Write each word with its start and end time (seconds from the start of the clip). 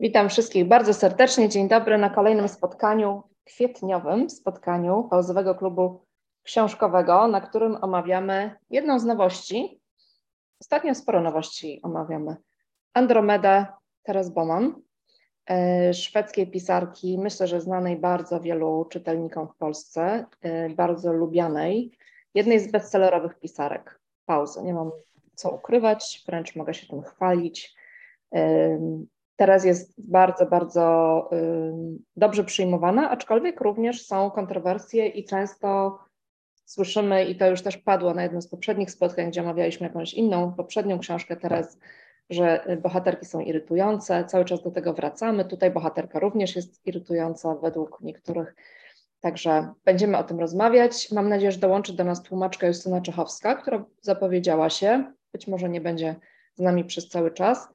Witam 0.00 0.28
wszystkich 0.28 0.68
bardzo 0.68 0.94
serdecznie. 0.94 1.48
Dzień 1.48 1.68
dobry 1.68 1.98
na 1.98 2.10
kolejnym 2.10 2.48
spotkaniu, 2.48 3.22
kwietniowym 3.44 4.30
spotkaniu 4.30 5.08
pauzowego 5.10 5.54
klubu 5.54 6.06
książkowego, 6.42 7.28
na 7.28 7.40
którym 7.40 7.76
omawiamy 7.80 8.56
jedną 8.70 8.98
z 8.98 9.04
nowości. 9.04 9.80
Ostatnio 10.60 10.94
sporo 10.94 11.20
nowości 11.20 11.80
omawiamy. 11.82 12.36
Andromedę 12.94 13.66
Teres 14.02 14.30
Boman, 14.30 14.82
e, 15.50 15.94
szwedzkiej 15.94 16.50
pisarki, 16.50 17.18
myślę, 17.18 17.46
że 17.46 17.60
znanej 17.60 17.96
bardzo 17.96 18.40
wielu 18.40 18.84
czytelnikom 18.90 19.48
w 19.48 19.56
Polsce, 19.56 20.26
e, 20.40 20.70
bardzo 20.70 21.12
lubianej, 21.12 21.98
jednej 22.34 22.60
z 22.60 22.70
bestsellerowych 22.70 23.38
pisarek 23.38 24.00
pauzy. 24.26 24.62
Nie 24.62 24.74
mam 24.74 24.90
co 25.34 25.50
ukrywać, 25.50 26.22
wręcz 26.26 26.56
mogę 26.56 26.74
się 26.74 26.86
tym 26.86 27.02
chwalić. 27.02 27.78
Teraz 29.38 29.64
jest 29.64 30.10
bardzo, 30.10 30.46
bardzo 30.46 31.30
dobrze 32.16 32.44
przyjmowana, 32.44 33.10
aczkolwiek 33.10 33.60
również 33.60 34.06
są 34.06 34.30
kontrowersje 34.30 35.06
i 35.06 35.24
często 35.24 35.98
słyszymy, 36.64 37.24
i 37.24 37.36
to 37.36 37.50
już 37.50 37.62
też 37.62 37.76
padło 37.76 38.14
na 38.14 38.22
jednym 38.22 38.42
z 38.42 38.48
poprzednich 38.48 38.90
spotkań, 38.90 39.30
gdzie 39.30 39.40
omawialiśmy 39.40 39.86
jakąś 39.86 40.14
inną, 40.14 40.52
poprzednią 40.52 40.98
książkę 40.98 41.36
teraz, 41.36 41.78
że 42.30 42.78
bohaterki 42.82 43.26
są 43.26 43.40
irytujące, 43.40 44.24
cały 44.24 44.44
czas 44.44 44.62
do 44.62 44.70
tego 44.70 44.94
wracamy. 44.94 45.44
Tutaj 45.44 45.70
bohaterka 45.70 46.18
również 46.18 46.56
jest 46.56 46.86
irytująca 46.86 47.54
według 47.54 48.00
niektórych, 48.00 48.54
także 49.20 49.72
będziemy 49.84 50.18
o 50.18 50.24
tym 50.24 50.40
rozmawiać. 50.40 51.12
Mam 51.12 51.28
nadzieję, 51.28 51.52
że 51.52 51.58
dołączy 51.58 51.92
do 51.92 52.04
nas 52.04 52.22
tłumaczka 52.22 52.66
Justyna 52.66 53.00
Czechowska, 53.00 53.54
która 53.54 53.84
zapowiedziała 54.00 54.70
się, 54.70 55.12
być 55.32 55.48
może 55.48 55.68
nie 55.68 55.80
będzie 55.80 56.16
z 56.54 56.60
nami 56.60 56.84
przez 56.84 57.08
cały 57.08 57.30
czas. 57.30 57.68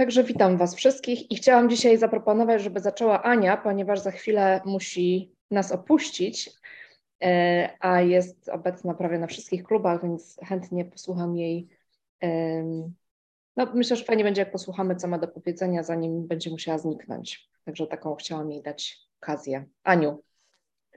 Także 0.00 0.24
witam 0.24 0.56
Was 0.56 0.74
wszystkich 0.74 1.30
i 1.30 1.36
chciałam 1.36 1.70
dzisiaj 1.70 1.98
zaproponować, 1.98 2.62
żeby 2.62 2.80
zaczęła 2.80 3.22
Ania, 3.22 3.56
ponieważ 3.56 4.00
za 4.00 4.10
chwilę 4.10 4.60
musi 4.64 5.32
nas 5.50 5.72
opuścić, 5.72 6.50
e, 7.22 7.68
a 7.80 8.00
jest 8.00 8.48
obecna 8.48 8.94
prawie 8.94 9.18
na 9.18 9.26
wszystkich 9.26 9.64
klubach, 9.64 10.02
więc 10.02 10.40
chętnie 10.48 10.84
posłucham 10.84 11.36
jej. 11.36 11.68
No, 13.56 13.66
myślę, 13.74 13.96
że 13.96 14.04
fajnie 14.04 14.24
będzie, 14.24 14.42
jak 14.42 14.52
posłuchamy, 14.52 14.96
co 14.96 15.08
ma 15.08 15.18
do 15.18 15.28
powiedzenia, 15.28 15.82
zanim 15.82 16.26
będzie 16.26 16.50
musiała 16.50 16.78
zniknąć. 16.78 17.48
Także 17.64 17.86
taką 17.86 18.14
chciałam 18.14 18.50
jej 18.50 18.62
dać 18.62 18.98
okazję. 19.22 19.64
Aniu, 19.84 20.22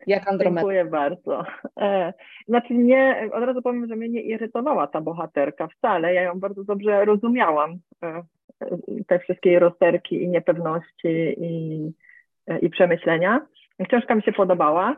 jak 0.08 0.28
Andromeda? 0.28 0.62
Dziękuję 0.62 0.86
bardzo. 0.86 1.44
E, 1.80 2.14
znaczy 2.48 2.74
nie, 2.74 3.30
od 3.34 3.44
razu 3.44 3.62
powiem, 3.62 3.88
że 3.88 3.96
mnie 3.96 4.10
nie 4.10 4.22
irytowała 4.22 4.88
ta 4.88 5.02
bohaterka 5.02 5.68
wcale. 5.68 6.14
Ja 6.14 6.22
ją 6.22 6.40
bardzo 6.40 6.64
dobrze 6.64 7.06
rozumiałam. 7.06 7.80
E, 8.72 9.04
te 9.08 9.20
wszystkie 9.20 9.60
rozterki 9.60 10.24
i 10.24 10.28
niepewności 10.28 11.36
i, 11.38 11.92
i 12.62 12.70
przemyślenia. 12.70 13.42
Książka 13.88 14.16
mi 14.16 14.24
się 14.24 14.32
podobała. 14.32 14.96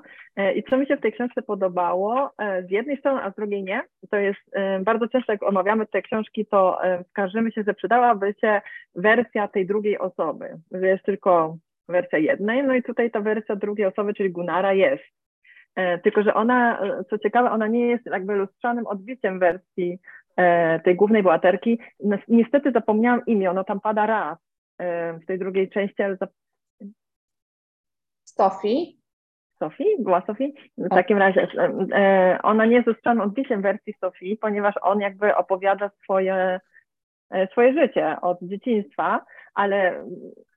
I 0.55 0.63
co 0.63 0.77
mi 0.77 0.87
się 0.87 0.97
w 0.97 1.01
tej 1.01 1.13
książce 1.13 1.41
podobało, 1.41 2.31
z 2.67 2.71
jednej 2.71 2.97
strony, 2.97 3.21
a 3.23 3.31
z 3.31 3.35
drugiej 3.35 3.63
nie, 3.63 3.81
to 4.11 4.17
jest 4.17 4.39
bardzo 4.81 5.07
często, 5.07 5.31
jak 5.31 5.43
omawiamy 5.43 5.85
te 5.85 6.01
książki, 6.01 6.45
to 6.45 6.79
skarżymy 7.09 7.51
się, 7.51 7.63
że 7.63 7.73
przydałaby 7.73 8.35
się 8.41 8.61
wersja 8.95 9.47
tej 9.47 9.65
drugiej 9.65 9.97
osoby, 9.97 10.45
że 10.71 10.87
jest 10.87 11.03
tylko 11.03 11.57
wersja 11.89 12.19
jednej, 12.19 12.63
no 12.63 12.75
i 12.75 12.83
tutaj 12.83 13.11
ta 13.11 13.21
wersja 13.21 13.55
drugiej 13.55 13.87
osoby, 13.87 14.13
czyli 14.13 14.31
Gunara 14.31 14.73
jest. 14.73 15.03
Tylko, 16.03 16.23
że 16.23 16.33
ona, 16.33 16.79
co 17.09 17.17
ciekawe, 17.17 17.51
ona 17.51 17.67
nie 17.67 17.87
jest 17.87 18.05
jakby 18.05 18.35
lustrzanym 18.35 18.87
odbiciem 18.87 19.39
wersji 19.39 19.99
E, 19.99 20.24
tej 20.83 20.95
głównej 20.95 21.23
bohaterki. 21.23 21.79
Niestety 22.27 22.71
zapomniałam 22.71 23.25
imię, 23.25 23.51
ono 23.51 23.63
tam 23.63 23.79
pada 23.79 24.05
raz 24.05 24.37
e, 24.77 25.13
w 25.13 25.25
tej 25.25 25.39
drugiej 25.39 25.69
części, 25.69 26.03
ale 26.03 26.15
zap... 26.15 26.29
Sofii? 28.23 28.99
Sofii? 29.59 29.85
Była 29.99 30.21
Sofii? 30.21 30.53
W 30.77 30.89
tak. 30.89 30.89
takim 30.89 31.17
razie 31.17 31.47
e, 31.93 32.39
ona 32.43 32.65
nie 32.65 32.75
jest 32.75 32.87
lustrzanym 32.87 33.21
odbiciem 33.21 33.61
wersji 33.61 33.93
Sofii, 34.01 34.37
ponieważ 34.37 34.75
on 34.81 34.99
jakby 34.99 35.35
opowiada 35.35 35.91
swoje, 36.03 36.59
swoje 37.51 37.73
życie 37.73 38.17
od 38.21 38.37
dzieciństwa, 38.41 39.25
ale 39.53 40.05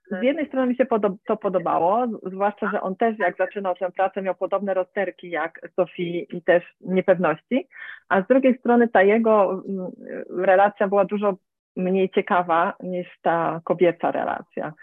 z 0.09 0.23
jednej 0.23 0.47
strony 0.47 0.67
mi 0.67 0.75
się 0.75 0.85
to 1.27 1.37
podobało, 1.37 2.07
zwłaszcza, 2.23 2.69
że 2.71 2.81
on 2.81 2.95
też 2.95 3.19
jak 3.19 3.37
zaczynał 3.37 3.75
tę 3.75 3.91
pracę 3.91 4.21
miał 4.21 4.35
podobne 4.35 4.73
rozterki 4.73 5.29
jak 5.29 5.61
Sofii 5.75 6.37
i 6.37 6.41
też 6.41 6.63
niepewności, 6.81 7.67
a 8.09 8.21
z 8.21 8.27
drugiej 8.27 8.57
strony 8.57 8.87
ta 8.87 9.03
jego 9.03 9.63
mm, 9.67 9.91
relacja 10.29 10.87
była 10.87 11.05
dużo 11.05 11.33
mniej 11.75 12.09
ciekawa 12.09 12.73
niż 12.79 13.07
ta 13.21 13.61
kobieca 13.63 14.11
relacja. 14.11 14.73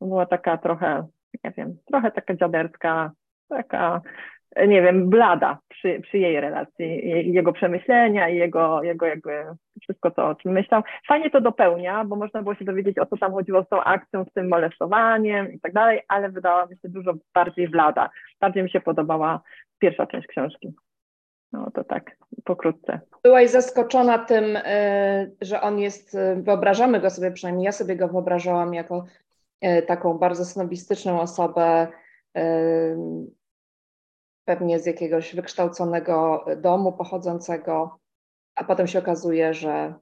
Była 0.00 0.26
taka 0.26 0.58
trochę, 0.58 1.06
nie 1.44 1.52
wiem, 1.56 1.76
trochę 1.86 2.10
taka 2.10 2.34
dziaderska, 2.34 3.12
taka 3.48 4.00
nie 4.68 4.82
wiem, 4.82 5.10
blada 5.10 5.58
przy, 5.68 6.00
przy 6.00 6.18
jej 6.18 6.40
relacji, 6.40 7.08
jego 7.32 7.52
przemyślenia 7.52 8.28
i 8.28 8.36
jego, 8.36 8.82
jego 8.82 9.06
jakby 9.06 9.44
wszystko 9.82 10.10
to, 10.10 10.28
o 10.28 10.34
czym 10.34 10.52
myślał. 10.52 10.82
Fajnie 11.08 11.30
to 11.30 11.40
dopełnia, 11.40 12.04
bo 12.04 12.16
można 12.16 12.42
było 12.42 12.54
się 12.54 12.64
dowiedzieć, 12.64 12.98
o 12.98 13.06
co 13.06 13.16
tam 13.16 13.32
chodziło 13.32 13.64
z 13.64 13.68
tą 13.68 13.84
akcją, 13.84 14.24
z 14.24 14.32
tym 14.32 14.48
molestowaniem 14.48 15.52
i 15.52 15.60
tak 15.60 15.72
dalej, 15.72 16.00
ale 16.08 16.28
wydała 16.28 16.66
mi 16.66 16.76
się 16.78 16.88
dużo 16.88 17.14
bardziej 17.34 17.68
blada. 17.68 18.10
Bardziej 18.40 18.62
mi 18.62 18.70
się 18.70 18.80
podobała 18.80 19.40
pierwsza 19.78 20.06
część 20.06 20.26
książki. 20.26 20.74
No 21.52 21.70
to 21.70 21.84
tak, 21.84 22.16
pokrótce. 22.44 23.00
Byłaś 23.22 23.50
zaskoczona 23.50 24.18
tym, 24.18 24.56
y, 24.56 24.62
że 25.40 25.60
on 25.60 25.78
jest, 25.78 26.14
y, 26.14 26.42
wyobrażamy 26.42 27.00
go 27.00 27.10
sobie, 27.10 27.30
przynajmniej 27.30 27.64
ja 27.64 27.72
sobie 27.72 27.96
go 27.96 28.08
wyobrażałam 28.08 28.74
jako 28.74 29.04
y, 29.64 29.82
taką 29.82 30.18
bardzo 30.18 30.44
snobistyczną 30.44 31.20
osobę, 31.20 31.88
pewnie 34.46 34.78
z 34.78 34.86
jakiegoś 34.86 35.34
wykształconego 35.34 36.44
domu 36.56 36.92
pochodzącego, 36.92 37.98
a 38.54 38.64
potem 38.64 38.86
się 38.86 38.98
okazuje, 38.98 39.54
że 39.54 39.94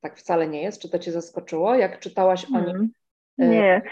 tak 0.00 0.18
wcale 0.18 0.48
nie 0.48 0.62
jest. 0.62 0.82
Czy 0.82 0.90
to 0.90 0.98
cię 0.98 1.12
zaskoczyło, 1.12 1.74
jak 1.74 1.98
czytałaś 1.98 2.46
o 2.54 2.60
nim? 2.60 2.90
Hmm. 3.36 3.56
Nie, 3.56 3.82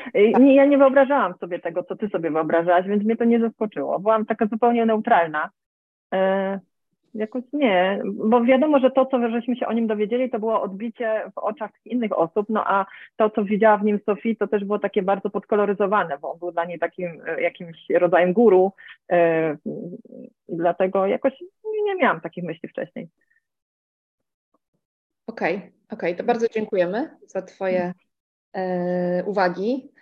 nie, 0.41 0.55
ja 0.55 0.65
nie 0.65 0.79
wyobrażałam 0.79 1.35
sobie 1.41 1.59
tego, 1.59 1.85
co 1.85 1.97
ty 1.97 2.09
sobie 2.09 2.31
wyobrażałaś, 2.31 2.87
więc 2.87 3.05
mnie 3.05 3.17
to 3.17 3.25
nie 3.25 3.41
zaskoczyło. 3.41 4.01
Byłam 4.01 4.27
taka 4.27 4.47
zupełnie 4.47 4.87
neutralna. 4.87 5.51
Jakoś 7.15 7.43
nie, 7.53 8.03
bo 8.05 8.45
wiadomo, 8.45 8.79
że 8.79 8.91
to, 8.91 9.07
co 9.07 9.29
żeśmy 9.31 9.57
się 9.57 9.67
o 9.67 9.73
nim 9.73 9.87
dowiedzieli, 9.87 10.31
to 10.31 10.39
było 10.39 10.63
odbicie 10.63 11.23
w 11.35 11.39
oczach 11.39 11.71
innych 11.85 12.19
osób, 12.19 12.47
no 12.49 12.65
a 12.67 12.87
to, 13.17 13.31
co 13.31 13.45
widziała 13.45 13.79
w 13.79 13.85
nim 13.85 14.01
Sofii, 14.07 14.37
to 14.37 14.47
też 14.47 14.65
było 14.65 14.79
takie 14.79 15.03
bardzo 15.03 15.31
podkoloryzowane, 15.31 16.19
bo 16.19 16.33
on 16.33 16.39
był 16.39 16.53
dla 16.53 16.65
niej 16.65 16.79
takim 16.79 17.23
e, 17.27 17.43
jakimś 17.43 17.77
rodzajem 17.91 18.33
guru 18.33 18.73
i 20.49 20.57
dlatego 20.57 21.07
jakoś 21.07 21.33
nie 21.85 21.95
miałam 21.95 22.21
takich 22.21 22.45
myśli 22.45 22.69
wcześniej. 22.69 23.09
Okej, 25.27 25.57
okay, 25.57 25.73
okej, 25.91 26.13
okay, 26.13 26.15
to 26.15 26.25
bardzo 26.25 26.49
dziękujemy 26.49 27.17
za 27.27 27.43
Twoje 27.43 27.93
e, 28.53 29.25
uwagi 29.25 29.93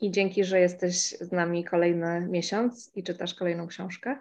i 0.00 0.10
dzięki, 0.10 0.44
że 0.44 0.60
jesteś 0.60 0.94
z 0.96 1.32
nami 1.32 1.64
kolejny 1.64 2.28
miesiąc 2.30 2.92
i 2.96 3.02
czytasz 3.02 3.34
kolejną 3.34 3.66
książkę. 3.66 4.16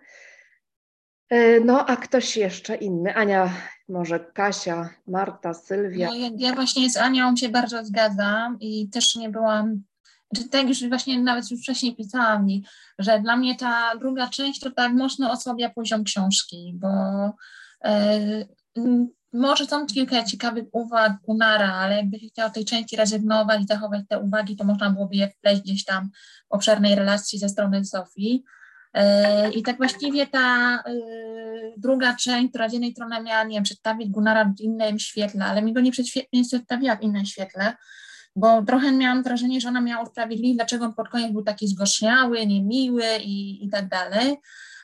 E, 1.30 1.60
no, 1.60 1.86
a 1.86 1.98
ktoś 1.98 2.38
jeszcze 2.38 2.76
inny? 2.76 3.16
Ania, 3.16 3.54
może 3.90 4.20
Kasia, 4.20 4.90
Marta, 5.08 5.54
Sylwia? 5.54 6.08
No, 6.08 6.16
ja, 6.16 6.30
ja, 6.38 6.56
właśnie 6.56 6.90
z 6.90 6.98
Anią 6.98 7.36
się 7.36 7.50
bardzo 7.50 7.86
zgadzam 7.86 8.58
i 8.60 8.90
też 8.90 9.16
nie 9.16 9.30
byłam, 9.30 9.84
znaczy 10.34 10.50
tak 10.50 10.68
już 10.68 10.90
właśnie 10.90 11.20
nawet 11.20 11.52
już 11.52 11.62
wcześniej 11.62 11.96
pisałam 11.96 12.48
że 13.00 13.20
dla 13.20 13.38
mnie 13.38 13.56
ta 13.56 13.92
druga 14.00 14.30
część 14.30 14.60
to 14.60 14.72
tak 14.72 14.94
mocno 14.94 15.32
osłabia 15.32 15.70
poziom 15.70 16.04
książki, 16.04 16.74
bo 16.76 16.90
e, 17.84 18.46
może 19.34 19.66
są 19.66 19.86
kilka 19.86 20.24
ciekawych 20.24 20.66
uwag 20.72 21.14
Gunara, 21.24 21.74
ale 21.74 21.96
jakby 21.96 22.20
się 22.20 22.28
chciał 22.28 22.52
tej 22.52 22.66
części 22.66 22.96
rezygnować 22.96 23.62
i 23.62 23.68
zachować 23.68 24.02
te 24.10 24.20
uwagi, 24.20 24.56
to 24.56 24.64
można 24.64 24.90
byłoby 24.90 25.16
je 25.16 25.30
wpleść 25.30 25.62
gdzieś 25.62 25.86
tam 25.86 26.10
w 26.50 26.54
obszernej 26.54 26.96
relacji 26.96 27.40
ze 27.40 27.50
strony 27.50 27.86
Sofii. 27.86 28.44
E, 28.94 29.52
I 29.52 29.64
tak 29.64 29.78
właściwie 29.78 30.28
ta 30.28 30.76
e, 30.76 30.94
druga 31.78 32.16
część, 32.16 32.50
która 32.50 32.70
z 32.70 32.74
jednej 32.74 32.92
strony 32.92 33.24
miała, 33.24 33.44
nie 33.44 33.56
wiem, 33.56 33.64
przedstawić 33.64 34.10
Gunara 34.10 34.46
w 34.46 34.62
innym 34.62 35.00
świetle, 35.00 35.46
ale 35.46 35.62
mi 35.62 35.74
go 35.74 35.80
nie, 35.80 35.92
nie 36.34 36.44
przedstawiła 36.44 36.96
w 36.96 37.02
innym 37.02 37.26
świetle, 37.26 37.74
bo 38.36 38.64
trochę 38.64 38.92
miałam 38.92 39.24
wrażenie, 39.24 39.62
że 39.62 39.70
ona 39.70 39.82
miała 39.82 40.04
usprawiedliwić, 40.04 40.56
dlaczego 40.56 40.86
on 40.86 40.94
pod 40.94 41.10
koniec 41.10 41.32
był 41.32 41.44
taki 41.44 41.68
zgorzniały, 41.68 42.46
niemiły 42.46 43.06
i, 43.24 43.66
i 43.66 43.70
tak 43.70 43.88
dalej. 43.88 44.38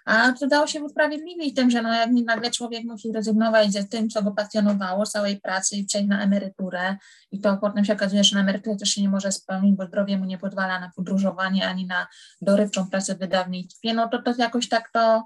A 0.05 0.31
to 0.31 0.47
dało 0.47 0.67
się 0.67 0.83
usprawiedliwić 0.83 1.55
tym, 1.55 1.71
że 1.71 1.81
no, 1.81 1.93
jak 1.93 2.09
nagle 2.11 2.51
człowiek 2.51 2.83
musi 2.83 3.11
rezygnować 3.11 3.71
ze 3.71 3.83
tym, 3.83 4.09
co 4.09 4.23
go 4.23 4.31
pasjonowało, 4.31 5.05
całej 5.05 5.41
pracy 5.41 5.75
i 5.75 5.85
przejść 5.85 6.07
na 6.07 6.23
emeryturę. 6.23 6.97
I 7.31 7.41
to 7.41 7.57
potem 7.57 7.85
się 7.85 7.93
okazuje, 7.93 8.23
że 8.23 8.35
na 8.35 8.41
emeryturę 8.41 8.77
też 8.77 8.89
się 8.89 9.01
nie 9.01 9.09
może 9.09 9.31
spełnić, 9.31 9.75
bo 9.75 9.85
zdrowie 9.85 10.17
mu 10.17 10.25
nie 10.25 10.37
pozwala 10.37 10.79
na 10.79 10.91
podróżowanie 10.95 11.67
ani 11.67 11.85
na 11.85 12.07
dorywczą 12.41 12.89
pracę 12.89 13.15
w 13.15 13.19
wydawnictwie, 13.19 13.93
no 13.93 14.09
to 14.09 14.21
to 14.21 14.33
jakoś 14.37 14.69
tak 14.69 14.89
to 14.91 15.25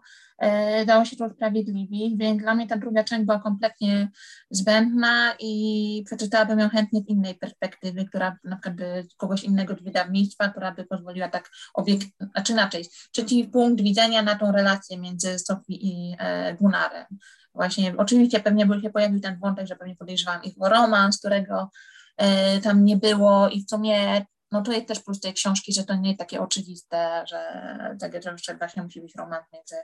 dało 0.86 1.06
się 1.06 1.16
to 1.16 1.26
usprawiedliwić, 1.26 2.18
więc 2.18 2.42
dla 2.42 2.56
mnie 2.56 2.68
ta 2.68 2.78
druga 2.78 3.04
część 3.04 3.26
była 3.26 3.40
kompletnie 3.40 4.10
zbędna 4.50 5.34
i 5.40 6.04
przeczytałabym 6.06 6.60
ją 6.60 6.70
chętnie 6.70 7.02
z 7.02 7.08
innej 7.08 7.36
perspektywy, 7.36 8.06
która 8.06 8.38
na 8.44 8.56
przykład 8.56 8.76
by 8.76 9.08
kogoś 9.18 9.44
innego 9.44 9.76
z 9.76 9.84
wydawnictwa, 9.84 10.50
która 10.50 10.72
by 10.72 10.86
pozwoliła 10.86 11.28
tak 11.28 11.50
obiekt, 11.74 12.08
znaczy 12.32 12.54
inaczej, 12.54 12.86
trzeci 13.12 13.44
punkt 13.44 13.84
widzenia 13.84 14.22
na 14.22 14.36
tą 14.36 14.52
relację 14.52 14.98
między 14.98 15.40
Sofii 15.40 15.88
i 15.88 16.16
e, 16.20 16.54
Gunnarem. 16.54 17.06
Właśnie, 17.54 17.94
oczywiście 17.98 18.40
pewnie 18.40 18.66
by 18.66 18.82
się 18.82 18.90
pojawił 18.90 19.20
ten 19.20 19.40
wątek, 19.40 19.68
że 19.68 19.76
pewnie 19.76 19.96
podejrzewam 19.96 20.44
ich 20.44 20.54
o 20.60 20.70
romans, 20.70 21.20
którego 21.20 21.70
e, 22.18 22.62
tam 22.62 22.86
nie 22.86 22.98
było 22.98 23.50
i 23.50 23.64
w 23.64 23.70
sumie 23.70 24.26
no 24.52 24.64
jest 24.72 24.88
też 24.88 25.00
plus 25.00 25.20
tej 25.20 25.34
książki, 25.34 25.74
że 25.74 25.84
to 25.84 25.96
nie 25.96 26.10
jest 26.10 26.20
takie 26.20 26.42
oczywiste, 26.42 27.24
że 27.28 27.98
tak 28.00 28.24
że 28.24 28.58
właśnie 28.58 28.84
musi 28.84 29.02
być 29.02 29.16
romans 29.16 29.46
między 29.54 29.76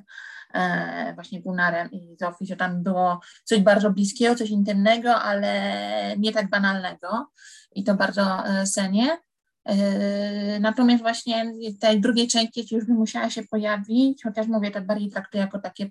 e, 0.53 1.13
właśnie 1.13 1.41
Gunnarem 1.41 1.91
i 1.91 2.17
Zofii, 2.19 2.47
że 2.47 2.55
tam 2.55 2.83
było 2.83 3.19
coś 3.43 3.59
bardzo 3.59 3.91
bliskiego, 3.91 4.35
coś 4.35 4.49
intymnego, 4.49 5.15
ale 5.15 6.17
nie 6.17 6.33
tak 6.33 6.49
banalnego 6.49 7.31
i 7.75 7.83
to 7.83 7.95
bardzo 7.95 8.47
e, 8.47 8.65
cenię. 8.65 9.17
E, 9.65 10.59
natomiast 10.59 11.03
właśnie 11.03 11.53
tej 11.81 12.01
drugiej 12.01 12.27
części 12.27 12.75
już 12.75 12.85
by 12.85 12.93
musiała 12.93 13.29
się 13.29 13.43
pojawić, 13.43 14.23
chociaż 14.23 14.47
mówię, 14.47 14.71
to 14.71 14.81
bardziej 14.81 15.11
traktuję 15.11 15.43
jako 15.43 15.59
takie 15.59 15.89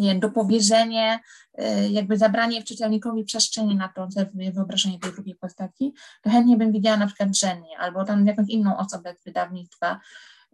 nie, 0.00 0.14
dopowierzenie, 0.14 1.20
y, 1.60 1.88
jakby 1.90 2.18
zabranie 2.18 2.62
czytelnikowi 2.62 3.24
przestrzeni 3.24 3.76
na 3.76 3.88
to 3.88 4.08
wyobrażenie 4.54 4.98
tej 4.98 5.12
drugiej 5.12 5.34
postaci, 5.34 5.94
to 6.22 6.30
chętnie 6.30 6.56
bym 6.56 6.72
widziała 6.72 6.96
na 6.96 7.06
przykład 7.06 7.28
Jenny 7.42 7.66
albo 7.78 8.04
tam 8.04 8.26
jakąś 8.26 8.48
inną 8.48 8.76
osobę 8.76 9.14
z 9.14 9.24
wydawnictwa. 9.24 10.00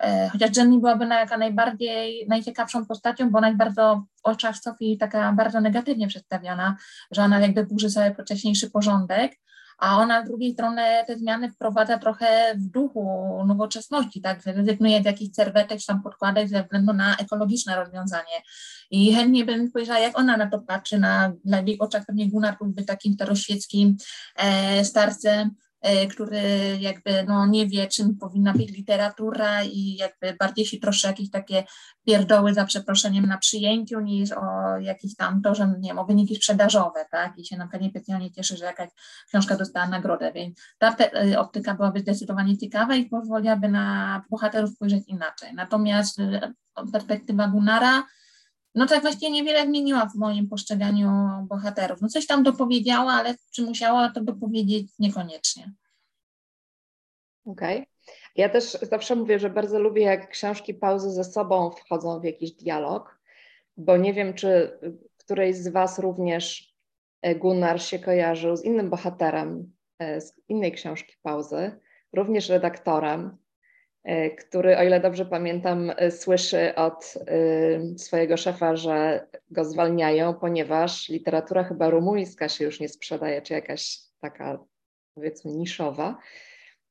Y, 0.04 0.28
chociaż 0.30 0.56
Jenny 0.56 0.78
byłaby 0.78 1.06
jaka 1.06 1.38
najbardziej, 1.38 2.26
najciekawszą 2.28 2.86
postacią, 2.86 3.30
bo 3.30 3.40
bardzo 3.54 4.04
w 4.16 4.26
oczach 4.26 4.56
Sofii 4.58 4.98
taka 4.98 5.32
bardzo 5.32 5.60
negatywnie 5.60 6.08
przedstawiana, 6.08 6.76
że 7.10 7.22
ona 7.22 7.40
jakby 7.40 7.66
burzy 7.66 7.90
sobie 7.90 8.14
wcześniejszy 8.14 8.70
porządek, 8.70 9.32
a 9.78 9.98
ona 9.98 10.24
z 10.24 10.28
drugiej 10.28 10.52
strony 10.52 10.82
te 11.06 11.18
zmiany 11.18 11.50
wprowadza 11.50 11.98
trochę 11.98 12.54
w 12.56 12.70
duchu 12.70 13.04
nowoczesności, 13.46 14.20
tak, 14.20 14.46
rezygnuje 14.46 15.02
z 15.02 15.04
jakichś 15.04 15.34
serwetek 15.34 15.80
czy 15.80 15.86
tam 15.86 16.02
podkładek 16.02 16.48
ze 16.48 16.62
względu 16.62 16.92
na 16.92 17.16
ekologiczne 17.16 17.76
rozwiązanie. 17.76 18.42
I 18.90 19.14
chętnie 19.14 19.44
bym 19.44 19.68
spojrzała, 19.68 19.98
jak 19.98 20.18
ona 20.18 20.36
na 20.36 20.50
to 20.50 20.58
patrzy, 20.58 20.98
na, 20.98 21.32
na 21.44 21.60
jej 21.60 21.78
oczach 21.78 22.06
pewnie 22.06 22.30
Gunnar 22.30 22.56
byłby 22.58 22.84
takim 22.84 23.12
staroświeckim 23.12 23.96
e, 24.36 24.84
starcem, 24.84 25.50
który 26.10 26.40
jakby 26.80 27.24
no, 27.28 27.46
nie 27.46 27.66
wie, 27.66 27.86
czym 27.86 28.16
powinna 28.16 28.52
być 28.52 28.70
literatura 28.70 29.64
i 29.64 29.96
jakby 29.96 30.36
bardziej 30.38 30.66
się 30.66 30.78
troszczy 30.78 31.06
jakieś 31.06 31.30
takie 31.30 31.64
pierdoły 32.06 32.54
za 32.54 32.64
przeproszeniem 32.64 33.26
na 33.26 33.38
przyjęciu 33.38 34.00
niż 34.00 34.32
o 34.32 34.78
jakieś 34.80 35.16
tam 35.16 35.42
to, 35.42 35.54
że 35.54 35.74
nie 35.78 35.88
wiem, 35.88 35.98
o 35.98 36.04
wyniki 36.04 36.36
sprzedażowe, 36.36 37.06
tak, 37.10 37.38
i 37.38 37.46
się 37.46 37.56
na 37.56 37.64
przykład 37.64 37.82
niespecjalnie 37.82 38.32
cieszy, 38.32 38.56
że 38.56 38.64
jakaś 38.64 38.88
książka 39.28 39.56
dostała 39.56 39.88
nagrodę, 39.88 40.32
więc 40.32 40.60
ta 40.78 40.96
e, 40.96 41.40
optyka 41.40 41.74
byłaby 41.74 42.00
zdecydowanie 42.00 42.58
ciekawa 42.58 42.94
i 42.94 43.06
pozwoliłaby 43.06 43.68
na 43.68 44.22
bohaterów 44.30 44.70
spojrzeć 44.70 45.04
inaczej. 45.06 45.54
Natomiast 45.54 46.18
e, 46.18 46.52
perspektywa 46.92 47.48
Gunara 47.48 48.02
no 48.76 48.86
tak 48.86 49.02
właśnie 49.02 49.30
niewiele 49.30 49.66
zmieniła 49.66 50.06
w 50.06 50.14
moim 50.14 50.48
postrzeganiu 50.48 51.10
bohaterów. 51.48 52.00
No 52.00 52.08
coś 52.08 52.26
tam 52.26 52.42
dopowiedziała, 52.42 53.12
ale 53.12 53.34
czy 53.50 53.62
musiała 53.62 54.10
to 54.10 54.20
dopowiedzieć 54.20 54.88
niekoniecznie. 54.98 55.72
Okej. 57.46 57.76
Okay. 57.76 57.86
Ja 58.36 58.48
też 58.48 58.72
zawsze 58.72 59.16
mówię, 59.16 59.38
że 59.38 59.50
bardzo 59.50 59.78
lubię, 59.78 60.02
jak 60.02 60.30
książki 60.30 60.74
pauzy 60.74 61.10
ze 61.10 61.24
sobą 61.24 61.70
wchodzą 61.70 62.20
w 62.20 62.24
jakiś 62.24 62.52
dialog, 62.52 63.20
bo 63.76 63.96
nie 63.96 64.14
wiem, 64.14 64.34
czy 64.34 64.78
którejś 65.16 65.56
z 65.56 65.68
Was 65.68 65.98
również 65.98 66.74
e, 67.22 67.34
Gunnar 67.34 67.82
się 67.82 67.98
kojarzył 67.98 68.56
z 68.56 68.64
innym 68.64 68.90
bohaterem 68.90 69.72
e, 69.98 70.20
z 70.20 70.32
innej 70.48 70.72
książki 70.72 71.16
pauzy, 71.22 71.80
również 72.12 72.48
redaktorem, 72.48 73.36
który, 74.38 74.78
o 74.78 74.82
ile 74.82 75.00
dobrze 75.00 75.24
pamiętam, 75.24 75.92
e, 75.96 76.10
słyszy 76.10 76.74
od 76.74 77.14
e, 77.26 77.98
swojego 77.98 78.36
szefa, 78.36 78.76
że 78.76 79.26
go 79.50 79.64
zwalniają, 79.64 80.34
ponieważ 80.34 81.08
literatura 81.08 81.64
chyba 81.64 81.90
rumuńska 81.90 82.48
się 82.48 82.64
już 82.64 82.80
nie 82.80 82.88
sprzedaje, 82.88 83.42
czy 83.42 83.54
jakaś 83.54 83.98
taka, 84.20 84.58
powiedzmy, 85.14 85.50
niszowa. 85.50 86.18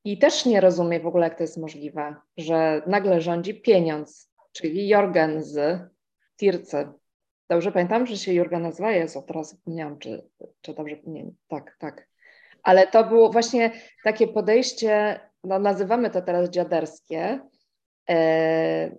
I 0.04 0.18
też 0.18 0.46
nie 0.46 0.60
rozumie 0.60 1.00
w 1.00 1.06
ogóle, 1.06 1.28
jak 1.28 1.36
to 1.36 1.42
jest 1.42 1.56
możliwe, 1.56 2.14
że 2.36 2.82
nagle 2.86 3.20
rządzi 3.20 3.60
pieniądz, 3.60 4.32
czyli 4.52 4.88
Jorgen 4.88 5.42
z 5.42 5.80
Tirce. 6.36 6.92
Dobrze 7.50 7.72
pamiętam, 7.72 8.06
że 8.06 8.16
się 8.16 8.32
Jurga 8.32 8.58
nazywa? 8.58 8.92
Jezu, 8.92 9.22
teraz 9.26 9.50
zapomniałam, 9.50 9.98
czy, 9.98 10.28
czy 10.60 10.74
dobrze, 10.74 10.96
nie, 11.06 11.30
tak, 11.48 11.76
tak. 11.78 12.08
Ale 12.62 12.86
to 12.86 13.04
było 13.04 13.32
właśnie 13.32 13.72
takie 14.04 14.28
podejście 14.28 15.20
no 15.44 15.58
nazywamy 15.58 16.10
to 16.10 16.22
teraz 16.22 16.50
dziaderskie, 16.50 17.40
e, 18.10 18.96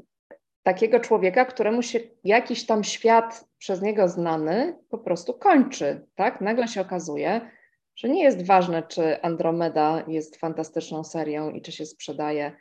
takiego 0.64 1.00
człowieka, 1.00 1.46
któremu 1.46 1.82
się 1.82 2.00
jakiś 2.24 2.66
tam 2.66 2.84
świat 2.84 3.46
przez 3.58 3.82
niego 3.82 4.10
znany 4.10 4.78
po 4.90 4.98
prostu 4.98 5.34
kończy, 5.34 6.08
tak? 6.16 6.42
Nagle 6.42 6.68
się 6.68 6.82
okazuje, 6.82 7.52
że 7.96 8.10
nie 8.10 8.24
jest 8.24 8.46
ważne, 8.46 8.84
czy 8.84 9.22
Andromeda 9.22 10.04
jest 10.08 10.38
fantastyczną 10.38 11.04
serią 11.04 11.50
i 11.50 11.62
czy 11.62 11.72
się 11.72 11.86
sprzedaje, 11.86 12.52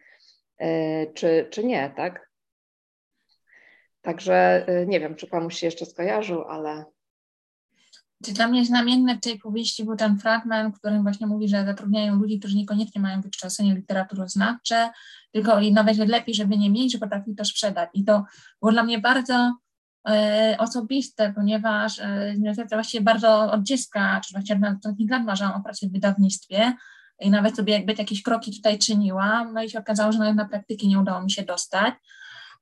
e, 0.59 1.07
czy, 1.07 1.49
czy 1.51 1.65
nie, 1.65 1.93
tak? 1.97 2.31
Także 4.03 4.65
e, 4.69 4.87
nie 4.87 5.01
wiem, 5.01 5.15
czy 5.15 5.27
komuś 5.27 5.57
się 5.57 5.67
jeszcze 5.67 5.87
skojarzył, 5.87 6.43
ale 6.43 6.85
dla 8.21 8.49
mnie 8.49 8.65
znamienne 8.65 9.17
w 9.17 9.21
tej 9.21 9.39
powieści 9.39 9.85
był 9.85 9.97
ten 9.97 10.19
fragment, 10.19 10.75
w 10.75 10.79
którym 10.79 11.03
właśnie 11.03 11.27
mówi, 11.27 11.49
że 11.49 11.65
zatrudniają 11.65 12.17
ludzi, 12.17 12.39
którzy 12.39 12.57
niekoniecznie 12.57 13.01
mają 13.01 13.21
wykształcenie 13.21 13.75
literaturoznawcze, 13.75 14.91
tylko 15.33 15.61
i 15.61 15.73
nawet 15.73 15.97
lepiej, 15.97 16.35
żeby 16.35 16.59
nie 16.59 16.71
mieć, 16.71 16.93
że 16.93 16.99
potrafi 16.99 17.35
to 17.35 17.45
sprzedać. 17.45 17.91
I 17.95 18.05
to 18.05 18.25
było 18.61 18.73
dla 18.73 18.83
mnie 18.83 18.99
bardzo 18.99 19.57
e, 20.09 20.57
osobiste, 20.59 21.33
ponieważ 21.33 21.99
e, 21.99 22.35
właściwie 22.71 23.05
bardzo 23.05 23.53
od 23.53 23.63
dziecka, 23.63 24.21
czy 24.25 24.33
właściwie 24.33 24.59
na 24.59 24.77
ostatnich 24.77 25.11
lat 25.11 25.25
marzyłam 25.25 25.53
o 25.53 25.61
pracy 25.61 25.89
w 25.89 25.93
wydawnictwie 25.93 26.73
i 27.21 27.31
nawet 27.31 27.57
sobie 27.57 27.73
jakby 27.73 27.95
jakieś 27.99 28.23
kroki 28.23 28.57
tutaj 28.57 28.79
czyniłam, 28.79 29.55
no 29.55 29.63
i 29.63 29.71
się 29.71 29.79
okazało, 29.79 30.13
że 30.13 30.19
nawet 30.19 30.37
na 30.37 30.49
praktyki 30.49 30.89
nie 30.89 30.99
udało 30.99 31.23
mi 31.23 31.31
się 31.31 31.43
dostać 31.43 31.95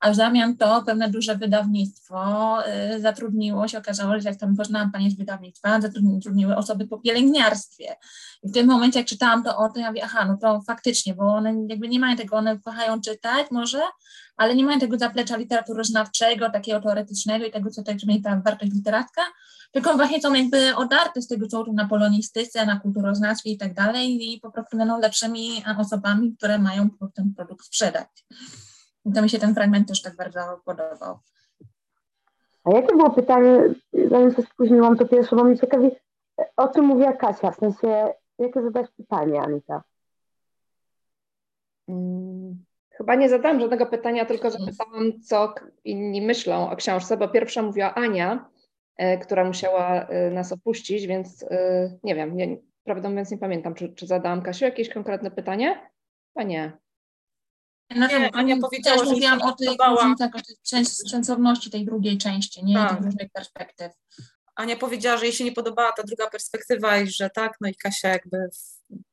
a 0.01 0.11
w 0.11 0.15
zamian 0.15 0.57
to 0.57 0.83
pewne 0.87 1.11
duże 1.11 1.37
wydawnictwo 1.37 2.59
y, 2.97 3.01
zatrudniło 3.01 3.69
się, 3.69 3.79
okazało, 3.79 4.21
że 4.21 4.29
jak 4.29 4.39
tam 4.39 4.57
poznałam 4.57 4.93
panie 4.93 5.11
z 5.11 5.15
wydawnictwa, 5.15 5.81
zatrudniły 5.81 6.57
osoby 6.57 6.87
po 6.87 6.99
pielęgniarstwie. 6.99 7.97
I 8.43 8.49
w 8.49 8.53
tym 8.53 8.67
momencie, 8.67 8.99
jak 8.99 9.09
czytałam 9.09 9.45
to 9.45 9.59
o 9.59 9.69
tym, 9.69 9.83
ja 9.83 9.89
mówię, 9.89 10.05
aha, 10.05 10.25
no 10.25 10.37
to 10.37 10.63
faktycznie, 10.67 11.15
bo 11.15 11.25
one 11.25 11.55
jakby 11.69 11.89
nie 11.89 12.01
mają 12.01 12.17
tego, 12.17 12.37
one 12.37 12.59
kochają 12.59 13.01
czytać 13.01 13.47
może, 13.51 13.83
ale 14.37 14.57
nie 14.57 14.65
mają 14.65 14.79
tego 14.79 14.99
zaplecza 14.99 15.37
literaturoznawczego, 15.37 16.51
takiego 16.51 16.81
teoretycznego 16.81 17.45
i 17.45 17.51
tego, 17.51 17.71
co 17.71 17.83
tak 17.83 17.97
brzmi 17.97 18.23
ta 18.23 18.41
wartość 18.45 18.73
literacka, 18.73 19.23
tylko 19.73 19.97
właśnie 19.97 20.21
są 20.21 20.35
jakby 20.35 20.77
odarte 20.77 21.23
z 21.23 21.29
tego, 21.29 21.47
co 21.47 21.65
na 21.73 21.89
polonistyce, 21.89 22.67
na 22.67 22.81
kulturoznawstwie 22.81 23.51
i 23.51 23.59
tak 23.59 23.75
dalej 23.75 24.33
i 24.33 24.41
po 24.41 24.51
prostu 24.51 24.77
będą 24.77 25.01
lepszymi 25.01 25.65
osobami, 25.79 26.37
które 26.37 26.59
mają 26.59 26.89
ten 27.15 27.35
produkt 27.35 27.67
sprzedać. 27.67 28.09
I 29.05 29.13
to 29.13 29.23
mi 29.23 29.31
się 29.31 29.39
ten 29.39 29.55
fragment 29.55 29.89
też 29.89 30.03
tak 30.03 30.17
bardzo 30.17 30.41
podobał. 30.65 31.19
A 32.65 32.71
jakie 32.71 32.97
było 32.97 33.11
pytanie, 33.11 33.75
zanim 34.11 34.35
się 34.35 34.43
spóźniłam, 34.43 34.97
to 34.97 35.09
pierwsze, 35.09 35.37
bo 35.37 35.45
mnie 35.45 35.59
ciekawi, 35.59 35.91
o 36.57 36.69
czym 36.69 36.85
mówiła 36.85 37.13
Kasia, 37.13 37.51
w 37.51 37.57
sensie, 37.57 38.13
jakie 38.39 38.63
zadać 38.63 38.91
pytanie, 38.97 39.41
Anita? 39.41 39.83
Hmm, 41.87 42.65
chyba 42.91 43.15
nie 43.15 43.29
zadałam 43.29 43.61
żadnego 43.61 43.87
pytania, 43.87 44.25
tylko 44.25 44.51
zapytałam, 44.51 45.21
co 45.23 45.55
inni 45.85 46.23
myślą 46.23 46.71
o 46.71 46.77
książce, 46.77 47.17
bo 47.17 47.29
pierwsza 47.29 47.63
mówiła 47.63 47.95
Ania, 47.95 48.51
e, 48.97 49.19
która 49.19 49.45
musiała 49.45 50.07
e, 50.07 50.31
nas 50.31 50.53
opuścić, 50.53 51.07
więc 51.07 51.43
e, 51.43 51.91
nie 52.03 52.15
wiem, 52.15 52.37
nie, 52.37 52.57
prawdę 52.85 53.09
mówiąc 53.09 53.31
nie 53.31 53.39
pamiętam, 53.39 53.75
czy, 53.75 53.89
czy 53.89 54.07
zadałam 54.07 54.43
Kasiu 54.43 54.65
jakieś 54.65 54.89
konkretne 54.89 55.31
pytanie? 55.31 55.91
A 56.35 56.43
nie. 56.43 56.84
No 57.91 58.07
nie, 58.07 58.35
Ania 58.35 58.57
powiedziała, 58.61 58.99
też 58.99 59.09
że 59.09 59.15
mówiłam 59.15 59.43
o 59.43 59.53
tej 59.53 59.69
różnicach, 59.69 60.31
o 60.35 60.39
tej 60.71 60.85
sensowności 60.85 61.71
tej 61.71 61.85
drugiej 61.85 62.19
części, 62.19 62.65
nie? 62.65 62.75
Tak. 62.75 62.91
Tych 62.97 63.07
różnych 63.07 63.31
perspektyw. 63.33 63.93
Ania 64.57 64.77
powiedziała, 64.77 65.17
że 65.17 65.25
jej 65.25 65.33
się 65.33 65.45
nie 65.45 65.53
podobała 65.53 65.93
ta 65.93 66.03
druga 66.03 66.31
perspektywa 66.31 66.97
i 66.97 67.07
że 67.07 67.31
tak, 67.31 67.57
no 67.61 67.69
i 67.69 67.75
Kasia 67.75 68.09
jakby 68.09 68.49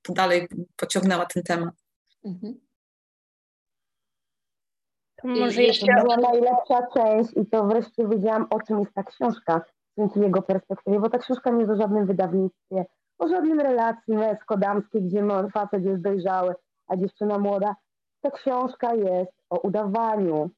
dalej 0.10 0.48
pociągnęła 0.76 1.26
ten 1.26 1.44
temat. 1.44 1.74
Mhm. 2.26 2.60
To 5.22 5.28
może 5.28 5.62
jeszcze 5.62 5.94
była 6.02 6.18
najlepsza 6.18 6.88
część 6.94 7.30
i 7.38 7.46
to 7.46 7.66
wreszcie 7.66 8.08
wiedziałam, 8.08 8.48
o 8.50 8.62
czym 8.62 8.80
jest 8.80 8.94
ta 8.94 9.04
książka 9.04 9.62
dzięki 9.98 10.20
jego 10.20 10.42
perspektywie, 10.42 11.00
bo 11.00 11.10
ta 11.10 11.18
książka 11.18 11.50
nie 11.50 11.60
jest 11.60 11.72
o 11.72 11.76
żadnym 11.76 12.06
wydawnictwie, 12.06 12.86
o 13.18 13.28
żadnym 13.28 13.60
relacji 13.60 14.14
męsko-damskiej, 14.14 15.02
gdzie 15.02 15.24
facet 15.54 15.86
jest 15.86 16.02
dojrzały, 16.02 16.56
a 16.88 16.98
dziewczyna 16.98 17.40
młoda 17.40 17.76
ta 18.22 18.32
książka 18.32 18.94
jest 18.94 19.32
o 19.50 19.60
udawaniu, 19.60 20.50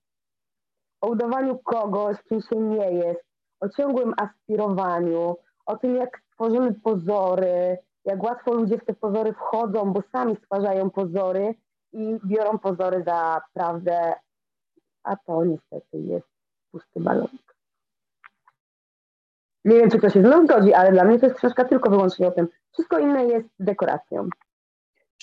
o 1.02 1.08
udawaniu 1.08 1.58
kogoś, 1.58 2.18
kim 2.24 2.42
się 2.42 2.56
nie 2.56 2.92
jest, 2.92 3.24
o 3.60 3.70
ciągłym 3.70 4.14
aspirowaniu, 4.18 5.36
o 5.66 5.78
tym, 5.78 5.96
jak 5.96 6.22
tworzymy 6.34 6.74
pozory, 6.74 7.78
jak 8.06 8.24
łatwo 8.24 8.54
ludzie 8.54 8.78
w 8.78 8.86
te 8.86 8.94
pozory 8.94 9.34
wchodzą, 9.34 9.94
bo 9.94 10.02
sami 10.12 10.36
stwarzają 10.36 10.90
pozory 10.90 11.56
i 11.94 12.20
biorą 12.26 12.60
pozory 12.60 13.04
za 13.04 13.42
prawdę, 13.54 14.14
a 15.04 15.16
to 15.16 15.46
niestety 15.46 15.98
jest 15.98 16.28
pusty 16.72 17.00
balonik. 17.00 17.56
Nie 19.66 19.76
wiem, 19.76 19.90
czy 19.90 19.98
ktoś 19.98 20.14
się 20.14 20.22
z 20.22 20.26
mną 20.26 20.46
zgodzi, 20.46 20.74
ale 20.74 20.92
dla 20.92 21.04
mnie 21.04 21.20
to 21.20 21.26
jest 21.26 21.38
książka 21.38 21.66
tylko 21.66 21.90
wyłącznie 21.90 22.28
o 22.28 22.32
tym. 22.32 22.48
Wszystko 22.72 23.00
inne 23.00 23.26
jest 23.26 23.50
dekoracją. 23.60 24.30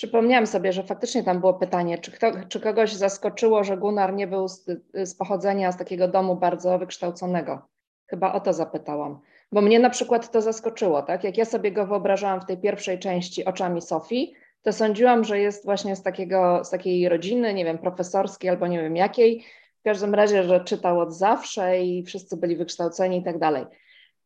Przypomniałam 0.01 0.47
sobie, 0.47 0.73
że 0.73 0.83
faktycznie 0.83 1.23
tam 1.23 1.39
było 1.39 1.53
pytanie, 1.53 1.97
czy, 1.97 2.11
kto, 2.11 2.31
czy 2.49 2.59
kogoś 2.59 2.93
zaskoczyło, 2.93 3.63
że 3.63 3.77
Gunnar 3.77 4.13
nie 4.13 4.27
był 4.27 4.47
z, 4.47 4.65
z 4.93 5.15
pochodzenia 5.15 5.71
z 5.71 5.77
takiego 5.77 6.07
domu 6.07 6.35
bardzo 6.35 6.79
wykształconego. 6.79 7.61
Chyba 8.07 8.33
o 8.33 8.39
to 8.39 8.53
zapytałam. 8.53 9.19
Bo 9.51 9.61
mnie 9.61 9.79
na 9.79 9.89
przykład 9.89 10.31
to 10.31 10.41
zaskoczyło, 10.41 11.01
tak? 11.01 11.23
Jak 11.23 11.37
ja 11.37 11.45
sobie 11.45 11.71
go 11.71 11.87
wyobrażałam 11.87 12.41
w 12.41 12.45
tej 12.45 12.57
pierwszej 12.57 12.99
części 12.99 13.45
oczami 13.45 13.81
Sofii, 13.81 14.33
to 14.61 14.73
sądziłam, 14.73 15.23
że 15.23 15.39
jest 15.39 15.65
właśnie 15.65 15.95
z, 15.95 16.03
takiego, 16.03 16.63
z 16.63 16.69
takiej 16.69 17.09
rodziny, 17.09 17.53
nie 17.53 17.65
wiem, 17.65 17.77
profesorskiej 17.77 18.49
albo 18.49 18.67
nie 18.67 18.81
wiem 18.81 18.95
jakiej. 18.95 19.45
W 19.79 19.83
każdym 19.83 20.15
razie, 20.15 20.43
że 20.43 20.63
czytał 20.63 20.99
od 20.99 21.13
zawsze 21.13 21.81
i 21.81 22.03
wszyscy 22.03 22.37
byli 22.37 22.55
wykształceni 22.55 23.17
i 23.17 23.23
tak 23.23 23.39
dalej. 23.39 23.65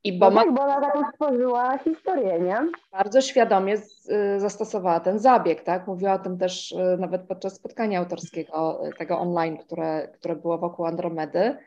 I 0.05 0.13
bo, 0.13 0.29
no 0.29 0.35
tak, 0.35 0.53
bo 0.53 0.61
ona 0.61 0.81
taką 0.81 1.09
stworzyła 1.11 1.77
historię, 1.77 2.39
nie? 2.39 2.57
Bardzo 2.91 3.21
świadomie 3.21 3.77
z, 3.77 4.09
y, 4.09 4.39
zastosowała 4.39 4.99
ten 4.99 5.19
zabieg, 5.19 5.63
tak? 5.63 5.87
Mówiła 5.87 6.13
o 6.13 6.19
tym 6.19 6.37
też 6.37 6.71
y, 6.71 6.97
nawet 6.99 7.21
podczas 7.21 7.55
spotkania 7.55 7.99
autorskiego, 7.99 8.87
y, 8.87 8.93
tego 8.93 9.19
online, 9.19 9.57
które, 9.57 10.07
które 10.07 10.35
było 10.35 10.57
wokół 10.57 10.85
Andromedy, 10.85 11.57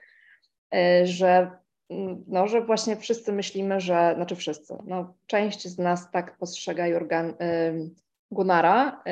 że, 1.05 1.51
mm, 1.91 2.25
no, 2.27 2.49
że 2.49 2.61
właśnie 2.61 2.97
wszyscy 2.97 3.33
myślimy, 3.33 3.81
że, 3.81 4.13
znaczy 4.17 4.37
wszyscy, 4.37 4.79
no, 4.85 5.15
część 5.27 5.69
z 5.69 5.79
nas 5.79 6.11
tak 6.11 6.37
postrzega 6.37 6.87
Jurgen, 6.87 7.35
Gunara, 8.31 9.03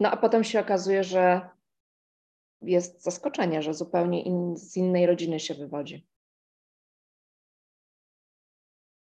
no 0.00 0.10
a 0.10 0.16
potem 0.16 0.44
się 0.44 0.60
okazuje, 0.60 1.04
że 1.04 1.40
jest 2.62 3.02
zaskoczenie, 3.02 3.62
że 3.62 3.74
zupełnie 3.74 4.22
in, 4.22 4.56
z 4.56 4.76
innej 4.76 5.06
rodziny 5.06 5.40
się 5.40 5.54
wywodzi. 5.54 6.11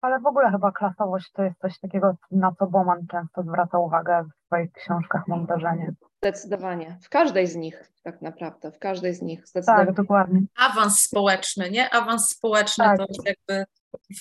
Ale 0.05 0.19
w 0.19 0.25
ogóle 0.25 0.51
chyba 0.51 0.71
klasowość 0.71 1.31
to 1.31 1.43
jest 1.43 1.59
coś 1.62 1.79
takiego, 1.79 2.15
na 2.31 2.51
co 2.59 2.67
Bowman 2.67 3.07
często 3.12 3.43
zwraca 3.43 3.79
uwagę 3.79 4.24
w 4.24 4.45
swoich 4.45 4.71
książkach, 4.71 5.27
mam 5.27 5.45
wrażenie. 5.45 5.93
Zdecydowanie. 6.17 6.97
W 7.03 7.09
każdej 7.09 7.47
z 7.47 7.55
nich 7.55 7.91
tak 8.03 8.21
naprawdę, 8.21 8.71
w 8.71 8.79
każdej 8.79 9.13
z 9.13 9.21
nich. 9.21 9.47
Zdecydowanie. 9.47 9.85
Tak, 9.85 9.95
dokładnie. 9.95 10.41
Awans 10.55 11.00
społeczny, 11.00 11.71
nie? 11.71 11.89
Awans 11.89 12.29
społeczny 12.29 12.85
tak. 12.85 12.97
to 12.97 13.05
jakby 13.25 13.65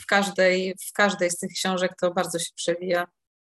w 0.02 0.06
każdej, 0.06 0.74
w 0.88 0.92
każdej 0.92 1.30
z 1.30 1.38
tych 1.38 1.50
książek 1.50 1.92
to 2.00 2.14
bardzo 2.14 2.38
się 2.38 2.50
przewija. 2.54 3.06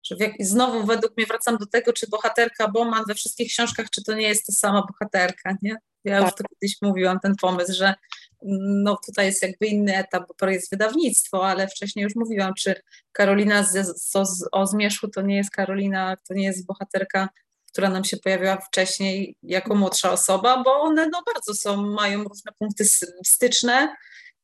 Że 0.03 0.15
jak, 0.19 0.31
znowu 0.39 0.85
według 0.85 1.17
mnie 1.17 1.25
wracam 1.25 1.57
do 1.57 1.65
tego, 1.65 1.93
czy 1.93 2.07
bohaterka 2.07 2.67
Bowman 2.67 3.03
we 3.07 3.15
wszystkich 3.15 3.47
książkach, 3.51 3.89
czy 3.89 4.03
to 4.03 4.13
nie 4.13 4.27
jest 4.27 4.45
ta 4.45 4.53
sama 4.53 4.87
bohaterka, 4.87 5.55
nie? 5.61 5.75
Ja 6.03 6.19
tak. 6.19 6.27
już 6.27 6.35
to 6.35 6.43
kiedyś 6.43 6.77
mówiłam, 6.81 7.19
ten 7.19 7.35
pomysł, 7.41 7.73
że 7.73 7.93
no 8.83 8.97
tutaj 9.05 9.25
jest 9.25 9.43
jakby 9.43 9.67
inny 9.67 9.97
etap, 9.97 10.23
bo 10.41 10.49
jest 10.49 10.71
wydawnictwo, 10.71 11.47
ale 11.47 11.67
wcześniej 11.67 12.03
już 12.03 12.15
mówiłam, 12.15 12.53
czy 12.53 12.75
Karolina 13.11 13.63
z, 13.63 14.01
z, 14.01 14.15
o 14.51 14.67
Zmierzchu 14.67 15.07
to 15.07 15.21
nie 15.21 15.37
jest 15.37 15.49
Karolina, 15.49 16.17
to 16.27 16.33
nie 16.33 16.43
jest 16.43 16.65
bohaterka, 16.65 17.29
która 17.71 17.89
nam 17.89 18.03
się 18.03 18.17
pojawiła 18.17 18.57
wcześniej 18.57 19.35
jako 19.43 19.75
młodsza 19.75 20.11
osoba, 20.11 20.63
bo 20.63 20.81
one 20.81 21.07
no 21.07 21.21
bardzo 21.33 21.53
są, 21.53 21.77
mają 21.77 22.23
różne 22.23 22.51
punkty 22.59 22.85
styczne, 23.25 23.95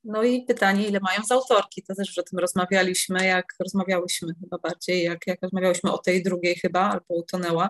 no 0.07 0.23
i 0.23 0.41
pytanie, 0.41 0.87
ile 0.87 0.99
mają 0.99 1.23
z 1.23 1.31
autorki, 1.31 1.83
to 1.83 1.95
też 1.95 2.07
już 2.07 2.17
o 2.17 2.23
tym 2.23 2.39
rozmawialiśmy, 2.39 3.25
jak 3.25 3.45
rozmawiałyśmy 3.59 4.33
chyba 4.41 4.57
bardziej, 4.57 5.03
jak, 5.03 5.27
jak 5.27 5.41
rozmawiałyśmy 5.41 5.91
o 5.91 5.97
tej 5.97 6.23
drugiej 6.23 6.55
chyba, 6.55 6.79
albo 6.79 7.05
utonęła. 7.09 7.69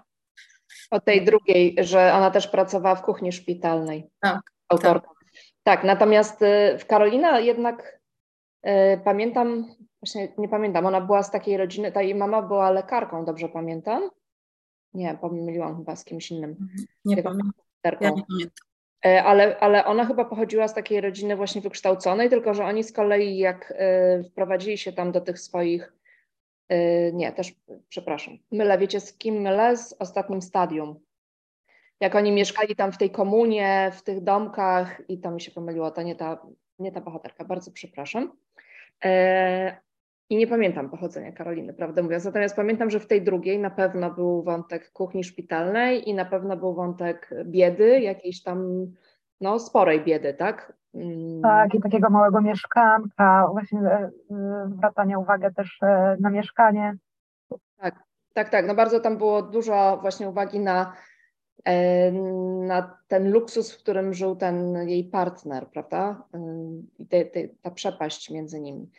O 0.92 1.00
tej 1.00 1.26
drugiej, 1.26 1.76
że 1.80 2.14
ona 2.14 2.32
też 2.32 2.48
pracowała 2.48 2.96
w 2.96 3.02
kuchni 3.02 3.32
szpitalnej. 3.32 4.10
Tak. 4.20 4.42
Autorka. 4.70 5.08
Tak. 5.08 5.18
Tak, 5.64 5.84
natomiast 5.84 6.42
y, 6.42 6.78
w 6.80 6.86
Karolina 6.86 7.40
jednak 7.40 8.00
y, 8.68 8.70
pamiętam, 9.04 9.76
właśnie 10.02 10.34
nie 10.38 10.50
pamiętam, 10.50 10.86
ona 10.86 11.02
była 11.02 11.24
z 11.24 11.32
takiej 11.32 11.58
rodziny, 11.58 11.92
ta 11.92 12.02
jej 12.02 12.16
mama 12.16 12.42
była 12.42 12.72
lekarką, 12.72 13.26
dobrze 13.26 13.50
pamiętam? 13.50 14.10
Nie, 14.94 15.18
pomyliłam 15.22 15.78
chyba 15.78 15.96
z 15.96 16.06
kimś 16.06 16.32
innym. 16.32 16.50
Mhm. 16.50 16.86
Nie 17.06 17.24
pamiętam. 17.24 17.52
Ja 17.84 18.10
nie 18.10 18.24
pamiętam. 18.30 18.67
E, 19.06 19.24
ale, 19.24 19.60
ale 19.60 19.86
ona 19.86 20.06
chyba 20.06 20.26
pochodziła 20.26 20.68
z 20.68 20.74
takiej 20.74 21.02
rodziny 21.02 21.36
właśnie 21.36 21.62
wykształconej, 21.62 22.30
tylko 22.30 22.54
że 22.54 22.66
oni 22.66 22.84
z 22.84 22.92
kolei 22.92 23.38
jak 23.38 23.72
y, 23.72 24.24
wprowadzili 24.24 24.78
się 24.78 24.94
tam 24.94 25.12
do 25.12 25.22
tych 25.22 25.40
swoich, 25.40 25.94
nie, 27.14 27.32
też, 27.32 27.56
przepraszam, 27.90 28.38
mylę, 28.52 28.78
wiecie 28.78 29.00
z 29.00 29.18
kim 29.18 29.42
mylę? 29.42 29.78
Z 29.78 29.96
ostatnim 30.00 30.42
stadium 30.42 31.00
jak 32.00 32.16
oni 32.16 32.32
mieszkali 32.32 32.76
tam 32.76 32.92
w 32.92 32.98
tej 32.98 33.12
komunie, 33.12 33.92
w 33.94 34.02
tych 34.02 34.24
domkach 34.24 35.02
i 35.10 35.20
to 35.20 35.32
mi 35.32 35.42
się 35.42 35.52
pomyliło, 35.52 35.92
to 35.92 36.02
nie 36.02 36.16
ta, 36.16 36.48
nie 36.80 36.92
ta 36.92 37.02
bohaterka, 37.02 37.46
bardzo 37.46 37.72
przepraszam. 37.72 38.38
E, 40.30 40.34
I 40.34 40.38
nie 40.38 40.48
pamiętam 40.48 40.90
pochodzenia 40.90 41.32
Karoliny, 41.32 41.74
prawdę 41.74 42.04
mówiąc. 42.04 42.26
Natomiast 42.26 42.56
pamiętam, 42.56 42.90
że 42.90 43.00
w 43.00 43.08
tej 43.08 43.22
drugiej 43.22 43.60
na 43.60 43.70
pewno 43.70 44.12
był 44.12 44.44
wątek 44.44 44.92
kuchni 44.92 45.24
szpitalnej 45.24 46.10
i 46.10 46.14
na 46.14 46.26
pewno 46.26 46.58
był 46.58 46.74
wątek 46.74 47.30
biedy, 47.46 48.00
jakiejś 48.00 48.44
tam 48.44 48.88
no, 49.42 49.60
sporej 49.60 50.04
biedy, 50.04 50.34
tak? 50.34 50.74
Mm. 50.94 51.42
Tak, 51.42 51.74
i 51.74 51.82
takiego 51.82 52.10
małego 52.10 52.42
mieszkanka, 52.42 53.48
właśnie 53.52 53.80
e, 53.80 54.10
e, 54.32 54.70
zwracania 54.78 55.20
uwagi 55.20 55.46
też 55.56 55.80
na 56.20 56.30
mieszkanie. 56.30 56.98
Tak, 57.78 57.96
tak, 58.34 58.50
tak. 58.50 58.68
No 58.68 58.76
bardzo 58.76 59.00
tam 59.00 59.18
było 59.18 59.42
dużo 59.42 59.98
właśnie 60.02 60.30
uwagi 60.30 60.60
na 60.60 60.94
E, 61.68 62.12
na 62.68 62.98
ten 63.08 63.32
luksus, 63.32 63.72
w 63.72 63.78
którym 63.78 64.14
żył 64.14 64.36
ten 64.36 64.88
jej 64.90 65.04
partner, 65.04 65.68
prawda? 65.68 66.24
E, 66.34 66.40
I 67.00 67.08
te, 67.08 67.26
te, 67.26 67.48
ta 67.62 67.72
przepaść 67.72 68.30
między 68.30 68.62
nimi. 68.62 68.90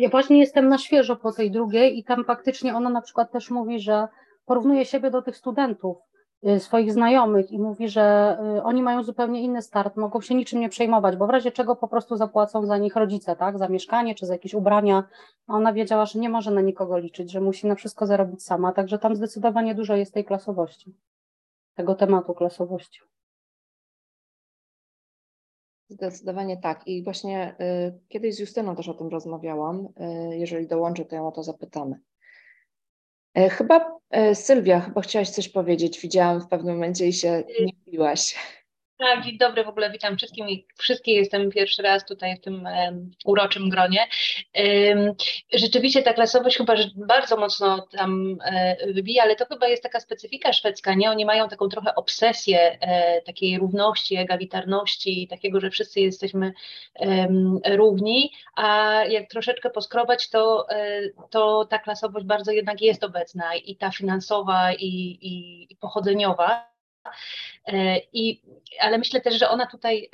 Ja 0.00 0.08
właśnie 0.08 0.38
jestem 0.38 0.68
na 0.68 0.78
świeżo 0.78 1.16
po 1.16 1.32
tej 1.32 1.50
drugiej 1.50 1.98
i 1.98 2.04
tam 2.04 2.24
faktycznie 2.24 2.76
ona 2.76 2.90
na 2.90 3.00
przykład 3.00 3.32
też 3.32 3.50
mówi, 3.50 3.80
że 3.80 4.08
porównuje 4.44 4.84
siebie 4.84 5.10
do 5.10 5.22
tych 5.22 5.36
studentów, 5.36 5.96
y, 6.48 6.60
swoich 6.60 6.92
znajomych 6.92 7.52
i 7.52 7.58
mówi, 7.58 7.88
że 7.88 8.36
y, 8.58 8.62
oni 8.62 8.82
mają 8.82 9.02
zupełnie 9.02 9.42
inny 9.42 9.62
start, 9.62 9.96
mogą 9.96 10.20
się 10.20 10.34
niczym 10.34 10.60
nie 10.60 10.68
przejmować, 10.68 11.16
bo 11.16 11.26
w 11.26 11.30
razie 11.30 11.52
czego 11.52 11.76
po 11.76 11.88
prostu 11.88 12.16
zapłacą 12.16 12.66
za 12.66 12.78
nich 12.78 12.96
rodzice, 12.96 13.36
tak, 13.36 13.58
za 13.58 13.68
mieszkanie 13.68 14.14
czy 14.14 14.26
za 14.26 14.34
jakieś 14.34 14.54
ubrania, 14.54 15.04
a 15.46 15.54
ona 15.54 15.72
wiedziała, 15.72 16.06
że 16.06 16.18
nie 16.18 16.28
może 16.28 16.50
na 16.50 16.60
nikogo 16.60 16.98
liczyć, 16.98 17.30
że 17.30 17.40
musi 17.40 17.66
na 17.66 17.74
wszystko 17.74 18.06
zarobić 18.06 18.42
sama, 18.42 18.72
także 18.72 18.98
tam 18.98 19.16
zdecydowanie 19.16 19.74
dużo 19.74 19.96
jest 19.96 20.14
tej 20.14 20.24
klasowości 20.24 20.94
tego 21.74 21.94
tematu 21.94 22.34
klasowości. 22.34 23.00
Zdecydowanie 25.90 26.56
tak. 26.56 26.86
I 26.86 27.04
właśnie 27.04 27.54
y, 27.60 28.08
kiedyś 28.08 28.34
z 28.34 28.38
Justyną 28.38 28.76
też 28.76 28.88
o 28.88 28.94
tym 28.94 29.08
rozmawiałam. 29.08 29.88
Y, 30.30 30.36
jeżeli 30.36 30.66
dołączy, 30.66 31.04
to 31.04 31.16
ją 31.16 31.28
o 31.28 31.32
to 31.32 31.42
zapytamy. 31.42 32.00
Y, 33.38 33.48
chyba 33.50 33.98
y, 34.30 34.34
Sylwia, 34.34 34.80
chyba 34.80 35.00
chciałaś 35.00 35.30
coś 35.30 35.48
powiedzieć. 35.48 36.00
Widziałam 36.00 36.40
w 36.40 36.48
pewnym 36.48 36.74
momencie 36.74 37.08
i 37.08 37.12
się 37.12 37.44
nie 37.60 37.72
biłaś. 37.92 38.36
Tak, 39.00 39.24
dzień 39.24 39.38
dobry, 39.38 39.64
w 39.64 39.68
ogóle 39.68 39.90
witam 39.90 40.16
wszystkim 40.16 40.48
i 40.48 40.66
wszystkie 40.76 41.12
jestem 41.12 41.50
pierwszy 41.50 41.82
raz 41.82 42.06
tutaj 42.06 42.36
w 42.36 42.40
tym 42.40 42.64
um, 42.64 43.10
uroczym 43.24 43.68
gronie. 43.68 44.08
Um, 44.54 45.12
rzeczywiście 45.52 46.02
ta 46.02 46.12
klasowość 46.12 46.56
chyba 46.56 46.74
bardzo 46.96 47.36
mocno 47.36 47.86
tam 47.90 48.38
e, 48.44 48.92
wybija, 48.92 49.22
ale 49.22 49.36
to 49.36 49.46
chyba 49.46 49.68
jest 49.68 49.82
taka 49.82 50.00
specyfika 50.00 50.52
szwedzka, 50.52 50.94
nie? 50.94 51.10
Oni 51.10 51.24
mają 51.24 51.48
taką 51.48 51.68
trochę 51.68 51.94
obsesję 51.94 52.78
e, 52.80 53.22
takiej 53.22 53.58
równości, 53.58 54.16
egalitarności, 54.16 55.28
takiego, 55.30 55.60
że 55.60 55.70
wszyscy 55.70 56.00
jesteśmy 56.00 56.52
równi, 57.66 58.32
a 58.56 58.94
jak 59.08 59.30
troszeczkę 59.30 59.70
poskrobać, 59.70 60.30
to, 60.30 60.70
e, 60.70 61.00
to 61.30 61.64
ta 61.70 61.78
klasowość 61.78 62.26
bardzo 62.26 62.52
jednak 62.52 62.80
jest 62.80 63.04
obecna 63.04 63.54
i 63.54 63.76
ta 63.76 63.90
finansowa 63.90 64.72
i, 64.72 65.18
i, 65.20 65.66
i 65.72 65.76
pochodzeniowa. 65.76 66.70
E, 67.66 67.98
I, 68.12 68.42
ale 68.80 68.98
myślę 68.98 69.20
też, 69.20 69.38
że 69.38 69.48
ona 69.48 69.66
tutaj 69.66 70.10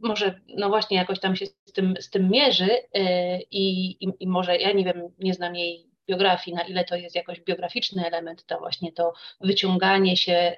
może 0.00 0.40
no 0.48 0.68
właśnie 0.68 0.96
jakoś 0.96 1.20
tam 1.20 1.36
się 1.36 1.46
z 1.46 1.72
tym, 1.72 1.94
z 2.00 2.10
tym 2.10 2.30
mierzy 2.30 2.70
e, 2.94 3.40
i, 3.40 3.90
i, 4.04 4.12
i 4.20 4.26
może 4.26 4.56
ja 4.56 4.72
nie 4.72 4.84
wiem, 4.84 5.02
nie 5.18 5.34
znam 5.34 5.56
jej 5.56 5.86
biografii, 6.08 6.56
na 6.56 6.62
ile 6.62 6.84
to 6.84 6.96
jest 6.96 7.16
jakoś 7.16 7.40
biograficzny 7.40 8.06
element, 8.06 8.46
to 8.46 8.58
właśnie 8.58 8.92
to 8.92 9.12
wyciąganie 9.40 10.16
się 10.16 10.32
e, 10.32 10.56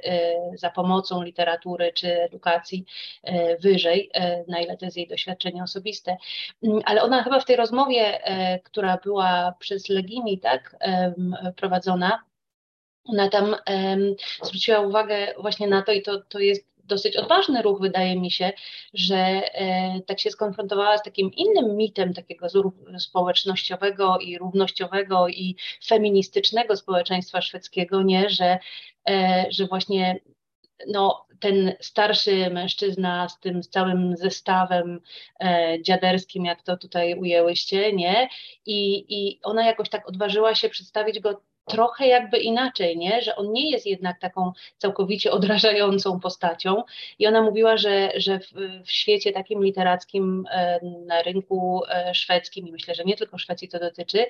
za 0.55 0.71
pomocą 0.71 1.23
literatury 1.23 1.93
czy 1.93 2.23
edukacji 2.23 2.85
wyżej, 3.61 4.11
na 4.49 4.61
ile 4.61 4.77
to 4.77 4.85
jest 4.85 4.97
jej 4.97 5.09
doświadczenie 5.09 5.62
osobiste. 5.62 6.17
Mm, 6.62 6.81
ale 6.85 7.03
ona 7.03 7.23
chyba 7.23 7.41
w 7.41 7.45
tej 7.45 7.57
rozmowie, 7.57 8.21
która 8.65 8.99
była 9.05 9.55
przez 9.59 9.88
Legimi 9.88 10.38
tak 10.38 10.77
prowadzona, 11.57 12.23
ona 13.09 13.29
tam 13.29 13.45
um, 13.45 14.15
zwróciła 14.43 14.81
uwagę 14.81 15.35
właśnie 15.38 15.67
na 15.67 15.83
to 15.83 15.93
i 15.93 16.03
to, 16.03 16.21
to 16.21 16.38
jest 16.38 16.69
dosyć 16.88 17.17
odważny 17.17 17.62
ruch, 17.62 17.81
wydaje 17.81 18.21
mi 18.21 18.31
się, 18.31 18.53
że 18.95 19.17
e, 19.17 20.00
tak 20.07 20.21
się 20.21 20.31
skonfrontowała 20.31 20.99
z 20.99 21.03
takim 21.03 21.31
innym 21.33 21.77
mitem 21.77 22.15
takiego 22.15 22.47
społecznościowego 22.99 24.19
i 24.19 24.38
równościowego 24.38 25.29
i 25.29 25.57
feministycznego 25.87 26.77
społeczeństwa 26.77 27.43
szwedzkiego, 27.43 28.03
nie, 28.03 28.31
że, 28.31 28.59
e, 29.09 29.47
że 29.50 29.67
właśnie 29.67 30.21
no, 30.87 31.27
ten 31.41 31.73
starszy 31.81 32.50
mężczyzna 32.50 33.29
z 33.29 33.41
tym 33.41 33.62
całym 33.62 34.17
zestawem 34.17 35.00
e, 35.41 35.83
dziaderskim, 35.83 36.45
jak 36.45 36.62
to 36.62 36.77
tutaj 36.77 37.15
ujęłyście, 37.15 37.93
nie? 37.93 38.29
I, 38.67 39.05
I 39.09 39.41
ona 39.43 39.67
jakoś 39.67 39.88
tak 39.88 40.09
odważyła 40.09 40.55
się 40.55 40.69
przedstawić 40.69 41.21
go 41.21 41.43
trochę 41.69 42.07
jakby 42.07 42.39
inaczej, 42.39 42.97
nie? 42.97 43.23
że 43.23 43.37
on 43.37 43.53
nie 43.53 43.71
jest 43.71 43.87
jednak 43.87 44.21
taką 44.21 44.53
całkowicie 44.79 45.33
odrażającą 45.33 46.21
postacią. 46.21 46.83
I 47.19 47.27
ona 47.27 47.43
mówiła, 47.43 47.77
że, 47.77 48.11
że 48.17 48.41
w, 48.41 48.53
w 48.85 48.91
świecie 48.91 49.33
takim 49.33 49.65
literackim, 49.65 50.45
e, 50.51 50.81
na 51.07 51.23
rynku 51.23 51.83
e, 51.89 52.15
szwedzkim, 52.15 52.69
i 52.69 52.73
myślę, 52.73 52.95
że 52.95 53.05
nie 53.05 53.17
tylko 53.17 53.39
Szwecji 53.39 53.69
to 53.69 53.79
dotyczy, 53.79 54.27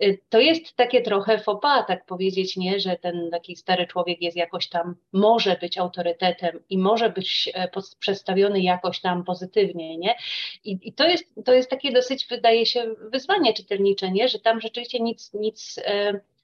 e, 0.00 0.14
to 0.28 0.38
jest 0.38 0.76
takie 0.76 1.02
trochę 1.02 1.38
fopa, 1.38 1.82
tak 1.82 2.06
powiedzieć, 2.06 2.56
nie? 2.56 2.80
że 2.80 2.96
ten 2.96 3.30
taki 3.30 3.56
stary 3.56 3.86
człowiek 3.86 4.22
jest 4.22 4.36
jakoś 4.36 4.68
tam, 4.68 4.96
może 5.12 5.56
być 5.60 5.78
autorytetem 5.78 6.60
i 6.70 6.78
może 6.78 7.10
być 7.10 7.52
przedstawiony 7.98 8.60
jakoś 8.60 9.00
tam 9.00 9.24
pozytywnie. 9.24 9.98
Nie? 9.98 10.14
I, 10.64 10.78
i 10.82 10.92
to, 10.92 11.08
jest, 11.08 11.24
to 11.44 11.52
jest 11.52 11.70
takie 11.70 11.92
dosyć, 11.92 12.26
wydaje 12.26 12.66
się, 12.66 12.94
wyzwanie 13.10 13.54
czytelnicze, 13.54 14.10
nie? 14.10 14.28
że 14.28 14.38
tam 14.38 14.60
rzeczywiście 14.60 15.00
nic, 15.00 15.34
nic 15.34 15.80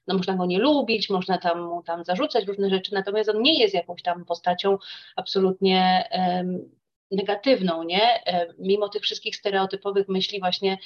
no 0.07 0.15
można 0.15 0.33
go 0.35 0.45
nie 0.45 0.59
lubić, 0.59 1.09
można 1.09 1.37
tam 1.37 1.61
mu 1.61 1.83
tam 1.83 2.03
zarzucać 2.03 2.47
różne 2.47 2.69
rzeczy, 2.69 2.93
natomiast 2.93 3.29
on 3.29 3.41
nie 3.41 3.59
jest 3.59 3.73
jakąś 3.73 4.01
tam 4.01 4.25
postacią 4.25 4.77
absolutnie 5.15 6.09
um, 6.11 6.69
negatywną, 7.11 7.83
nie? 7.83 8.25
E, 8.27 8.53
mimo 8.59 8.89
tych 8.89 9.01
wszystkich 9.01 9.35
stereotypowych 9.35 10.07
myśli 10.09 10.39
właśnie 10.39 10.77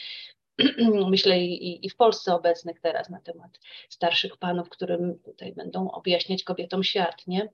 myślę 1.09 1.39
i, 1.39 1.85
i, 1.85 1.89
w 1.89 1.95
Polsce 1.95 2.35
obecnych 2.35 2.79
teraz 2.79 3.09
na 3.09 3.19
temat 3.19 3.59
starszych 3.89 4.37
panów, 4.37 4.69
którym 4.69 5.19
tutaj 5.25 5.53
będą 5.53 5.91
objaśniać 5.91 6.43
kobietom 6.43 6.83
świat, 6.83 7.27
nie? 7.27 7.49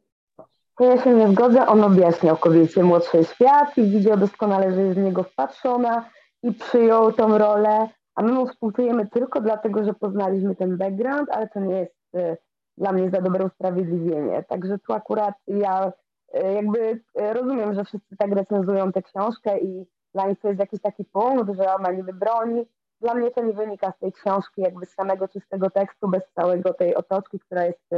Ja 0.79 1.03
się 1.03 1.13
nie 1.13 1.27
zgodzę, 1.27 1.67
on 1.67 1.83
objaśniał 1.83 2.37
kobiecie 2.37 2.83
młodszy 2.83 3.23
świat 3.23 3.77
i 3.77 3.83
widział 3.83 4.17
doskonale, 4.17 4.73
że 4.73 4.81
jest 4.81 4.99
w 4.99 5.03
niego 5.03 5.23
wpatrzona 5.23 6.09
i 6.43 6.51
przyjął 6.51 7.13
tą 7.13 7.37
rolę 7.37 7.89
a 8.15 8.21
my 8.21 8.31
mu 8.31 8.47
współczujemy 8.47 9.07
tylko 9.07 9.41
dlatego, 9.41 9.83
że 9.83 9.93
poznaliśmy 9.93 10.55
ten 10.55 10.77
background, 10.77 11.29
ale 11.29 11.47
to 11.47 11.59
nie 11.59 11.79
jest 11.79 11.95
y, 12.15 12.37
dla 12.77 12.91
mnie 12.91 13.09
za 13.09 13.21
dobre 13.21 13.45
usprawiedliwienie. 13.45 14.43
Także 14.43 14.79
tu 14.79 14.93
akurat 14.93 15.35
ja 15.47 15.91
y, 16.35 16.53
jakby 16.53 16.79
y, 16.79 17.33
rozumiem, 17.33 17.73
że 17.73 17.83
wszyscy 17.83 18.17
tak 18.17 18.31
recenzują 18.31 18.91
tę 18.91 19.01
książkę 19.01 19.59
i 19.59 19.85
dla 20.13 20.27
nich 20.27 20.39
to 20.39 20.47
jest 20.47 20.59
jakiś 20.59 20.81
taki 20.81 21.05
punkt, 21.05 21.55
że 21.55 21.75
ona 21.75 21.91
niby 21.91 22.13
broni. 22.13 22.65
Dla 23.01 23.13
mnie 23.13 23.31
to 23.31 23.43
nie 23.43 23.53
wynika 23.53 23.91
z 23.91 23.99
tej 23.99 24.11
książki, 24.13 24.61
jakby 24.61 24.85
z 24.85 24.93
samego 24.93 25.27
czystego 25.27 25.69
tekstu, 25.69 26.07
bez 26.07 26.23
całego 26.35 26.73
tej 26.73 26.95
otoczki, 26.95 27.39
która 27.39 27.65
jest 27.65 27.89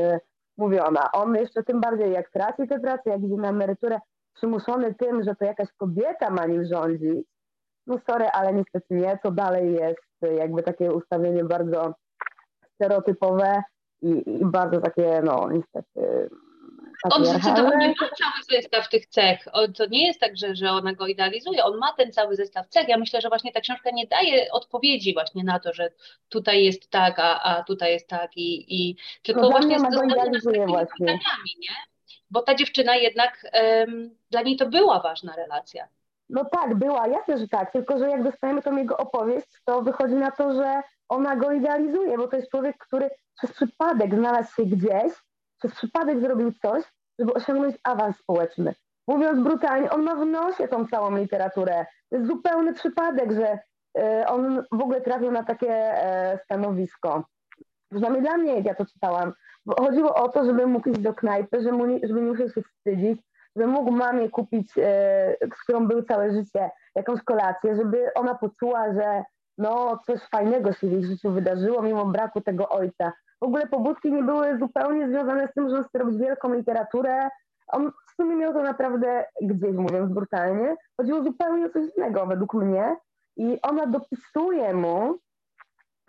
mówiona. 0.58 1.12
On 1.12 1.36
jeszcze 1.36 1.63
tym 1.63 1.82
bardziej 1.82 2.12
jak 2.12 2.29
traci 2.29 2.67
tę 2.67 2.79
pracę, 2.79 3.10
jak 3.10 3.22
idzie 3.24 3.36
na 3.36 3.50
emeryturę, 3.50 4.00
przymuszony 4.34 4.93
tym, 4.93 5.24
że 5.24 5.36
to 5.36 5.46
jakaś 5.46 5.72
kobieta 5.72 6.29
ma 6.29 6.46
nim 6.46 6.65
rządzić, 6.65 7.27
no 7.88 8.00
sorry, 8.10 8.25
ale 8.25 8.54
niestety 8.54 8.94
nie, 8.96 9.20
to 9.24 9.32
dalej 9.32 9.74
jest 9.74 10.38
jakby 10.40 10.63
takie 10.63 10.92
ustawienie 10.92 11.44
bardzo 11.44 11.94
stereotypowe 12.75 13.63
i, 14.02 14.24
i 14.25 14.46
bardzo 14.46 14.82
takie, 14.82 15.22
no 15.24 15.50
niestety 15.52 16.30
on 17.12 17.25
zdecydowanie 17.25 17.88
ma 17.88 18.08
cały 18.08 18.62
zestaw 18.62 18.90
tych 18.90 19.06
cech. 19.06 19.48
To 19.78 19.86
nie 19.86 20.08
jest 20.08 20.20
tak, 20.20 20.38
że, 20.38 20.56
że 20.56 20.72
ona 20.72 20.94
go 20.94 21.08
idealizuje, 21.08 21.63
on 21.63 21.78
ma 21.78 21.94
ten 21.94 22.12
cały 22.12 22.36
zestaw 22.36 22.68
cech. 22.68 22.88
Ja 22.88 22.98
myślę, 22.98 23.22
że 23.22 23.30
właśnie 23.30 23.52
ta 23.52 23.62
książka 23.62 23.90
nie 23.94 24.08
daje 24.08 24.52
odpowiedzi 24.52 25.13
właśnie 25.13 25.44
na 25.44 25.60
to, 25.60 25.74
że 25.74 25.92
tutaj 26.30 26.63
jest 26.63 26.90
tak, 26.90 27.20
a, 27.20 27.44
a 27.44 27.63
tutaj 27.63 27.92
jest 27.92 28.08
tak 28.08 28.38
i, 28.38 28.75
i 28.75 28.96
tylko 29.22 29.42
no 29.42 29.50
właśnie 29.50 29.80
z 29.80 29.84
idealizuje 29.84 30.66
właśnie. 30.68 31.20
nie? 31.60 31.75
Bo 32.32 32.42
ta 32.42 32.56
dziewczyna 32.56 32.96
jednak, 32.96 33.52
um, 33.54 34.15
dla 34.32 34.41
niej 34.41 34.56
to 34.58 34.65
była 34.65 35.00
ważna 35.00 35.36
relacja. 35.36 35.88
No 36.34 36.46
tak, 36.46 36.76
była, 36.76 37.08
jasne, 37.08 37.38
że 37.38 37.48
tak, 37.48 37.72
tylko 37.72 37.98
że 37.98 38.10
jak 38.10 38.24
dostajemy 38.24 38.62
tą 38.62 38.78
jego 38.78 38.98
opowieść, 38.98 39.48
to 39.65 39.82
wychodzi 39.82 40.15
na 40.15 40.32
to, 40.32 40.54
że 40.54 40.82
ona 41.10 41.36
go 41.36 41.52
idealizuje, 41.52 42.17
bo 42.17 42.28
to 42.28 42.36
jest 42.36 42.52
człowiek, 42.52 42.78
który 42.78 43.10
przez 43.38 43.52
przypadek 43.52 44.15
znalazł 44.15 44.54
się 44.56 44.65
gdzieś, 44.65 45.13
przez 45.60 45.76
przypadek 45.76 46.19
zrobił 46.19 46.52
coś, 46.52 46.84
żeby 47.19 47.34
osiągnąć 47.34 47.76
awans 47.84 48.17
społeczny. 48.17 48.76
Mówiąc 49.08 49.39
brutalnie, 49.39 49.91
on 49.91 50.04
ma 50.04 50.15
w 50.15 50.26
nosie 50.26 50.67
tą 50.67 50.88
całą 50.88 51.17
literaturę. 51.17 51.86
To 52.10 52.15
jest 52.15 52.28
zupełny 52.28 52.74
przypadek, 52.74 53.32
że 53.32 53.60
y, 53.98 54.28
on 54.28 54.63
w 54.72 54.82
ogóle 54.82 55.02
trafił 55.02 55.32
na 55.32 55.43
takie 55.43 55.72
e, 55.72 56.39
stanowisko. 56.43 57.24
Przynajmniej 57.91 58.22
dla 58.22 58.38
mnie, 58.38 58.56
jak 58.56 58.65
ja 58.65 58.76
to 58.76 58.86
czytałam, 58.86 59.34
bo 59.65 59.86
chodziło 59.86 60.15
o 60.15 60.30
to, 60.30 60.46
żeby 60.46 60.67
mógł 60.67 60.89
iść 60.89 61.00
do 61.00 61.13
knajpy, 61.13 61.62
żeby, 61.62 62.00
żeby 62.04 62.22
nie 62.22 62.32
musiał 62.32 62.50
się 62.50 62.62
wstydzić, 62.62 63.22
że 63.56 63.68
mógł 63.68 63.92
mamie 63.92 64.30
kupić, 64.30 64.78
e, 64.78 65.36
z 65.56 65.63
którą 65.63 65.88
był 65.88 66.04
całe 66.04 66.32
życie, 66.32 66.72
jakąś 66.96 67.22
kolację, 67.22 67.76
żeby 67.76 68.13
ona 68.13 68.36
poczuła, 68.36 68.94
że 68.94 69.24
no 69.58 70.00
coś 70.06 70.22
fajnego 70.22 70.74
się 70.74 70.88
w 70.88 70.92
jej 70.92 71.04
życiu 71.04 71.32
wydarzyło, 71.32 71.82
mimo 71.82 72.06
braku 72.06 72.42
tego 72.42 72.70
ojca. 72.70 73.13
W 73.42 73.46
ogóle 73.46 73.68
pobudki 73.68 74.12
nie 74.12 74.24
były 74.24 74.58
zupełnie 74.58 75.10
związane 75.10 75.48
z 75.48 75.54
tym, 75.54 75.70
że 75.70 75.76
on 75.76 75.84
chce 75.84 76.00
robić 76.00 76.18
wielką 76.18 76.54
literaturę. 76.54 77.30
On 77.68 77.92
w 78.08 78.16
sumie 78.16 78.36
miał 78.36 78.54
to 78.54 78.63
naprawdę 78.63 79.26
gdzieś, 79.42 79.76
mówiąc 79.76 80.13
brutalnie. 80.13 80.76
Chodziło 80.98 81.24
zupełnie 81.24 81.66
o 81.66 81.70
coś 81.70 81.84
innego 81.98 82.26
według 82.26 82.54
mnie. 82.54 82.96
I 83.38 83.60
ona 83.62 83.88
dopisuje 83.88 84.74
mu 84.74 85.18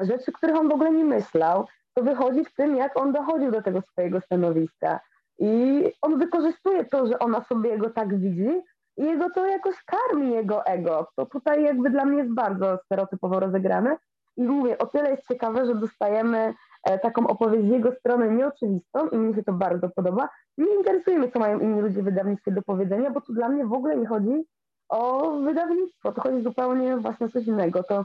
rzeczy, 0.00 0.33
których 0.33 0.57
on 0.57 0.68
w 0.68 0.72
ogóle 0.72 0.90
nie 0.90 1.04
myślał. 1.04 1.66
To 1.94 2.02
wychodzi 2.02 2.44
w 2.44 2.54
tym, 2.54 2.76
jak 2.76 2.96
on 2.96 3.12
dochodził 3.12 3.50
do 3.50 3.62
tego 3.62 3.83
swojego 3.83 4.20
stanowiska. 4.20 5.00
I 5.38 5.82
on 6.02 6.18
wykorzystuje 6.18 6.84
to, 6.84 7.06
że 7.06 7.18
ona 7.18 7.44
sobie 7.44 7.78
go 7.78 7.90
tak 7.90 8.20
widzi 8.20 8.62
i 8.96 9.04
jego 9.04 9.30
to 9.30 9.46
jakoś 9.46 9.74
karmi 9.84 10.32
jego 10.32 10.66
ego. 10.66 11.08
To 11.16 11.26
tutaj 11.26 11.62
jakby 11.62 11.90
dla 11.90 12.04
mnie 12.04 12.18
jest 12.18 12.34
bardzo 12.34 12.78
stereotypowo 12.84 13.40
rozegrane. 13.40 13.96
I 14.36 14.42
mówię, 14.42 14.78
o 14.78 14.86
tyle 14.86 15.10
jest 15.10 15.28
ciekawe, 15.28 15.66
że 15.66 15.74
dostajemy 15.74 16.54
e, 16.84 16.98
taką 16.98 17.26
opowieść 17.26 17.66
z 17.66 17.70
jego 17.70 17.92
strony 17.92 18.30
nieoczywistą 18.30 19.08
i 19.08 19.16
mi 19.16 19.34
się 19.34 19.42
to 19.42 19.52
bardzo 19.52 19.88
podoba. 19.88 20.28
Nie 20.58 20.74
interesuje 20.74 21.18
mnie, 21.18 21.30
co 21.30 21.38
mają 21.38 21.58
inni 21.58 21.80
ludzie 21.80 22.02
w 22.02 22.04
wydawnictwie 22.04 22.52
do 22.52 22.62
powiedzenia, 22.62 23.10
bo 23.10 23.20
tu 23.20 23.32
dla 23.32 23.48
mnie 23.48 23.66
w 23.66 23.72
ogóle 23.72 23.96
nie 23.96 24.06
chodzi 24.06 24.44
o 24.88 25.30
wydawnictwo, 25.30 26.12
to 26.12 26.20
chodzi 26.20 26.42
zupełnie 26.42 26.96
właśnie 26.96 27.26
o 27.26 27.28
coś 27.28 27.46
innego. 27.46 27.82
To 27.82 28.04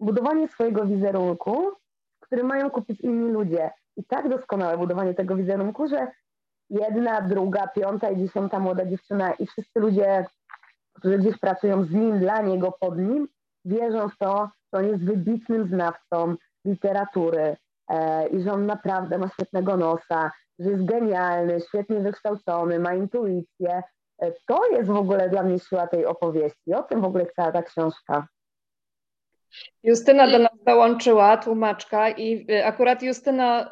budowanie 0.00 0.48
swojego 0.48 0.84
wizerunku, 0.84 1.70
który 2.20 2.44
mają 2.44 2.70
kupić 2.70 3.00
inni 3.00 3.32
ludzie. 3.32 3.70
I 3.96 4.04
tak 4.04 4.28
doskonałe 4.28 4.78
budowanie 4.78 5.14
tego 5.14 5.36
wizerunku, 5.36 5.88
że 5.88 6.06
jedna, 6.70 7.20
druga, 7.20 7.66
piąta 7.66 8.10
i 8.10 8.16
dziesiąta 8.16 8.58
młoda 8.58 8.86
dziewczyna 8.86 9.32
i 9.32 9.46
wszyscy 9.46 9.80
ludzie, 9.80 10.26
którzy 10.94 11.18
gdzieś 11.18 11.38
pracują 11.38 11.84
z 11.84 11.90
nim, 11.90 12.20
dla 12.20 12.40
niego, 12.40 12.72
pod 12.80 12.98
nim, 12.98 13.28
wierzą 13.64 14.08
w 14.08 14.18
to, 14.18 14.50
że 14.72 14.80
on 14.80 14.86
jest 14.86 15.04
wybitnym 15.04 15.68
znawcą 15.68 16.34
literatury 16.64 17.56
e, 17.90 18.28
i 18.28 18.40
że 18.40 18.52
on 18.52 18.66
naprawdę 18.66 19.18
ma 19.18 19.28
świetnego 19.28 19.76
nosa, 19.76 20.30
że 20.58 20.70
jest 20.70 20.84
genialny, 20.84 21.60
świetnie 21.60 22.00
wykształcony, 22.00 22.78
ma 22.78 22.94
intuicję. 22.94 23.82
E, 24.22 24.32
to 24.46 24.70
jest 24.72 24.88
w 24.88 24.96
ogóle 24.96 25.28
dla 25.28 25.42
mnie 25.42 25.58
siła 25.58 25.86
tej 25.86 26.06
opowieści. 26.06 26.74
O 26.74 26.82
tym 26.82 27.00
w 27.00 27.04
ogóle 27.04 27.26
cała 27.36 27.52
ta 27.52 27.62
książka. 27.62 28.26
Justyna 29.82 30.30
do 30.30 30.38
nas 30.38 30.58
dołączyła, 30.66 31.36
tłumaczka, 31.36 32.10
i 32.10 32.46
y, 32.50 32.64
akurat 32.64 33.02
Justyna 33.02 33.70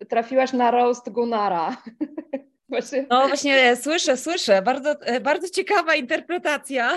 y, 0.00 0.06
trafiłaś 0.06 0.52
na 0.52 0.70
roast 0.70 1.10
Gunara. 1.10 1.76
Właśnie. 2.68 3.06
No 3.10 3.28
właśnie, 3.28 3.76
słyszę, 3.76 4.16
słyszę. 4.16 4.62
Bardzo, 4.62 4.90
e, 5.00 5.20
bardzo 5.20 5.48
ciekawa 5.48 5.94
interpretacja. 5.94 6.90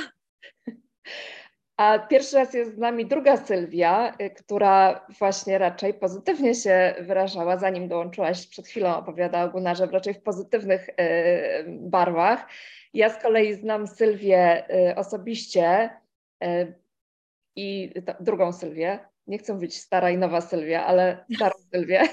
A 1.77 1.99
pierwszy 1.99 2.35
raz 2.35 2.53
jest 2.53 2.75
z 2.75 2.77
nami 2.77 3.05
druga 3.05 3.37
Sylwia, 3.37 4.13
y, 4.21 4.29
która 4.29 5.05
właśnie 5.19 5.57
raczej 5.57 5.93
pozytywnie 5.93 6.55
się 6.55 6.95
wyrażała, 6.99 7.57
zanim 7.57 7.87
dołączyłaś, 7.87 8.47
przed 8.47 8.67
chwilą 8.67 8.97
opowiadała 8.97 9.43
o 9.43 9.49
Gunarze, 9.49 9.85
raczej 9.85 10.13
w 10.13 10.21
pozytywnych 10.21 10.89
barwach. 11.67 12.47
Ja 12.93 13.09
z 13.09 13.21
kolei 13.21 13.53
znam 13.53 13.87
Sylwię 13.87 14.65
osobiście, 14.95 15.89
i 17.55 17.93
drugą 18.19 18.53
Sylwię. 18.53 18.99
Nie 19.27 19.37
chcę 19.37 19.53
mówić 19.53 19.79
stara 19.79 20.11
i 20.11 20.17
nowa 20.17 20.41
Sylwia, 20.41 20.85
ale 20.85 21.25
starą 21.35 21.55
Sylwię. 21.73 22.01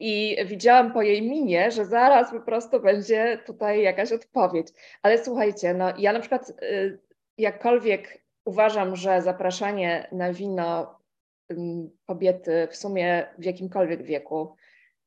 I 0.00 0.36
widziałam 0.46 0.92
po 0.92 1.02
jej 1.02 1.22
minie, 1.22 1.70
że 1.70 1.84
zaraz 1.84 2.30
po 2.30 2.40
prostu 2.40 2.80
będzie 2.80 3.38
tutaj 3.46 3.82
jakaś 3.82 4.12
odpowiedź. 4.12 4.68
Ale 5.02 5.24
słuchajcie, 5.24 5.74
no 5.74 5.92
ja 5.98 6.12
na 6.12 6.20
przykład 6.20 6.50
y, 6.62 6.98
jakkolwiek 7.38 8.24
uważam, 8.44 8.96
że 8.96 9.22
zapraszanie 9.22 10.08
na 10.12 10.32
wino 10.32 10.98
kobiety 12.06 12.68
w 12.70 12.76
sumie 12.76 13.26
w 13.38 13.44
jakimkolwiek 13.44 14.02
wieku, 14.02 14.54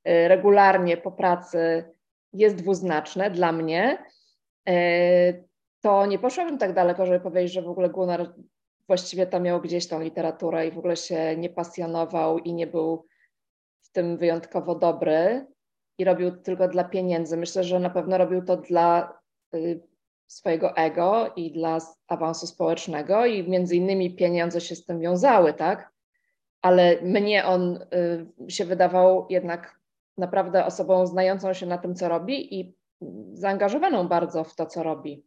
y, 0.08 0.28
regularnie 0.28 0.98
po 0.98 1.12
pracy 1.12 1.84
jest 2.34 2.56
dwuznaczne 2.56 3.32
dla 3.32 3.52
mnie, 3.52 4.06
to 5.82 6.06
nie 6.06 6.20
poszłabym 6.20 6.58
tak 6.58 6.74
daleko, 6.74 7.06
żeby 7.06 7.20
powiedzieć, 7.20 7.54
że 7.54 7.62
w 7.62 7.70
ogóle 7.70 7.90
Gunnar 7.90 8.34
właściwie 8.88 9.28
tam 9.28 9.44
miał 9.44 9.62
gdzieś 9.62 9.88
tą 9.88 10.02
literaturę 10.02 10.68
i 10.68 10.72
w 10.72 10.78
ogóle 10.78 10.96
się 10.96 11.38
nie 11.38 11.50
pasjonował 11.50 12.38
i 12.38 12.54
nie 12.54 12.68
był 12.68 13.06
w 13.82 13.92
tym 13.92 14.18
wyjątkowo 14.18 14.76
dobry 14.76 15.46
i 15.98 16.04
robił 16.04 16.32
tylko 16.32 16.68
dla 16.68 16.84
pieniędzy. 16.84 17.38
Myślę, 17.38 17.64
że 17.64 17.80
na 17.80 17.90
pewno 17.90 18.18
robił 18.18 18.46
to 18.46 18.58
dla 18.58 19.14
y, 19.56 19.82
swojego 20.28 20.76
ego 20.76 21.34
i 21.36 21.52
dla 21.52 21.78
awansu 22.08 22.48
społecznego 22.48 23.26
i 23.26 23.50
między 23.50 23.76
innymi 23.76 24.16
pieniądze 24.16 24.62
się 24.62 24.76
z 24.76 24.86
tym 24.86 25.00
wiązały, 25.00 25.54
tak? 25.54 25.92
Ale 26.62 27.02
mnie 27.02 27.46
on 27.46 27.80
y, 28.48 28.52
się 28.52 28.66
wydawał 28.66 29.26
jednak 29.30 29.80
naprawdę 30.18 30.66
osobą 30.66 31.08
znającą 31.08 31.54
się 31.54 31.66
na 31.66 31.78
tym, 31.78 31.96
co 31.96 32.10
robi 32.10 32.60
i 32.60 32.76
zaangażowaną 33.34 34.08
bardzo 34.08 34.44
w 34.44 34.56
to, 34.56 34.66
co 34.66 34.84
robi. 34.84 35.26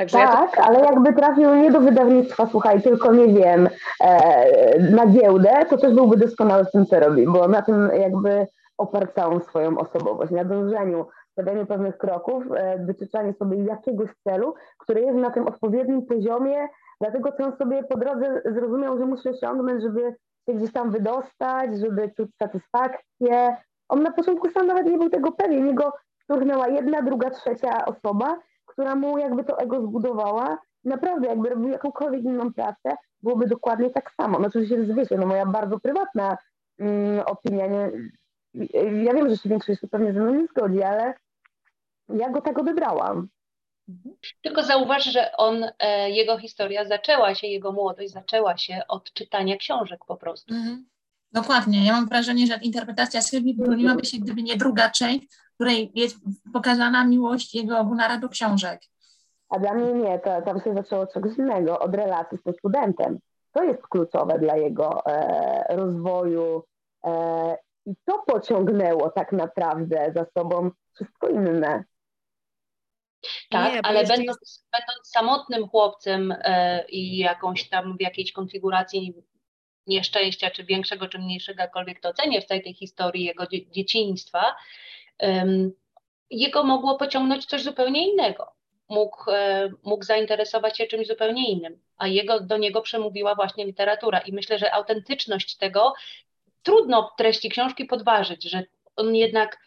Także 0.00 0.18
tak, 0.18 0.56
ja 0.56 0.62
to... 0.62 0.62
ale 0.62 0.80
jakby 0.80 1.12
trafił 1.12 1.54
nie 1.54 1.70
do 1.70 1.80
wydawnictwa, 1.80 2.46
słuchaj, 2.46 2.82
tylko 2.82 3.12
nie 3.12 3.28
wiem, 3.28 3.68
e, 4.00 4.78
na 4.78 5.06
giełdę, 5.06 5.50
to 5.68 5.78
też 5.78 5.94
byłby 5.94 6.16
doskonały 6.16 6.64
w 6.64 6.70
tym, 6.70 6.86
co 6.86 7.00
robi, 7.00 7.26
bo 7.26 7.48
na 7.48 7.62
tym 7.62 7.90
jakby 8.00 8.46
oparł 8.78 9.06
całą 9.14 9.40
swoją 9.40 9.78
osobowość, 9.78 10.32
na 10.32 10.44
dążeniu, 10.44 11.06
stawianiu 11.32 11.66
pewnych 11.66 11.98
kroków, 11.98 12.44
e, 12.56 13.34
sobie 13.38 13.64
jakiegoś 13.64 14.10
celu, 14.24 14.54
który 14.78 15.00
jest 15.00 15.18
na 15.18 15.30
tym 15.30 15.46
odpowiednim 15.46 16.06
poziomie, 16.06 16.68
dlatego 17.00 17.32
co 17.32 17.44
on 17.44 17.56
sobie 17.56 17.84
po 17.84 17.98
drodze 17.98 18.42
zrozumiał, 18.44 18.98
że 18.98 19.06
musi 19.06 19.28
osiągnąć, 19.28 19.82
żeby 19.82 20.14
się 20.48 20.54
gdzieś 20.54 20.72
tam 20.72 20.90
wydostać, 20.90 21.78
żeby 21.78 22.10
czuć 22.16 22.30
satysfakcję. 22.42 23.56
On 23.88 24.02
na 24.02 24.10
początku 24.10 24.50
sam 24.50 24.66
nawet 24.66 24.86
nie 24.86 24.98
był 24.98 25.10
tego 25.10 25.32
pewien, 25.32 25.66
jego 25.66 25.92
szturchnęła 26.22 26.68
jedna, 26.68 27.02
druga, 27.02 27.30
trzecia 27.30 27.84
osoba, 27.84 28.38
która 28.80 28.94
mu 28.94 29.18
jakby 29.18 29.44
to 29.44 29.58
ego 29.58 29.82
zbudowała. 29.82 30.58
Naprawdę, 30.84 31.28
jakby 31.28 31.48
robił 31.48 31.68
jakąkolwiek 31.68 32.22
inną 32.24 32.52
pracę, 32.52 32.96
byłoby 33.22 33.46
dokładnie 33.46 33.90
tak 33.90 34.12
samo. 34.12 34.38
No 34.38 34.46
oczywiście, 34.46 34.94
wiecie, 34.94 35.16
no 35.18 35.26
moja 35.26 35.46
bardzo 35.46 35.80
prywatna 35.80 36.36
mm, 36.78 37.20
opinia, 37.26 37.66
nie, 37.66 37.90
ja 39.04 39.14
wiem, 39.14 39.30
że 39.30 39.36
się 39.36 39.48
większość 39.48 39.80
pewnie 39.90 40.12
ze 40.12 40.20
mną 40.20 40.34
nie 40.34 40.46
zgodzi, 40.46 40.82
ale 40.82 41.14
ja 42.08 42.30
go 42.30 42.40
tak 42.40 42.58
odebrałam. 42.58 43.28
Tylko 44.42 44.62
zauważ, 44.62 45.04
że 45.04 45.36
on, 45.36 45.64
e, 45.78 46.10
jego 46.10 46.38
historia 46.38 46.84
zaczęła 46.84 47.34
się, 47.34 47.46
jego 47.46 47.72
młodość 47.72 48.12
zaczęła 48.12 48.56
się 48.56 48.82
od 48.88 49.12
czytania 49.12 49.56
książek 49.56 50.00
po 50.06 50.16
prostu. 50.16 50.54
Mhm. 50.54 50.86
Dokładnie. 51.32 51.84
Ja 51.84 51.92
mam 51.92 52.08
wrażenie, 52.08 52.46
że 52.46 52.58
interpretacja 52.62 53.22
Sylwii 53.22 53.54
broniłaby 53.54 54.04
się, 54.04 54.18
gdyby 54.18 54.42
nie 54.42 54.56
druga 54.56 54.90
część, 54.90 55.26
której 55.60 55.92
jest 55.94 56.16
pokazana 56.52 57.04
miłość 57.04 57.54
jego 57.54 57.84
Gunara 57.84 58.18
do 58.18 58.28
książek. 58.28 58.80
A 59.48 59.58
dla 59.58 59.74
mnie 59.74 59.92
nie, 59.92 60.18
to 60.18 60.42
tam 60.42 60.60
się 60.60 60.74
zaczęło 60.74 61.02
od 61.02 61.12
czegoś 61.12 61.38
innego, 61.38 61.78
od 61.78 61.94
relacji 61.94 62.38
z 62.38 62.42
tym 62.42 62.52
studentem. 62.52 63.18
To 63.52 63.64
jest 63.64 63.82
kluczowe 63.82 64.38
dla 64.38 64.56
jego 64.56 65.06
e, 65.06 65.76
rozwoju 65.76 66.64
e, 67.04 67.56
i 67.86 67.94
to 68.04 68.22
pociągnęło 68.26 69.10
tak 69.10 69.32
naprawdę 69.32 70.12
za 70.16 70.26
sobą 70.38 70.70
wszystko 70.94 71.28
inne. 71.28 71.84
Tak, 73.50 73.72
nie, 73.72 73.80
ale 73.82 73.98
będąc, 73.98 74.38
jest... 74.40 74.66
będąc, 74.72 75.08
samotnym 75.08 75.68
chłopcem 75.68 76.34
e, 76.38 76.84
i 76.88 77.18
jakąś 77.18 77.68
tam 77.68 77.96
w 77.96 78.00
jakiejś 78.00 78.32
konfiguracji 78.32 79.14
nieszczęścia, 79.86 80.50
czy 80.50 80.64
większego, 80.64 81.08
czy 81.08 81.18
mniejszego, 81.18 81.62
jakkolwiek 81.62 82.00
to 82.00 82.12
cenię 82.14 82.40
w 82.40 82.46
tej, 82.46 82.62
tej 82.62 82.74
historii 82.74 83.24
jego 83.24 83.46
dzie 83.46 83.70
dzieciństwa, 83.70 84.56
jego 86.30 86.64
mogło 86.64 86.96
pociągnąć 86.96 87.46
coś 87.46 87.62
zupełnie 87.62 88.12
innego. 88.12 88.52
Mógł, 88.88 89.30
e, 89.30 89.70
mógł 89.82 90.04
zainteresować 90.04 90.78
się 90.78 90.86
czymś 90.86 91.06
zupełnie 91.06 91.50
innym, 91.50 91.80
a 91.98 92.06
jego, 92.08 92.40
do 92.40 92.56
niego 92.56 92.82
przemówiła 92.82 93.34
właśnie 93.34 93.64
literatura. 93.66 94.18
I 94.18 94.32
myślę, 94.32 94.58
że 94.58 94.74
autentyczność 94.74 95.56
tego 95.56 95.94
trudno 96.62 97.10
treści 97.18 97.48
książki 97.48 97.84
podważyć, 97.84 98.44
że 98.44 98.62
on 98.96 99.14
jednak 99.14 99.58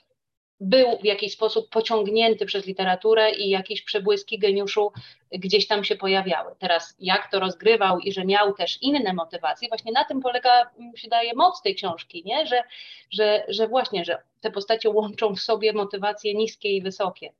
był 0.59 0.97
w 0.97 1.05
jakiś 1.05 1.33
sposób 1.33 1.69
pociągnięty 1.69 2.45
przez 2.45 2.65
literaturę 2.65 3.31
i 3.31 3.49
jakieś 3.49 3.81
przebłyski 3.81 4.39
geniuszu 4.39 4.91
gdzieś 5.31 5.67
tam 5.67 5.83
się 5.83 5.95
pojawiały. 5.95 6.55
Teraz 6.59 6.95
jak 6.99 7.31
to 7.31 7.39
rozgrywał 7.39 7.99
i 7.99 8.13
że 8.13 8.25
miał 8.25 8.53
też 8.53 8.81
inne 8.81 9.13
motywacje, 9.13 9.67
właśnie 9.67 9.91
na 9.91 10.03
tym 10.03 10.21
polega, 10.21 10.71
mi 10.77 10.97
się 10.97 11.07
daje, 11.07 11.33
moc 11.35 11.61
tej 11.61 11.75
książki, 11.75 12.23
nie? 12.25 12.47
Że, 12.47 12.63
że, 13.11 13.45
że 13.47 13.67
właśnie, 13.67 14.05
że 14.05 14.23
te 14.41 14.51
postacie 14.51 14.89
łączą 14.89 15.35
w 15.35 15.41
sobie 15.41 15.73
motywacje 15.73 16.33
niskie 16.33 16.69
i 16.69 16.81
wysokie. 16.81 17.33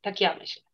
Tak 0.00 0.20
ja 0.20 0.36
myślę. 0.36 0.71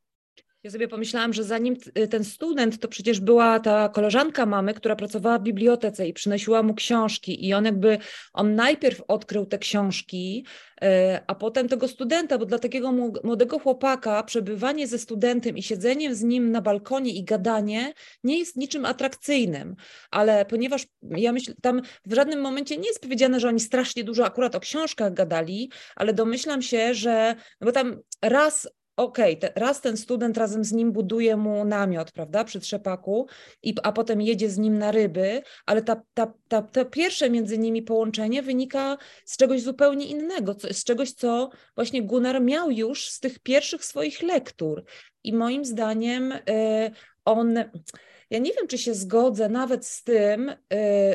Ja 0.63 0.71
sobie 0.71 0.89
pomyślałam, 0.89 1.33
że 1.33 1.45
zanim 1.45 1.77
y, 1.99 2.09
ten 2.09 2.25
student, 2.25 2.79
to 2.79 2.89
przecież 2.89 3.21
była 3.21 3.61
ta 3.61 3.89
koleżanka 3.89 4.47
mamy, 4.47 4.75
która 4.75 4.97
pracowała 4.97 5.39
w 5.39 5.43
bibliotece 5.43 6.09
i 6.09 6.13
przynosiła 6.13 6.63
mu 6.63 6.75
książki. 6.75 7.47
I 7.47 7.55
on 7.55 7.65
jakby, 7.65 7.99
on 8.33 8.55
najpierw 8.55 9.03
odkrył 9.09 9.47
te 9.47 9.59
książki, 9.59 10.47
y, 10.83 10.87
a 11.27 11.35
potem 11.35 11.69
tego 11.69 11.89
studenta, 11.89 12.39
bo 12.39 12.47
dla 12.47 12.59
takiego 12.59 12.93
młodego 13.25 13.59
chłopaka 13.59 14.23
przebywanie 14.23 14.87
ze 14.87 14.99
studentem 14.99 15.57
i 15.57 15.63
siedzenie 15.63 16.15
z 16.15 16.23
nim 16.23 16.51
na 16.51 16.63
balkonie 16.63 17.13
i 17.15 17.25
gadanie 17.25 17.93
nie 18.25 18.39
jest 18.39 18.57
niczym 18.57 18.85
atrakcyjnym, 18.85 19.77
ale 20.11 20.45
ponieważ 20.45 20.87
ja 21.03 21.33
myślę, 21.33 21.55
tam 21.63 21.83
w 22.07 22.15
żadnym 22.15 22.41
momencie 22.41 22.77
nie 22.77 22.89
jest 22.89 23.03
powiedziane, 23.03 23.41
że 23.41 23.49
oni 23.49 23.61
strasznie 23.61 24.05
dużo 24.05 24.25
akurat 24.27 24.55
o 24.55 24.61
książkach 24.61 25.15
gadali, 25.15 25.71
ale 25.97 26.15
domyślam 26.15 26.63
się, 26.63 26.95
że, 26.95 27.35
no 27.61 27.65
bo 27.65 27.73
tam 27.73 28.01
raz 28.23 28.69
okej, 28.99 29.39
okay, 29.39 29.51
raz 29.55 29.81
ten 29.81 29.97
student 29.97 30.37
razem 30.37 30.65
z 30.65 30.73
nim 30.73 30.93
buduje 30.93 31.37
mu 31.37 31.65
namiot, 31.65 32.13
prawda, 32.13 32.45
przy 32.45 32.61
trzepaku, 32.61 33.27
i, 33.63 33.75
a 33.83 33.93
potem 33.93 34.21
jedzie 34.21 34.51
z 34.51 34.59
nim 34.59 34.79
na 34.79 34.91
ryby, 34.91 35.43
ale 35.67 35.83
ta, 35.83 36.03
ta, 36.15 36.33
ta, 36.49 36.63
to 36.63 36.85
pierwsze 36.85 37.31
między 37.31 37.59
nimi 37.59 37.83
połączenie 37.83 38.43
wynika 38.43 38.99
z 39.25 39.37
czegoś 39.37 39.63
zupełnie 39.63 40.07
innego, 40.07 40.57
z 40.73 40.85
czegoś, 40.85 41.13
co 41.13 41.51
właśnie 41.75 42.03
Gunnar 42.03 42.43
miał 42.43 42.71
już 42.71 43.09
z 43.09 43.21
tych 43.21 43.39
pierwszych 43.39 43.85
swoich 43.85 44.23
lektur. 44.23 44.85
I 45.25 45.33
moim 45.33 45.65
zdaniem 45.65 46.33
y, 46.33 46.41
on, 47.25 47.55
ja 48.31 48.39
nie 48.39 48.53
wiem, 48.53 48.67
czy 48.69 48.79
się 48.79 48.95
zgodzę 48.95 49.49
nawet 49.49 49.87
z 49.87 50.05
tym, 50.05 50.49
y, 50.49 50.57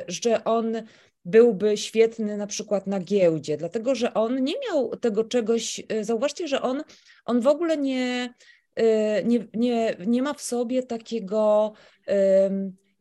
że 0.07 0.43
on 0.43 0.83
byłby 1.25 1.77
świetny 1.77 2.37
na 2.37 2.47
przykład 2.47 2.87
na 2.87 2.99
giełdzie, 2.99 3.57
dlatego 3.57 3.95
że 3.95 4.13
on 4.13 4.43
nie 4.43 4.53
miał 4.67 4.95
tego 4.95 5.23
czegoś, 5.23 5.83
y, 5.91 6.03
zauważcie, 6.03 6.47
że 6.47 6.61
on, 6.61 6.83
on 7.25 7.41
w 7.41 7.47
ogóle 7.47 7.77
nie, 7.77 8.33
y, 8.79 8.83
nie, 9.25 9.47
nie, 9.53 9.95
nie 10.07 10.21
ma 10.21 10.33
w 10.33 10.41
sobie 10.41 10.83
takiego 10.83 11.73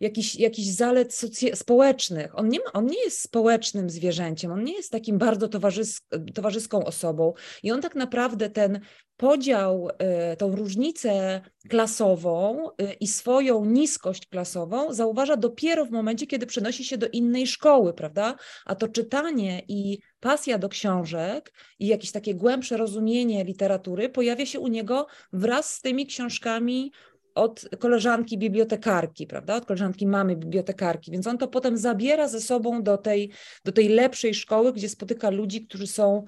jakichś, 0.03 0.35
jakichś 0.35 0.69
zalet 0.69 1.21
społecznych. 1.55 2.39
On 2.39 2.49
nie, 2.49 2.59
ma, 2.59 2.73
on 2.73 2.87
nie 2.87 3.05
jest 3.05 3.21
społecznym 3.21 3.91
zwierzęciem, 3.91 4.53
on 4.53 4.65
nie 4.65 4.73
jest 4.73 4.93
takim 4.93 5.19
bardzo 5.19 5.49
towarzys 5.49 6.01
towarzyską 6.35 6.85
osobą 6.85 7.33
i 7.63 7.73
on 7.73 7.81
tak 7.81 7.95
naprawdę 7.95 8.51
ten 8.51 8.81
podział, 9.17 9.89
y, 10.33 10.37
tą 10.37 10.57
różnicę 10.57 11.41
klasową 11.69 12.69
y, 12.69 12.93
i 13.01 13.07
swoją 13.07 13.65
niskość 13.65 14.27
klasową 14.27 14.95
zauważa 14.95 15.37
dopiero 15.37 15.87
w 15.87 15.91
momencie, 15.91 16.27
kiedy 16.27 16.47
przenosi 16.47 16.85
się 16.85 16.99
do 16.99 17.09
innej 17.09 17.47
szkoły, 17.47 17.95
prawda? 17.95 18.37
A 18.67 18.75
to 18.75 18.89
czytanie 18.89 19.63
i 19.69 19.99
pasja 20.21 20.59
do 20.59 20.69
książek 20.69 21.53
i 21.79 21.87
jakieś 21.87 22.13
takie 22.13 22.35
głębsze 22.35 22.77
rozumienie 22.77 23.45
literatury 23.45 24.09
pojawia 24.09 24.47
się 24.47 24.61
u 24.61 24.69
niego 24.69 25.07
wraz 25.33 25.75
z 25.75 25.81
tymi 25.81 26.07
książkami 26.07 26.93
od 27.35 27.69
koleżanki 27.79 28.39
bibliotekarki, 28.39 29.27
prawda? 29.27 29.57
Od 29.57 29.67
koleżanki 29.67 30.07
mamy 30.07 30.37
bibliotekarki, 30.37 31.11
więc 31.11 31.27
on 31.27 31.39
to 31.39 31.49
potem 31.49 31.77
zabiera 31.77 32.29
ze 32.29 32.41
sobą 32.41 32.83
do 32.83 32.99
tej, 32.99 33.31
do 33.65 33.73
tej 33.73 33.89
lepszej 33.89 34.35
szkoły, 34.35 34.73
gdzie 34.73 34.89
spotyka 34.89 35.31
ludzi, 35.31 35.67
którzy 35.67 35.87
są 35.87 36.25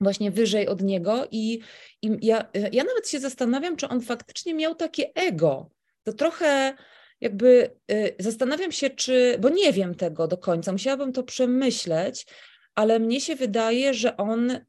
właśnie 0.00 0.30
wyżej 0.30 0.68
od 0.68 0.82
niego 0.82 1.28
i, 1.30 1.60
i 2.02 2.26
ja, 2.26 2.48
ja 2.72 2.84
nawet 2.84 3.08
się 3.08 3.20
zastanawiam, 3.20 3.76
czy 3.76 3.88
on 3.88 4.00
faktycznie 4.00 4.54
miał 4.54 4.74
takie 4.74 5.14
ego. 5.14 5.70
To 6.04 6.12
trochę 6.12 6.74
jakby 7.20 7.70
y, 7.92 8.14
zastanawiam 8.18 8.72
się, 8.72 8.90
czy, 8.90 9.36
bo 9.40 9.48
nie 9.48 9.72
wiem 9.72 9.94
tego 9.94 10.28
do 10.28 10.38
końca, 10.38 10.72
musiałabym 10.72 11.12
to 11.12 11.22
przemyśleć, 11.22 12.26
ale 12.74 12.98
mnie 12.98 13.20
się 13.20 13.36
wydaje, 13.36 13.94
że 13.94 14.16
on, 14.16 14.50
y, 14.50 14.60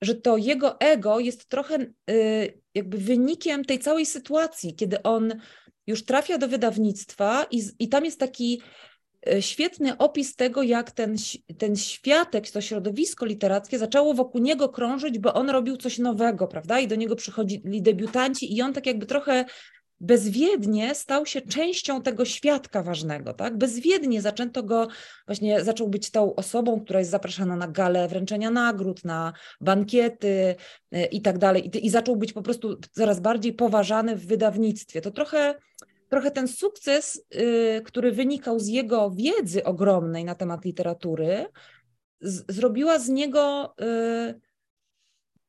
że 0.00 0.14
to 0.14 0.36
jego 0.36 0.80
ego 0.80 1.20
jest 1.20 1.48
trochę 1.48 1.78
y, 2.10 2.60
jakby 2.74 2.98
wynikiem 2.98 3.64
tej 3.64 3.78
całej 3.78 4.06
sytuacji, 4.06 4.74
kiedy 4.74 5.02
on 5.02 5.34
już 5.86 6.04
trafia 6.04 6.38
do 6.38 6.48
wydawnictwa 6.48 7.46
i, 7.50 7.62
i 7.78 7.88
tam 7.88 8.04
jest 8.04 8.20
taki 8.20 8.62
E, 9.26 9.42
świetny 9.42 9.98
opis 9.98 10.36
tego, 10.36 10.62
jak 10.62 10.90
ten, 10.90 11.16
ten 11.58 11.76
światek, 11.76 12.50
to 12.50 12.60
środowisko 12.60 13.26
literackie 13.26 13.78
zaczęło 13.78 14.14
wokół 14.14 14.40
niego 14.40 14.68
krążyć, 14.68 15.18
bo 15.18 15.34
on 15.34 15.50
robił 15.50 15.76
coś 15.76 15.98
nowego, 15.98 16.48
prawda? 16.48 16.80
I 16.80 16.88
do 16.88 16.94
niego 16.94 17.16
przychodzili 17.16 17.82
debiutanci 17.82 18.56
i 18.56 18.62
on 18.62 18.72
tak 18.72 18.86
jakby 18.86 19.06
trochę 19.06 19.44
bezwiednie 20.00 20.94
stał 20.94 21.26
się 21.26 21.40
częścią 21.40 22.02
tego 22.02 22.24
świadka 22.24 22.82
ważnego, 22.82 23.34
tak? 23.34 23.58
Bezwiednie 23.58 24.22
zaczęto 24.22 24.62
go, 24.62 24.88
właśnie 25.26 25.64
zaczął 25.64 25.88
być 25.88 26.10
tą 26.10 26.34
osobą, 26.34 26.80
która 26.80 26.98
jest 26.98 27.10
zapraszana 27.10 27.56
na 27.56 27.68
galę 27.68 28.08
wręczenia 28.08 28.50
nagród, 28.50 29.04
na 29.04 29.32
bankiety 29.60 30.56
e, 30.92 31.04
i 31.04 31.22
tak 31.22 31.38
dalej. 31.38 31.86
I, 31.86 31.90
zaczął 31.90 32.16
być 32.16 32.32
po 32.32 32.42
prostu 32.42 32.76
coraz 32.92 33.20
bardziej 33.20 33.52
poważany 33.52 34.16
w 34.16 34.26
wydawnictwie. 34.26 35.00
To 35.00 35.10
trochę 35.10 35.54
trochę 36.08 36.30
ten 36.30 36.48
sukces, 36.48 37.24
y, 37.34 37.82
który 37.84 38.12
wynikał 38.12 38.60
z 38.60 38.68
jego 38.68 39.10
wiedzy 39.10 39.64
ogromnej 39.64 40.24
na 40.24 40.34
temat 40.34 40.64
literatury, 40.64 41.46
z, 42.20 42.54
zrobiła 42.54 42.98
z 42.98 43.08
niego 43.08 43.74
y, 43.80 44.40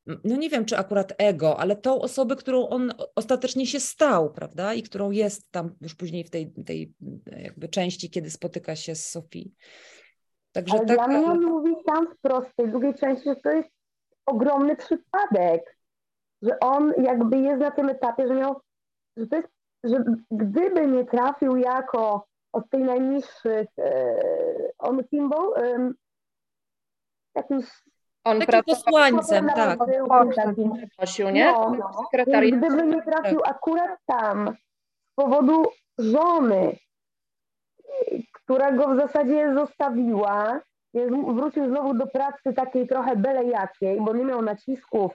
no 0.05 0.35
nie 0.35 0.49
wiem, 0.49 0.65
czy 0.65 0.77
akurat 0.77 1.13
ego, 1.17 1.59
ale 1.59 1.75
tą 1.75 2.01
osobę, 2.01 2.35
którą 2.35 2.67
on 2.67 2.93
ostatecznie 3.15 3.67
się 3.67 3.79
stał, 3.79 4.33
prawda? 4.33 4.73
I 4.73 4.83
którą 4.83 5.11
jest 5.11 5.51
tam 5.51 5.75
już 5.81 5.95
później 5.95 6.23
w 6.23 6.29
tej, 6.29 6.53
tej 6.65 6.93
jakby 7.25 7.69
części, 7.69 8.09
kiedy 8.09 8.29
spotyka 8.29 8.75
się 8.75 8.95
z 8.95 9.09
Sofii. 9.09 9.53
Także 10.51 10.77
ale 10.77 10.85
taka... 10.85 11.07
dla 11.07 11.17
mnie 11.17 11.27
on 11.27 11.43
mówi 11.43 11.75
tam 11.85 12.07
wprost 12.15 12.47
w 12.47 12.55
tej 12.55 12.69
drugiej 12.69 12.93
części, 12.93 13.23
że 13.25 13.35
to 13.35 13.51
jest 13.51 13.69
ogromny 14.25 14.75
przypadek, 14.75 15.77
że 16.41 16.59
on 16.59 16.93
jakby 17.03 17.37
jest 17.37 17.59
na 17.59 17.71
tym 17.71 17.89
etapie, 17.89 18.27
że 18.27 18.33
miał, 18.33 18.55
że 19.17 19.27
to 19.27 19.35
jest, 19.35 19.49
że 19.83 20.03
gdyby 20.31 20.87
nie 20.87 21.05
trafił 21.05 21.57
jako 21.57 22.27
od 22.51 22.69
tej 22.69 22.83
najniższych, 22.83 23.67
e, 23.79 24.19
on? 24.77 24.99
E, 25.57 25.91
jakimś 27.35 27.65
on 28.25 28.39
Takim 28.39 28.75
posłańcem, 28.75 29.47
tak. 29.55 29.79
Prosił, 30.97 31.29
nie? 31.29 31.51
No, 31.51 31.77
Gdyby 32.51 32.87
nie 32.87 33.01
trafił 33.01 33.39
tak. 33.39 33.55
akurat 33.55 33.99
tam 34.05 34.55
z 35.11 35.15
powodu 35.15 35.65
żony, 35.97 36.77
która 38.31 38.71
go 38.71 38.87
w 38.87 38.97
zasadzie 38.97 39.53
zostawiła, 39.53 40.61
wrócił 41.27 41.69
znowu 41.69 41.93
do 41.93 42.07
pracy 42.07 42.53
takiej 42.55 42.87
trochę 42.87 43.15
byle 43.15 43.43
jakiej, 43.43 44.01
bo 44.01 44.13
nie 44.13 44.25
miał 44.25 44.41
nacisków, 44.41 45.11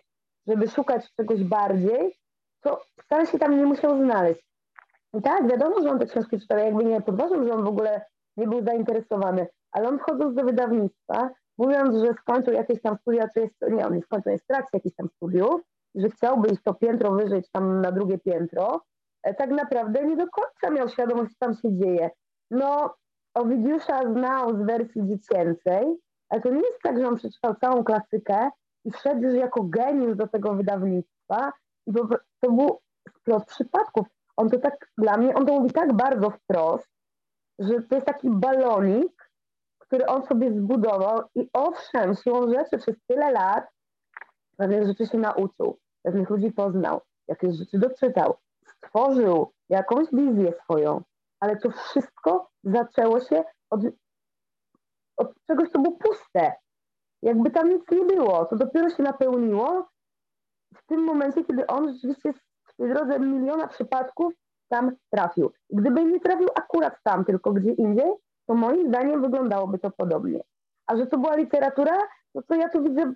żeby 0.47 0.69
szukać 0.69 1.09
czegoś 1.17 1.45
bardziej, 1.45 2.15
to 2.61 2.83
wcale 2.97 3.27
się 3.27 3.39
tam 3.39 3.59
nie 3.59 3.67
musiał 3.67 4.05
znaleźć. 4.05 4.41
I 5.15 5.23
tak, 5.23 5.51
wiadomo, 5.51 5.83
że 5.83 5.91
on 5.91 5.99
te 5.99 6.07
książki 6.07 6.41
czytał, 6.41 6.59
jakby 6.59 6.85
nie 6.85 7.01
podważył, 7.01 7.45
że 7.47 7.55
on 7.55 7.65
w 7.65 7.69
ogóle 7.69 8.05
nie 8.37 8.47
był 8.47 8.65
zainteresowany, 8.65 9.47
ale 9.73 9.89
on 9.89 9.99
wchodząc 9.99 10.35
do 10.35 10.45
wydawnictwa, 10.45 11.31
mówiąc, 11.61 11.97
że 11.97 12.15
skończył 12.15 12.55
jakieś 12.55 12.81
tam 12.83 12.97
studia, 12.97 13.29
czy 13.35 13.41
jest, 13.41 13.55
nie, 13.71 13.87
on 13.87 14.01
skończył, 14.01 14.33
jest 14.33 14.45
w 14.45 14.47
trakcie 14.47 14.71
jakichś 14.73 14.97
tam 14.97 15.09
studiów, 15.09 15.61
że 15.95 16.09
chciałby 16.09 16.49
iść 16.49 16.63
to 16.63 16.75
piętro 16.75 17.13
wyżej, 17.13 17.43
tam 17.53 17.81
na 17.81 17.93
drugie 17.93 18.19
piętro, 18.19 18.81
e, 19.23 19.35
tak 19.35 19.51
naprawdę 19.51 20.05
nie 20.05 20.17
do 20.17 20.27
końca 20.29 20.71
miał 20.71 20.89
świadomość, 20.89 21.33
co 21.33 21.47
tam 21.47 21.55
się 21.55 21.77
dzieje. 21.77 22.11
No, 22.51 22.95
Owidiusza 23.35 24.13
znał 24.13 24.57
z 24.57 24.67
wersji 24.67 25.03
dziecięcej, 25.07 25.97
ale 26.29 26.41
to 26.41 26.51
nie 26.51 26.61
jest 26.61 26.83
tak, 26.83 26.99
że 26.99 27.09
on 27.09 27.17
przeczytał 27.17 27.55
całą 27.55 27.85
klasykę 27.85 28.51
i 28.85 28.91
wszedł 28.91 29.23
już 29.23 29.35
jako 29.35 29.63
geniusz 29.63 30.17
do 30.17 30.29
tego 30.29 30.55
wydawnictwa 30.55 31.53
i 31.87 31.93
to 32.41 32.53
był 32.53 32.79
splot 33.19 33.45
przypadków. 33.45 34.07
On 34.37 34.51
to 34.51 34.59
tak, 34.59 34.91
dla 34.99 35.17
mnie, 35.17 35.35
on 35.35 35.47
to 35.47 35.53
mówi 35.53 35.73
tak 35.73 35.93
bardzo 35.93 36.31
wprost, 36.31 36.89
że 37.59 37.83
to 37.83 37.95
jest 37.95 38.07
taki 38.07 38.31
balonik, 38.31 39.20
który 39.91 40.07
on 40.07 40.27
sobie 40.27 40.53
zbudował 40.53 41.23
i 41.35 41.49
owszem, 41.53 42.15
siłą 42.15 42.53
rzeczy 42.53 42.79
przez 42.79 42.97
tyle 43.07 43.33
lat 43.33 43.65
pewnych 44.57 44.87
rzeczy 44.87 45.07
się 45.07 45.19
nauczył, 45.19 45.79
pewnych 46.03 46.31
ludzi 46.31 46.53
poznał, 46.53 47.01
jakieś 47.29 47.57
rzeczy 47.57 47.79
doczytał, 47.79 48.37
stworzył 48.67 49.53
jakąś 49.69 50.07
wizję 50.13 50.53
swoją, 50.65 51.03
ale 51.41 51.57
to 51.57 51.71
wszystko 51.71 52.51
zaczęło 52.65 53.21
się 53.21 53.45
od, 53.71 53.81
od 55.17 55.35
czegoś, 55.47 55.71
co 55.71 55.79
było 55.79 55.97
puste. 55.97 56.53
Jakby 57.23 57.51
tam 57.51 57.69
nic 57.69 57.83
nie 57.91 58.05
było, 58.05 58.45
to 58.45 58.57
dopiero 58.57 58.91
się 58.91 59.03
napełniło 59.03 59.89
w 60.75 60.87
tym 60.87 61.05
momencie, 61.05 61.45
kiedy 61.45 61.67
on 61.67 61.93
rzeczywiście 61.93 62.33
w 62.65 62.77
tej 62.77 62.89
drodze 62.89 63.21
miliona 63.21 63.69
przypadków 63.69 64.33
tam 64.69 64.97
trafił. 65.13 65.53
Gdyby 65.71 66.05
nie 66.05 66.21
trafił 66.21 66.49
akurat 66.55 66.95
tam, 67.03 67.25
tylko 67.25 67.53
gdzie 67.53 67.73
indziej, 67.73 68.13
to 68.51 68.55
moim 68.55 68.89
zdaniem 68.89 69.23
wyglądałoby 69.23 69.79
to 69.79 69.91
podobnie. 69.91 70.41
A 70.87 70.97
że 70.97 71.07
to 71.07 71.19
była 71.19 71.37
literatura, 71.37 71.99
no 72.35 72.43
to 72.43 72.55
ja 72.55 72.69
tu 72.69 72.83
widzę 72.83 73.13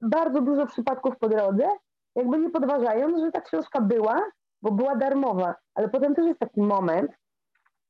bardzo 0.00 0.40
dużo 0.40 0.66
przypadków 0.66 1.18
po 1.18 1.28
drodze, 1.28 1.68
jakby 2.14 2.38
nie 2.38 2.50
podważając, 2.50 3.20
że 3.20 3.32
ta 3.32 3.40
książka 3.40 3.80
była, 3.80 4.20
bo 4.62 4.70
była 4.70 4.96
darmowa, 4.96 5.54
ale 5.74 5.88
potem 5.88 6.14
też 6.14 6.26
jest 6.26 6.40
taki 6.40 6.60
moment, 6.60 7.10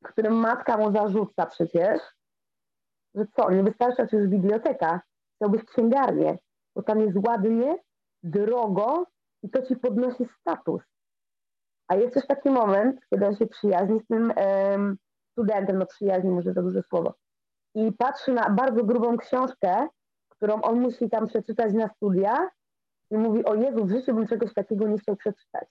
w 0.04 0.08
którym 0.08 0.34
matka 0.34 0.76
mu 0.76 0.92
zarzuca 0.92 1.46
przecież, 1.46 2.00
że 3.14 3.26
co, 3.36 3.50
nie 3.50 3.62
wystarcza 3.62 4.06
ci 4.06 4.16
już 4.16 4.28
biblioteka, 4.28 5.00
chciałbyś 5.36 5.64
księgarnię, 5.64 6.38
bo 6.76 6.82
tam 6.82 7.00
jest 7.00 7.16
ładnie, 7.26 7.78
drogo 8.22 9.06
i 9.42 9.50
to 9.50 9.62
ci 9.62 9.76
podnosi 9.76 10.26
status. 10.40 10.82
A 11.88 11.96
jest 11.96 12.14
też 12.14 12.26
taki 12.26 12.50
moment, 12.50 13.00
kiedy 13.10 13.26
on 13.26 13.36
się 13.36 13.46
przyjaźni 13.46 14.00
z 14.00 14.06
tym 14.06 14.32
studentem, 15.34 15.78
no 15.78 15.86
przyjaźni 15.86 16.30
może 16.30 16.52
za 16.52 16.62
duże 16.62 16.82
słowo, 16.82 17.14
i 17.74 17.92
patrzy 17.92 18.32
na 18.32 18.50
bardzo 18.50 18.84
grubą 18.84 19.16
książkę, 19.16 19.88
którą 20.28 20.62
on 20.62 20.80
musi 20.80 21.10
tam 21.10 21.26
przeczytać 21.26 21.72
na 21.72 21.88
studia 21.88 22.50
i 23.10 23.16
mówi, 23.16 23.44
o 23.44 23.54
Jezu, 23.54 23.84
w 23.84 23.90
życiu 23.90 24.14
bym 24.14 24.26
czegoś 24.26 24.54
takiego 24.54 24.88
nie 24.88 24.98
chciał 24.98 25.16
przeczytać. 25.16 25.68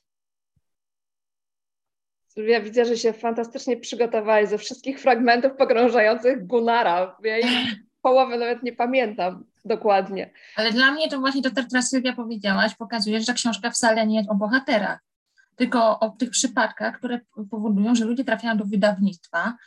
Ja 2.37 2.61
widzę, 2.61 2.85
że 2.85 2.97
się 2.97 3.13
fantastycznie 3.13 3.77
przygotowali 3.77 4.47
ze 4.47 4.57
wszystkich 4.57 4.99
fragmentów 4.99 5.51
pogrążających 5.57 6.47
Gunara. 6.47 7.17
Ja 7.23 7.37
połowy 8.01 8.37
nawet 8.37 8.63
nie 8.63 8.73
pamiętam 8.73 9.43
dokładnie. 9.65 10.31
Ale 10.55 10.71
dla 10.71 10.91
mnie 10.91 11.09
to 11.09 11.19
właśnie 11.19 11.41
to, 11.41 11.49
co 11.49 11.63
teraz 11.69 11.89
Sylwia 11.89 12.13
powiedziałaś, 12.13 12.75
pokazuje, 12.75 13.21
że 13.21 13.33
książka 13.33 13.69
wcale 13.69 14.07
nie 14.07 14.17
jest 14.17 14.29
o 14.29 14.35
bohaterach 14.35 14.99
tylko 15.55 15.99
o 15.99 16.09
tych 16.09 16.29
przypadkach, 16.29 16.97
które 16.97 17.19
powodują, 17.51 17.95
że 17.95 18.05
ludzie 18.05 18.23
trafiają 18.23 18.57
do 18.57 18.65
wydawnictwa 18.65 19.57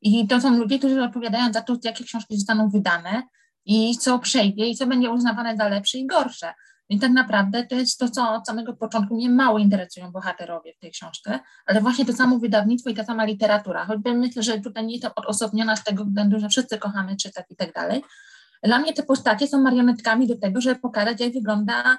i 0.00 0.28
to 0.28 0.40
są 0.40 0.58
ludzie, 0.58 0.78
którzy 0.78 1.02
odpowiadają 1.02 1.52
za 1.52 1.62
to, 1.62 1.76
jakie 1.84 2.04
książki 2.04 2.36
zostaną 2.36 2.68
wydane 2.68 3.22
i 3.64 3.96
co 3.98 4.18
przejdzie 4.18 4.66
i 4.66 4.76
co 4.76 4.86
będzie 4.86 5.10
uznawane 5.10 5.56
za 5.56 5.68
lepsze 5.68 5.98
i 5.98 6.06
gorsze. 6.06 6.54
Więc 6.90 7.02
tak 7.02 7.12
naprawdę 7.12 7.66
to 7.66 7.74
jest 7.74 7.98
to, 7.98 8.10
co 8.10 8.34
od 8.34 8.46
samego 8.46 8.72
początku 8.72 9.14
mnie 9.14 9.30
mało 9.30 9.58
interesują 9.58 10.12
bohaterowie 10.12 10.74
w 10.74 10.78
tej 10.78 10.90
książce, 10.90 11.40
ale 11.66 11.80
właśnie 11.80 12.04
to 12.04 12.12
samo 12.12 12.38
wydawnictwo 12.38 12.90
i 12.90 12.94
ta 12.94 13.04
sama 13.04 13.24
literatura. 13.24 13.84
Choćby 13.84 14.14
myślę, 14.14 14.42
że 14.42 14.60
tutaj 14.60 14.86
nie 14.86 14.92
jestem 14.92 15.12
odosobniona 15.16 15.76
z 15.76 15.84
tego 15.84 16.04
względu, 16.04 16.40
że 16.40 16.48
wszyscy 16.48 16.78
kochamy 16.78 17.16
czytać 17.16 17.46
i 17.50 17.56
tak 17.56 17.72
dalej. 17.72 18.02
Dla 18.62 18.78
mnie 18.78 18.92
te 18.92 19.02
postacie 19.02 19.46
są 19.46 19.60
marionetkami 19.60 20.26
do 20.26 20.38
tego, 20.38 20.60
żeby 20.60 20.80
pokazać, 20.80 21.20
jak 21.20 21.32
wygląda 21.32 21.98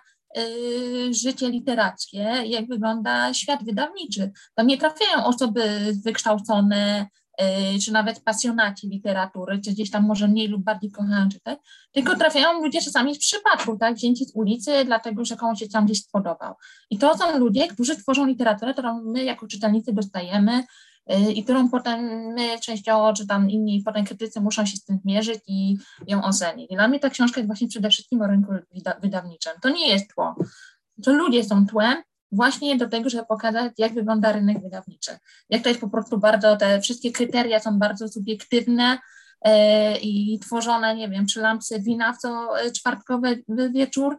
życie 1.12 1.50
literackie, 1.50 2.44
jak 2.46 2.68
wygląda 2.68 3.34
świat 3.34 3.64
wydawniczy. 3.64 4.32
Tam 4.56 4.68
nie 4.68 4.78
trafiają 4.78 5.26
osoby 5.26 5.64
wykształcone, 6.06 7.08
y, 7.76 7.80
czy 7.80 7.92
nawet 7.92 8.24
pasjonaci 8.24 8.88
literatury, 8.88 9.60
czy 9.66 9.72
gdzieś 9.72 9.92
tam 9.92 10.06
może 10.06 10.28
mniej 10.28 10.48
lub 10.48 10.64
bardziej 10.64 10.92
kochają 10.92 11.30
czytać, 11.30 11.60
tylko 11.92 12.16
trafiają 12.16 12.62
ludzie 12.62 12.82
czasami 12.82 13.16
z 13.16 13.20
przypadku, 13.20 13.78
tak, 13.78 13.96
wzięci 13.96 14.26
z 14.26 14.36
ulicy, 14.36 14.72
dlatego 14.86 15.26
że 15.26 15.36
komuś 15.36 15.60
się 15.60 15.68
tam 15.68 15.86
gdzieś 15.86 16.00
spodobał. 16.00 16.56
I 16.90 16.98
to 16.98 17.18
są 17.18 17.40
ludzie, 17.40 17.68
którzy 17.68 17.96
tworzą 17.96 18.26
literaturę, 18.26 18.74
którą 18.74 19.04
my 19.04 19.24
jako 19.24 19.48
czytelnicy 19.48 19.94
dostajemy, 19.94 20.64
Y, 20.64 20.93
i 21.36 21.44
którą 21.44 21.70
potem 21.70 22.00
my 22.34 22.60
częściowo, 22.60 23.14
czy 23.14 23.28
tam 23.28 23.50
inni 23.50 23.82
potem 23.86 24.06
krytycy 24.06 24.42
muszą 24.42 24.66
się 24.66 24.78
z 24.78 24.86
tym 24.86 25.00
mierzyć 25.06 25.40
i 25.48 25.78
ją 26.08 26.24
ocenić. 26.24 26.72
I 26.72 26.76
dla 26.76 26.88
mnie 26.88 27.00
ta 27.00 27.10
książka 27.10 27.40
jest 27.40 27.48
właśnie 27.48 27.68
przede 27.68 27.90
wszystkim 27.90 28.22
o 28.22 28.28
rynku 28.28 28.52
wydawniczym. 29.02 29.54
To 29.62 29.70
nie 29.70 29.90
jest 29.90 30.14
tło. 30.14 30.36
To 31.04 31.14
ludzie 31.14 31.44
są 31.44 31.66
tłem 31.68 31.96
właśnie 32.32 32.78
do 32.78 32.90
tego, 32.90 33.10
żeby 33.10 33.26
pokazać, 33.26 33.74
jak 33.78 33.94
wygląda 33.94 34.32
rynek 34.32 34.62
wydawniczy. 34.62 35.12
Jak 35.50 35.64
to 35.64 35.70
jest 35.70 35.82
po 35.82 35.90
prostu 35.90 36.18
bardzo, 36.18 36.58
te 36.58 36.82
wszystkie 36.82 37.12
kryteria 37.12 37.60
są 37.60 37.80
bardzo 37.80 38.08
subiektywne, 38.08 38.98
y, 39.48 39.52
i 40.02 40.40
tworzone, 40.40 40.96
nie 40.96 41.10
wiem, 41.10 41.26
przy 41.26 41.42
lampce 41.42 41.80
wina 41.80 42.14
w 42.14 42.18
co 42.18 42.62
y, 42.66 42.72
czwartkowy 42.72 43.44
wieczór, 43.74 44.18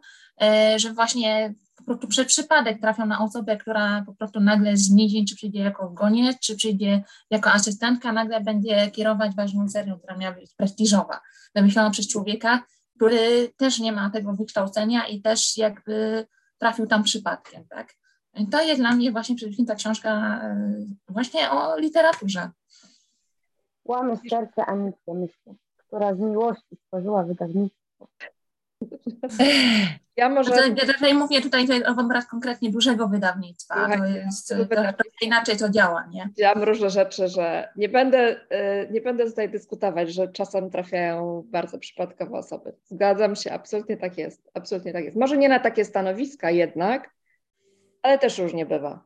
że 0.77 0.93
właśnie 0.93 1.55
po 1.85 1.91
prostu 1.91 2.09
przez 2.09 2.27
przypadek 2.27 2.81
trafią 2.81 3.07
na 3.07 3.21
osobę, 3.21 3.57
która 3.57 4.03
po 4.07 4.15
prostu 4.15 4.41
nagle 4.41 4.77
z 4.77 4.91
czy 5.29 5.37
przyjdzie 5.37 5.59
jako 5.59 5.91
goniec, 5.91 6.39
czy 6.39 6.57
przyjdzie 6.57 7.03
jako 7.31 7.51
asystentka, 7.51 8.13
nagle 8.13 8.41
będzie 8.41 8.91
kierować 8.91 9.35
ważną 9.35 9.69
serią, 9.69 9.99
która 9.99 10.17
miała 10.17 10.35
być 10.35 10.55
prestiżowa, 10.55 11.21
wymyślona 11.55 11.91
przez 11.91 12.09
człowieka, 12.09 12.63
który 12.97 13.53
też 13.57 13.79
nie 13.79 13.93
ma 13.93 14.11
tego 14.11 14.33
wykształcenia 14.33 15.07
i 15.07 15.23
też 15.23 15.57
jakby 15.57 16.27
trafił 16.59 16.87
tam 16.87 17.03
przypadkiem, 17.03 17.65
tak? 17.69 17.95
I 18.35 18.47
to 18.47 18.63
jest 18.63 18.81
dla 18.81 18.93
mnie 18.93 19.13
właśnie 19.13 19.37
przede 19.37 19.51
wszystkim 19.51 19.67
ta 19.67 19.75
książka 19.75 20.41
e, 20.43 20.87
właśnie 21.09 21.51
o 21.51 21.79
literaturze. 21.79 22.51
Łamy 23.85 24.17
serce 24.31 24.67
Anitkę, 24.67 25.15
myślę, 25.15 25.55
która 25.77 26.15
z 26.15 26.19
miłości 26.19 26.77
stworzyła 26.87 27.23
wydawnictwo. 27.23 28.09
Ja 30.17 30.29
może... 30.29 30.51
Ja 30.69 30.93
tutaj 30.95 31.15
mówię 31.15 31.41
tutaj 31.41 31.67
o 31.85 32.01
obraz 32.01 32.27
konkretnie 32.27 32.71
dużego 32.71 33.09
wydawnictwa, 33.09 33.75
Słuchaj, 33.75 33.99
to 33.99 34.07
jest, 34.07 34.49
to, 34.49 34.65
to 34.67 35.05
inaczej 35.23 35.57
to 35.57 35.71
działa, 35.71 36.07
nie? 36.11 36.27
Widziałam 36.29 36.63
różne 36.63 36.91
rzeczy, 36.91 37.29
że 37.29 37.69
nie 37.77 37.89
będę, 37.89 38.37
y, 38.37 38.89
nie 38.91 39.01
będę 39.01 39.25
tutaj 39.25 39.51
dyskutować, 39.51 40.13
że 40.13 40.29
czasem 40.29 40.71
trafiają 40.71 41.45
bardzo 41.47 41.79
przypadkowe 41.79 42.39
osoby. 42.39 42.73
Zgadzam 42.85 43.37
się, 43.37 43.53
absolutnie 43.53 43.97
tak 43.97 44.19
jest, 44.19 44.51
absolutnie 44.55 44.93
tak 44.93 45.05
jest. 45.05 45.17
Może 45.17 45.37
nie 45.37 45.49
na 45.49 45.59
takie 45.59 45.85
stanowiska 45.85 46.51
jednak, 46.51 47.11
ale 48.03 48.19
też 48.19 48.39
różnie 48.39 48.67
bywa. 48.67 49.05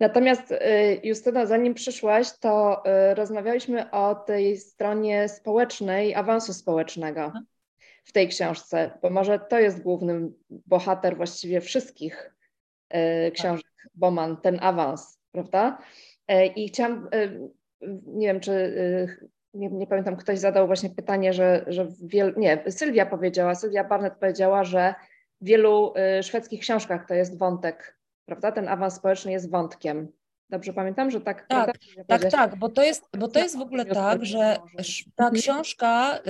Natomiast 0.00 0.52
y, 0.52 0.56
Justyna, 1.02 1.46
zanim 1.46 1.74
przyszłaś, 1.74 2.38
to 2.38 2.82
y, 3.10 3.14
rozmawialiśmy 3.14 3.90
o 3.90 4.14
tej 4.14 4.56
stronie 4.56 5.28
społecznej, 5.28 6.14
awansu 6.14 6.52
społecznego 6.52 7.32
w 8.06 8.12
tej 8.12 8.28
książce, 8.28 8.98
bo 9.02 9.10
może 9.10 9.38
to 9.38 9.58
jest 9.58 9.82
głównym 9.82 10.34
bohater 10.50 11.16
właściwie 11.16 11.60
wszystkich 11.60 12.34
y, 12.94 13.30
książek 13.30 13.72
Boman, 13.94 14.36
ten 14.36 14.58
awans, 14.62 15.20
prawda? 15.32 15.78
I 16.56 16.68
chciałam, 16.68 17.08
nie 18.06 18.26
wiem, 18.26 18.40
czy 18.40 18.74
nie, 19.54 19.68
nie, 19.68 19.86
pamiętam, 19.86 20.16
ktoś 20.16 20.38
zadał 20.38 20.66
właśnie 20.66 20.90
pytanie, 20.90 21.32
że, 21.32 21.64
że 21.66 21.88
wielu, 22.02 22.40
nie, 22.40 22.64
Sylwia 22.68 23.06
powiedziała, 23.06 23.54
Sylwia 23.54 23.84
Barnett 23.84 24.14
powiedziała, 24.14 24.64
że 24.64 24.94
w 25.40 25.46
wielu 25.46 25.94
szwedzkich 26.22 26.60
książkach 26.60 27.06
to 27.08 27.14
jest 27.14 27.38
wątek 27.38 27.96
prawda? 28.26 28.52
Ten 28.52 28.68
awans 28.68 28.94
społeczny 28.94 29.32
jest 29.32 29.50
wątkiem. 29.50 30.08
Dobrze 30.50 30.72
pamiętam, 30.72 31.10
że 31.10 31.20
tak. 31.20 31.46
Tak, 31.48 31.78
tak, 32.06 32.30
tak, 32.30 32.58
bo 32.58 32.68
to 32.68 32.82
jest, 32.82 33.08
bo 33.18 33.28
to 33.28 33.38
jest 33.38 33.58
w 33.58 33.60
ogóle 33.60 33.84
tak, 33.84 34.24
że 34.24 34.56
ta 35.14 35.30
książka, 35.30 36.18
y, 36.18 36.20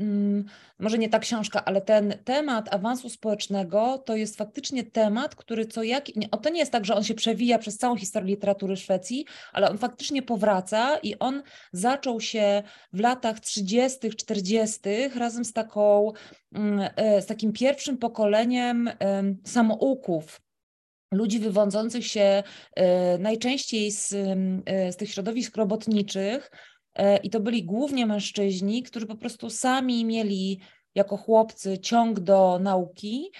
mm, 0.00 0.44
może 0.78 0.98
nie 0.98 1.08
ta 1.08 1.18
książka, 1.18 1.64
ale 1.64 1.80
ten 1.80 2.14
temat 2.24 2.74
awansu 2.74 3.08
społecznego 3.08 3.98
to 3.98 4.16
jest 4.16 4.36
faktycznie 4.36 4.84
temat, 4.84 5.34
który 5.34 5.66
co 5.66 5.82
jak, 5.82 6.04
o 6.30 6.36
to 6.36 6.50
nie 6.50 6.58
jest 6.58 6.72
tak, 6.72 6.84
że 6.84 6.94
on 6.94 7.04
się 7.04 7.14
przewija 7.14 7.58
przez 7.58 7.78
całą 7.78 7.96
historię 7.96 8.28
literatury 8.28 8.76
Szwecji, 8.76 9.26
ale 9.52 9.70
on 9.70 9.78
faktycznie 9.78 10.22
powraca 10.22 10.96
i 10.96 11.18
on 11.18 11.42
zaczął 11.72 12.20
się 12.20 12.62
w 12.92 13.00
latach 13.00 13.40
30., 13.40 14.10
40. 14.10 14.80
razem 15.16 15.44
z 15.44 15.52
taką, 15.52 16.12
mm, 16.52 16.90
e, 16.96 17.22
z 17.22 17.26
takim 17.26 17.52
pierwszym 17.52 17.98
pokoleniem 17.98 18.90
samouków 19.44 20.49
ludzi 21.12 21.38
wywodzących 21.38 22.06
się 22.06 22.42
e, 22.76 23.18
najczęściej 23.18 23.90
z, 23.90 24.12
e, 24.66 24.92
z 24.92 24.96
tych 24.96 25.10
środowisk 25.10 25.56
robotniczych, 25.56 26.50
e, 26.94 27.16
i 27.16 27.30
to 27.30 27.40
byli 27.40 27.64
głównie 27.64 28.06
mężczyźni, 28.06 28.82
którzy 28.82 29.06
po 29.06 29.16
prostu 29.16 29.50
sami 29.50 30.04
mieli 30.04 30.60
jako 30.94 31.16
chłopcy 31.16 31.78
ciąg 31.78 32.20
do 32.20 32.58
nauki 32.58 33.30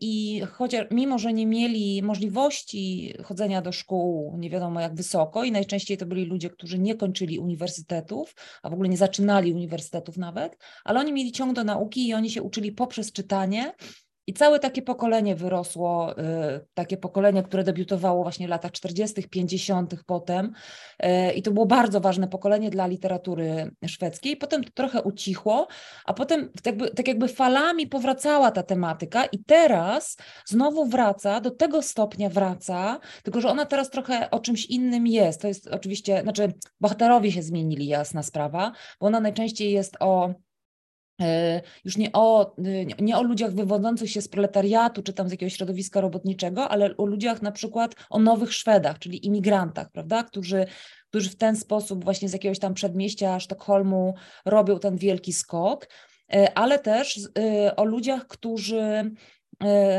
i 0.00 0.42
chociaż 0.52 0.86
mimo, 0.90 1.18
że 1.18 1.32
nie 1.32 1.46
mieli 1.46 2.02
możliwości 2.02 3.14
chodzenia 3.24 3.62
do 3.62 3.72
szkół 3.72 4.36
nie 4.38 4.50
wiadomo 4.50 4.80
jak 4.80 4.94
wysoko 4.94 5.44
i 5.44 5.52
najczęściej 5.52 5.96
to 5.96 6.06
byli 6.06 6.24
ludzie, 6.24 6.50
którzy 6.50 6.78
nie 6.78 6.94
kończyli 6.94 7.38
uniwersytetów, 7.38 8.34
a 8.62 8.70
w 8.70 8.72
ogóle 8.72 8.88
nie 8.88 8.96
zaczynali 8.96 9.52
uniwersytetów 9.52 10.16
nawet, 10.16 10.58
ale 10.84 11.00
oni 11.00 11.12
mieli 11.12 11.32
ciąg 11.32 11.52
do 11.52 11.64
nauki 11.64 12.08
i 12.08 12.14
oni 12.14 12.30
się 12.30 12.42
uczyli 12.42 12.72
poprzez 12.72 13.12
czytanie 13.12 13.72
i 14.28 14.32
całe 14.32 14.58
takie 14.58 14.82
pokolenie 14.82 15.36
wyrosło, 15.36 16.18
y, 16.18 16.66
takie 16.74 16.96
pokolenie, 16.96 17.42
które 17.42 17.64
debiutowało 17.64 18.22
właśnie 18.22 18.46
w 18.46 18.50
latach 18.50 18.72
40., 18.72 19.28
50. 19.28 19.94
potem. 20.06 20.52
Y, 21.04 21.32
I 21.32 21.42
to 21.42 21.50
było 21.50 21.66
bardzo 21.66 22.00
ważne 22.00 22.28
pokolenie 22.28 22.70
dla 22.70 22.86
literatury 22.86 23.70
szwedzkiej. 23.86 24.36
Potem 24.36 24.64
to 24.64 24.70
trochę 24.70 25.02
ucichło, 25.02 25.66
a 26.04 26.14
potem 26.14 26.50
tak 26.52 26.66
jakby, 26.66 26.90
tak 26.90 27.08
jakby 27.08 27.28
falami 27.28 27.86
powracała 27.86 28.50
ta 28.50 28.62
tematyka, 28.62 29.24
i 29.24 29.44
teraz 29.44 30.16
znowu 30.46 30.86
wraca, 30.86 31.40
do 31.40 31.50
tego 31.50 31.82
stopnia 31.82 32.28
wraca, 32.28 33.00
tylko 33.22 33.40
że 33.40 33.48
ona 33.48 33.66
teraz 33.66 33.90
trochę 33.90 34.30
o 34.30 34.40
czymś 34.40 34.66
innym 34.66 35.06
jest. 35.06 35.40
To 35.40 35.48
jest 35.48 35.66
oczywiście, 35.66 36.22
znaczy, 36.22 36.52
bohaterowie 36.80 37.32
się 37.32 37.42
zmienili, 37.42 37.86
jasna 37.86 38.22
sprawa, 38.22 38.72
bo 39.00 39.06
ona 39.06 39.20
najczęściej 39.20 39.72
jest 39.72 39.96
o 40.00 40.34
już 41.84 41.96
nie 41.96 42.10
o, 42.12 42.56
e, 42.58 42.84
nie 42.84 43.18
o 43.18 43.22
ludziach 43.22 43.54
wywodzących 43.54 44.10
się 44.10 44.22
z 44.22 44.28
proletariatu 44.28 45.02
czy 45.02 45.12
tam 45.12 45.28
z 45.28 45.30
jakiegoś 45.30 45.56
środowiska 45.56 46.00
robotniczego, 46.00 46.68
ale 46.68 46.96
o 46.96 47.06
ludziach 47.06 47.42
na 47.42 47.52
przykład 47.52 47.94
o 48.10 48.18
nowych 48.18 48.52
Szwedach, 48.52 48.98
czyli 48.98 49.26
imigrantach, 49.26 49.90
prawda, 49.90 50.22
którzy, 50.22 50.66
którzy 51.08 51.30
w 51.30 51.36
ten 51.36 51.56
sposób 51.56 52.04
właśnie 52.04 52.28
z 52.28 52.32
jakiegoś 52.32 52.58
tam 52.58 52.74
przedmieścia 52.74 53.40
Sztokholmu 53.40 54.14
robią 54.44 54.78
ten 54.78 54.96
wielki 54.96 55.32
skok, 55.32 55.88
e, 56.32 56.58
ale 56.58 56.78
też 56.78 57.20
o 57.76 57.84
ludziach, 57.84 58.26
którzy 58.26 59.10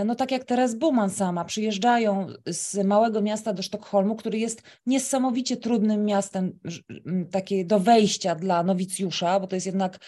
no 0.05 0.15
tak 0.15 0.32
jak 0.32 0.43
teraz 0.43 0.75
Buman 0.75 1.10
sama, 1.10 1.45
przyjeżdżają 1.45 2.27
z 2.47 2.75
małego 2.86 3.21
miasta 3.21 3.53
do 3.53 3.62
Sztokholmu, 3.62 4.15
który 4.15 4.38
jest 4.38 4.62
niesamowicie 4.86 5.58
trudnym 5.58 6.05
miastem 6.05 6.60
takie 7.32 7.65
do 7.65 7.79
wejścia 7.79 8.36
dla 8.36 8.63
nowicjusza, 8.63 9.39
bo 9.39 9.47
to 9.47 9.55
jest 9.55 9.65
jednak 9.65 9.99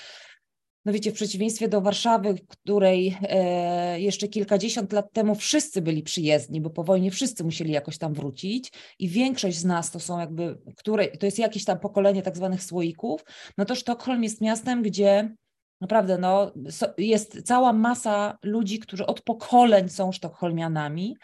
no 0.86 0.94
wiecie, 0.94 1.12
w 1.12 1.14
przeciwieństwie 1.14 1.68
do 1.68 1.82
Warszawy, 1.82 2.36
której 2.48 3.18
e, 3.22 4.02
jeszcze 4.02 4.28
kilkadziesiąt 4.28 4.94
lat 4.94 5.14
temu 5.14 5.36
wszyscy 5.36 5.82
byli 5.82 6.04
przyjezdni, 6.04 6.62
bo 6.62 6.70
po 6.70 6.84
wojnie 6.84 7.12
wszyscy 7.12 7.44
musieli 7.44 7.72
jakoś 7.72 7.98
tam 7.98 8.14
wrócić 8.14 8.72
i 9.00 9.10
większość 9.10 9.58
z 9.58 9.66
nas 9.66 9.92
to 9.92 10.00
są 10.00 10.20
jakby, 10.20 10.58
które, 10.78 11.08
to 11.08 11.26
jest 11.26 11.40
jakieś 11.40 11.66
tam 11.66 11.80
pokolenie 11.80 12.22
tak 12.22 12.38
zwanych 12.38 12.64
słoików, 12.64 13.26
no 13.58 13.66
to 13.66 13.76
Sztokholm 13.76 14.24
jest 14.24 14.42
miastem, 14.42 14.82
gdzie 14.82 15.36
naprawdę 15.82 16.18
no, 16.18 16.54
jest 16.98 17.42
cała 17.42 17.74
masa 17.74 18.38
ludzi, 18.44 18.80
którzy 18.80 19.06
od 19.06 19.22
pokoleń 19.22 19.90
są 19.90 20.12
sztokholmianami, 20.12 21.16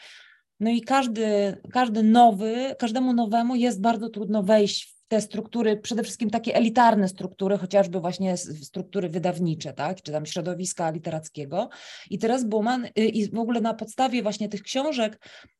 no 0.59 0.69
i 0.69 0.81
każdy, 0.81 1.57
każdy 1.71 2.03
nowy, 2.03 2.75
każdemu 2.79 3.13
nowemu 3.13 3.55
jest 3.55 3.81
bardzo 3.81 4.09
trudno 4.09 4.43
wejść 4.43 4.97
te 5.07 5.21
struktury, 5.21 5.77
przede 5.77 6.03
wszystkim 6.03 6.29
takie 6.29 6.55
elitarne 6.55 7.07
struktury, 7.07 7.57
chociażby 7.57 7.99
właśnie 7.99 8.37
struktury 8.37 9.09
wydawnicze, 9.09 9.73
tak, 9.73 10.01
czy 10.01 10.11
tam 10.11 10.25
środowiska 10.25 10.89
literackiego. 10.89 11.69
I 12.09 12.17
teraz 12.19 12.45
Buman, 12.45 12.85
y, 12.85 12.89
i 13.05 13.29
w 13.29 13.39
ogóle 13.39 13.61
na 13.61 13.73
podstawie 13.73 14.23
właśnie 14.23 14.49
tych 14.49 14.61
książek 14.61 15.19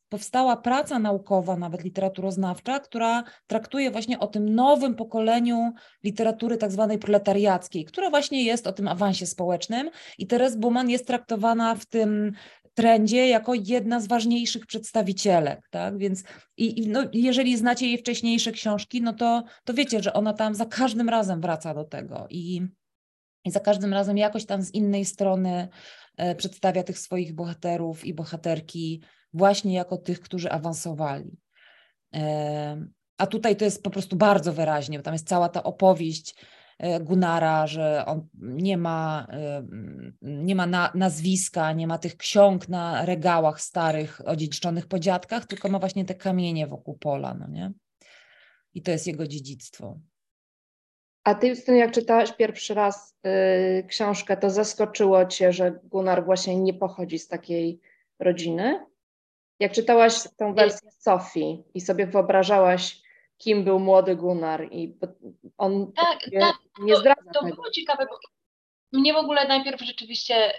powstała 0.10 0.57
praca 0.57 0.99
naukowa, 0.99 1.57
nawet 1.57 1.83
literaturoznawcza, 1.83 2.79
która 2.79 3.23
traktuje 3.47 3.91
właśnie 3.91 4.19
o 4.19 4.27
tym 4.27 4.55
nowym 4.55 4.95
pokoleniu 4.95 5.73
literatury 6.03 6.57
tak 6.57 6.71
zwanej 6.71 6.97
proletariackiej, 6.97 7.86
która 7.86 8.10
właśnie 8.10 8.43
jest 8.43 8.67
o 8.67 8.73
tym 8.73 8.88
awansie 8.88 9.25
społecznym 9.25 9.89
i 10.17 10.27
teraz 10.27 10.57
Buman 10.57 10.89
jest 10.89 11.07
traktowana 11.07 11.75
w 11.75 11.86
tym 11.86 12.31
trendzie 12.77 13.27
jako 13.27 13.53
jedna 13.53 13.99
z 13.99 14.07
ważniejszych 14.07 14.65
przedstawicielek, 14.65 15.67
tak? 15.69 15.97
Więc 15.97 16.23
i, 16.57 16.83
i 16.83 16.87
no, 16.87 17.03
jeżeli 17.13 17.57
znacie 17.57 17.85
jej 17.87 17.97
wcześniejsze 17.97 18.51
książki, 18.51 19.01
no 19.01 19.13
to, 19.13 19.43
to 19.63 19.73
wiecie, 19.73 20.03
że 20.03 20.13
ona 20.13 20.33
tam 20.33 20.55
za 20.55 20.65
każdym 20.65 21.09
razem 21.09 21.41
wraca 21.41 21.73
do 21.73 21.83
tego 21.83 22.27
i, 22.29 22.61
i 23.45 23.51
za 23.51 23.59
każdym 23.59 23.93
razem 23.93 24.17
jakoś 24.17 24.45
tam 24.45 24.61
z 24.61 24.73
innej 24.73 25.05
strony 25.05 25.67
e, 26.17 26.35
przedstawia 26.35 26.83
tych 26.83 26.99
swoich 26.99 27.35
bohaterów 27.35 28.05
i 28.05 28.13
bohaterki 28.13 29.03
właśnie 29.33 29.73
jako 29.73 29.97
tych, 29.97 30.21
którzy 30.21 30.51
awansowali. 30.51 31.37
E, 32.13 32.87
a 33.17 33.27
tutaj 33.27 33.55
to 33.55 33.65
jest 33.65 33.83
po 33.83 33.89
prostu 33.89 34.15
bardzo 34.15 34.53
wyraźnie, 34.53 34.99
bo 34.99 35.03
tam 35.03 35.13
jest 35.13 35.27
cała 35.27 35.49
ta 35.49 35.63
opowieść 35.63 36.35
Gunara, 37.01 37.67
że 37.67 38.03
on 38.05 38.27
nie 38.41 38.77
ma, 38.77 39.27
e, 39.29 39.67
nie 40.21 40.55
ma 40.55 40.65
na, 40.65 40.91
nazwiska, 40.95 41.73
nie 41.73 41.87
ma 41.87 41.97
tych 41.97 42.17
ksiąg 42.17 42.69
na 42.69 43.05
regałach 43.05 43.61
starych, 43.61 44.21
odziedziczonych 44.25 44.87
po 44.87 44.99
dziadkach, 44.99 45.45
tylko 45.45 45.69
ma 45.69 45.79
właśnie 45.79 46.05
te 46.05 46.15
kamienie 46.15 46.67
wokół 46.67 46.97
pola, 46.97 47.33
no 47.33 47.47
nie? 47.47 47.71
I 48.73 48.81
to 48.81 48.91
jest 48.91 49.07
jego 49.07 49.27
dziedzictwo. 49.27 49.99
A 51.23 51.35
ty, 51.35 51.47
Justyny, 51.47 51.77
jak 51.77 51.91
czytałaś 51.91 52.31
pierwszy 52.31 52.73
raz 52.73 53.15
y, 53.79 53.83
książkę, 53.87 54.37
to 54.37 54.49
zaskoczyło 54.49 55.25
cię, 55.25 55.53
że 55.53 55.79
Gunnar 55.83 56.25
właśnie 56.25 56.55
nie 56.55 56.73
pochodzi 56.73 57.19
z 57.19 57.27
takiej 57.27 57.79
rodziny? 58.19 58.85
Jak 59.59 59.71
czytałaś 59.71 60.13
tę 60.37 60.53
wersję 60.53 60.91
Sofii 60.91 61.63
i 61.73 61.81
sobie 61.81 62.07
wyobrażałaś, 62.07 63.01
kim 63.38 63.63
był 63.63 63.80
młody 63.80 64.15
Gunnar 64.15 64.67
i 64.71 64.97
on 65.58 65.91
tak, 65.91 66.19
tak, 66.39 66.56
nie 66.80 66.95
zdradza 66.95 67.32
to, 67.34 67.39
to 67.39 67.45
tego. 67.45 67.56
było 67.56 67.71
ciekawe, 67.71 68.06
bo 68.10 68.19
mnie 69.00 69.13
w 69.13 69.17
ogóle 69.17 69.47
najpierw 69.47 69.82
rzeczywiście 69.82 70.54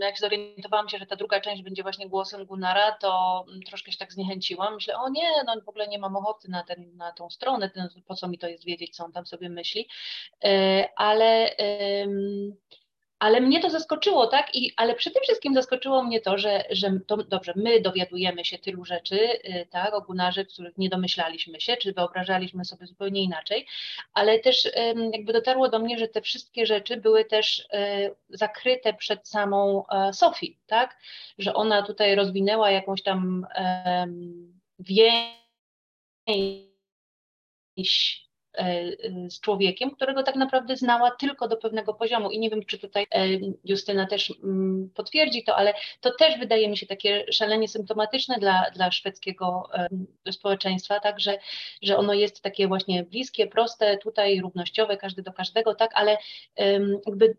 jak 0.00 0.18
zorientowałam 0.18 0.88
się, 0.88 0.98
że 0.98 1.06
ta 1.06 1.16
druga 1.16 1.40
część 1.40 1.62
będzie 1.62 1.82
właśnie 1.82 2.08
głosem 2.08 2.44
Gunnara, 2.46 2.92
to 2.92 3.44
troszkę 3.66 3.92
się 3.92 3.98
tak 3.98 4.12
zniechęciłam. 4.12 4.74
Myślę, 4.74 4.98
o 4.98 5.08
nie, 5.08 5.30
no 5.46 5.60
w 5.60 5.68
ogóle 5.68 5.88
nie 5.88 5.98
mam 5.98 6.16
ochoty 6.16 6.50
na, 6.50 6.62
ten, 6.62 6.96
na 6.96 7.12
tą 7.12 7.30
stronę, 7.30 7.70
ten, 7.70 7.88
po 8.06 8.14
co 8.14 8.28
mi 8.28 8.38
to 8.38 8.48
jest 8.48 8.64
wiedzieć, 8.64 8.96
co 8.96 9.04
on 9.04 9.12
tam 9.12 9.26
sobie 9.26 9.48
myśli. 9.48 9.88
E, 10.44 10.88
ale 10.96 11.56
ale 13.18 13.40
mnie 13.40 13.60
to 13.60 13.70
zaskoczyło, 13.70 14.26
tak? 14.26 14.54
I, 14.54 14.72
ale 14.76 14.94
tym 15.10 15.22
wszystkim 15.22 15.54
zaskoczyło 15.54 16.02
mnie 16.02 16.20
to, 16.20 16.38
że, 16.38 16.64
że 16.70 17.00
to, 17.06 17.16
dobrze, 17.16 17.52
my 17.56 17.80
dowiadujemy 17.80 18.44
się 18.44 18.58
tylu 18.58 18.84
rzeczy, 18.84 19.20
y, 19.20 19.66
tak, 19.70 19.94
o 19.94 20.02
których 20.44 20.78
nie 20.78 20.88
domyślaliśmy 20.88 21.60
się, 21.60 21.76
czy 21.76 21.92
wyobrażaliśmy 21.92 22.64
sobie 22.64 22.86
zupełnie 22.86 23.22
inaczej, 23.22 23.66
ale 24.14 24.38
też 24.38 24.64
jakby 25.12 25.32
dotarło 25.32 25.68
do 25.68 25.78
mnie, 25.78 25.98
że 25.98 26.08
te 26.08 26.20
wszystkie 26.20 26.66
rzeczy 26.66 26.96
były 26.96 27.24
też 27.24 27.58
y, 27.58 27.66
zakryte 28.28 28.94
przed 28.94 29.28
samą 29.28 29.84
e, 29.86 30.12
Sofii, 30.12 30.58
tak? 30.66 30.98
Że 31.38 31.54
ona 31.54 31.82
tutaj 31.82 32.14
rozwinęła 32.14 32.70
jakąś 32.70 33.02
tam 33.02 33.46
więź 34.78 35.38
E, 36.28 36.68
z 39.28 39.40
człowiekiem, 39.40 39.90
którego 39.90 40.22
tak 40.22 40.36
naprawdę 40.36 40.76
znała 40.76 41.10
tylko 41.10 41.48
do 41.48 41.56
pewnego 41.56 41.94
poziomu. 41.94 42.30
I 42.30 42.38
nie 42.38 42.50
wiem, 42.50 42.64
czy 42.64 42.78
tutaj 42.78 43.06
e, 43.14 43.26
Justyna 43.64 44.06
też 44.06 44.34
mm, 44.44 44.90
potwierdzi 44.94 45.44
to, 45.44 45.56
ale 45.56 45.74
to 46.00 46.10
też 46.14 46.38
wydaje 46.38 46.68
mi 46.68 46.76
się 46.76 46.86
takie 46.86 47.24
szalenie 47.32 47.68
symptomatyczne 47.68 48.36
dla, 48.38 48.70
dla 48.74 48.90
szwedzkiego 48.90 49.68
e, 50.26 50.32
społeczeństwa, 50.32 51.00
tak, 51.00 51.20
że, 51.20 51.38
że 51.82 51.96
ono 51.96 52.14
jest 52.14 52.42
takie 52.42 52.68
właśnie 52.68 53.04
bliskie, 53.04 53.46
proste, 53.46 53.98
tutaj 53.98 54.40
równościowe, 54.40 54.96
każdy 54.96 55.22
do 55.22 55.32
każdego, 55.32 55.74
tak, 55.74 55.90
ale 55.94 56.16
jakby 57.06 57.36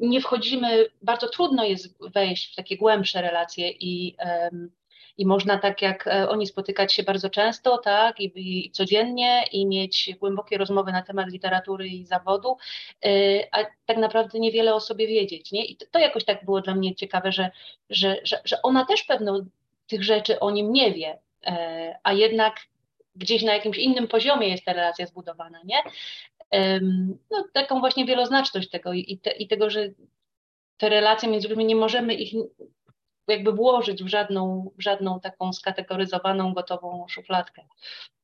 nie 0.00 0.20
wchodzimy, 0.20 0.86
bardzo 1.02 1.28
trudno 1.28 1.64
jest 1.64 2.12
wejść 2.12 2.52
w 2.52 2.56
takie 2.56 2.76
głębsze 2.76 3.22
relacje 3.22 3.70
i 3.70 4.16
um, 4.18 4.70
i 5.18 5.26
można 5.26 5.58
tak 5.58 5.82
jak 5.82 6.06
e, 6.06 6.28
oni 6.28 6.46
spotykać 6.46 6.94
się 6.94 7.02
bardzo 7.02 7.30
często, 7.30 7.78
tak, 7.78 8.20
i, 8.20 8.32
i 8.36 8.70
codziennie 8.70 9.44
i 9.52 9.66
mieć 9.66 10.10
głębokie 10.20 10.58
rozmowy 10.58 10.92
na 10.92 11.02
temat 11.02 11.28
literatury 11.28 11.88
i 11.88 12.06
zawodu, 12.06 12.56
e, 13.04 13.10
a 13.52 13.64
tak 13.86 13.96
naprawdę 13.96 14.38
niewiele 14.38 14.74
o 14.74 14.80
sobie 14.80 15.06
wiedzieć, 15.06 15.52
nie? 15.52 15.64
I 15.64 15.76
to, 15.76 15.86
to 15.90 15.98
jakoś 15.98 16.24
tak 16.24 16.44
było 16.44 16.60
dla 16.60 16.74
mnie 16.74 16.94
ciekawe, 16.94 17.32
że, 17.32 17.50
że, 17.90 18.16
że, 18.24 18.40
że 18.44 18.62
ona 18.62 18.84
też 18.84 19.02
pewno 19.02 19.40
tych 19.86 20.04
rzeczy 20.04 20.40
o 20.40 20.50
nim 20.50 20.72
nie 20.72 20.92
wie, 20.92 21.18
e, 21.46 21.98
a 22.02 22.12
jednak 22.12 22.56
gdzieś 23.14 23.42
na 23.42 23.54
jakimś 23.54 23.78
innym 23.78 24.08
poziomie 24.08 24.48
jest 24.48 24.64
ta 24.64 24.72
relacja 24.72 25.06
zbudowana, 25.06 25.60
nie? 25.64 25.76
No, 27.30 27.44
taką 27.52 27.80
właśnie 27.80 28.04
wieloznaczność 28.04 28.70
tego 28.70 28.92
i, 28.92 29.18
te, 29.18 29.30
i 29.30 29.48
tego, 29.48 29.70
że 29.70 29.88
te 30.80 30.88
relacje 30.88 31.28
między 31.28 31.48
ludźmi 31.48 31.64
nie 31.64 31.76
możemy 31.76 32.14
ich 32.14 32.34
jakby 33.28 33.52
włożyć 33.52 34.04
w 34.04 34.08
żadną, 34.08 34.70
w 34.78 34.82
żadną 34.82 35.20
taką 35.20 35.52
skategoryzowaną, 35.52 36.54
gotową 36.54 37.06
szufladkę. 37.08 37.62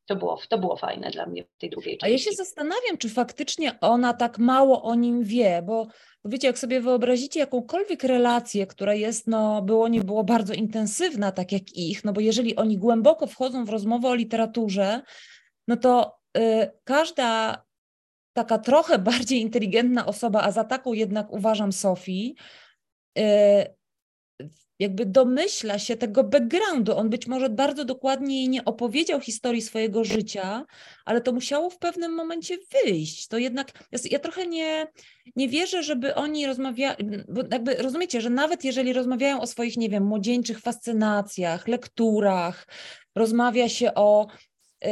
To 0.07 0.17
było, 0.17 0.39
to 0.49 0.59
było 0.59 0.77
fajne 0.77 1.11
dla 1.11 1.27
mnie 1.27 1.45
w 1.45 1.59
tej 1.59 1.71
drugiej 1.71 1.99
części. 1.99 2.07
A 2.07 2.13
ja 2.13 2.19
się 2.19 2.31
zastanawiam, 2.33 2.99
czy 2.99 3.09
faktycznie 3.09 3.81
ona 3.81 4.15
tak 4.15 4.39
mało 4.39 4.83
o 4.83 4.95
nim 4.95 5.25
wie, 5.25 5.63
bo 5.63 5.87
wiecie, 6.25 6.47
jak 6.47 6.59
sobie 6.59 6.81
wyobrazicie 6.81 7.41
jakąkolwiek 7.41 8.03
relację, 8.03 8.67
która 8.67 8.95
jest, 8.95 9.27
no 9.27 9.63
było 9.63 9.89
nie 9.89 10.01
było 10.01 10.25
bardzo 10.25 10.55
intensywna, 10.55 11.33
tak 11.33 11.53
jak 11.53 11.73
ich, 11.73 12.05
no 12.05 12.13
bo 12.13 12.21
jeżeli 12.21 12.57
oni 12.57 12.79
głęboko 12.79 13.27
wchodzą 13.27 13.65
w 13.65 13.71
rozmowę 13.71 14.09
o 14.09 14.15
literaturze, 14.15 15.03
no 15.69 15.77
to 15.77 16.19
y, 16.39 16.71
każda 16.85 17.63
taka 18.33 18.59
trochę 18.59 18.99
bardziej 19.13 19.41
inteligentna 19.41 20.07
osoba, 20.07 20.43
a 20.43 20.51
za 20.51 20.65
taką 20.65 20.93
jednak 20.93 21.33
uważam 21.33 21.73
Sofii, 21.73 22.35
y, 23.19 23.76
jakby 24.79 25.07
domyśla 25.07 25.79
się 25.79 25.97
tego 25.97 26.25
backgroundu. 26.25 26.97
On 26.97 27.11
być 27.11 27.27
może 27.27 27.49
bardzo 27.49 27.85
dokładnie 27.85 28.37
jej 28.37 28.49
nie 28.49 28.65
opowiedział 28.65 29.21
historii 29.21 29.63
swojego 29.63 30.05
życia, 30.05 30.67
ale 31.05 31.21
to 31.21 31.33
musiało 31.33 31.71
w 31.71 31.79
pewnym 31.79 32.15
momencie 32.15 32.59
wyjść. 32.73 33.29
To 33.29 33.39
jednak, 33.39 33.73
ja 34.11 34.19
trochę 34.19 34.47
nie, 34.47 34.87
nie 35.37 35.49
wierzę, 35.49 35.83
żeby 35.83 36.15
oni 36.15 36.47
rozmawiali, 36.47 36.97
jakby 37.53 37.75
rozumiecie, 37.75 38.21
że 38.21 38.31
nawet 38.31 38.65
jeżeli 38.65 38.93
rozmawiają 38.93 39.41
o 39.41 39.47
swoich, 39.47 39.77
nie 39.77 39.89
wiem, 39.89 40.05
młodzieńczych 40.05 40.61
fascynacjach, 40.61 41.69
lekturach, 41.69 42.67
rozmawia 43.15 43.69
się 43.69 43.95
o, 43.95 44.27
yy, 44.83 44.91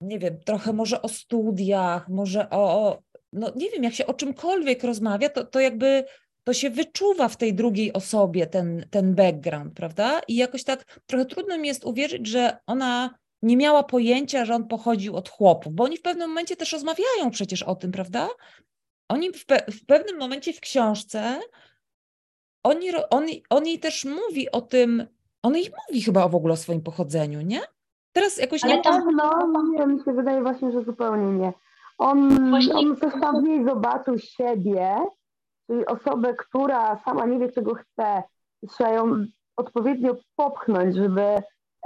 nie 0.00 0.18
wiem, 0.18 0.40
trochę 0.44 0.72
może 0.72 1.02
o 1.02 1.08
studiach, 1.08 2.08
może 2.08 2.50
o, 2.50 2.98
no 3.32 3.52
nie 3.56 3.70
wiem, 3.70 3.84
jak 3.84 3.94
się 3.94 4.06
o 4.06 4.14
czymkolwiek 4.14 4.84
rozmawia, 4.84 5.28
to, 5.28 5.44
to 5.44 5.60
jakby 5.60 6.04
to 6.44 6.52
się 6.52 6.70
wyczuwa 6.70 7.28
w 7.28 7.36
tej 7.36 7.54
drugiej 7.54 7.92
osobie 7.92 8.46
ten, 8.46 8.86
ten 8.90 9.14
background, 9.14 9.74
prawda? 9.74 10.20
I 10.28 10.36
jakoś 10.36 10.64
tak 10.64 11.00
trochę 11.06 11.24
trudno 11.24 11.58
mi 11.58 11.68
jest 11.68 11.84
uwierzyć, 11.84 12.26
że 12.26 12.56
ona 12.66 13.14
nie 13.42 13.56
miała 13.56 13.82
pojęcia, 13.82 14.44
że 14.44 14.54
on 14.54 14.68
pochodził 14.68 15.16
od 15.16 15.28
chłopów, 15.28 15.72
bo 15.72 15.84
oni 15.84 15.96
w 15.96 16.02
pewnym 16.02 16.28
momencie 16.28 16.56
też 16.56 16.72
rozmawiają 16.72 17.30
przecież 17.30 17.62
o 17.62 17.74
tym, 17.74 17.92
prawda? 17.92 18.28
Oni 19.08 19.32
w, 19.32 19.46
pe 19.46 19.62
w 19.72 19.86
pewnym 19.86 20.18
momencie 20.18 20.52
w 20.52 20.60
książce, 20.60 21.40
oni, 22.64 22.90
on, 23.10 23.24
on 23.50 23.66
jej 23.66 23.78
też 23.78 24.04
mówi 24.04 24.50
o 24.50 24.60
tym, 24.60 25.06
on 25.42 25.56
jej 25.56 25.70
mówi 25.88 26.02
chyba 26.02 26.28
w 26.28 26.34
ogóle 26.34 26.54
o 26.54 26.56
swoim 26.56 26.82
pochodzeniu, 26.82 27.40
nie? 27.40 27.60
Teraz 28.12 28.38
jakoś 28.38 28.64
Ale 28.64 28.76
nie... 28.76 28.82
Tak, 28.82 29.04
no, 29.16 29.62
nie, 29.72 29.86
mi 29.86 30.04
się 30.04 30.12
wydaje 30.12 30.42
właśnie, 30.42 30.72
że 30.72 30.84
zupełnie 30.84 31.38
nie. 31.38 31.52
On, 31.98 32.50
właśnie... 32.50 32.74
on 32.74 32.96
coś 32.96 33.12
tam 33.20 33.44
w 33.44 33.48
niej 33.48 33.64
zobaczył 33.64 34.18
siebie, 34.18 34.96
czyli 35.70 35.86
osobę, 35.86 36.34
która 36.34 36.98
sama 37.04 37.26
nie 37.26 37.38
wie, 37.38 37.52
czego 37.52 37.74
chce 37.74 38.22
trzeba 38.68 38.90
ją 38.90 39.24
odpowiednio 39.56 40.14
popchnąć, 40.36 40.96
żeby 40.96 41.36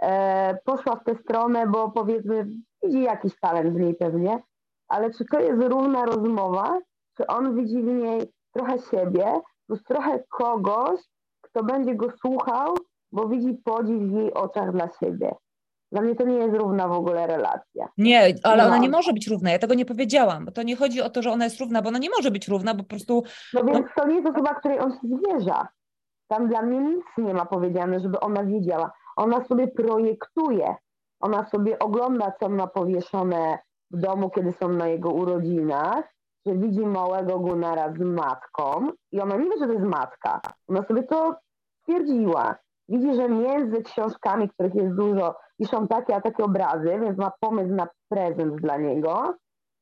e, 0.03 0.59
poszła 0.64 0.97
w 0.97 1.05
tę 1.05 1.14
stronę, 1.14 1.66
bo 1.66 1.91
powiedzmy 1.91 2.47
widzi 2.82 3.03
jakiś 3.03 3.41
talent 3.41 3.74
w 3.74 3.80
niej 3.80 3.95
pewnie, 3.95 4.43
ale 4.89 5.11
czy 5.11 5.24
to 5.24 5.41
jest 5.41 5.62
równa 5.62 6.05
rozmowa, 6.05 6.78
czy 7.16 7.26
on 7.26 7.57
widzi 7.57 7.82
w 7.82 7.87
niej 7.87 8.32
trochę 8.53 8.78
siebie, 8.78 9.41
plus 9.66 9.82
trochę 9.82 10.24
kogoś, 10.28 11.01
kto 11.41 11.64
będzie 11.64 11.95
go 11.95 12.11
słuchał, 12.20 12.74
bo 13.12 13.28
widzi 13.28 13.55
podziw 13.64 13.99
w 13.99 14.12
jej 14.12 14.35
oczach 14.35 14.72
dla 14.72 14.89
siebie. 15.01 15.35
Dla 15.95 16.03
mnie 16.03 16.14
to 16.14 16.24
nie 16.24 16.36
jest 16.36 16.55
równa 16.57 16.88
w 16.88 16.92
ogóle 16.92 17.26
relacja. 17.26 17.88
Nie, 17.99 18.34
ale 18.42 18.62
no. 18.62 18.68
ona 18.68 18.78
nie 18.78 18.88
może 18.88 19.12
być 19.12 19.28
równa. 19.28 19.51
Ja 19.51 19.59
tego 19.59 19.74
nie 19.74 19.84
powiedziałam. 19.84 20.45
Bo 20.45 20.53
to 20.53 20.62
nie 20.62 20.76
chodzi 20.76 21.03
o 21.03 21.11
to, 21.11 21.22
że 21.22 21.30
ona 21.30 21.45
jest 21.45 21.61
równa, 21.61 21.82
bo 21.82 21.88
ona 21.88 21.99
nie 21.99 22.11
może 22.11 22.30
być 22.30 22.49
równa, 22.49 22.74
bo 22.74 22.82
po 22.82 22.88
prostu. 22.88 23.22
No 23.53 23.64
więc 23.64 23.78
no... 23.78 24.03
to 24.03 24.09
nie 24.09 24.14
jest 24.14 24.26
osoba, 24.26 24.55
której 24.55 24.80
on 24.80 24.90
się 24.92 24.99
zwierza. 25.03 25.68
Tam 26.28 26.49
dla 26.49 26.62
mnie 26.62 26.78
nic 26.80 27.05
nie 27.18 27.34
ma 27.34 27.47
powiedziane, 27.47 28.01
żeby 28.01 28.20
ona 28.20 28.45
wiedziała. 28.45 28.92
Ona 29.16 29.45
sobie 29.45 29.68
projektuje. 29.68 30.74
Ona 31.20 31.47
sobie 31.51 31.78
ogląda, 31.78 32.32
co 32.40 32.49
ma 32.49 32.66
powieszone 32.66 33.59
w 33.90 34.01
domu, 34.01 34.30
kiedy 34.30 34.53
są 34.53 34.68
na 34.68 34.88
jego 34.88 35.11
urodzinach, 35.11 36.14
że 36.47 36.55
widzi 36.55 36.86
małego 36.86 37.38
Gunara 37.38 37.92
z 37.92 37.99
matką 37.99 38.88
i 39.12 39.20
ona 39.20 39.36
nie 39.36 39.45
wie, 39.45 39.59
że 39.61 39.66
to 39.66 39.72
jest 39.72 39.86
matka. 39.86 40.40
Ona 40.68 40.82
sobie 40.82 41.03
to 41.03 41.34
stwierdziła. 41.80 42.57
Widzi, 42.89 43.14
że 43.14 43.28
między 43.28 43.82
książkami, 43.82 44.49
których 44.49 44.74
jest 44.74 44.95
dużo, 44.95 45.37
piszą 45.59 45.89
takie 45.89 46.16
a 46.16 46.20
takie 46.20 46.45
obrazy, 46.45 46.99
więc 47.01 47.18
ma 47.18 47.32
pomysł 47.41 47.74
na 47.74 47.89
prezent 48.09 48.57
dla 48.57 48.76
niego. 48.76 49.35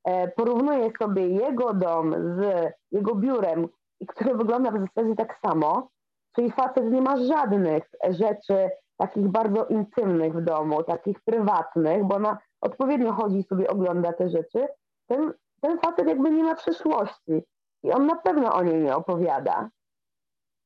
E, 0.05 0.29
porównuje 0.29 0.91
sobie 0.99 1.29
jego 1.29 1.75
dom 1.75 2.15
z 2.15 2.73
jego 2.91 3.15
biurem, 3.15 3.69
które 4.09 4.35
wygląda 4.35 4.71
w 4.71 4.81
zasadzie 4.81 5.17
tak 5.17 5.39
samo, 5.47 5.89
czyli 6.37 6.51
facet 6.51 6.85
nie 6.85 7.03
ma 7.03 7.17
żadnych 7.17 7.91
rzeczy 8.11 8.71
takich 8.97 9.29
bardzo 9.29 9.67
intymnych 9.67 10.33
w 10.33 10.45
domu, 10.45 10.83
takich 10.83 11.21
prywatnych, 11.21 12.05
bo 12.05 12.17
ona 12.17 12.39
odpowiednio 12.61 13.13
chodzi 13.13 13.43
sobie 13.43 13.69
ogląda 13.69 14.13
te 14.13 14.29
rzeczy. 14.29 14.69
Ten, 15.07 15.33
ten 15.61 15.79
facet 15.79 16.09
jakby 16.09 16.31
nie 16.31 16.45
ma 16.45 16.55
przyszłości 16.55 17.45
i 17.83 17.93
on 17.93 18.07
na 18.07 18.17
pewno 18.17 18.55
o 18.55 18.63
niej 18.63 18.83
nie 18.83 18.97
opowiada. 18.97 19.71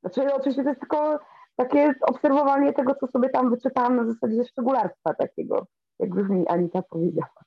Znaczy 0.01 0.34
oczywiście 0.34 0.62
to 0.62 0.68
jest 0.68 0.80
tylko 0.80 1.18
takie 1.57 1.94
obserwowanie 2.00 2.72
tego, 2.72 2.94
co 2.94 3.07
sobie 3.07 3.28
tam 3.28 3.50
wyczytałam 3.50 3.96
na 3.96 4.04
zasadzie 4.04 4.44
szczególarstwa 4.44 5.14
takiego, 5.14 5.66
jak 5.98 6.11
mi 6.14 6.48
Anita 6.48 6.82
powiedziała. 6.82 7.42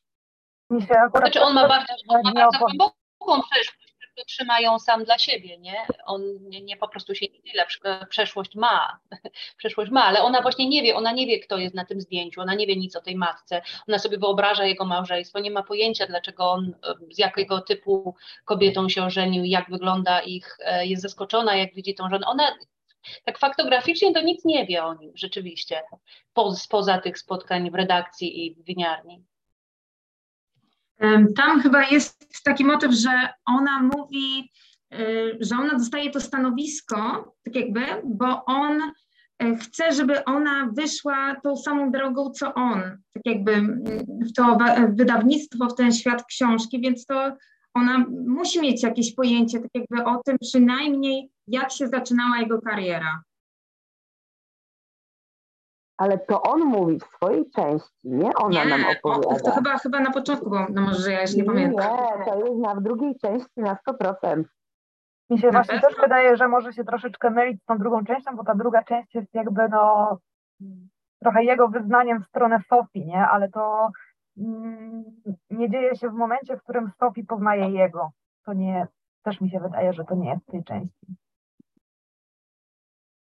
Mi 0.69 0.81
się 0.81 0.93
akurat 0.93 1.23
znaczy 1.23 1.41
on 1.41 1.53
ma 1.53 1.67
bardzo, 1.67 1.93
on 2.07 2.21
ma 2.23 2.33
bardzo 2.33 2.59
głęboką 2.59 3.49
przeszłość, 3.51 3.95
którą 4.11 4.25
trzymają 4.27 4.79
sam 4.79 5.03
dla 5.03 5.17
siebie, 5.17 5.57
nie? 5.57 5.75
On 6.05 6.21
nie, 6.41 6.61
nie 6.61 6.77
po 6.77 6.87
prostu 6.87 7.15
się 7.15 7.25
nie 7.33 7.51
tyle, 7.51 7.65
przeszłość 8.09 8.55
ma, 8.55 8.99
przeszłość 9.57 9.91
ma, 9.91 10.03
ale 10.03 10.21
ona 10.21 10.41
właśnie 10.41 10.69
nie 10.69 10.83
wie, 10.83 10.95
ona 10.95 11.11
nie 11.11 11.25
wie, 11.25 11.39
kto 11.39 11.57
jest 11.57 11.75
na 11.75 11.85
tym 11.85 12.01
zdjęciu, 12.01 12.41
ona 12.41 12.55
nie 12.55 12.67
wie 12.67 12.75
nic 12.75 12.95
o 12.95 13.01
tej 13.01 13.15
matce, 13.15 13.61
ona 13.87 13.99
sobie 13.99 14.17
wyobraża 14.17 14.65
jego 14.65 14.85
małżeństwo, 14.85 15.39
nie 15.39 15.51
ma 15.51 15.63
pojęcia, 15.63 16.07
dlaczego 16.07 16.51
on, 16.51 16.75
z 17.11 17.17
jakiego 17.17 17.61
typu 17.61 18.15
kobietą 18.45 18.89
się 18.89 19.03
ożenił, 19.03 19.43
jak 19.43 19.69
wygląda 19.69 20.21
ich, 20.21 20.57
e, 20.59 20.85
jest 20.85 21.01
zaskoczona, 21.01 21.55
jak 21.55 21.73
widzi 21.73 21.95
tą 21.95 22.09
żonę. 22.09 22.27
Ona 22.27 22.55
tak 23.25 23.39
faktograficznie 23.39 24.13
to 24.13 24.21
nic 24.21 24.45
nie 24.45 24.65
wie 24.65 24.83
o 24.83 24.93
nim 24.93 25.11
rzeczywiście, 25.15 25.81
po, 26.33 26.55
spoza 26.55 26.97
tych 26.97 27.19
spotkań 27.19 27.71
w 27.71 27.75
redakcji 27.75 28.45
i 28.45 28.55
w 28.55 28.63
winiarni. 28.63 29.23
Tam 31.35 31.61
chyba 31.61 31.87
jest 31.87 32.43
taki 32.43 32.65
motyw, 32.65 32.91
że 32.91 33.29
ona 33.45 33.81
mówi, 33.95 34.51
y, 34.93 35.37
że 35.39 35.55
ona 35.55 35.77
dostaje 35.77 36.11
to 36.11 36.21
stanowisko, 36.21 36.97
tak 37.43 37.55
jakby, 37.55 37.81
bo 38.03 38.45
on 38.45 38.81
y, 39.43 39.55
chce, 39.55 39.91
żeby 39.93 40.25
ona 40.25 40.69
wyszła 40.73 41.35
tą 41.43 41.55
samą 41.55 41.91
drogą, 41.91 42.31
co 42.31 42.53
on, 42.53 42.81
tak 43.13 43.23
jakby 43.25 43.61
w 44.05 44.33
to 44.35 44.57
wydawnictwo, 44.89 45.67
w 45.67 45.75
ten 45.75 45.93
świat 45.93 46.25
książki, 46.25 46.81
więc 46.81 47.05
to 47.05 47.31
ona 47.73 48.05
musi 48.27 48.61
mieć 48.61 48.83
jakieś 48.83 49.15
pojęcie, 49.15 49.59
tak 49.59 49.71
jakby 49.73 50.05
o 50.05 50.21
tym 50.25 50.37
przynajmniej, 50.41 51.29
jak 51.49 51.71
się 51.71 51.87
zaczynała 51.87 52.37
jego 52.37 52.61
kariera. 52.61 53.21
Ale 55.97 56.17
to 56.17 56.41
on 56.41 56.59
mówi 56.59 56.99
w 56.99 57.03
swojej 57.03 57.49
części, 57.49 57.91
nie 58.03 58.35
ona 58.35 58.63
nie, 58.63 58.69
nam 58.69 58.81
opowiada. 58.97 59.35
O, 59.35 59.39
to 59.39 59.51
chyba, 59.51 59.77
chyba 59.77 59.99
na 59.99 60.11
początku, 60.11 60.49
bo 60.49 60.67
no 60.69 60.81
może 60.81 61.11
ja 61.11 61.21
już 61.21 61.33
nie, 61.33 61.41
nie 61.41 61.47
pamiętam. 61.47 61.97
Nie, 61.97 62.25
to 62.25 62.45
jest 62.45 62.59
na 62.59 62.75
w 62.75 62.81
drugiej 62.81 63.15
części 63.19 63.49
na 63.57 63.77
100%. 63.87 64.43
Mi 65.29 65.39
się 65.39 65.51
właśnie 65.51 65.79
też 65.79 65.95
wydaje, 66.01 66.37
że 66.37 66.47
może 66.47 66.73
się 66.73 66.83
troszeczkę 66.83 67.29
mylić 67.29 67.61
z 67.61 67.65
tą 67.65 67.77
drugą 67.77 68.05
częścią, 68.05 68.35
bo 68.35 68.43
ta 68.43 68.55
druga 68.55 68.83
część 68.83 69.15
jest 69.15 69.33
jakby 69.33 69.69
no 69.69 70.17
trochę 71.19 71.43
jego 71.43 71.67
wyznaniem 71.67 72.23
w 72.23 72.27
stronę 72.27 72.59
Sofii, 72.69 73.05
nie? 73.05 73.27
Ale 73.27 73.49
to 73.49 73.89
mm, 74.37 75.03
nie 75.49 75.69
dzieje 75.69 75.95
się 75.95 76.09
w 76.09 76.13
momencie, 76.13 76.57
w 76.57 76.63
którym 76.63 76.91
Sofii 76.99 77.23
poznaje 77.23 77.69
jego. 77.69 78.11
To 78.45 78.53
nie, 78.53 78.87
też 79.23 79.41
mi 79.41 79.49
się 79.49 79.59
wydaje, 79.59 79.93
że 79.93 80.05
to 80.05 80.15
nie 80.15 80.29
jest 80.29 80.43
w 80.43 80.51
tej 80.51 80.63
części. 80.63 81.15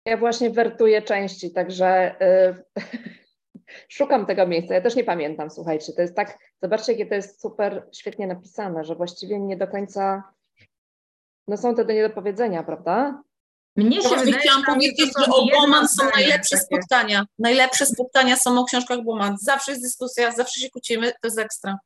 Ja 0.05 0.17
właśnie 0.17 0.51
wertuję 0.51 1.03
części, 1.03 1.51
także 1.51 2.15
yy, 2.21 2.83
szukam 3.89 4.27
tego 4.27 4.47
miejsca. 4.47 4.75
Ja 4.75 4.81
też 4.81 4.97
nie 4.97 5.05
pamiętam, 5.05 5.51
słuchajcie. 5.51 5.93
To 5.93 6.03
jest 6.03 6.17
tak, 6.17 6.39
zobaczcie, 6.63 6.93
jakie 6.93 7.07
to 7.07 7.15
jest 7.15 7.41
super 7.41 7.89
świetnie 7.93 8.27
napisane, 8.27 8.85
że 8.85 8.95
właściwie 8.95 9.41
nie 9.41 9.57
do 9.57 9.69
końca 9.69 10.23
no 11.49 11.57
są 11.57 11.75
te 11.75 11.85
do 11.85 11.93
niedopowiedzenia, 11.93 12.63
prawda? 12.63 13.23
Mnie 13.77 14.03
się 14.03 14.09
wydaje, 14.17 14.33
chciałam 14.33 14.65
powiedzieć, 14.65 15.11
że 15.19 15.33
o 15.33 15.47
Boman 15.47 15.89
są 15.89 16.05
najlepsze 16.15 16.57
takie. 16.57 16.67
spotkania. 16.67 17.25
Najlepsze 17.39 17.87
spotkania 17.87 18.37
są 18.37 18.61
o 18.61 18.65
książkach 18.65 19.03
Boman. 19.05 19.37
Zawsze 19.41 19.73
jest 19.73 19.85
dyskusja, 19.85 20.33
zawsze 20.33 20.61
się 20.61 20.71
kłócimy, 20.71 21.13
to 21.13 21.27
jest 21.27 21.39
ekstra. 21.39 21.79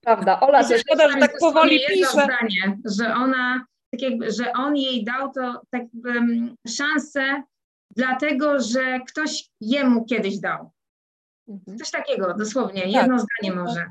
Prawda, 0.00 0.40
Ola 0.40 0.68
się 0.68 0.78
szkoda, 0.78 1.10
że 1.10 1.18
tak 1.18 1.38
powoli 1.40 1.80
pisze. 1.88 2.10
Zdanie, 2.10 2.78
że 2.84 3.14
ona, 3.14 3.64
tak 3.92 4.02
jakby, 4.02 4.30
że 4.30 4.52
on 4.52 4.76
jej 4.76 5.04
dał 5.04 5.32
to 5.32 5.60
tak 5.70 5.82
szansę, 6.68 7.42
dlatego 7.96 8.60
że 8.60 9.00
ktoś 9.08 9.50
jemu 9.60 10.04
kiedyś 10.04 10.38
dał. 10.38 10.70
Mhm. 11.48 11.78
Coś 11.78 11.90
takiego, 11.90 12.34
dosłownie, 12.34 12.82
tak. 12.82 12.92
jedno 12.92 13.18
zdanie 13.18 13.56
może. 13.56 13.90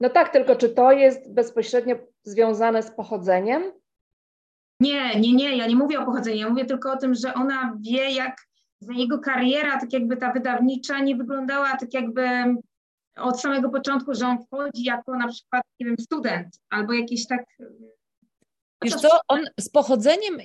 No 0.00 0.10
tak, 0.10 0.32
tylko 0.32 0.56
czy 0.56 0.68
to 0.68 0.92
jest 0.92 1.32
bezpośrednio 1.32 1.96
związane 2.22 2.82
z 2.82 2.90
pochodzeniem? 2.90 3.62
Nie, 4.80 5.20
nie, 5.20 5.32
nie, 5.32 5.56
ja 5.56 5.66
nie 5.66 5.76
mówię 5.76 6.00
o 6.00 6.06
pochodzeniu, 6.06 6.36
ja 6.36 6.48
mówię 6.48 6.64
tylko 6.64 6.92
o 6.92 6.96
tym, 6.96 7.14
że 7.14 7.34
ona 7.34 7.78
wie, 7.80 8.10
jak 8.10 8.36
jego 8.92 9.18
kariera, 9.18 9.80
tak 9.80 9.92
jakby 9.92 10.16
ta 10.16 10.32
wydawnicza 10.32 11.00
nie 11.00 11.16
wyglądała 11.16 11.76
tak 11.76 11.94
jakby 11.94 12.28
od 13.16 13.40
samego 13.40 13.70
początku, 13.70 14.14
że 14.14 14.26
on 14.26 14.38
wchodzi 14.42 14.84
jako 14.84 15.16
na 15.16 15.28
przykład, 15.28 15.62
nie 15.80 15.86
wiem, 15.86 15.98
student 15.98 16.60
albo 16.70 16.92
jakiś 16.92 17.26
tak... 17.26 17.44
Wiesz 18.84 18.94
co, 18.94 19.08
on 19.28 19.40
z 19.60 19.68
pochodzeniem, 19.68 20.38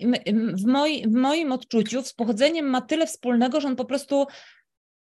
w, 0.53 0.65
moi, 0.65 1.07
w 1.07 1.13
moim 1.13 1.51
odczuciu, 1.51 2.03
z 2.03 2.13
pochodzeniem 2.13 2.65
ma 2.65 2.81
tyle 2.81 3.07
wspólnego, 3.07 3.61
że 3.61 3.67
on 3.67 3.75
po 3.75 3.85
prostu 3.85 4.25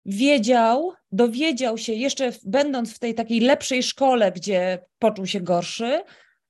wiedział, 0.07 0.93
dowiedział 1.13 1.79
się, 1.79 1.93
jeszcze 1.93 2.33
będąc 2.45 2.95
w 2.95 2.99
tej 2.99 3.15
takiej 3.15 3.41
lepszej 3.41 3.83
szkole, 3.83 4.33
gdzie 4.33 4.85
poczuł 4.99 5.27
się 5.27 5.41
gorszy, 5.41 6.01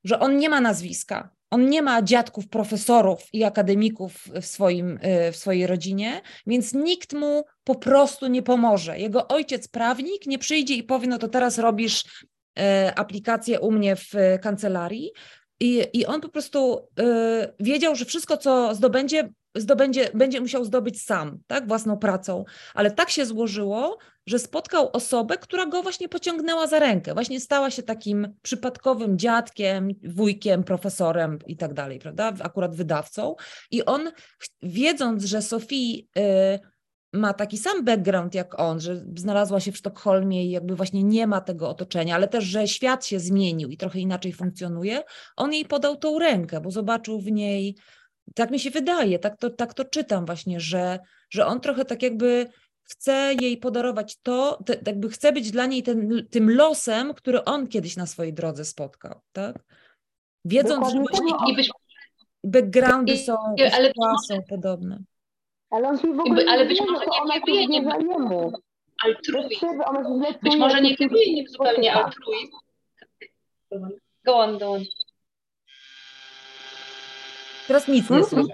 że 0.04 0.20
on 0.20 0.36
nie 0.36 0.48
ma 0.48 0.60
nazwiska. 0.60 1.30
On 1.50 1.68
nie 1.68 1.82
ma 1.82 2.02
dziadków, 2.02 2.48
profesorów 2.48 3.20
i 3.32 3.44
akademików 3.44 4.24
w, 4.40 4.46
swoim, 4.46 4.98
y, 5.28 5.32
w 5.32 5.36
swojej 5.36 5.66
rodzinie, 5.66 6.20
więc 6.46 6.74
nikt 6.74 7.12
mu 7.12 7.44
po 7.64 7.74
prostu 7.74 8.26
nie 8.26 8.42
pomoże. 8.42 8.98
Jego 8.98 9.28
ojciec, 9.28 9.68
prawnik, 9.68 10.26
nie 10.26 10.38
przyjdzie 10.38 10.74
i 10.74 10.82
powie: 10.82 11.08
No 11.08 11.18
to 11.18 11.28
teraz 11.28 11.58
robisz 11.58 12.04
y, 12.04 12.62
aplikację 12.96 13.60
u 13.60 13.72
mnie 13.72 13.96
w 13.96 14.12
kancelarii. 14.42 15.10
I, 15.62 15.84
I 15.92 16.06
on 16.06 16.20
po 16.20 16.28
prostu 16.28 16.88
y, 17.00 17.54
wiedział, 17.60 17.94
że 17.94 18.04
wszystko, 18.04 18.36
co 18.36 18.74
zdobędzie, 18.74 19.28
zdobędzie, 19.54 20.10
będzie 20.14 20.40
musiał 20.40 20.64
zdobyć 20.64 21.02
sam, 21.02 21.38
tak, 21.46 21.68
własną 21.68 21.98
pracą. 21.98 22.44
Ale 22.74 22.90
tak 22.90 23.10
się 23.10 23.26
złożyło, 23.26 23.98
że 24.26 24.38
spotkał 24.38 24.90
osobę, 24.92 25.38
która 25.38 25.66
go 25.66 25.82
właśnie 25.82 26.08
pociągnęła 26.08 26.66
za 26.66 26.78
rękę, 26.78 27.14
właśnie 27.14 27.40
stała 27.40 27.70
się 27.70 27.82
takim 27.82 28.34
przypadkowym 28.42 29.18
dziadkiem, 29.18 29.88
wujkiem, 30.04 30.64
profesorem 30.64 31.38
i 31.46 31.56
tak 31.56 31.74
dalej, 31.74 31.98
prawda, 31.98 32.32
akurat 32.40 32.74
wydawcą. 32.74 33.34
I 33.70 33.84
on, 33.84 34.10
wiedząc, 34.62 35.24
że 35.24 35.42
Sofii 35.42 36.08
y, 36.18 36.71
ma 37.12 37.34
taki 37.34 37.58
sam 37.58 37.84
background 37.84 38.34
jak 38.34 38.60
on, 38.60 38.80
że 38.80 39.04
znalazła 39.16 39.60
się 39.60 39.72
w 39.72 39.76
Sztokholmie 39.76 40.46
i 40.46 40.50
jakby 40.50 40.76
właśnie 40.76 41.02
nie 41.02 41.26
ma 41.26 41.40
tego 41.40 41.68
otoczenia, 41.68 42.14
ale 42.14 42.28
też, 42.28 42.44
że 42.44 42.68
świat 42.68 43.06
się 43.06 43.20
zmienił 43.20 43.68
i 43.68 43.76
trochę 43.76 43.98
inaczej 43.98 44.32
funkcjonuje, 44.32 45.02
on 45.36 45.52
jej 45.52 45.64
podał 45.64 45.96
tą 45.96 46.18
rękę, 46.18 46.60
bo 46.60 46.70
zobaczył 46.70 47.20
w 47.20 47.32
niej 47.32 47.76
tak 48.34 48.50
mi 48.50 48.60
się 48.60 48.70
wydaje, 48.70 49.18
tak 49.18 49.36
to, 49.36 49.50
tak 49.50 49.74
to 49.74 49.84
czytam 49.84 50.26
właśnie, 50.26 50.60
że, 50.60 50.98
że 51.30 51.46
on 51.46 51.60
trochę 51.60 51.84
tak 51.84 52.02
jakby 52.02 52.46
chce 52.82 53.34
jej 53.40 53.56
podarować 53.56 54.18
to, 54.22 54.62
te, 54.66 54.76
jakby 54.86 55.08
chce 55.08 55.32
być 55.32 55.50
dla 55.50 55.66
niej 55.66 55.82
ten, 55.82 56.26
tym 56.30 56.50
losem, 56.50 57.14
który 57.14 57.44
on 57.44 57.68
kiedyś 57.68 57.96
na 57.96 58.06
swojej 58.06 58.34
drodze 58.34 58.64
spotkał, 58.64 59.20
tak? 59.32 59.64
Wiedząc, 60.44 60.88
że 60.92 60.98
właśnie 60.98 61.32
backgroundy 62.44 63.18
są, 63.18 63.36
ale 63.72 63.92
są 64.28 64.42
podobne. 64.48 64.98
Ale 65.72 65.88
on 65.88 65.98
się 65.98 66.14
w 66.14 66.20
ogóle 66.20 66.44
ale 66.48 66.66
być 66.66 66.80
może 66.80 67.06
nie 67.26 67.40
kieruje 67.40 67.66
nim 67.66 67.88
altruizm. 69.04 69.78
Być 70.42 70.56
może 70.56 70.80
nie 70.80 70.96
kieruje 70.96 71.34
nim 71.34 71.48
zupełnie 71.48 71.94
altruizm. 71.94 72.56
Go 74.24 74.38
on, 74.38 74.58
go 74.58 74.72
on. 74.72 74.84
Teraz 77.68 77.88
nic 77.88 78.10
nie 78.10 78.24
słyszę. 78.24 78.48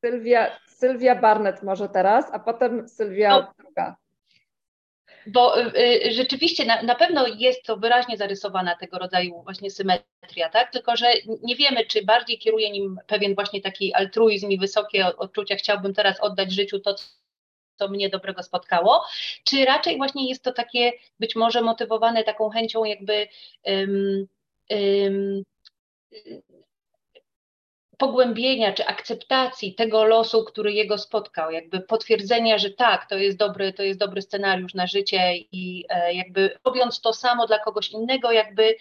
Sylwia, 0.00 0.58
Sylwia 0.66 1.14
Barnett 1.14 1.62
może 1.62 1.88
teraz, 1.88 2.24
a 2.32 2.38
potem 2.38 2.88
Sylwia 2.88 3.30
no. 3.30 3.52
druga. 3.58 3.96
Bo 5.26 5.60
y, 5.60 5.78
y, 6.06 6.12
rzeczywiście 6.12 6.64
na, 6.64 6.82
na, 6.82 6.94
pewno 6.94 7.26
jest 7.26 7.62
to 7.62 7.76
wyraźnie 7.76 8.16
zarysowana 8.16 8.76
tego 8.76 8.98
rodzaju 8.98 9.42
właśnie 9.42 9.70
symetria, 9.70 10.48
tak? 10.52 10.72
Tylko, 10.72 10.96
że 10.96 11.12
nie 11.42 11.56
wiemy, 11.56 11.86
czy 11.86 12.04
bardziej 12.04 12.38
kieruje 12.38 12.70
nim 12.70 12.98
pewien 13.06 13.34
właśnie 13.34 13.60
taki 13.60 13.94
altruizm 13.94 14.50
i 14.50 14.58
wysokie 14.58 15.16
odczucia, 15.16 15.56
chciałbym 15.56 15.94
teraz 15.94 16.20
oddać 16.20 16.52
życiu 16.52 16.80
to, 16.80 16.94
co 17.76 17.88
mnie 17.88 18.08
dobrego 18.08 18.42
spotkało, 18.42 19.04
czy 19.44 19.64
raczej 19.64 19.96
właśnie 19.96 20.28
jest 20.28 20.44
to 20.44 20.52
takie 20.52 20.92
być 21.20 21.36
może 21.36 21.60
motywowane 21.60 22.24
taką 22.24 22.50
chęcią 22.50 22.84
jakby 22.84 23.28
um, 23.64 24.26
um, 24.70 25.44
pogłębienia 28.00 28.72
czy 28.72 28.86
akceptacji 28.86 29.74
tego 29.74 30.04
losu, 30.04 30.44
który 30.44 30.72
jego 30.72 30.98
spotkał, 30.98 31.50
jakby 31.50 31.80
potwierdzenia, 31.80 32.58
że 32.58 32.70
tak, 32.70 33.08
to 33.08 33.14
jest 33.14 33.38
dobry, 33.38 33.72
to 33.72 33.82
jest 33.82 34.00
dobry 34.00 34.22
scenariusz 34.22 34.74
na 34.74 34.86
życie 34.86 35.36
i 35.52 35.84
e, 35.88 36.14
jakby 36.14 36.58
robiąc 36.64 37.00
to 37.00 37.12
samo 37.12 37.46
dla 37.46 37.58
kogoś 37.58 37.90
innego, 37.90 38.32
jakby 38.32 38.76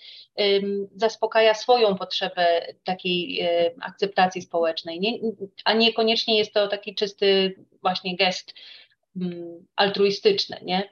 zaspokaja 0.95 1.53
swoją 1.53 1.95
potrzebę 1.95 2.65
takiej 2.83 3.41
e, 3.41 3.71
akceptacji 3.81 4.41
społecznej, 4.41 4.99
nie, 4.99 5.19
a 5.65 5.73
niekoniecznie 5.73 6.37
jest 6.37 6.53
to 6.53 6.67
taki 6.67 6.95
czysty 6.95 7.55
właśnie 7.81 8.15
gest 8.15 8.53
mm, 9.21 9.65
altruistyczny, 9.75 10.57
nie? 10.61 10.89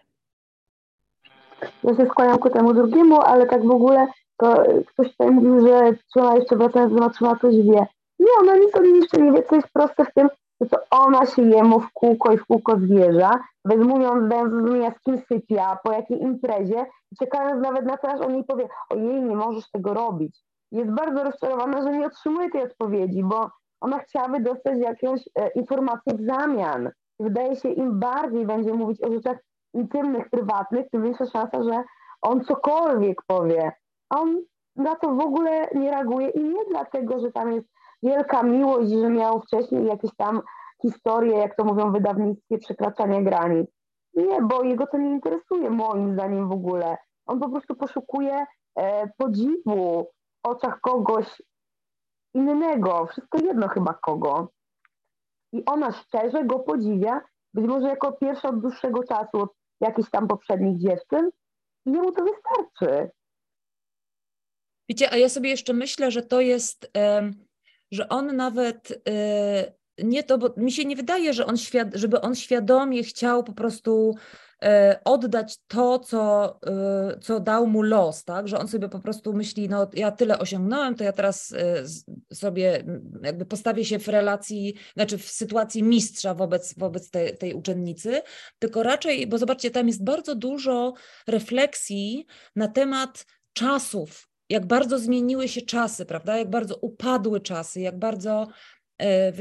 Ja 1.83 1.95
się 1.95 2.05
skłaniam 2.05 2.39
ku 2.39 2.49
temu 2.49 2.73
drugiemu, 2.73 3.21
ale 3.21 3.45
tak 3.47 3.65
w 3.65 3.71
ogóle 3.71 4.07
to 4.37 4.63
ktoś 4.85 5.11
tutaj 5.11 5.31
mówił, 5.31 5.67
że 5.67 5.91
trzeba 6.13 6.35
jeszcze 6.35 6.55
wracając 6.55 6.95
do 6.95 7.09
trzeba 7.09 7.35
coś 7.35 7.55
wie. 7.55 7.96
Nie, 8.19 8.27
ona 8.39 8.55
nic 8.57 8.75
o 8.75 8.81
nim 8.81 8.95
jeszcze 8.95 9.21
nie 9.21 9.31
wie, 9.31 9.43
co 9.43 9.55
jest 9.55 9.69
proste 9.73 10.05
w 10.05 10.13
tym, 10.13 10.29
że 10.61 10.69
to 10.69 10.77
ona 10.91 11.25
się 11.25 11.41
jemu 11.41 11.79
w 11.79 11.91
kółko 11.93 12.31
i 12.31 12.37
w 12.37 12.45
kółko 12.45 12.77
zwierza, 12.79 13.39
mówiąc, 13.65 14.29
dając 14.29 14.51
zrozumienia, 14.51 14.91
z 14.91 14.99
kim 14.99 15.17
sypia, 15.17 15.77
po 15.83 15.91
jakiej 15.91 16.21
imprezie, 16.21 16.85
czekając 17.19 17.63
nawet 17.63 17.85
na 17.85 17.97
to, 17.97 18.09
aż 18.09 18.21
on 18.21 18.33
jej 18.33 18.43
powie, 18.43 18.67
ojej, 18.89 19.21
nie 19.21 19.35
możesz 19.35 19.71
tego 19.71 19.93
robić. 19.93 20.43
Jest 20.71 20.91
bardzo 20.91 21.23
rozczarowana, 21.23 21.81
że 21.81 21.91
nie 21.91 22.05
otrzymuje 22.05 22.49
tej 22.49 22.63
odpowiedzi, 22.63 23.23
bo 23.23 23.49
ona 23.81 23.99
chciałaby 23.99 24.39
dostać 24.39 24.77
jakąś 24.77 25.21
e, 25.35 25.49
informację 25.49 26.13
w 26.13 26.25
zamian. 26.25 26.91
Wydaje 27.19 27.55
się, 27.55 27.69
im 27.69 27.99
bardziej 27.99 28.45
będzie 28.45 28.73
mówić 28.73 29.03
o 29.03 29.11
rzeczach 29.11 29.37
intymnych, 29.73 30.29
prywatnych, 30.29 30.89
tym 30.89 31.03
większa 31.03 31.25
szansa, 31.25 31.63
że 31.63 31.83
on 32.21 32.43
cokolwiek 32.43 33.21
powie. 33.27 33.71
A 34.09 34.19
on 34.19 34.37
na 34.75 34.95
to 34.95 35.15
w 35.15 35.19
ogóle 35.19 35.67
nie 35.75 35.91
reaguje 35.91 36.29
i 36.29 36.43
nie 36.43 36.65
dlatego, 36.69 37.19
że 37.19 37.31
tam 37.31 37.51
jest 37.51 37.67
wielka 38.03 38.43
miłość, 38.43 38.91
że 38.91 39.09
miał 39.09 39.41
wcześniej 39.41 39.85
jakieś 39.85 40.11
tam 40.17 40.41
historie, 40.81 41.37
jak 41.37 41.55
to 41.55 41.63
mówią 41.63 41.91
wydawnictwie, 41.91 42.57
przekraczania 42.57 43.21
granic. 43.21 43.67
Nie, 44.13 44.41
bo 44.41 44.63
jego 44.63 44.87
to 44.87 44.97
nie 44.97 45.09
interesuje 45.09 45.69
moim 45.69 46.13
zdaniem 46.13 46.49
w 46.49 46.51
ogóle. 46.51 46.97
On 47.25 47.39
po 47.39 47.49
prostu 47.49 47.75
poszukuje 47.75 48.45
e, 48.75 49.07
podziwu 49.17 50.07
w 50.43 50.47
oczach 50.47 50.81
kogoś 50.81 51.41
innego, 52.33 53.05
wszystko 53.05 53.37
jedno 53.37 53.67
chyba 53.67 53.93
kogo. 53.93 54.49
I 55.53 55.65
ona 55.65 55.91
szczerze 55.91 56.45
go 56.45 56.59
podziwia, 56.59 57.21
być 57.53 57.65
może 57.65 57.87
jako 57.87 58.11
pierwsza 58.11 58.49
od 58.49 58.59
dłuższego 58.59 59.03
czasu, 59.03 59.41
od 59.41 59.53
jakichś 59.81 60.09
tam 60.09 60.27
poprzednich 60.27 60.77
dziewczyn, 60.77 61.29
i 61.85 61.91
jemu 61.91 62.11
to 62.11 62.23
wystarczy. 62.23 63.11
Wiecie, 64.89 65.11
a 65.11 65.17
ja 65.17 65.29
sobie 65.29 65.49
jeszcze 65.49 65.73
myślę, 65.73 66.11
że 66.11 66.21
to 66.21 66.41
jest, 66.41 66.91
że 67.91 68.09
on 68.09 68.35
nawet 68.35 69.03
nie 69.97 70.23
to, 70.23 70.37
bo 70.37 70.53
mi 70.57 70.71
się 70.71 70.85
nie 70.85 70.95
wydaje, 70.95 71.33
że 71.33 71.45
on 71.45 71.55
żeby 71.93 72.21
on 72.21 72.35
świadomie 72.35 73.03
chciał 73.03 73.43
po 73.43 73.53
prostu 73.53 74.15
E, 74.63 74.99
oddać 75.05 75.57
to, 75.67 75.99
co, 75.99 76.59
e, 76.67 77.19
co 77.21 77.39
dał 77.39 77.67
mu 77.67 77.81
los, 77.81 78.23
tak? 78.23 78.47
Że 78.47 78.59
on 78.59 78.67
sobie 78.67 78.89
po 78.89 78.99
prostu 78.99 79.33
myśli, 79.33 79.69
no 79.69 79.89
ja 79.93 80.11
tyle 80.11 80.39
osiągnąłem, 80.39 80.95
to 80.95 81.03
ja 81.03 81.11
teraz 81.11 81.55
sobie 82.33 82.83
jakby 83.23 83.45
postawię 83.45 83.85
się 83.85 83.99
w 83.99 84.07
relacji, 84.07 84.73
znaczy 84.93 85.17
w 85.17 85.31
sytuacji 85.31 85.83
mistrza 85.83 86.33
wobec, 86.33 86.73
wobec 86.77 87.09
tej, 87.09 87.37
tej 87.37 87.53
uczennicy, 87.53 88.21
tylko 88.59 88.83
raczej, 88.83 89.27
bo 89.27 89.37
zobaczcie, 89.37 89.71
tam 89.71 89.87
jest 89.87 90.03
bardzo 90.03 90.35
dużo 90.35 90.93
refleksji 91.27 92.25
na 92.55 92.67
temat 92.67 93.25
czasów, 93.53 94.29
jak 94.49 94.65
bardzo 94.65 94.99
zmieniły 94.99 95.47
się 95.47 95.61
czasy, 95.61 96.05
prawda? 96.05 96.37
Jak 96.37 96.49
bardzo 96.49 96.75
upadły 96.75 97.41
czasy, 97.41 97.81
jak 97.81 97.99
bardzo 97.99 98.47
E, 99.01 99.33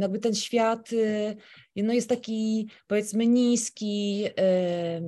jakby 0.00 0.18
ten 0.18 0.34
świat 0.34 0.92
y, 0.92 1.36
no 1.76 1.92
jest 1.92 2.08
taki 2.08 2.68
powiedzmy 2.86 3.26
niski, 3.26 4.24
e, 4.38 5.00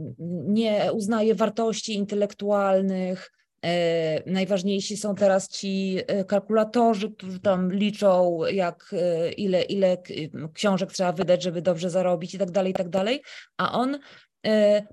nie 0.48 0.92
uznaje 0.92 1.34
wartości 1.34 1.94
intelektualnych. 1.94 3.32
E, 3.64 4.30
najważniejsi 4.30 4.96
są 4.96 5.14
teraz 5.14 5.48
ci 5.48 5.98
kalkulatorzy, 6.28 7.10
którzy 7.10 7.40
tam 7.40 7.72
liczą, 7.72 8.38
jak, 8.52 8.94
ile, 9.36 9.62
ile 9.62 9.96
książek 10.54 10.92
trzeba 10.92 11.12
wydać, 11.12 11.42
żeby 11.42 11.62
dobrze 11.62 11.90
zarobić 11.90 12.34
i 12.34 12.38
tak 12.38 12.50
dalej, 12.50 12.70
i 12.70 12.74
tak 12.74 12.88
dalej. 12.88 13.22
A 13.56 13.72
on 13.72 13.98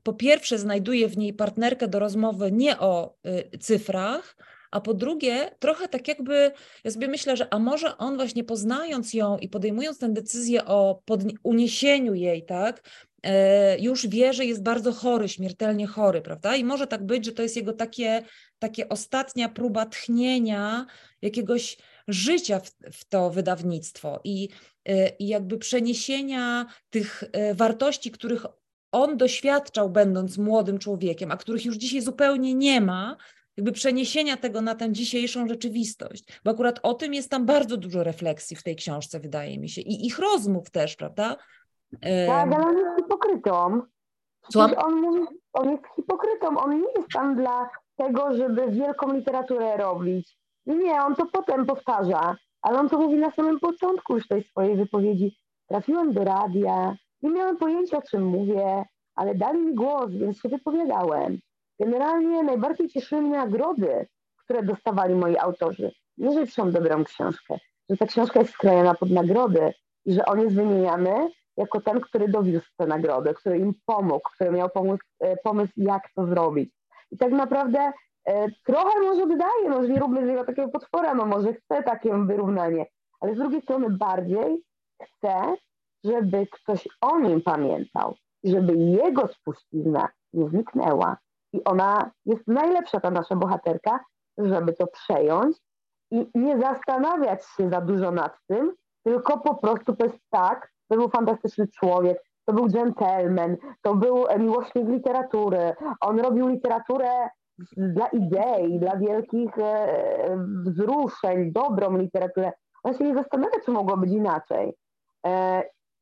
po 0.04 0.14
pierwsze 0.14 0.60
znajduje 0.60 1.08
w 1.08 1.18
niej 1.18 1.34
partnerkę 1.34 1.88
do 1.88 2.00
rozmowy 2.00 2.52
nie 2.52 2.80
o 2.80 3.18
cyfrach, 3.60 4.36
a 4.72 4.82
po 4.82 4.94
drugie, 4.94 5.52
trochę 5.60 5.88
tak 5.88 6.08
jakby, 6.08 6.52
ja 6.84 6.92
sobie 6.92 7.08
myślę, 7.08 7.38
że 7.38 7.54
a 7.54 7.60
może 7.60 7.98
on 7.98 8.16
właśnie 8.16 8.44
poznając 8.44 9.14
ją 9.14 9.38
i 9.38 9.50
podejmując 9.50 10.00
tę 10.00 10.10
decyzję 10.10 10.66
o 10.66 11.02
uniesieniu 11.44 12.14
jej, 12.14 12.46
tak, 12.46 12.90
e, 13.24 13.80
już 13.80 14.08
wie, 14.08 14.34
że 14.34 14.46
jest 14.46 14.64
bardzo 14.64 14.92
chory, 14.92 15.30
śmiertelnie 15.30 15.88
chory, 15.88 16.22
prawda? 16.22 16.56
I 16.56 16.64
może 16.64 16.88
tak 16.88 17.06
być, 17.06 17.26
że 17.26 17.32
to 17.32 17.42
jest 17.44 17.56
jego 17.56 17.74
takie, 17.74 18.24
takie 18.60 18.90
ostatnia 18.90 19.50
próba 19.50 19.86
tchnienia 19.86 20.86
jakiegoś 21.22 21.78
życia 22.08 22.60
w, 22.60 22.72
w 22.92 23.06
to 23.06 23.30
wydawnictwo 23.30 24.22
i, 24.24 24.50
i 25.20 25.28
jakby 25.28 25.58
przeniesienia 25.58 26.66
tych 26.90 27.24
wartości, 27.54 28.12
których 28.12 28.46
on 28.92 29.18
doświadczał, 29.18 29.90
będąc 29.90 30.38
młodym 30.38 30.80
człowiekiem, 30.80 31.32
a 31.32 31.38
których 31.38 31.66
już 31.66 31.76
dzisiaj 31.76 32.02
zupełnie 32.02 32.54
nie 32.56 32.82
ma, 32.82 33.16
jakby 33.58 33.72
przeniesienia 33.72 34.38
tego 34.38 34.62
na 34.62 34.76
tę 34.76 34.92
dzisiejszą 34.92 35.48
rzeczywistość. 35.48 36.24
Bo 36.46 36.52
akurat 36.52 36.80
o 36.84 36.94
tym 36.94 37.14
jest 37.14 37.30
tam 37.30 37.46
bardzo 37.46 37.78
dużo 37.78 38.04
refleksji 38.04 38.56
w 38.56 38.64
tej 38.64 38.76
książce, 38.76 39.20
wydaje 39.20 39.60
mi 39.60 39.70
się. 39.70 39.82
I 39.82 40.06
ich 40.06 40.20
rozmów 40.20 40.70
też, 40.70 40.96
prawda? 40.96 41.36
Tak, 42.28 42.54
ale 42.54 42.66
on 42.66 42.78
jest 42.78 42.96
hipokrytą. 42.98 43.82
Słucham? 44.52 44.74
On, 44.78 45.02
mówi, 45.02 45.20
on 45.54 45.70
jest 45.70 45.84
hipokrytą. 45.96 46.58
On 46.58 46.82
nie 46.82 46.88
jest 46.98 47.10
tam 47.14 47.36
dla 47.36 47.70
tego, 47.96 48.38
żeby 48.38 48.72
wielką 48.72 49.14
literaturę 49.14 49.78
robić. 49.78 50.38
Nie, 50.66 51.04
on 51.04 51.16
to 51.16 51.26
potem 51.26 51.66
powtarza. 51.66 52.38
Ale 52.62 52.80
on 52.80 52.90
to 52.90 53.00
mówi 53.00 53.16
na 53.16 53.32
samym 53.32 53.60
początku 53.60 54.16
już 54.16 54.28
tej 54.28 54.44
swojej 54.44 54.76
wypowiedzi. 54.76 55.38
Trafiłem 55.68 56.14
do 56.14 56.24
radia, 56.24 56.96
nie 57.22 57.30
miałem 57.30 57.58
pojęcia, 57.58 57.98
o 57.98 58.02
czym 58.02 58.26
mówię, 58.26 58.86
ale 59.16 59.36
dali 59.36 59.60
mi 59.60 59.76
głos, 59.76 60.12
więc 60.12 60.40
się 60.40 60.50
wypowiadałem. 60.50 61.38
Generalnie 61.80 62.44
najbardziej 62.44 62.90
cieszyły 62.90 63.22
mnie 63.22 63.38
nagrody, 63.38 64.08
które 64.38 64.64
dostawali 64.64 65.16
moi 65.16 65.38
autorzy. 65.38 65.92
Nie, 66.18 66.32
że 66.32 66.46
piszą 66.46 66.72
dobrą 66.72 67.04
książkę, 67.04 67.58
że 67.90 67.98
ta 67.98 68.06
książka 68.06 68.40
jest 68.40 68.52
skrojona 68.52 68.94
pod 68.96 69.10
nagrody 69.10 69.74
i 70.06 70.14
że 70.14 70.26
on 70.26 70.40
jest 70.40 70.56
wymieniany 70.56 71.30
jako 71.58 71.82
ten, 71.82 72.02
który 72.02 72.28
dowiózł 72.28 72.66
tę 72.78 72.86
nagrodę, 72.86 73.34
który 73.34 73.58
im 73.58 73.74
pomógł, 73.86 74.30
który 74.34 74.52
miał 74.52 74.70
pomysł, 74.70 75.04
e, 75.20 75.38
pomysł 75.38 75.74
jak 75.78 76.04
to 76.16 76.26
zrobić. 76.26 76.74
I 77.12 77.18
tak 77.18 77.32
naprawdę 77.32 77.92
e, 78.26 78.48
trochę 78.66 79.00
może 79.00 79.26
wydaje, 79.26 79.70
może 79.70 79.90
nie 79.90 80.00
róbmy 80.00 80.26
z 80.26 80.28
niego 80.28 80.46
takiego 80.46 80.70
potwora, 80.70 81.16
no 81.16 81.26
może 81.26 81.54
chce 81.54 81.84
takie 81.84 82.26
wyrównanie, 82.26 82.86
ale 83.20 83.36
z 83.36 83.38
drugiej 83.38 83.62
strony 83.62 83.90
bardziej 83.90 84.64
chce, 85.04 85.56
żeby 86.04 86.48
ktoś 86.48 86.88
o 87.02 87.20
nim 87.20 87.42
pamiętał, 87.42 88.16
żeby 88.44 88.76
jego 88.76 89.28
spuścizna 89.28 90.10
nie 90.34 90.50
zniknęła, 90.50 91.18
i 91.54 91.64
ona 91.64 92.12
jest 92.26 92.48
najlepsza, 92.48 93.00
ta 93.00 93.12
nasza 93.12 93.36
bohaterka, 93.36 94.00
żeby 94.38 94.74
to 94.74 94.88
przejąć 94.88 95.58
i 96.12 96.28
nie 96.36 96.60
zastanawiać 96.60 97.46
się 97.46 97.70
za 97.70 97.82
dużo 97.82 98.12
nad 98.12 98.38
tym, 98.48 98.74
tylko 99.04 99.40
po 99.40 99.56
prostu 99.56 99.96
to 99.96 100.06
jest 100.06 100.20
tak, 100.30 100.72
to 100.88 100.98
był 100.98 101.10
fantastyczny 101.10 101.68
człowiek, 101.68 102.24
to 102.46 102.54
był 102.54 102.68
gentleman, 102.68 103.58
to 103.82 103.96
był 103.96 104.26
miłośnik 104.40 104.90
literatury. 104.90 105.74
On 106.02 106.20
robił 106.20 106.48
literaturę 106.48 107.30
dla 107.78 108.08
idei, 108.08 108.80
dla 108.80 108.98
wielkich 108.98 109.58
e, 109.58 110.38
wzruszeń, 110.66 111.52
dobrą 111.52 111.98
literaturę. 111.98 112.52
On 112.84 112.94
się 112.94 113.04
nie 113.04 113.16
zastanawia, 113.16 113.60
czy 113.66 113.72
mogło 113.72 113.98
być 113.98 114.12
inaczej. 114.12 114.74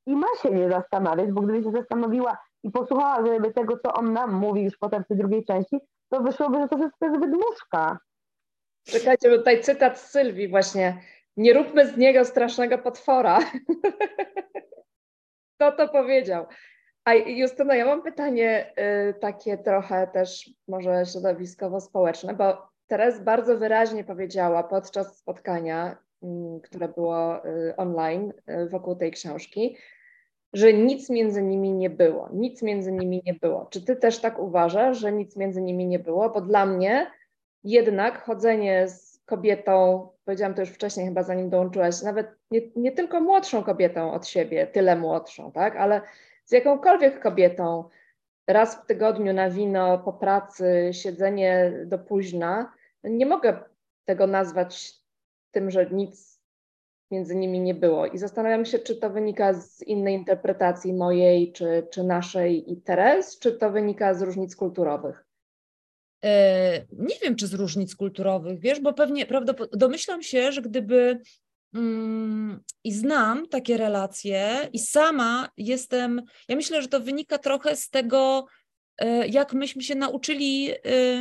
I 0.07 0.15
ma 0.15 0.27
się 0.41 0.51
nie 0.51 0.69
zastanawiać, 0.69 1.31
bo 1.31 1.41
gdyby 1.41 1.63
się 1.63 1.71
zastanowiła, 1.71 2.37
i 2.63 2.71
posłuchałaby 2.71 3.53
tego, 3.53 3.77
co 3.77 3.93
on 3.93 4.13
nam 4.13 4.33
mówi 4.33 4.63
już 4.63 4.77
potem 4.77 5.03
w 5.03 5.07
tej 5.07 5.17
drugiej 5.17 5.45
części, 5.45 5.77
to 6.09 6.21
wyszłoby, 6.21 6.57
że 6.57 6.67
to 6.67 6.77
wszystko 6.77 7.05
jest 7.05 7.19
wydmuszka. 7.19 7.97
Czekajcie, 8.87 9.29
bo 9.29 9.37
tutaj 9.37 9.61
cytat 9.61 9.99
z 9.99 10.11
Sylwii 10.11 10.47
właśnie. 10.47 11.01
Nie 11.37 11.53
róbmy 11.53 11.87
z 11.87 11.97
niego 11.97 12.25
strasznego 12.25 12.77
potwora. 12.77 13.39
Kto 15.55 15.71
to 15.71 15.87
powiedział? 15.87 16.45
A 17.05 17.13
Justyna, 17.13 17.75
ja 17.75 17.85
mam 17.85 18.01
pytanie 18.01 18.73
y, 19.09 19.13
takie 19.13 19.57
trochę 19.57 20.07
też 20.07 20.49
może 20.67 21.05
środowiskowo-społeczne, 21.05 22.33
bo 22.33 22.67
Teres 22.87 23.23
bardzo 23.23 23.57
wyraźnie 23.57 24.03
powiedziała 24.03 24.63
podczas 24.63 25.17
spotkania, 25.17 25.97
y, 26.23 26.27
które 26.63 26.87
było 26.87 27.45
y, 27.45 27.75
online 27.77 28.33
y, 28.49 28.69
wokół 28.69 28.95
tej 28.95 29.11
książki, 29.11 29.77
że 30.57 30.73
nic 30.73 31.09
między 31.09 31.43
nimi 31.43 31.73
nie 31.73 31.89
było. 31.89 32.29
Nic 32.33 32.61
między 32.61 32.91
nimi 32.91 33.21
nie 33.25 33.33
było. 33.33 33.67
Czy 33.69 33.85
ty 33.85 33.95
też 33.95 34.19
tak 34.19 34.39
uważasz, 34.39 34.97
że 34.97 35.11
nic 35.11 35.35
między 35.35 35.61
nimi 35.61 35.87
nie 35.87 35.99
było? 35.99 36.29
Bo 36.29 36.41
dla 36.41 36.65
mnie 36.65 37.11
jednak 37.63 38.23
chodzenie 38.23 38.87
z 38.87 39.21
kobietą, 39.25 40.07
powiedziałam 40.25 40.53
to 40.53 40.61
już 40.61 40.69
wcześniej, 40.69 41.05
chyba 41.05 41.23
zanim 41.23 41.49
dołączyłaś, 41.49 42.01
nawet 42.01 42.27
nie, 42.51 42.61
nie 42.75 42.91
tylko 42.91 43.21
młodszą 43.21 43.63
kobietą 43.63 44.11
od 44.11 44.27
siebie, 44.27 44.67
tyle 44.67 44.95
młodszą, 44.95 45.51
tak, 45.51 45.75
ale 45.75 46.01
z 46.45 46.51
jakąkolwiek 46.51 47.19
kobietą, 47.19 47.83
raz 48.47 48.75
w 48.75 48.85
tygodniu 48.85 49.33
na 49.33 49.49
wino, 49.49 49.97
po 49.97 50.13
pracy, 50.13 50.89
siedzenie 50.91 51.73
do 51.85 51.99
późna, 51.99 52.73
nie 53.03 53.25
mogę 53.25 53.59
tego 54.05 54.27
nazwać 54.27 54.93
tym, 55.51 55.71
że 55.71 55.85
nic 55.85 56.36
między 57.11 57.35
nimi 57.35 57.59
nie 57.59 57.73
było. 57.73 58.05
I 58.05 58.17
zastanawiam 58.17 58.65
się, 58.65 58.79
czy 58.79 58.95
to 58.95 59.09
wynika 59.09 59.53
z 59.53 59.81
innej 59.81 60.15
interpretacji 60.15 60.93
mojej, 60.93 61.51
czy, 61.51 61.87
czy 61.91 62.03
naszej 62.03 62.71
i 62.71 62.81
Teres, 62.81 63.39
czy 63.39 63.51
to 63.51 63.71
wynika 63.71 64.13
z 64.13 64.21
różnic 64.21 64.55
kulturowych. 64.55 65.25
E, 66.23 66.85
nie 66.91 67.15
wiem, 67.23 67.35
czy 67.35 67.47
z 67.47 67.53
różnic 67.53 67.95
kulturowych, 67.95 68.59
wiesz, 68.59 68.79
bo 68.79 68.93
pewnie 68.93 69.25
prawdopodobnie 69.25 69.79
domyślam 69.79 70.23
się, 70.23 70.51
że 70.51 70.61
gdyby 70.61 71.19
mm, 71.73 72.63
i 72.83 72.93
znam 72.93 73.47
takie 73.47 73.77
relacje 73.77 74.69
i 74.73 74.79
sama 74.79 75.49
jestem, 75.57 76.21
ja 76.49 76.55
myślę, 76.55 76.81
że 76.81 76.87
to 76.87 76.99
wynika 76.99 77.37
trochę 77.37 77.75
z 77.75 77.89
tego, 77.89 78.45
jak 79.29 79.53
myśmy 79.53 79.83
się 79.83 79.95
nauczyli 79.95 80.71
e, 80.71 80.77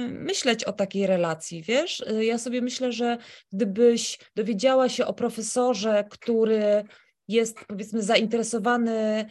myśleć 0.09 0.65
o 0.65 0.73
takiej 0.73 1.07
relacji, 1.07 1.63
wiesz? 1.63 2.05
E, 2.07 2.25
ja 2.25 2.39
sobie 2.39 2.63
myślę, 2.63 2.93
że 2.93 3.19
gdybyś 3.53 4.19
dowiedziała 4.37 4.89
się 4.89 5.07
o 5.07 5.15
profesorze, 5.15 6.05
który 6.11 6.85
jest 7.29 7.65
powiedzmy 7.69 8.03
zainteresowany, 8.03 9.27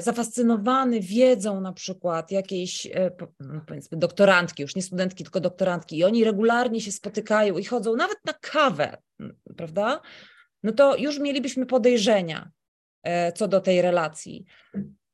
zafascynowany 0.00 1.00
wiedzą 1.00 1.60
na 1.60 1.72
przykład 1.72 2.30
jakiejś 2.30 2.88
no, 3.40 3.60
powiedzmy 3.66 3.98
doktorantki, 3.98 4.62
już 4.62 4.76
nie 4.76 4.82
studentki, 4.82 5.24
tylko 5.24 5.40
doktorantki 5.40 5.98
i 5.98 6.04
oni 6.04 6.24
regularnie 6.24 6.80
się 6.80 6.92
spotykają 6.92 7.58
i 7.58 7.64
chodzą 7.64 7.96
nawet 7.96 8.18
na 8.24 8.32
kawę, 8.32 8.96
prawda? 9.56 10.00
No 10.62 10.72
to 10.72 10.96
już 10.96 11.18
mielibyśmy 11.18 11.66
podejrzenia 11.66 12.50
co 13.34 13.48
do 13.48 13.60
tej 13.60 13.82
relacji 13.82 14.44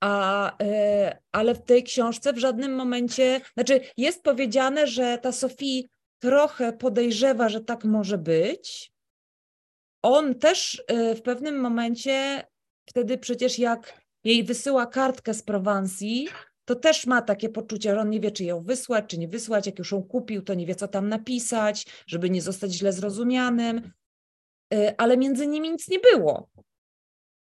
a, 0.04 0.56
e, 0.62 1.18
ale 1.32 1.54
w 1.54 1.62
tej 1.62 1.82
książce 1.82 2.32
w 2.32 2.38
żadnym 2.38 2.74
momencie, 2.74 3.40
znaczy 3.54 3.80
jest 3.96 4.22
powiedziane, 4.22 4.86
że 4.86 5.18
ta 5.18 5.32
Sofii 5.32 5.88
trochę 6.18 6.72
podejrzewa, 6.72 7.48
że 7.48 7.60
tak 7.60 7.84
może 7.84 8.18
być. 8.18 8.92
On 10.02 10.34
też 10.34 10.82
e, 10.86 11.14
w 11.14 11.22
pewnym 11.22 11.60
momencie, 11.60 12.46
wtedy 12.86 13.18
przecież 13.18 13.58
jak 13.58 14.00
jej 14.24 14.44
wysyła 14.44 14.86
kartkę 14.86 15.34
z 15.34 15.42
Prowansji, 15.42 16.28
to 16.64 16.74
też 16.74 17.06
ma 17.06 17.22
takie 17.22 17.48
poczucie, 17.48 17.94
że 17.94 18.00
on 18.00 18.10
nie 18.10 18.20
wie, 18.20 18.30
czy 18.30 18.44
ją 18.44 18.62
wysłać, 18.62 19.04
czy 19.08 19.18
nie 19.18 19.28
wysłać. 19.28 19.66
Jak 19.66 19.78
już 19.78 19.92
ją 19.92 20.02
kupił, 20.02 20.42
to 20.42 20.54
nie 20.54 20.66
wie, 20.66 20.74
co 20.74 20.88
tam 20.88 21.08
napisać, 21.08 21.86
żeby 22.06 22.30
nie 22.30 22.42
zostać 22.42 22.72
źle 22.72 22.92
zrozumianym. 22.92 23.92
Y, 24.74 24.96
ale 24.96 25.16
między 25.16 25.46
nimi 25.46 25.70
nic 25.70 25.88
nie 25.88 25.98
było. 25.98 26.48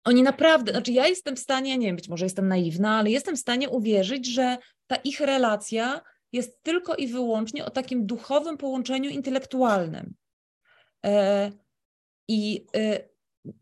Oni 0.03 0.23
naprawdę, 0.23 0.71
znaczy 0.71 0.91
ja 0.91 1.07
jestem 1.07 1.35
w 1.35 1.39
stanie, 1.39 1.77
nie 1.77 1.87
wiem, 1.87 1.95
być 1.95 2.09
może 2.09 2.25
jestem 2.25 2.47
naiwna, 2.47 2.97
ale 2.97 3.09
jestem 3.09 3.35
w 3.35 3.39
stanie 3.39 3.69
uwierzyć, 3.69 4.27
że 4.27 4.57
ta 4.87 4.95
ich 4.95 5.19
relacja 5.19 6.01
jest 6.31 6.63
tylko 6.63 6.95
i 6.95 7.07
wyłącznie 7.07 7.65
o 7.65 7.69
takim 7.69 8.05
duchowym 8.05 8.57
połączeniu 8.57 9.09
intelektualnym. 9.09 10.13
E, 11.05 11.51
I 12.27 12.65
y, 12.75 13.09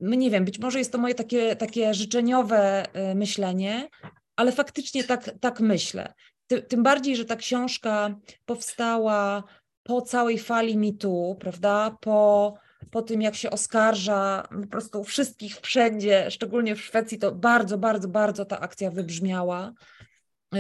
nie 0.02 0.32
wiem, 0.32 0.46
być 0.46 0.60
może 0.60 0.80
jest 0.80 0.92
to 0.92 0.98
moje 0.98 1.16
takie, 1.16 1.56
takie 1.56 1.94
życzeniowe 1.94 2.86
y, 3.12 3.16
myślenie, 3.16 3.90
ale 4.36 4.52
faktycznie 4.52 5.04
tak, 5.04 5.32
tak 5.40 5.60
myślę. 5.60 6.14
Ty, 6.48 6.62
tym 6.62 6.84
bardziej, 6.84 7.16
że 7.16 7.26
ta 7.26 7.36
książka 7.36 8.16
powstała 8.46 9.44
po 9.84 10.02
całej 10.02 10.40
fali 10.40 10.78
mitu, 10.78 11.38
prawda? 11.40 11.98
Po, 12.02 12.54
po 12.92 13.02
tym, 13.02 13.22
jak 13.22 13.36
się 13.36 13.50
oskarża 13.50 14.48
po 14.62 14.68
prostu 14.68 15.04
wszystkich 15.04 15.60
wszędzie, 15.60 16.32
szczególnie 16.32 16.76
w 16.76 16.82
Szwecji, 16.82 17.18
to 17.18 17.32
bardzo, 17.32 17.78
bardzo, 17.78 18.08
bardzo 18.08 18.46
ta 18.46 18.60
akcja 18.60 18.92
wybrzmiała. 18.92 19.74
Y, 20.56 20.58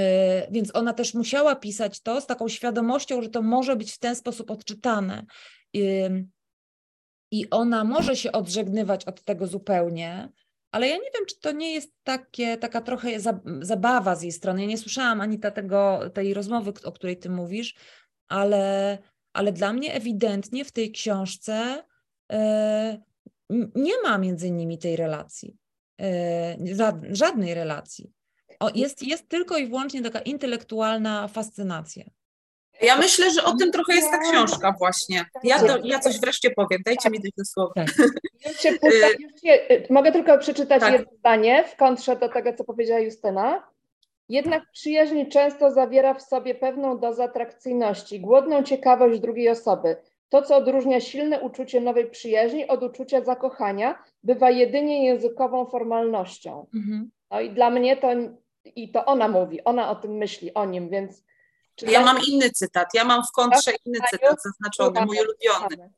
więc 0.51 0.75
ona 0.75 0.93
też 0.93 1.13
musiała 1.13 1.55
pisać 1.55 2.01
to 2.01 2.21
z 2.21 2.27
taką 2.27 2.47
świadomością, 2.47 3.21
że 3.21 3.29
to 3.29 3.41
może 3.41 3.75
być 3.75 3.91
w 3.91 3.99
ten 3.99 4.15
sposób 4.15 4.51
odczytane. 4.51 5.25
I 7.31 7.49
ona 7.49 7.83
może 7.83 8.15
się 8.15 8.31
odżegnywać 8.31 9.05
od 9.05 9.23
tego 9.23 9.47
zupełnie, 9.47 10.29
ale 10.71 10.87
ja 10.87 10.95
nie 10.95 11.11
wiem, 11.13 11.25
czy 11.29 11.39
to 11.39 11.51
nie 11.51 11.73
jest 11.73 11.93
takie, 12.03 12.57
taka 12.57 12.81
trochę 12.81 13.09
zabawa 13.61 14.15
z 14.15 14.21
jej 14.21 14.31
strony. 14.31 14.61
Ja 14.61 14.67
nie 14.67 14.77
słyszałam 14.77 15.21
ani 15.21 15.39
tego, 15.39 15.99
tej 16.13 16.33
rozmowy, 16.33 16.73
o 16.83 16.91
której 16.91 17.17
ty 17.17 17.29
mówisz, 17.29 17.75
ale, 18.27 18.97
ale 19.33 19.51
dla 19.51 19.73
mnie 19.73 19.93
ewidentnie 19.93 20.65
w 20.65 20.71
tej 20.71 20.91
książce 20.91 21.53
e, 21.53 21.83
nie 23.75 23.93
ma 24.03 24.17
między 24.17 24.51
nimi 24.51 24.77
tej 24.77 24.95
relacji, 24.95 25.57
e, 26.01 26.55
żadnej 27.11 27.53
relacji. 27.53 28.11
O, 28.59 28.69
jest, 28.75 29.03
jest 29.03 29.29
tylko 29.29 29.57
i 29.57 29.67
wyłącznie 29.67 30.01
taka 30.01 30.19
intelektualna 30.19 31.27
fascynacja. 31.27 32.03
Ja 32.81 32.97
myślę, 32.97 33.31
że 33.31 33.43
o 33.43 33.55
tym 33.55 33.71
trochę 33.71 33.93
jest 33.93 34.11
ta 34.11 34.17
książka 34.17 34.75
właśnie. 34.79 35.25
Ja, 35.43 35.59
to, 35.59 35.77
ja 35.83 35.99
coś 35.99 36.19
wreszcie 36.19 36.51
powiem, 36.51 36.81
dajcie 36.85 37.09
mi 37.09 37.19
dać 37.19 37.47
słowo. 37.47 37.73
Tak. 37.75 37.87
Y, 39.71 39.87
mogę 39.89 40.11
tylko 40.11 40.37
przeczytać 40.37 40.79
tak. 40.79 40.93
jedno 40.93 41.11
zdanie 41.19 41.63
w 41.63 41.75
kontrze 41.75 42.15
do 42.15 42.29
tego, 42.29 42.53
co 42.53 42.63
powiedziała 42.63 42.99
Justyna. 42.99 43.67
Jednak 44.29 44.63
przyjaźń 44.71 45.25
często 45.25 45.71
zawiera 45.71 46.13
w 46.13 46.21
sobie 46.21 46.55
pewną 46.55 46.99
dozę 46.99 47.23
atrakcyjności, 47.23 48.19
głodną 48.19 48.63
ciekawość 48.63 49.19
drugiej 49.19 49.49
osoby. 49.49 49.95
To, 50.31 50.41
co 50.41 50.55
odróżnia 50.55 50.99
silne 50.99 51.41
uczucie 51.41 51.81
nowej 51.81 52.09
przyjaźni 52.09 52.67
od 52.67 52.83
uczucia 52.83 53.21
zakochania, 53.21 54.03
bywa 54.23 54.49
jedynie 54.49 55.05
językową 55.05 55.65
formalnością. 55.65 56.67
Mhm. 56.73 57.11
No 57.31 57.41
i 57.41 57.49
dla 57.49 57.69
mnie 57.69 57.97
to, 57.97 58.07
i 58.75 58.91
to 58.91 59.05
ona 59.05 59.27
mówi, 59.27 59.63
ona 59.63 59.89
o 59.89 59.95
tym 59.95 60.11
myśli, 60.11 60.53
o 60.53 60.65
nim, 60.65 60.89
więc 60.89 61.23
ja 61.81 62.05
mam 62.05 62.17
inny 62.27 62.49
cytat, 62.49 62.87
ja 62.93 63.03
mam 63.03 63.23
w 63.23 63.31
kontrze 63.31 63.71
inny 63.85 63.99
cytat 64.11 64.37
zaznaczony, 64.43 65.05
mój 65.05 65.17
ulubiony. 65.19 65.91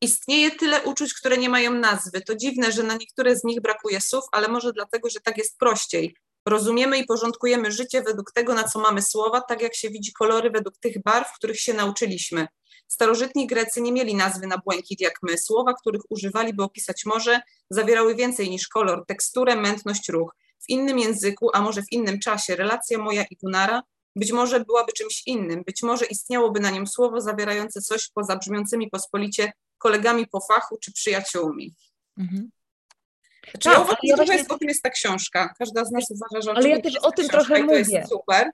Istnieje 0.00 0.50
tyle 0.50 0.82
uczuć, 0.82 1.14
które 1.14 1.38
nie 1.38 1.48
mają 1.48 1.74
nazwy. 1.74 2.20
To 2.20 2.34
dziwne, 2.36 2.72
że 2.72 2.82
na 2.82 2.94
niektóre 2.94 3.36
z 3.36 3.44
nich 3.44 3.60
brakuje 3.60 4.00
słów, 4.00 4.24
ale 4.32 4.48
może 4.48 4.72
dlatego, 4.72 5.10
że 5.10 5.20
tak 5.20 5.38
jest 5.38 5.58
prościej. 5.58 6.16
Rozumiemy 6.46 6.98
i 6.98 7.06
porządkujemy 7.06 7.70
życie 7.72 8.02
według 8.02 8.32
tego, 8.32 8.54
na 8.54 8.64
co 8.64 8.78
mamy 8.78 9.02
słowa, 9.02 9.40
tak 9.40 9.62
jak 9.62 9.74
się 9.74 9.90
widzi 9.90 10.12
kolory 10.12 10.50
według 10.50 10.76
tych 10.76 11.02
barw, 11.02 11.32
których 11.32 11.60
się 11.60 11.74
nauczyliśmy. 11.74 12.46
Starożytni 12.90 13.46
Grecy 13.46 13.80
nie 13.80 13.92
mieli 13.92 14.14
nazwy 14.14 14.46
na 14.46 14.58
błękit 14.58 15.00
jak 15.00 15.14
my. 15.22 15.38
Słowa, 15.38 15.74
których 15.74 16.02
używali, 16.10 16.54
by 16.54 16.62
opisać 16.62 17.04
morze, 17.06 17.40
zawierały 17.70 18.14
więcej 18.14 18.50
niż 18.50 18.68
kolor, 18.68 19.04
teksturę, 19.06 19.56
mętność, 19.56 20.08
ruch. 20.08 20.34
W 20.58 20.68
innym 20.68 20.98
języku, 20.98 21.50
a 21.52 21.60
może 21.60 21.82
w 21.82 21.92
innym 21.92 22.18
czasie, 22.18 22.56
relacja 22.56 22.98
moja 22.98 23.24
i 23.30 23.36
Gunara 23.36 23.82
być 24.16 24.32
może 24.32 24.60
byłaby 24.60 24.92
czymś 24.92 25.22
innym, 25.26 25.62
być 25.66 25.82
może 25.82 26.04
istniałoby 26.04 26.60
na 26.60 26.70
nim 26.70 26.86
słowo 26.86 27.20
zawierające 27.20 27.80
coś 27.80 28.08
poza 28.14 28.36
brzmiącymi 28.36 28.90
pospolicie 28.90 29.52
kolegami 29.78 30.26
po 30.26 30.40
fachu 30.40 30.78
czy 30.78 30.92
przyjaciółmi. 30.92 31.74
Mhm. 32.18 32.50
Znaczy, 33.50 33.68
tak, 33.68 33.74
ja 33.74 33.80
uważam, 33.80 33.98
ja 34.02 34.16
właśnie... 34.16 34.36
jest, 34.36 34.52
o 34.52 34.58
tym 34.58 34.68
jest 34.68 34.82
ta 34.82 34.90
książka. 34.90 35.54
Każda 35.58 35.84
z 35.84 35.90
nas 35.90 36.04
uważa, 36.10 36.42
że 36.42 36.50
Ale 36.50 36.68
ja 36.68 36.80
też 36.80 36.96
o 36.96 37.12
tym 37.12 37.28
trochę 37.28 37.62
mówię. 37.62 37.84
To 37.84 37.90
jest 37.90 38.10
super. 38.10 38.50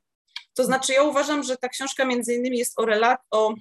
To 0.55 0.65
znaczy, 0.65 0.93
ja 0.93 1.03
uważam, 1.03 1.43
że 1.43 1.57
ta 1.57 1.69
książka 1.69 2.05
między 2.05 2.35
innymi 2.35 2.59
jest 2.59 2.81
o, 2.81 2.85
relat, 2.85 3.21
o 3.31 3.55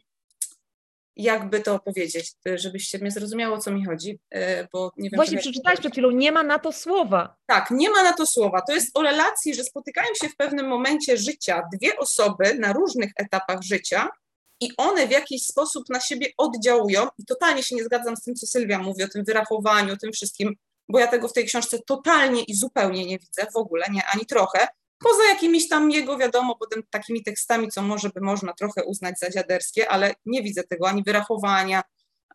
jakby 1.15 1.59
to 1.59 1.79
powiedzieć, 1.79 2.33
żebyście 2.55 2.97
mnie 2.97 3.11
zrozumiało, 3.11 3.55
o 3.55 3.59
co 3.59 3.71
mi 3.71 3.85
chodzi, 3.85 4.19
e, 4.31 4.67
bo 4.73 4.91
nie 4.97 5.09
wiem... 5.09 5.17
Właśnie 5.17 5.37
przeczytałeś 5.37 5.79
przed 5.79 5.91
chwilą, 5.91 6.11
nie 6.11 6.31
ma 6.31 6.43
na 6.43 6.59
to 6.59 6.71
słowa. 6.71 7.35
Tak, 7.45 7.71
nie 7.71 7.89
ma 7.89 8.03
na 8.03 8.13
to 8.13 8.25
słowa. 8.25 8.61
To 8.61 8.73
jest 8.73 8.97
o 8.97 9.01
relacji, 9.01 9.55
że 9.55 9.63
spotykają 9.63 10.07
się 10.21 10.29
w 10.29 10.35
pewnym 10.35 10.67
momencie 10.67 11.17
życia 11.17 11.63
dwie 11.73 11.97
osoby 11.97 12.55
na 12.59 12.73
różnych 12.73 13.11
etapach 13.15 13.61
życia 13.61 14.09
i 14.61 14.71
one 14.77 15.07
w 15.07 15.11
jakiś 15.11 15.45
sposób 15.45 15.89
na 15.89 15.99
siebie 15.99 16.27
oddziałują 16.37 17.07
i 17.17 17.25
totalnie 17.25 17.63
się 17.63 17.75
nie 17.75 17.83
zgadzam 17.83 18.17
z 18.17 18.21
tym, 18.21 18.35
co 18.35 18.47
Sylwia 18.47 18.79
mówi 18.79 19.03
o 19.03 19.07
tym 19.07 19.23
wyrachowaniu, 19.23 19.93
o 19.93 19.97
tym 19.97 20.11
wszystkim, 20.11 20.55
bo 20.89 20.99
ja 20.99 21.07
tego 21.07 21.27
w 21.27 21.33
tej 21.33 21.45
książce 21.45 21.79
totalnie 21.87 22.43
i 22.43 22.55
zupełnie 22.55 23.05
nie 23.05 23.19
widzę, 23.19 23.47
w 23.53 23.57
ogóle 23.57 23.85
nie, 23.91 24.01
ani 24.13 24.25
trochę, 24.25 24.67
Poza 24.99 25.23
jakimiś 25.29 25.69
tam 25.69 25.91
jego, 25.91 26.17
wiadomo, 26.17 26.55
potem 26.55 26.83
takimi 26.89 27.23
tekstami, 27.23 27.67
co 27.67 27.81
może 27.81 28.09
by 28.09 28.21
można 28.21 28.53
trochę 28.53 28.83
uznać 28.83 29.19
za 29.19 29.29
dziaderskie, 29.29 29.89
ale 29.89 30.13
nie 30.25 30.43
widzę 30.43 30.63
tego 30.63 30.89
ani 30.89 31.03
wyrachowania, 31.03 31.81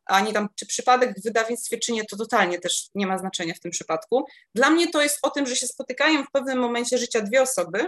ani 0.06 0.32
tam, 0.32 0.48
czy 0.54 0.66
przypadek 0.66 1.14
w 1.20 1.24
wydawnictwie, 1.24 1.78
czy 1.78 1.92
nie, 1.92 2.04
to 2.04 2.16
totalnie 2.16 2.58
też 2.58 2.88
nie 2.94 3.06
ma 3.06 3.18
znaczenia 3.18 3.54
w 3.54 3.60
tym 3.60 3.70
przypadku. 3.70 4.24
Dla 4.54 4.70
mnie 4.70 4.90
to 4.90 5.02
jest 5.02 5.18
o 5.22 5.30
tym, 5.30 5.46
że 5.46 5.56
się 5.56 5.66
spotykają 5.66 6.24
w 6.24 6.30
pewnym 6.30 6.58
momencie 6.58 6.98
życia 6.98 7.20
dwie 7.20 7.42
osoby 7.42 7.86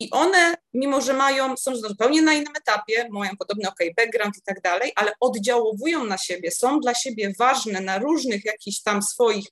i 0.00 0.10
one, 0.10 0.54
mimo 0.74 1.00
że 1.00 1.12
mają, 1.12 1.56
są 1.56 1.76
zupełnie 1.76 2.22
na 2.22 2.32
innym 2.32 2.56
etapie, 2.56 3.08
mają 3.10 3.36
podobny 3.36 3.68
ok, 3.68 3.78
background 3.96 4.36
i 4.38 4.42
tak 4.42 4.60
dalej, 4.60 4.92
ale 4.96 5.12
oddziałowują 5.20 6.04
na 6.04 6.18
siebie, 6.18 6.50
są 6.50 6.80
dla 6.80 6.94
siebie 6.94 7.32
ważne 7.38 7.80
na 7.80 7.98
różnych 7.98 8.44
jakichś 8.44 8.80
tam 8.82 9.02
swoich 9.02 9.46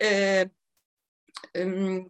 yy, 0.00 0.08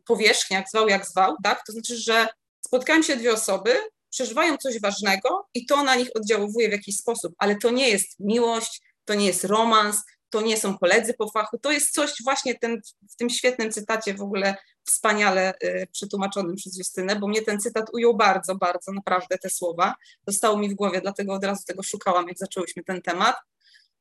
powierzchniach, 0.06 0.64
zwał 0.70 0.88
jak 0.88 1.06
zwał, 1.06 1.36
tak? 1.44 1.62
To 1.66 1.72
znaczy, 1.72 1.96
że 1.96 2.26
spotkają 2.66 3.02
się 3.02 3.16
dwie 3.16 3.32
osoby, 3.32 3.74
przeżywają 4.10 4.56
coś 4.56 4.80
ważnego 4.80 5.48
i 5.54 5.66
to 5.66 5.84
na 5.84 5.94
nich 5.94 6.08
oddziałuje 6.14 6.68
w 6.68 6.72
jakiś 6.72 6.96
sposób, 6.96 7.34
ale 7.38 7.56
to 7.56 7.70
nie 7.70 7.88
jest 7.88 8.20
miłość, 8.20 8.82
to 9.04 9.14
nie 9.14 9.26
jest 9.26 9.44
romans, 9.44 10.02
to 10.30 10.40
nie 10.40 10.56
są 10.56 10.78
koledzy 10.78 11.14
po 11.14 11.30
fachu, 11.30 11.58
to 11.58 11.72
jest 11.72 11.94
coś 11.94 12.12
właśnie 12.24 12.58
ten, 12.58 12.80
w 13.10 13.16
tym 13.16 13.30
świetnym 13.30 13.72
cytacie 13.72 14.14
w 14.14 14.22
ogóle 14.22 14.56
wspaniale 14.84 15.54
y, 15.64 15.86
przetłumaczonym 15.92 16.56
przez 16.56 16.78
Justynę, 16.78 17.16
bo 17.16 17.28
mnie 17.28 17.42
ten 17.42 17.60
cytat 17.60 17.86
ujął 17.92 18.16
bardzo, 18.16 18.54
bardzo, 18.54 18.92
naprawdę 18.92 19.38
te 19.38 19.50
słowa. 19.50 19.94
Zostało 20.26 20.58
mi 20.58 20.68
w 20.68 20.74
głowie, 20.74 21.00
dlatego 21.00 21.32
od 21.32 21.44
razu 21.44 21.62
tego 21.66 21.82
szukałam, 21.82 22.28
jak 22.28 22.38
zaczęłyśmy 22.38 22.84
ten 22.84 23.02
temat. 23.02 23.36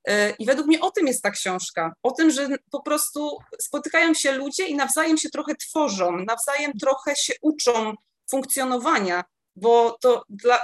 E, 0.08 0.30
I 0.40 0.46
według 0.46 0.68
mnie 0.68 0.82
o 0.82 0.92
tym 0.92 1.08
jest 1.08 1.24
ta 1.24 1.32
książka. 1.32 1.94
O 2.04 2.12
tym, 2.12 2.32
że 2.32 2.48
po 2.72 2.82
prostu 2.82 3.38
spotykają 3.60 4.14
się 4.14 4.32
ludzie 4.32 4.68
i 4.68 4.76
nawzajem 4.76 5.18
się 5.18 5.30
trochę 5.30 5.56
tworzą, 5.56 6.12
nawzajem 6.12 6.72
trochę 6.74 7.16
się 7.16 7.34
uczą 7.42 7.94
funkcjonowania, 8.32 9.24
bo 9.56 9.98
to 10.02 10.24
dla. 10.30 10.64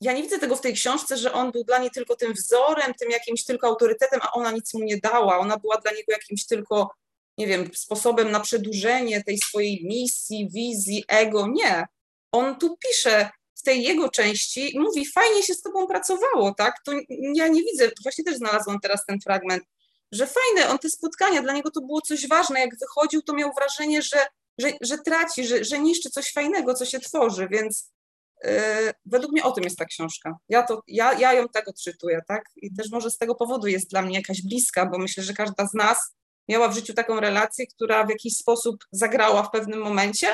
Ja 0.00 0.12
nie 0.12 0.22
widzę 0.22 0.38
tego 0.38 0.56
w 0.56 0.60
tej 0.60 0.74
książce, 0.74 1.16
że 1.16 1.32
on 1.32 1.52
był 1.52 1.64
dla 1.64 1.78
niej 1.78 1.90
tylko 1.90 2.16
tym 2.16 2.32
wzorem, 2.32 2.94
tym 2.94 3.10
jakimś 3.10 3.44
tylko 3.44 3.66
autorytetem, 3.66 4.20
a 4.22 4.32
ona 4.32 4.50
nic 4.50 4.74
mu 4.74 4.80
nie 4.80 4.96
dała. 4.98 5.38
Ona 5.38 5.56
była 5.56 5.76
dla 5.76 5.90
niego 5.90 6.12
jakimś 6.12 6.46
tylko, 6.46 6.90
nie 7.38 7.46
wiem, 7.46 7.70
sposobem 7.74 8.30
na 8.30 8.40
przedłużenie 8.40 9.24
tej 9.24 9.38
swojej 9.38 9.84
misji, 9.84 10.48
wizji, 10.50 11.04
ego. 11.08 11.46
Nie. 11.46 11.86
On 12.32 12.58
tu 12.58 12.76
pisze 12.76 13.30
tej 13.62 13.82
jego 13.82 14.08
części 14.08 14.78
mówi, 14.78 15.06
fajnie 15.06 15.42
się 15.42 15.54
z 15.54 15.62
tobą 15.62 15.86
pracowało, 15.86 16.54
tak? 16.54 16.74
To 16.84 16.92
ja 17.34 17.48
nie 17.48 17.62
widzę, 17.62 17.90
właśnie 18.02 18.24
też 18.24 18.36
znalazłam 18.36 18.80
teraz 18.80 19.06
ten 19.06 19.20
fragment, 19.20 19.64
że 20.12 20.26
fajne, 20.26 20.70
on 20.70 20.78
te 20.78 20.90
spotkania, 20.90 21.42
dla 21.42 21.52
niego 21.52 21.70
to 21.70 21.80
było 21.80 22.00
coś 22.00 22.28
ważne, 22.28 22.60
jak 22.60 22.78
wychodził, 22.78 23.22
to 23.22 23.34
miał 23.34 23.50
wrażenie, 23.58 24.02
że, 24.02 24.26
że, 24.58 24.72
że 24.80 24.98
traci, 24.98 25.46
że, 25.46 25.64
że 25.64 25.78
niszczy 25.78 26.10
coś 26.10 26.32
fajnego, 26.32 26.74
co 26.74 26.84
się 26.84 27.00
tworzy, 27.00 27.48
więc 27.50 27.90
yy, 28.44 28.50
według 29.06 29.32
mnie 29.32 29.44
o 29.44 29.52
tym 29.52 29.64
jest 29.64 29.78
ta 29.78 29.84
książka. 29.84 30.36
Ja, 30.48 30.62
to, 30.62 30.82
ja, 30.86 31.12
ja 31.12 31.32
ją 31.32 31.48
tak 31.48 31.68
odczytuję, 31.68 32.20
tak? 32.28 32.44
I 32.56 32.74
też 32.74 32.90
może 32.90 33.10
z 33.10 33.18
tego 33.18 33.34
powodu 33.34 33.66
jest 33.66 33.90
dla 33.90 34.02
mnie 34.02 34.16
jakaś 34.16 34.42
bliska, 34.42 34.86
bo 34.86 34.98
myślę, 34.98 35.24
że 35.24 35.32
każda 35.32 35.66
z 35.66 35.74
nas 35.74 35.98
miała 36.48 36.68
w 36.68 36.74
życiu 36.74 36.94
taką 36.94 37.20
relację, 37.20 37.66
która 37.66 38.06
w 38.06 38.10
jakiś 38.10 38.36
sposób 38.36 38.76
zagrała 38.92 39.42
w 39.42 39.50
pewnym 39.50 39.80
momencie, 39.80 40.28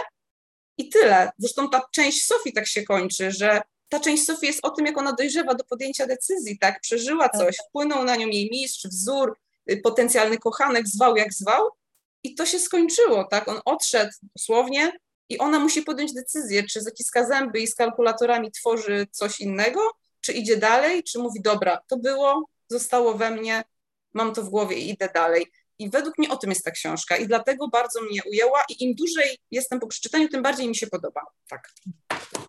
i 0.78 0.88
tyle. 0.88 1.30
Zresztą 1.38 1.70
ta 1.70 1.82
część 1.92 2.24
Sofii 2.24 2.52
tak 2.52 2.66
się 2.66 2.82
kończy, 2.82 3.32
że 3.32 3.60
ta 3.88 4.00
część 4.00 4.24
Sofii 4.24 4.46
jest 4.46 4.60
o 4.62 4.70
tym, 4.70 4.86
jak 4.86 4.98
ona 4.98 5.12
dojrzewa 5.12 5.54
do 5.54 5.64
podjęcia 5.64 6.06
decyzji, 6.06 6.58
tak? 6.58 6.80
Przeżyła 6.80 7.28
tak. 7.28 7.40
coś, 7.40 7.56
wpłynął 7.68 8.04
na 8.04 8.16
nią 8.16 8.26
jej 8.26 8.50
mistrz, 8.50 8.86
wzór, 8.86 9.38
y, 9.70 9.76
potencjalny 9.76 10.38
kochanek, 10.38 10.88
zwał 10.88 11.16
jak 11.16 11.32
zwał 11.32 11.68
i 12.22 12.34
to 12.34 12.46
się 12.46 12.58
skończyło, 12.58 13.24
tak? 13.24 13.48
On 13.48 13.60
odszedł 13.64 14.12
dosłownie 14.36 14.92
i 15.28 15.38
ona 15.38 15.58
musi 15.58 15.82
podjąć 15.82 16.12
decyzję, 16.12 16.62
czy 16.62 16.80
zaciska 16.80 17.26
zęby 17.26 17.60
i 17.60 17.66
z 17.66 17.74
kalkulatorami 17.74 18.52
tworzy 18.52 19.06
coś 19.10 19.40
innego, 19.40 19.80
czy 20.20 20.32
idzie 20.32 20.56
dalej, 20.56 21.02
czy 21.02 21.18
mówi, 21.18 21.40
dobra, 21.42 21.80
to 21.86 21.96
było, 21.96 22.48
zostało 22.68 23.14
we 23.14 23.30
mnie, 23.30 23.64
mam 24.14 24.34
to 24.34 24.42
w 24.42 24.48
głowie 24.48 24.76
i 24.76 24.90
idę 24.90 25.08
dalej. 25.14 25.46
I 25.78 25.90
według 25.90 26.18
mnie 26.18 26.28
o 26.30 26.36
tym 26.36 26.50
jest 26.50 26.64
ta 26.64 26.70
książka 26.70 27.16
i 27.16 27.26
dlatego 27.26 27.68
bardzo 27.68 28.00
mnie 28.02 28.20
ujęła 28.30 28.58
i 28.68 28.84
im 28.84 28.94
dłużej 28.94 29.38
jestem 29.50 29.80
po 29.80 29.86
przeczytaniu, 29.86 30.28
tym 30.28 30.42
bardziej 30.42 30.68
mi 30.68 30.76
się 30.76 30.86
podoba. 30.86 31.20
Tak. 31.50 31.68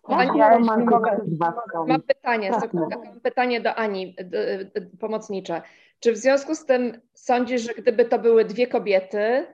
Ani, 0.04 0.38
Ja 0.38 0.58
mam, 0.58 0.86
mam 1.88 2.02
pytanie, 2.02 2.46
Jasne. 2.46 2.60
sekundkę, 2.60 2.98
mam 3.04 3.20
pytanie 3.20 3.60
do 3.60 3.74
Ani, 3.74 4.16
pomocnicze. 5.00 5.62
Czy 6.00 6.12
w 6.12 6.16
związku 6.16 6.54
z 6.54 6.64
tym 6.64 7.00
sądzisz, 7.14 7.62
że 7.62 7.74
gdyby 7.74 8.04
to 8.04 8.18
były 8.18 8.44
dwie 8.44 8.66
kobiety, 8.66 9.46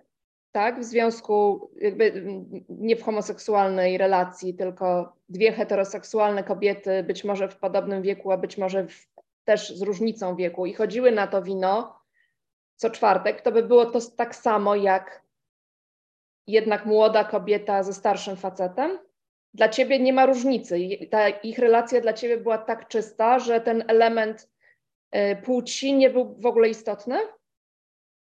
tak, 0.52 0.80
w 0.80 0.84
związku 0.84 1.70
jakby 1.76 2.24
nie 2.68 2.96
w 2.96 3.02
homoseksualnej 3.02 3.98
relacji, 3.98 4.54
tylko 4.54 5.16
dwie 5.28 5.52
heteroseksualne 5.52 6.44
kobiety, 6.44 7.02
być 7.02 7.24
może 7.24 7.48
w 7.48 7.56
podobnym 7.56 8.02
wieku, 8.02 8.32
a 8.32 8.36
być 8.36 8.58
może 8.58 8.86
w, 8.86 9.06
też 9.44 9.76
z 9.76 9.82
różnicą 9.82 10.36
wieku 10.36 10.66
i 10.66 10.74
chodziły 10.74 11.12
na 11.12 11.26
to 11.26 11.42
wino 11.42 11.95
co 12.76 12.90
czwartek, 12.90 13.42
to 13.42 13.52
by 13.52 13.62
było 13.62 13.86
to 13.86 14.00
tak 14.00 14.36
samo 14.36 14.74
jak 14.74 15.22
jednak 16.46 16.86
młoda 16.86 17.24
kobieta 17.24 17.82
ze 17.82 17.94
starszym 17.94 18.36
facetem? 18.36 18.98
Dla 19.54 19.68
ciebie 19.68 19.98
nie 19.98 20.12
ma 20.12 20.26
różnicy. 20.26 20.78
Ta 21.10 21.28
ich 21.28 21.58
relacja 21.58 22.00
dla 22.00 22.12
ciebie 22.12 22.36
była 22.36 22.58
tak 22.58 22.88
czysta, 22.88 23.38
że 23.38 23.60
ten 23.60 23.84
element 23.88 24.50
y, 25.16 25.36
płci 25.44 25.94
nie 25.94 26.10
był 26.10 26.36
w 26.40 26.46
ogóle 26.46 26.68
istotny? 26.68 27.18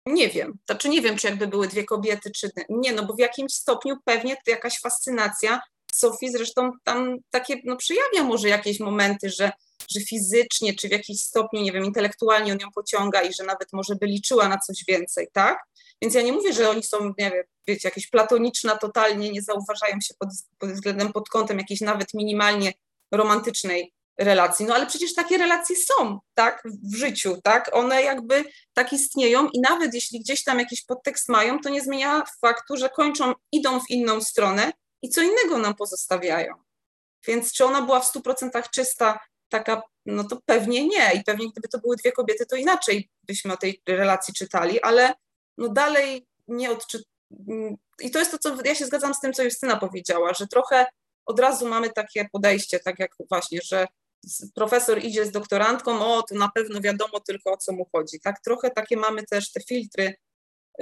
Nie 0.05 0.29
wiem, 0.29 0.57
znaczy 0.65 0.89
nie 0.89 1.01
wiem, 1.01 1.17
czy 1.17 1.27
jakby 1.27 1.47
były 1.47 1.67
dwie 1.67 1.83
kobiety, 1.83 2.31
czy 2.31 2.49
nie, 2.69 2.93
no 2.93 3.05
bo 3.05 3.13
w 3.13 3.19
jakimś 3.19 3.53
stopniu 3.53 3.95
pewnie 4.05 4.35
jakaś 4.47 4.79
fascynacja. 4.79 5.61
Sofii 5.93 6.31
zresztą 6.31 6.71
tam 6.83 7.17
takie, 7.29 7.55
no 7.63 7.75
przejawia 7.77 8.23
może 8.23 8.49
jakieś 8.49 8.79
momenty, 8.79 9.29
że, 9.29 9.51
że 9.91 9.99
fizycznie, 9.99 10.73
czy 10.73 10.87
w 10.87 10.91
jakiś 10.91 11.21
stopniu, 11.21 11.61
nie 11.61 11.71
wiem, 11.71 11.85
intelektualnie 11.85 12.53
on 12.53 12.59
ją 12.59 12.71
pociąga 12.71 13.21
i 13.21 13.33
że 13.33 13.43
nawet 13.43 13.73
może 13.73 13.95
by 13.95 14.05
liczyła 14.05 14.49
na 14.49 14.57
coś 14.57 14.83
więcej, 14.87 15.27
tak? 15.33 15.59
Więc 16.01 16.15
ja 16.15 16.21
nie 16.21 16.33
mówię, 16.33 16.53
że 16.53 16.69
oni 16.69 16.83
są, 16.83 17.05
nie 17.05 17.31
wiem, 17.31 17.43
wiecie, 17.67 17.87
jakieś 17.87 18.07
platoniczna, 18.07 18.77
totalnie 18.77 19.31
nie 19.31 19.41
zauważają 19.41 20.01
się 20.01 20.13
pod, 20.19 20.29
pod 20.57 20.71
względem, 20.71 21.13
pod 21.13 21.29
kątem 21.29 21.57
jakiejś 21.57 21.81
nawet 21.81 22.13
minimalnie 22.13 22.73
romantycznej 23.11 23.93
relacji. 24.19 24.65
No 24.65 24.75
ale 24.75 24.85
przecież 24.85 25.13
takie 25.13 25.37
relacje 25.37 25.75
są, 25.75 26.19
tak, 26.33 26.63
w 26.83 26.95
życiu, 26.95 27.41
tak? 27.43 27.69
One 27.73 28.03
jakby 28.03 28.43
tak 28.73 28.93
istnieją 28.93 29.49
i 29.53 29.59
nawet 29.59 29.93
jeśli 29.93 30.19
gdzieś 30.19 30.43
tam 30.43 30.59
jakiś 30.59 30.85
podtekst 30.85 31.29
mają, 31.29 31.59
to 31.59 31.69
nie 31.69 31.81
zmienia 31.81 32.23
faktu, 32.41 32.77
że 32.77 32.89
kończą, 32.89 33.33
idą 33.51 33.79
w 33.79 33.89
inną 33.89 34.21
stronę 34.21 34.71
i 35.01 35.09
co 35.09 35.21
innego 35.21 35.57
nam 35.57 35.75
pozostawiają. 35.75 36.53
Więc 37.27 37.53
czy 37.53 37.65
ona 37.65 37.81
była 37.81 37.99
w 37.99 38.13
100% 38.13 38.69
czysta, 38.69 39.19
taka, 39.49 39.81
no 40.05 40.23
to 40.23 40.39
pewnie 40.45 40.87
nie. 40.87 41.13
I 41.13 41.23
pewnie 41.23 41.51
gdyby 41.51 41.67
to 41.67 41.79
były 41.79 41.95
dwie 41.95 42.11
kobiety, 42.11 42.45
to 42.45 42.55
inaczej 42.55 43.09
byśmy 43.23 43.53
o 43.53 43.57
tej 43.57 43.81
relacji 43.87 44.33
czytali, 44.33 44.81
ale 44.81 45.13
no 45.57 45.69
dalej 45.69 46.27
nie 46.47 46.71
odczy... 46.71 47.03
I 48.01 48.11
to 48.11 48.19
jest 48.19 48.31
to, 48.31 48.37
co 48.37 48.57
ja 48.65 48.75
się 48.75 48.85
zgadzam 48.85 49.13
z 49.13 49.19
tym, 49.19 49.33
co 49.33 49.43
Justyna 49.43 49.77
powiedziała, 49.77 50.33
że 50.33 50.47
trochę 50.47 50.85
od 51.25 51.39
razu 51.39 51.67
mamy 51.67 51.89
takie 51.89 52.27
podejście, 52.31 52.79
tak 52.79 52.99
jak 52.99 53.11
właśnie, 53.29 53.59
że 53.63 53.87
profesor 54.55 55.03
idzie 55.03 55.25
z 55.25 55.31
doktorantką, 55.31 56.05
o, 56.05 56.23
to 56.23 56.35
na 56.35 56.49
pewno 56.55 56.81
wiadomo 56.81 57.19
tylko 57.19 57.51
o 57.51 57.57
co 57.57 57.73
mu 57.73 57.85
chodzi. 57.95 58.19
Tak, 58.19 58.41
trochę 58.41 58.71
takie 58.71 58.97
mamy 58.97 59.23
też 59.23 59.51
te 59.51 59.61
filtry 59.69 60.13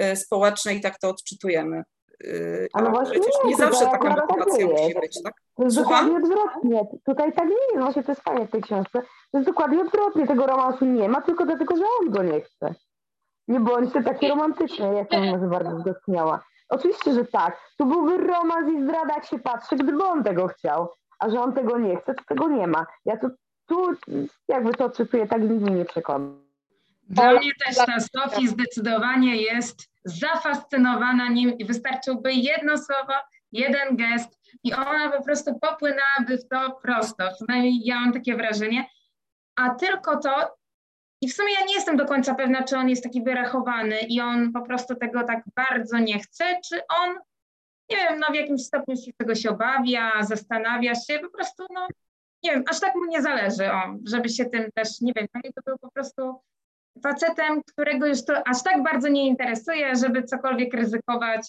y, 0.01 0.16
społeczne 0.16 0.76
i 0.76 0.82
tak 0.82 0.99
to 0.99 1.09
odczytujemy. 1.09 1.84
Y, 2.24 2.67
Ale 2.74 2.89
właśnie 2.89 3.11
przecież 3.19 3.43
nie, 3.43 3.49
nie 3.49 3.55
zawsze 3.55 3.86
taka 3.86 4.15
tak 4.15 4.30
motywacja 4.30 4.65
nie 4.65 4.71
musi 4.71 4.99
być, 4.99 5.24
tak? 5.24 5.34
To 5.55 5.63
jest 5.63 5.76
Słucham? 5.76 6.05
dokładnie 6.05 6.17
odwrotnie. 6.36 6.88
Tutaj 7.05 7.34
tak 7.34 7.45
nie 7.49 7.55
jest. 7.55 7.80
Właśnie 7.80 8.03
to 8.03 8.11
jest 8.11 8.21
fajne 8.21 8.47
w 8.47 8.51
tej 8.51 8.61
książce. 8.61 9.01
To 9.32 9.38
jest 9.38 9.49
dokładnie 9.49 9.82
odwrotnie. 9.82 10.28
Tego 10.28 10.47
romansu 10.47 10.86
nie 10.86 11.09
ma, 11.09 11.21
tylko 11.21 11.45
dlatego, 11.45 11.78
że 11.78 11.84
on 12.01 12.11
go 12.11 12.24
nie 12.24 12.41
chce. 12.41 12.76
Nie 13.47 13.59
bądźcie 13.59 14.03
takie 14.03 14.30
romantyczne. 14.30 14.86
Ja 14.93 14.99
jestem 14.99 15.30
może 15.30 15.47
bardzo 15.47 15.80
zdostniała. 15.80 16.43
Oczywiście, 16.69 17.13
że 17.13 17.26
tak. 17.26 17.57
Tu 17.78 17.86
byłby 17.86 18.17
romans 18.17 18.74
i 18.74 18.84
zdrada, 18.84 19.13
jak 19.13 19.26
się 19.26 19.39
patrzy, 19.39 19.76
gdyby 19.76 20.03
on 20.03 20.24
tego 20.24 20.47
chciał. 20.47 20.89
A 21.19 21.30
że 21.30 21.41
on 21.41 21.53
tego 21.53 21.78
nie 21.78 21.97
chce, 21.97 22.13
to 22.13 22.24
tego 22.28 22.47
nie 22.47 22.67
ma. 22.67 22.86
Ja 23.05 23.17
tu, 23.17 23.28
tu 23.67 23.91
jakby 24.47 24.74
to 24.74 24.86
odczytuję, 24.86 25.28
tak 25.28 25.41
mnie 25.41 25.71
nie 25.71 25.86
przekona. 25.86 26.43
Dla 27.14 27.34
mnie 27.34 27.51
też 27.66 27.76
ta 27.76 27.99
Sofii 27.99 28.47
zdecydowanie 28.47 29.36
jest 29.36 29.89
zafascynowana 30.05 31.30
nim 31.30 31.57
i 31.57 31.66
wystarczyłby 31.66 32.34
jedno 32.34 32.78
słowo, 32.78 33.14
jeden 33.51 33.97
gest 33.97 34.39
i 34.64 34.74
ona 34.74 35.11
po 35.11 35.24
prostu 35.24 35.59
popłynęłaby 35.59 36.38
w 36.38 36.47
to 36.47 36.80
prosto. 36.82 37.24
Przynajmniej 37.36 37.86
ja 37.86 37.99
mam 37.99 38.14
takie 38.14 38.36
wrażenie. 38.36 38.86
A 39.55 39.70
tylko 39.70 40.18
to, 40.18 40.55
i 41.22 41.30
w 41.30 41.34
sumie 41.34 41.53
ja 41.53 41.66
nie 41.66 41.74
jestem 41.74 41.97
do 41.97 42.05
końca 42.05 42.36
pewna, 42.36 42.64
czy 42.64 42.78
on 42.78 42.89
jest 42.89 43.03
taki 43.03 43.24
wyrachowany 43.24 43.99
i 43.99 44.22
on 44.22 44.51
po 44.51 44.61
prostu 44.61 44.95
tego 44.95 45.24
tak 45.24 45.43
bardzo 45.55 45.99
nie 45.99 46.20
chce, 46.20 46.59
czy 46.70 46.82
on, 46.99 47.09
nie 47.89 47.97
wiem, 47.97 48.20
no 48.20 48.28
w 48.32 48.36
jakimś 48.36 48.66
stopniu 48.66 48.95
się 48.95 49.11
tego 49.18 49.36
się 49.36 49.49
obawia, 49.49 50.11
zastanawia 50.24 50.95
się, 50.95 51.20
po 51.20 51.30
prostu, 51.30 51.64
no 51.74 51.88
nie 52.43 52.51
wiem, 52.51 52.64
aż 52.70 52.80
tak 52.80 52.95
mu 52.95 53.05
nie 53.05 53.22
zależy, 53.22 53.72
o, 53.72 53.82
żeby 54.07 54.30
się 54.30 54.45
tym 54.45 54.72
też, 54.72 55.01
nie 55.01 55.14
wiem, 55.16 55.28
to 55.55 55.61
był 55.66 55.78
po 55.78 55.91
prostu 55.91 56.41
facetem, 57.04 57.62
którego 57.64 58.08
już 58.08 58.26
to 58.26 58.48
aż 58.48 58.64
tak 58.64 58.84
bardzo 58.84 59.08
nie 59.08 59.28
interesuje, 59.28 59.96
żeby 59.96 60.24
cokolwiek 60.24 60.74
ryzykować 60.74 61.48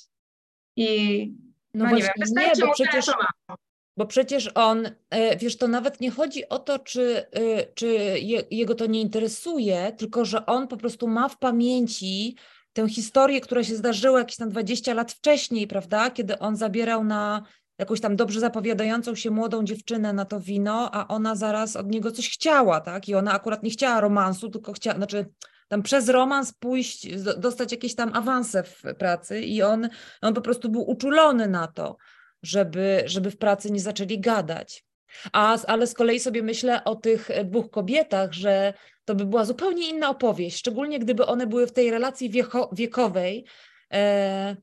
i 0.77 1.33
No, 1.75 1.85
no, 1.85 1.91
nie 1.91 2.03
wiem, 2.03 2.13
wystarczy 2.21 2.61
nie, 2.61 2.67
bo 2.67 2.73
przecież, 2.73 3.07
ma. 3.07 3.57
bo 3.97 4.07
przecież 4.07 4.51
on, 4.55 4.91
e, 5.11 5.37
wiesz, 5.37 5.57
to 5.57 5.69
nawet 5.69 6.01
nie 6.01 6.11
chodzi 6.11 6.49
o 6.49 6.59
to, 6.59 6.79
czy, 6.79 7.27
e, 7.33 7.67
czy 7.75 7.87
je, 8.21 8.43
jego 8.51 8.75
to 8.75 8.87
nie 8.87 9.01
interesuje, 9.01 9.93
tylko 9.93 10.25
że 10.25 10.47
on 10.47 10.69
po 10.69 10.77
prostu 10.77 11.09
ma 11.09 11.29
w 11.29 11.39
pamięci 11.39 12.37
tę 12.73 12.89
historię, 12.89 13.41
która 13.41 13.65
się 13.65 13.77
zdarzyła 13.77 14.19
jakieś 14.19 14.37
tam 14.37 14.49
20 14.49 14.95
lat 14.95 15.13
wcześniej, 15.13 15.67
prawda, 15.67 16.11
kiedy 16.11 16.39
on 16.39 16.57
zabierał 16.57 17.05
na 17.05 17.43
jakąś 17.79 18.01
tam 18.01 18.17
dobrze 18.17 18.41
zapowiadającą 18.41 19.15
się 19.15 19.31
młodą 19.31 19.65
dziewczynę 19.65 20.13
na 20.13 20.25
to 20.25 20.41
wino, 20.41 20.91
a 20.93 21.09
ona 21.09 21.35
zaraz 21.35 21.77
od 21.77 21.91
niego 21.91 22.11
coś 22.11 22.31
chciała, 22.31 22.81
tak? 22.81 23.09
I 23.09 23.15
ona 23.15 23.33
akurat 23.33 23.63
nie 23.63 23.71
chciała 23.71 24.01
romansu, 24.01 24.51
tylko 24.51 24.73
chciała, 24.73 24.97
znaczy 24.97 25.27
tam 25.69 25.83
przez 25.83 26.09
romans 26.09 26.53
pójść, 26.53 27.09
dostać 27.39 27.73
jakieś 27.73 27.95
tam 27.95 28.11
awanse 28.15 28.63
w 28.63 28.83
pracy 28.99 29.41
i 29.41 29.63
on, 29.63 29.89
on 30.23 30.35
po 30.35 30.41
prostu 30.41 30.69
był 30.69 30.91
uczulony 30.91 31.49
na 31.49 31.67
to, 31.67 31.97
żeby, 32.43 33.03
żeby 33.07 33.31
w 33.31 33.39
pracy 33.39 33.71
nie 33.71 33.81
zaczęli 33.81 34.21
gadać. 34.21 34.85
A, 35.33 35.59
ale 35.67 35.87
z 35.87 35.95
kolei 35.95 36.21
sobie 36.21 36.43
myślę 36.43 36.85
o 36.85 36.95
tych 36.95 37.31
e, 37.31 37.45
dwóch 37.45 37.71
kobietach, 37.71 38.33
że 38.33 38.75
to 39.05 39.15
by 39.15 39.27
była 39.27 39.45
zupełnie 39.45 39.91
inna 39.91 40.11
opowieść, 40.11 40.59
szczególnie 40.59 40.99
gdyby 40.99 41.27
one 41.27 41.47
były 41.47 41.67
w 41.67 41.73
tej 41.73 41.91
relacji 41.91 42.31
wiecho, 42.31 42.71
wiekowej, 42.73 43.45
e, 43.93 44.57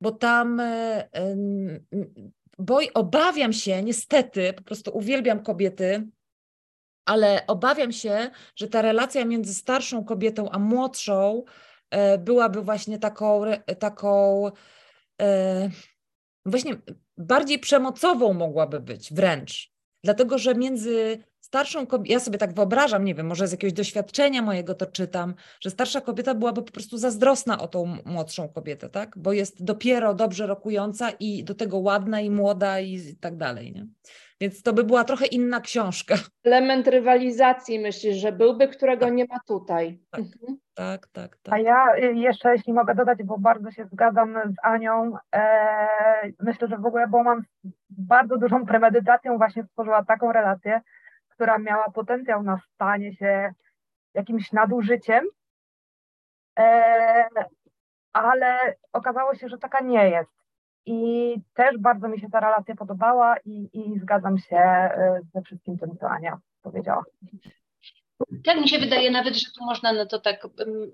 bo 0.00 0.10
tam 0.10 0.60
e, 0.60 1.08
boj, 2.58 2.90
obawiam 2.94 3.52
się, 3.52 3.82
niestety, 3.82 4.52
po 4.52 4.62
prostu 4.62 4.90
uwielbiam 4.96 5.42
kobiety, 5.42 6.08
ale 7.04 7.46
obawiam 7.46 7.92
się, 7.92 8.30
że 8.56 8.68
ta 8.68 8.82
relacja 8.82 9.24
między 9.24 9.54
starszą 9.54 10.04
kobietą 10.04 10.50
a 10.50 10.58
młodszą 10.58 11.44
e, 11.90 12.18
byłaby 12.18 12.62
właśnie 12.62 12.98
taką, 12.98 13.42
taką 13.78 14.44
e, 15.20 15.70
właśnie 16.46 16.76
bardziej 17.16 17.58
przemocową 17.58 18.32
mogłaby 18.32 18.80
być 18.80 19.12
wręcz. 19.12 19.72
Dlatego, 20.04 20.38
że 20.38 20.54
między 20.54 21.24
starszą 21.48 21.86
kobietą, 21.86 22.12
ja 22.12 22.20
sobie 22.20 22.38
tak 22.38 22.54
wyobrażam, 22.54 23.04
nie 23.04 23.14
wiem, 23.14 23.26
może 23.26 23.48
z 23.48 23.52
jakiegoś 23.52 23.72
doświadczenia 23.72 24.42
mojego 24.42 24.74
to 24.74 24.86
czytam, 24.86 25.34
że 25.60 25.70
starsza 25.70 26.00
kobieta 26.00 26.34
byłaby 26.34 26.62
po 26.62 26.72
prostu 26.72 26.98
zazdrosna 26.98 27.58
o 27.58 27.68
tą 27.68 27.96
młodszą 28.04 28.48
kobietę, 28.48 28.88
tak? 28.88 29.12
Bo 29.16 29.32
jest 29.32 29.64
dopiero 29.64 30.14
dobrze 30.14 30.46
rokująca 30.46 31.10
i 31.10 31.44
do 31.44 31.54
tego 31.54 31.78
ładna 31.78 32.20
i 32.20 32.30
młoda 32.30 32.80
i 32.80 33.16
tak 33.20 33.36
dalej, 33.36 33.72
nie? 33.72 33.86
Więc 34.40 34.62
to 34.62 34.72
by 34.72 34.84
była 34.84 35.04
trochę 35.04 35.26
inna 35.26 35.60
książka. 35.60 36.14
Element 36.44 36.88
rywalizacji 36.88 37.78
myślisz, 37.78 38.16
że 38.16 38.32
byłby, 38.32 38.68
którego 38.68 39.08
nie 39.08 39.24
ma 39.24 39.40
tutaj. 39.46 40.00
Tak. 40.10 40.20
Mhm. 40.20 40.58
Tak, 40.74 41.06
tak, 41.06 41.38
A 41.46 41.50
tak. 41.50 41.62
ja 41.62 41.96
y, 41.96 42.14
jeszcze, 42.14 42.52
jeśli 42.52 42.72
mogę 42.72 42.94
dodać, 42.94 43.22
bo 43.22 43.38
bardzo 43.38 43.70
się 43.70 43.86
zgadzam 43.92 44.34
z 44.34 44.54
Anią, 44.62 45.12
e, 45.34 45.42
myślę, 46.40 46.68
że 46.68 46.76
w 46.78 46.86
ogóle 46.86 47.08
Bowman 47.08 47.42
z 47.90 48.00
bardzo 48.00 48.36
dużą 48.36 48.66
premedytacją 48.66 49.38
właśnie 49.38 49.64
stworzyła 49.64 50.04
taką 50.04 50.32
relację, 50.32 50.80
która 51.38 51.58
miała 51.58 51.90
potencjał 51.90 52.42
na 52.42 52.58
stanie 52.74 53.14
się 53.14 53.52
jakimś 54.14 54.52
nadużyciem, 54.52 55.24
e, 56.58 57.28
ale 58.12 58.74
okazało 58.92 59.34
się, 59.34 59.48
że 59.48 59.58
taka 59.58 59.80
nie 59.80 60.08
jest. 60.08 60.30
I 60.86 61.34
też 61.54 61.78
bardzo 61.78 62.08
mi 62.08 62.20
się 62.20 62.30
ta 62.30 62.40
relacja 62.40 62.74
podobała 62.74 63.36
i, 63.44 63.70
i 63.72 63.98
zgadzam 63.98 64.38
się 64.38 64.56
e, 64.56 65.20
ze 65.34 65.42
wszystkim 65.42 65.78
tym, 65.78 65.96
co 65.96 66.10
Ania 66.10 66.38
powiedziała. 66.62 67.04
Tak, 68.44 68.60
mi 68.60 68.68
się 68.68 68.78
wydaje 68.78 69.10
nawet, 69.10 69.36
że 69.36 69.50
tu 69.58 69.64
można 69.64 69.92
no 69.92 70.06
to 70.06 70.18
tak 70.18 70.46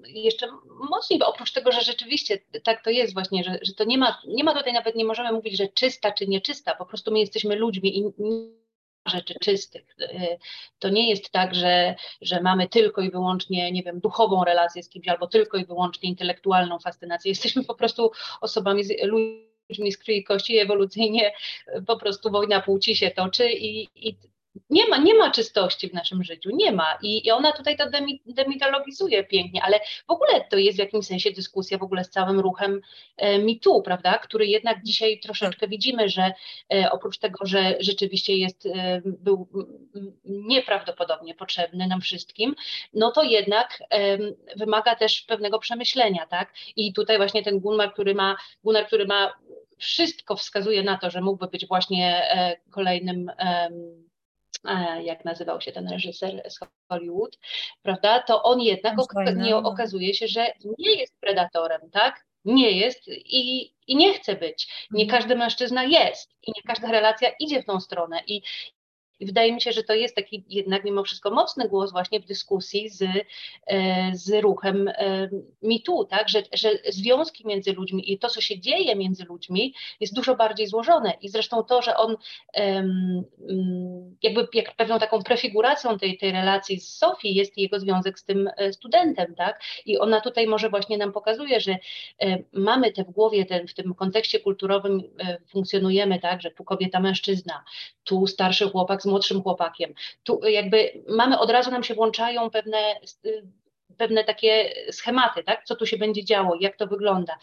jeszcze 0.05 0.47
mocniej, 0.91 1.19
bo 1.19 1.27
oprócz 1.27 1.53
tego, 1.53 1.73
że 1.73 1.81
rzeczywiście 1.81 2.39
tak 2.65 2.85
to 2.85 2.91
jest 2.91 3.15
właśnie, 3.15 3.45
że, 3.45 3.59
że 3.63 3.75
to 3.75 3.85
nie 3.85 3.99
ma, 3.99 4.23
nie 4.29 4.45
ma 4.45 4.55
tutaj 4.55 4.73
nawet, 4.73 4.95
nie 4.95 5.05
możemy 5.05 5.33
mówić, 5.33 5.57
że 5.57 5.69
czysta 5.69 6.13
czy 6.13 6.27
nieczysta, 6.27 6.75
po 6.75 6.87
prostu 6.87 7.13
my 7.13 7.19
jesteśmy 7.19 7.57
ludźmi 7.57 7.99
i 7.99 8.13
rzeczy 9.07 9.35
czystych. 9.41 9.97
Y, 10.01 10.39
to 10.79 10.89
nie 10.89 11.11
jest 11.11 11.31
tak, 11.31 11.55
że, 11.55 11.95
że 12.23 12.41
mamy 12.41 12.69
tylko 12.69 13.03
i 13.03 13.11
wyłącznie, 13.11 13.73
nie 13.73 13.83
wiem, 13.83 14.01
duchową 14.01 14.45
relację 14.45 14.83
z 14.83 14.89
kimś 14.89 15.09
albo 15.09 15.27
tylko 15.27 15.59
i 15.59 15.65
wyłącznie 15.65 16.09
intelektualną 16.09 16.79
fascynację. 16.79 17.29
Jesteśmy 17.35 17.65
po 17.65 17.75
prostu 17.75 18.11
osobami, 18.41 18.83
ludźmi 19.03 19.93
z 19.93 19.99
krwi 19.99 20.17
i 20.19 20.25
kości 20.25 20.59
ewolucyjnie 20.59 21.33
po 21.87 21.97
prostu 21.97 22.31
wojna 22.31 22.61
płci 22.61 22.97
się 22.97 23.11
toczy 23.11 23.53
i, 23.53 23.89
i 24.09 24.17
nie 24.71 24.89
ma, 24.89 24.99
nie 24.99 25.15
ma 25.15 25.31
czystości 25.31 25.89
w 25.89 25.95
naszym 25.95 26.25
życiu, 26.25 26.51
nie 26.53 26.73
ma. 26.73 26.99
I, 27.03 27.27
i 27.27 27.31
ona 27.31 27.53
tutaj 27.53 27.77
to 27.77 27.91
demi, 27.91 28.23
demitologizuje 28.27 29.25
pięknie, 29.25 29.63
ale 29.63 29.81
w 30.09 30.11
ogóle 30.11 30.45
to 30.51 30.57
jest 30.57 30.77
w 30.77 30.79
jakimś 30.79 31.07
sensie 31.07 31.31
dyskusja 31.31 31.79
w 31.79 31.83
ogóle 31.83 32.05
z 32.05 32.11
całym 32.11 32.41
ruchem 32.41 32.81
e, 33.17 33.39
MeToo, 33.39 33.83
prawda, 33.83 34.19
który 34.19 34.47
jednak 34.47 34.83
dzisiaj 34.83 35.21
troszeczkę 35.21 35.69
widzimy, 35.69 36.09
że 36.09 36.33
e, 36.73 36.91
oprócz 36.91 37.19
tego, 37.19 37.47
że 37.47 37.77
rzeczywiście 37.81 38.37
jest, 38.37 38.67
e, 38.67 39.01
był 39.05 39.49
nieprawdopodobnie 40.25 41.35
potrzebny 41.35 41.87
nam 41.87 42.01
wszystkim, 42.01 42.55
no 42.95 43.11
to 43.11 43.23
jednak 43.23 43.83
wymaga 44.57 44.97
też 44.97 45.23
pewnego 45.23 45.59
przemyślenia, 45.59 46.27
tak? 46.27 46.55
I 46.77 46.93
tutaj 46.93 47.17
właśnie 47.17 47.43
ten 47.43 47.61
Gunnar, 47.61 47.93
który 47.93 48.15
ma, 48.15 48.37
Gunnar, 48.65 48.87
który 48.87 49.07
ma 49.07 49.35
wszystko 49.79 50.37
wskazuje 50.37 50.83
na 50.83 50.99
to, 50.99 51.11
że 51.11 51.21
mógłby 51.21 51.47
być 51.47 51.67
właśnie 51.67 52.31
e, 52.31 52.57
kolejnym 52.71 53.31
jak 55.03 55.25
nazywał 55.25 55.61
się 55.61 55.73
ten 55.73 55.89
reżyser 55.89 56.51
z 56.51 56.59
Hollywood, 56.89 57.39
prawda, 57.83 58.23
to 58.23 58.43
on 58.43 58.61
jednak 58.61 58.97
nie, 59.37 59.57
okazuje 59.57 60.15
się, 60.15 60.29
że 60.29 60.47
nie 60.79 60.95
jest 60.95 61.21
predatorem, 61.21 61.91
tak? 61.91 62.25
Nie 62.45 62.71
jest 62.71 63.09
i, 63.09 63.73
i 63.87 63.97
nie 63.97 64.15
chce 64.15 64.35
być. 64.37 64.87
Nie 64.91 65.05
mhm. 65.05 65.21
każdy 65.21 65.37
mężczyzna 65.37 65.85
jest 65.85 66.31
i 66.43 66.53
nie 66.57 66.63
każda 66.63 66.91
relacja 66.91 67.31
idzie 67.41 67.63
w 67.63 67.67
tą 67.67 67.81
stronę. 67.81 68.23
I, 68.27 68.43
i 69.21 69.27
wydaje 69.27 69.53
mi 69.53 69.61
się, 69.61 69.73
że 69.73 69.83
to 69.83 69.95
jest 69.95 70.17
taki 70.17 70.45
jednak 70.49 70.85
mimo 70.85 71.05
wszystko 71.05 71.31
mocny 71.31 71.69
głos 71.69 71.93
właśnie 71.93 72.21
w 72.21 72.25
dyskusji 72.25 72.89
z, 72.89 73.03
e, 73.67 74.11
z 74.15 74.43
ruchem 74.43 74.89
e, 74.89 75.29
MeToo, 75.63 76.05
tak? 76.05 76.29
że, 76.29 76.43
że 76.53 76.71
związki 76.89 77.47
między 77.47 77.73
ludźmi 77.73 78.13
i 78.13 78.19
to, 78.19 78.29
co 78.29 78.41
się 78.41 78.61
dzieje 78.61 78.97
między 78.97 79.25
ludźmi 79.25 79.75
jest 80.01 80.15
dużo 80.15 80.37
bardziej 80.37 80.67
złożone 80.67 81.13
i 81.21 81.29
zresztą 81.29 81.63
to, 81.63 81.83
że 81.83 81.97
on 81.97 82.17
jakby 84.23 84.49
jak 84.55 84.77
pewną 84.77 84.99
taką 84.99 85.23
prefiguracją 85.23 85.99
tej, 85.99 86.19
tej 86.19 86.33
relacji 86.33 86.81
z 86.81 86.97
Sofii 86.97 87.35
jest 87.35 87.59
jego 87.59 87.81
związek 87.81 88.19
z 88.19 88.25
tym 88.25 88.51
e, 88.57 88.73
studentem, 88.73 89.35
tak? 89.35 89.61
I 89.87 89.99
ona 89.99 90.21
tutaj 90.21 90.47
może 90.47 90.71
właśnie 90.71 90.99
nam 90.99 91.13
pokazuje, 91.13 91.61
że 91.61 91.77
mamy 92.53 92.93
te 92.93 93.05
w 93.05 93.11
głowie, 93.11 93.45
ten, 93.47 93.69
w 93.69 93.75
tym 93.75 93.95
kontekście 93.95 94.41
kulturowym 94.41 95.03
funkcjonujemy 95.49 96.21
tak, 96.21 96.43
że 96.43 96.51
tu 96.51 96.65
kobieta, 96.65 97.01
mężczyzna, 97.01 97.65
tu 98.05 98.27
starszy 98.27 98.71
chłopak 98.71 99.04
z 99.05 99.07
młodszym 99.07 99.43
chłopakiem. 99.43 99.95
Tu 100.25 100.41
jakby 100.49 101.05
mamy, 101.09 101.39
od 101.39 101.51
razu 101.51 101.71
nam 101.71 101.85
się 101.85 101.95
włączają 101.95 102.51
pewne 102.51 102.79
pewne 103.97 104.25
takie 104.25 104.75
schematy, 104.93 105.45
tak? 105.45 105.65
co 105.65 105.77
tu 105.77 105.87
się 105.87 105.97
będzie 105.99 106.25
działo, 106.25 106.57
jak 106.61 106.77
to 106.77 106.87
wygląda. 106.87 107.39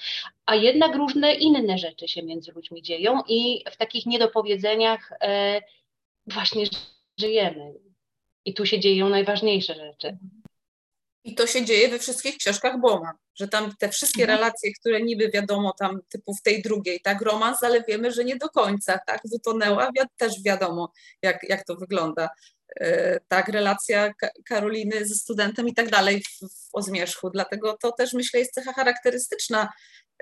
A 0.46 0.56
jednak 0.56 0.96
różne 0.96 1.34
inne 1.34 1.78
rzeczy 1.78 2.08
się 2.08 2.24
między 2.24 2.52
ludźmi 2.52 2.82
dzieją 2.82 3.22
i 3.28 3.64
w 3.72 3.78
takich 3.78 4.06
niedopowiedzeniach 4.06 5.12
e, 5.22 5.62
właśnie 6.28 6.66
żyjemy. 7.20 7.74
I 8.46 8.54
tu 8.54 8.66
się 8.66 8.80
dzieją 8.80 9.10
najważniejsze 9.10 9.76
rzeczy. 9.76 10.18
I 11.24 11.36
to 11.36 11.48
się 11.48 11.66
dzieje 11.66 11.90
we 11.90 12.00
wszystkich 12.00 12.38
książkach 12.38 12.80
Boma, 12.80 13.14
że 13.36 13.48
tam 13.48 13.76
te 13.80 13.90
wszystkie 13.90 14.22
mhm. 14.22 14.40
relacje, 14.40 14.72
które 14.80 15.02
niby 15.02 15.30
wiadomo 15.30 15.74
tam 15.80 16.00
typu 16.10 16.36
w 16.36 16.42
tej 16.42 16.62
drugiej, 16.62 17.02
tak, 17.02 17.22
romans, 17.22 17.64
ale 17.64 17.84
wiemy, 17.84 18.12
że 18.12 18.26
nie 18.26 18.36
do 18.36 18.50
końca, 18.50 19.00
tak, 19.08 19.22
wytonęła, 19.32 19.88
wi 19.88 20.02
też 20.18 20.34
wiadomo, 20.46 20.92
jak, 21.22 21.50
jak 21.50 21.66
to 21.66 21.76
wygląda. 21.76 22.30
Yy, 22.80 23.20
tak, 23.28 23.48
relacja 23.48 24.14
Karoliny 24.46 25.06
ze 25.06 25.16
studentem 25.16 25.68
i 25.68 25.74
tak 25.74 25.90
dalej 25.90 26.24
w, 26.24 26.40
w 26.40 26.70
Ozmierzchu. 26.74 27.30
Dlatego 27.30 27.78
to 27.82 27.92
też 27.92 28.14
myślę 28.14 28.40
jest 28.40 28.54
cecha 28.54 28.74
charakterystyczna 28.74 29.70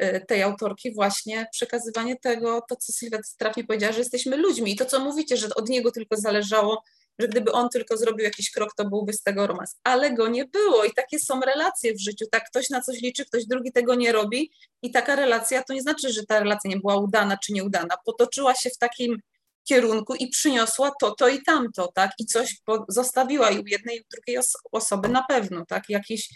yy, 0.02 0.26
tej 0.28 0.42
autorki 0.42 0.94
właśnie 0.94 1.48
przekazywanie 1.52 2.16
tego, 2.16 2.62
to 2.70 2.76
co 2.76 2.94
Sylwia 2.94 3.20
trafnie 3.38 3.64
powiedziała, 3.64 3.94
że 3.94 4.00
jesteśmy 4.00 4.38
ludźmi 4.38 4.72
i 4.72 4.76
to 4.76 4.86
co 4.86 5.00
mówicie, 5.00 5.38
że 5.38 5.48
od 5.56 5.70
niego 5.70 5.92
tylko 5.92 6.18
zależało 6.18 6.84
że 7.20 7.28
gdyby 7.28 7.52
on 7.52 7.70
tylko 7.70 7.98
zrobił 7.98 8.24
jakiś 8.26 8.52
krok, 8.52 8.76
to 8.76 8.86
byłby 8.86 9.14
z 9.14 9.24
tego 9.24 9.48
romans. 9.48 9.76
Ale 9.84 10.14
go 10.14 10.28
nie 10.28 10.46
było 10.46 10.86
i 10.86 10.94
takie 10.94 11.20
są 11.20 11.42
relacje 11.42 11.94
w 11.94 12.02
życiu. 12.02 12.26
Tak, 12.32 12.50
ktoś 12.50 12.70
na 12.70 12.82
coś 12.82 13.02
liczy, 13.02 13.26
ktoś 13.26 13.46
drugi 13.46 13.72
tego 13.72 13.96
nie 13.96 14.12
robi 14.12 14.52
i 14.82 14.92
taka 14.92 15.16
relacja 15.16 15.64
to 15.64 15.74
nie 15.74 15.82
znaczy, 15.82 16.14
że 16.14 16.26
ta 16.26 16.40
relacja 16.40 16.70
nie 16.70 16.78
była 16.78 16.98
udana 16.98 17.38
czy 17.38 17.54
nieudana. 17.54 17.96
Potoczyła 18.06 18.56
się 18.56 18.70
w 18.70 18.78
takim 18.78 19.18
kierunku 19.64 20.16
i 20.16 20.28
przyniosła 20.28 20.92
to, 21.02 21.16
to 21.16 21.28
i 21.28 21.44
tamto, 21.44 21.92
tak? 21.96 22.12
I 22.20 22.26
coś 22.26 22.56
zostawiła 22.88 23.50
i 23.50 23.60
u 23.60 23.66
jednej 23.66 23.98
i 23.98 24.02
u 24.02 24.04
drugiej 24.12 24.38
os 24.38 24.54
osoby 24.72 25.10
na 25.10 25.24
pewno, 25.24 25.66
tak? 25.66 25.84
Jakiś, 25.90 26.30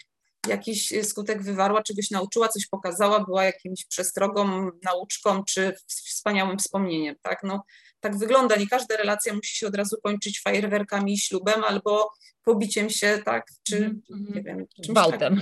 jakiś 0.48 0.92
skutek 1.02 1.42
wywarła, 1.42 1.82
czegoś 1.82 2.10
nauczyła, 2.10 2.48
coś 2.48 2.66
pokazała, 2.66 3.24
była 3.24 3.44
jakimś 3.44 3.84
przestrogą, 3.84 4.70
nauczką 4.82 5.44
czy 5.44 5.76
wspaniałym 5.86 6.58
wspomnieniem, 6.58 7.14
tak? 7.22 7.38
No, 7.42 7.62
tak 8.04 8.18
wygląda. 8.18 8.56
Nie 8.56 8.66
każda 8.66 8.96
relacja 8.96 9.34
musi 9.34 9.56
się 9.56 9.66
od 9.66 9.76
razu 9.76 9.96
kończyć 10.02 10.40
fajerwerkami 10.40 11.12
i 11.12 11.18
ślubem 11.18 11.64
albo 11.64 12.10
pobiciem 12.44 12.90
się, 12.90 13.18
tak, 13.24 13.46
czy 13.62 13.76
mm 13.76 14.02
-hmm. 14.10 14.34
nie 14.34 14.42
wiem, 14.42 14.66
czymś 14.74 14.88
Gwałtem. 14.88 15.40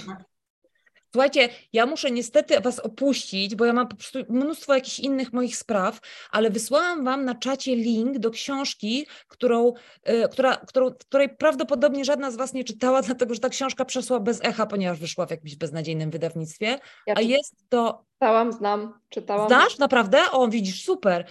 Słuchajcie, 1.13 1.49
ja 1.73 1.87
muszę 1.87 2.11
niestety 2.11 2.61
Was 2.61 2.79
opuścić, 2.79 3.55
bo 3.55 3.65
ja 3.65 3.73
mam 3.73 3.89
po 3.89 3.97
prostu 3.97 4.19
mnóstwo 4.29 4.75
jakichś 4.75 4.99
innych 4.99 5.33
moich 5.33 5.57
spraw, 5.57 6.01
ale 6.31 6.51
wysłałam 6.51 7.05
Wam 7.05 7.25
na 7.25 7.35
czacie 7.35 7.77
link 7.77 8.19
do 8.19 8.31
książki, 8.31 9.07
którą, 9.29 9.73
y, 10.09 10.29
która, 10.33 10.57
którą, 10.57 10.91
której 10.95 11.29
prawdopodobnie 11.29 12.05
żadna 12.05 12.31
z 12.31 12.37
Was 12.37 12.53
nie 12.53 12.65
czytała, 12.65 13.03
dlatego 13.09 13.35
że 13.35 13.41
ta 13.41 13.49
książka 13.49 13.85
przeszła 13.85 14.21
bez 14.21 14.45
echa, 14.45 14.67
ponieważ 14.67 14.99
wyszła 14.99 15.27
w 15.27 15.31
jakimś 15.31 15.57
beznadziejnym 15.57 16.11
wydawnictwie. 16.11 16.79
Ja 17.07 17.15
a 17.17 17.21
jest 17.21 17.55
to. 17.69 18.05
Czytałam, 18.13 18.53
znam, 18.53 19.01
czytałam. 19.09 19.49
Znasz 19.49 19.79
naprawdę? 19.79 20.19
O, 20.31 20.49
widzisz, 20.49 20.85
super. 20.85 21.27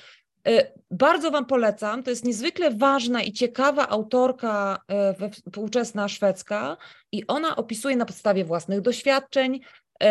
Y, 0.47 0.71
bardzo 0.91 1.31
Wam 1.31 1.45
polecam. 1.45 2.03
To 2.03 2.09
jest 2.09 2.25
niezwykle 2.25 2.71
ważna 2.71 3.21
i 3.23 3.31
ciekawa 3.31 3.89
autorka 3.89 4.79
y, 5.25 5.29
współczesna 5.31 6.07
szwedzka 6.07 6.77
i 7.11 7.27
ona 7.27 7.55
opisuje 7.55 7.95
na 7.95 8.05
podstawie 8.05 8.45
własnych 8.45 8.81
doświadczeń 8.81 9.55
y, 10.03 10.07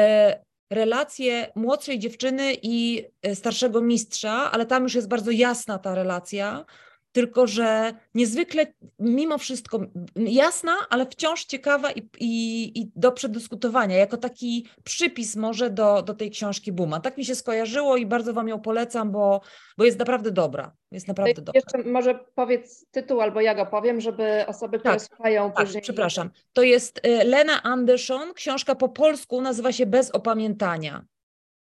relacje 0.71 1.53
młodszej 1.55 1.99
dziewczyny 1.99 2.53
i 2.63 3.05
starszego 3.35 3.81
mistrza, 3.81 4.51
ale 4.53 4.67
tam 4.67 4.83
już 4.83 4.95
jest 4.95 5.09
bardzo 5.09 5.31
jasna 5.31 5.79
ta 5.79 5.95
relacja 5.95 6.65
tylko 7.13 7.47
że 7.47 7.95
niezwykle 8.15 8.67
mimo 8.99 9.39
wszystko 9.39 9.81
jasna, 10.17 10.73
ale 10.91 11.07
wciąż 11.07 11.45
ciekawa 11.45 11.93
i, 11.93 12.09
i, 12.21 12.81
i, 12.81 12.91
do 12.97 13.13
przedyskutowania, 13.13 13.97
jako 13.97 14.17
taki 14.17 14.67
przypis 14.85 15.37
może 15.37 15.71
do, 15.71 16.03
do 16.03 16.15
tej 16.15 16.31
książki 16.31 16.73
Buma. 16.73 17.01
Tak 17.01 17.19
mi 17.19 17.25
się 17.25 17.35
skojarzyło 17.35 17.97
i 17.97 18.07
bardzo 18.07 18.33
Wam 18.33 18.49
ją 18.49 18.61
polecam, 18.61 19.11
bo, 19.11 19.41
bo 19.79 19.85
jest 19.85 19.99
naprawdę 19.99 20.31
dobra. 20.31 20.73
Jest 20.91 21.09
naprawdę 21.09 21.43
dobra. 21.43 21.61
Jeszcze 21.65 21.91
może 21.91 22.25
powiedz 22.35 22.87
tytuł 22.91 23.21
albo 23.21 23.41
ja 23.41 23.55
go 23.55 23.67
powiem, 23.67 24.01
żeby 24.01 24.45
osoby, 24.47 24.79
które 24.79 24.95
tak, 24.95 25.03
słuchają 25.03 25.53
tak, 25.53 25.67
później... 25.67 25.83
przepraszam. 25.83 26.31
To 26.53 26.63
jest 26.63 27.07
y, 27.07 27.25
Lena 27.25 27.63
Anderson, 27.63 28.35
książka 28.35 28.75
po 28.75 28.89
polsku 28.89 29.41
nazywa 29.41 29.73
się 29.73 29.87
Bez 29.87 30.11
opamiętania. 30.11 31.05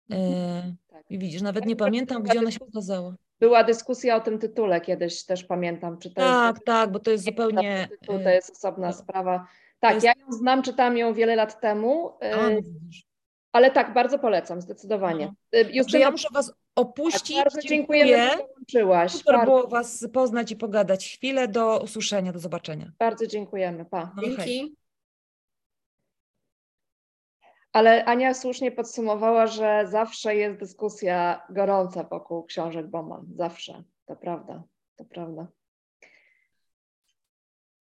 Mhm. 0.10 0.76
Tak. 0.88 1.04
Widzisz, 1.10 1.41
nawet 1.41 1.66
nie 1.66 1.76
pamiętam, 1.76 2.24
gdzie 2.24 2.39
ona 2.39 2.52
się 2.52 2.60
pokazała. 2.60 3.16
Była 3.40 3.64
dyskusja 3.64 4.16
o 4.16 4.20
tym 4.20 4.40
tytule 4.40 4.82
kiedyś, 4.82 5.26
też 5.26 5.44
pamiętam. 5.44 5.98
Czy 5.98 6.10
to 6.10 6.16
tak, 6.16 6.56
jest, 6.56 6.66
tak, 6.66 6.92
bo 6.92 7.00
to 7.00 7.12
jest 7.12 7.26
zupełnie. 7.26 7.88
Tytuł, 7.92 8.20
to 8.24 8.30
jest 8.30 8.52
osobna 8.52 8.94
sprawa. 8.94 9.48
Tak, 9.80 9.94
jest... 9.94 10.06
ja 10.06 10.14
ją 10.20 10.32
znam, 10.32 10.64
czytałam 10.64 10.98
ją 10.98 11.14
wiele 11.14 11.36
lat 11.36 11.62
temu. 11.62 12.18
A, 12.22 12.50
no 12.50 12.62
ale 13.52 13.72
tak, 13.72 13.94
bardzo 13.94 14.20
polecam, 14.20 14.62
zdecydowanie. 14.62 15.34
Justyna, 15.72 16.00
ja 16.00 16.12
muszę 16.12 16.28
Was 16.34 16.54
opuścić. 16.76 17.36
Tak, 17.36 17.46
bardzo 17.46 17.68
dziękujemy, 17.68 18.30
że 18.32 18.38
dołączyłaś. 18.38 19.12
Super 19.12 19.36
bardzo. 19.36 19.52
było 19.52 19.68
Was 19.68 20.08
poznać 20.14 20.52
i 20.52 20.56
pogadać. 20.56 21.08
Chwilę 21.08 21.48
do 21.48 21.80
usłyszenia, 21.84 22.34
do 22.34 22.40
zobaczenia. 22.40 22.92
Bardzo 23.00 23.28
dziękujemy. 23.28 23.86
Pa. 23.86 24.16
Dzięki. 24.24 24.76
Ale 27.74 28.05
Ania 28.05 28.34
słusznie 28.34 28.72
podsumowała, 28.72 29.47
że 29.47 29.86
zawsze 29.88 30.36
jest 30.36 30.59
dyskusja 30.59 31.45
gorąca 31.49 32.03
wokół 32.03 32.43
książek 32.43 32.88
Bowman. 32.88 33.26
Zawsze. 33.36 33.84
To 34.05 34.15
prawda. 34.15 34.63
To 34.95 35.05
prawda. 35.05 35.47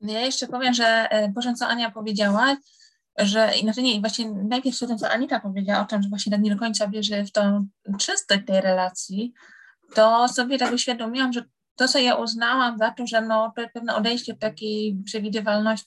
Ja 0.00 0.20
jeszcze 0.20 0.46
powiem, 0.46 0.74
że 0.74 1.08
po 1.34 1.40
e, 1.50 1.54
co 1.54 1.66
Ania 1.66 1.90
powiedziała, 1.90 2.56
że 3.18 3.52
inaczej 3.60 3.84
nie, 3.84 4.00
właśnie 4.00 4.30
najpierw 4.30 4.82
o 4.82 4.86
tym, 4.86 4.98
co 4.98 5.10
Anita 5.10 5.40
powiedziała, 5.40 5.82
o 5.82 5.86
tym, 5.86 6.02
że 6.02 6.08
właśnie 6.08 6.32
tak 6.32 6.40
nie 6.40 6.50
do 6.50 6.58
końca 6.58 6.88
wierzy 6.88 7.24
w 7.24 7.32
tą 7.32 7.66
czystość 7.98 8.40
tej 8.46 8.60
relacji, 8.60 9.32
to 9.94 10.28
sobie 10.28 10.58
tak 10.58 10.72
uświadomiłam, 10.72 11.32
że 11.32 11.44
to, 11.76 11.88
co 11.88 11.98
ja 11.98 12.14
uznałam 12.14 12.78
za 12.78 12.90
to, 12.90 13.06
że 13.06 13.20
no, 13.20 13.52
to 13.56 13.62
pewne 13.74 13.96
odejście 13.96 14.32
od 14.32 14.38
takiej 14.38 14.96
przewidywalności, 15.04 15.86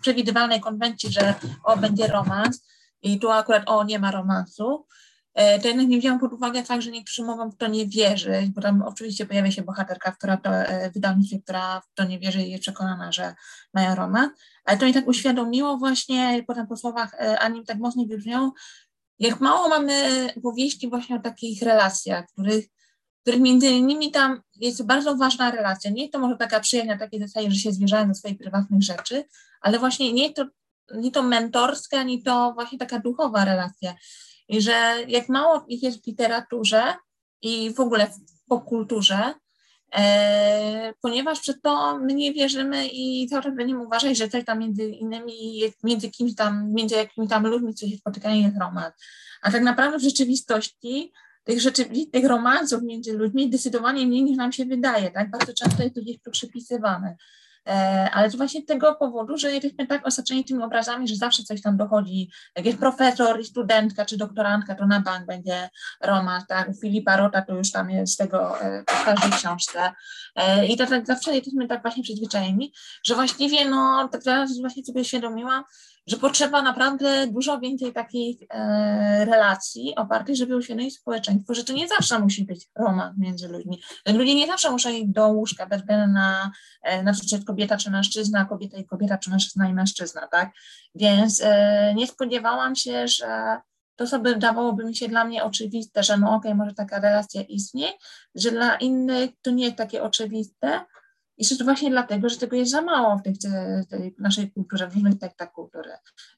przewidywalnej 0.00 0.60
konwencji, 0.60 1.12
że 1.12 1.34
o, 1.64 1.76
będzie 1.76 2.06
romans 2.06 2.66
i 3.02 3.18
tu 3.20 3.30
akurat 3.30 3.62
o, 3.66 3.84
nie 3.84 3.98
ma 3.98 4.10
romansu, 4.10 4.86
e, 5.34 5.60
to 5.60 5.68
jednak 5.68 5.88
nie 5.88 5.98
wziąłam 5.98 6.20
pod 6.20 6.32
uwagę 6.32 6.64
fakt, 6.64 6.82
że 6.82 6.90
niektórzy 6.90 7.24
mogą 7.24 7.50
w 7.50 7.56
to 7.56 7.66
nie 7.66 7.86
wierzyć, 7.86 8.50
bo 8.50 8.60
tam 8.60 8.82
oczywiście 8.82 9.26
pojawia 9.26 9.50
się 9.50 9.62
bohaterka, 9.62 10.12
która 10.12 10.36
to 10.36 10.50
e, 10.50 10.90
wydawnictwie, 10.90 11.40
która 11.42 11.80
w 11.80 11.94
to 11.94 12.04
nie 12.04 12.18
wierzy 12.18 12.42
i 12.42 12.50
jest 12.50 12.62
przekonana, 12.62 13.12
że 13.12 13.34
mają 13.74 13.94
romans, 13.94 14.32
ale 14.64 14.78
to 14.78 14.86
mi 14.86 14.94
tak 14.94 15.08
uświadomiło 15.08 15.78
właśnie, 15.78 16.44
potem 16.46 16.66
po 16.66 16.76
słowach 16.76 17.14
e, 17.14 17.38
Ani 17.38 17.64
tak 17.64 17.78
mocno 17.78 18.04
wybrzmiało, 18.04 18.52
jak 19.18 19.40
mało 19.40 19.68
mamy 19.68 19.92
powieści 20.42 20.88
właśnie 20.88 21.16
o 21.16 21.20
takich 21.20 21.62
relacjach, 21.62 22.26
których 22.32 22.64
których 23.22 23.40
między 23.40 23.66
innymi 23.66 24.10
tam 24.10 24.42
jest 24.56 24.86
bardzo 24.86 25.16
ważna 25.16 25.50
relacja. 25.50 25.90
Nie 25.90 26.08
to 26.08 26.18
może 26.18 26.36
taka 26.36 26.60
przyjemna, 26.60 26.98
takie 26.98 27.18
zasadzie, 27.18 27.50
że 27.50 27.56
się 27.56 27.72
zwierzają 27.72 28.08
do 28.08 28.14
swoich 28.14 28.38
prywatnych 28.38 28.82
rzeczy, 28.82 29.24
ale 29.60 29.78
właśnie 29.78 30.12
nie 30.12 30.32
to, 30.32 30.46
nie 30.94 31.10
to 31.10 31.22
mentorska, 31.22 31.98
ani 31.98 32.22
to 32.22 32.52
właśnie 32.54 32.78
taka 32.78 32.98
duchowa 32.98 33.44
relacja. 33.44 33.94
I 34.48 34.62
że 34.62 34.96
jak 35.08 35.28
mało 35.28 35.64
ich 35.68 35.82
jest 35.82 36.04
w 36.04 36.06
literaturze 36.06 36.94
i 37.42 37.74
w 37.74 37.80
ogóle 37.80 38.06
w 38.06 38.48
popkulturze, 38.48 39.34
e, 39.94 40.92
ponieważ 41.02 41.40
przed 41.40 41.62
to 41.62 41.98
my 41.98 42.14
nie 42.14 42.32
wierzymy 42.32 42.88
i 42.88 43.26
cały 43.28 43.42
czas 43.42 43.54
będziemy 43.56 43.86
uważać, 43.86 44.18
że 44.18 44.28
coś 44.28 44.44
tam 44.44 44.58
między 44.58 44.88
innymi, 44.88 45.62
między 45.84 46.10
kimś 46.10 46.34
tam, 46.34 46.72
między 46.72 46.94
jakimiś 46.94 47.30
tam 47.30 47.46
ludźmi, 47.46 47.74
co 47.74 47.86
się 47.88 47.96
spotykają 47.96 48.36
jest 48.36 48.58
romans. 48.58 48.94
A 49.42 49.50
tak 49.50 49.62
naprawdę 49.62 49.98
w 49.98 50.02
rzeczywistości 50.02 51.12
tych 51.44 51.60
rzeczywistych 51.60 52.24
romansów 52.24 52.82
między 52.82 53.12
ludźmi 53.12 53.48
zdecydowanie 53.48 54.06
mniej 54.06 54.22
niż 54.22 54.36
nam 54.36 54.52
się 54.52 54.64
wydaje, 54.64 55.10
tak? 55.10 55.30
Bardzo 55.30 55.52
często 55.54 55.82
jest 55.82 55.94
to 55.94 56.00
gdzieś 56.00 56.16
przypisywane. 56.30 57.16
E, 57.68 58.10
ale 58.12 58.30
to 58.30 58.36
właśnie 58.36 58.62
tego 58.62 58.94
powodu, 58.94 59.36
że 59.36 59.52
jesteśmy 59.52 59.86
tak 59.86 60.06
osaczeni 60.06 60.44
tymi 60.44 60.62
obrazami, 60.62 61.08
że 61.08 61.16
zawsze 61.16 61.42
coś 61.42 61.62
tam 61.62 61.76
dochodzi. 61.76 62.30
Jak 62.56 62.66
jest 62.66 62.78
profesor 62.78 63.40
i 63.40 63.44
studentka 63.44 64.04
czy 64.04 64.16
doktorantka, 64.16 64.74
to 64.74 64.86
na 64.86 65.00
bank 65.00 65.26
będzie 65.26 65.70
romans, 66.00 66.46
tak? 66.46 66.68
U 66.68 66.74
Filipa 66.74 67.16
Rota 67.16 67.42
to 67.42 67.54
już 67.54 67.72
tam 67.72 67.90
jest 67.90 68.18
tego 68.18 68.60
e, 68.60 68.82
w 68.82 69.04
każdej 69.04 69.30
książce. 69.30 69.92
E, 70.36 70.66
I 70.66 70.76
to 70.76 70.86
tak 70.86 71.06
zawsze 71.06 71.34
jesteśmy 71.34 71.68
tak 71.68 71.82
właśnie 71.82 72.02
przyzwyczajeni, 72.02 72.72
że 73.04 73.14
właściwie 73.14 73.64
no, 73.68 74.08
tak 74.12 74.22
teraz 74.22 74.60
właśnie 74.60 74.84
sobie 74.84 75.04
świadomiłam, 75.04 75.64
że 76.06 76.16
potrzeba 76.16 76.62
naprawdę 76.62 77.26
dużo 77.26 77.60
więcej 77.60 77.92
takich 77.92 78.42
e, 78.50 79.24
relacji 79.24 79.94
opartych, 79.96 80.36
żeby 80.36 80.56
uświadomić 80.56 80.96
społeczeństwo, 80.96 81.54
że 81.54 81.64
to 81.64 81.72
nie 81.72 81.88
zawsze 81.88 82.18
musi 82.18 82.44
być 82.44 82.68
romans 82.78 83.18
między 83.18 83.48
ludźmi. 83.48 83.82
Ludzie 84.06 84.34
nie 84.34 84.46
zawsze 84.46 84.70
muszą 84.70 84.90
iść 84.90 85.06
do 85.06 85.28
łóżka 85.28 85.66
bez 85.66 85.80
względu 85.80 86.12
na, 86.12 86.50
e, 86.82 87.02
na 87.02 87.12
przykład 87.12 87.44
kobieta 87.44 87.76
czy 87.76 87.90
mężczyzna, 87.90 88.44
kobieta 88.44 88.78
i 88.78 88.84
kobieta, 88.84 89.18
czy 89.18 89.30
mężczyzna 89.30 89.68
i 89.68 89.74
mężczyzna, 89.74 90.26
tak? 90.26 90.50
Więc 90.94 91.40
e, 91.44 91.94
nie 91.94 92.06
spodziewałam 92.06 92.76
się, 92.76 93.08
że 93.08 93.60
to 93.96 94.06
sobie 94.06 94.36
dawałoby 94.36 94.84
mi 94.84 94.96
się 94.96 95.08
dla 95.08 95.24
mnie 95.24 95.44
oczywiste, 95.44 96.02
że 96.02 96.16
no 96.16 96.26
okej, 96.26 96.52
okay, 96.52 96.54
może 96.54 96.74
taka 96.74 97.00
relacja 97.00 97.42
istnieje, 97.42 97.92
że 98.34 98.50
dla 98.50 98.76
innych 98.76 99.30
to 99.42 99.50
nie 99.50 99.64
jest 99.64 99.76
takie 99.76 100.02
oczywiste, 100.02 100.80
i 101.40 101.58
to 101.58 101.64
właśnie 101.64 101.90
dlatego, 101.90 102.28
że 102.28 102.38
tego 102.38 102.56
jest 102.56 102.70
za 102.70 102.82
mało 102.82 103.16
w 103.16 103.22
tej, 103.22 103.34
tej 103.90 104.14
naszej 104.18 104.50
kulturze, 104.50 104.88
w 104.88 104.94
różnych 104.94 105.18
tektach 105.18 105.52
kultury. 105.52 105.90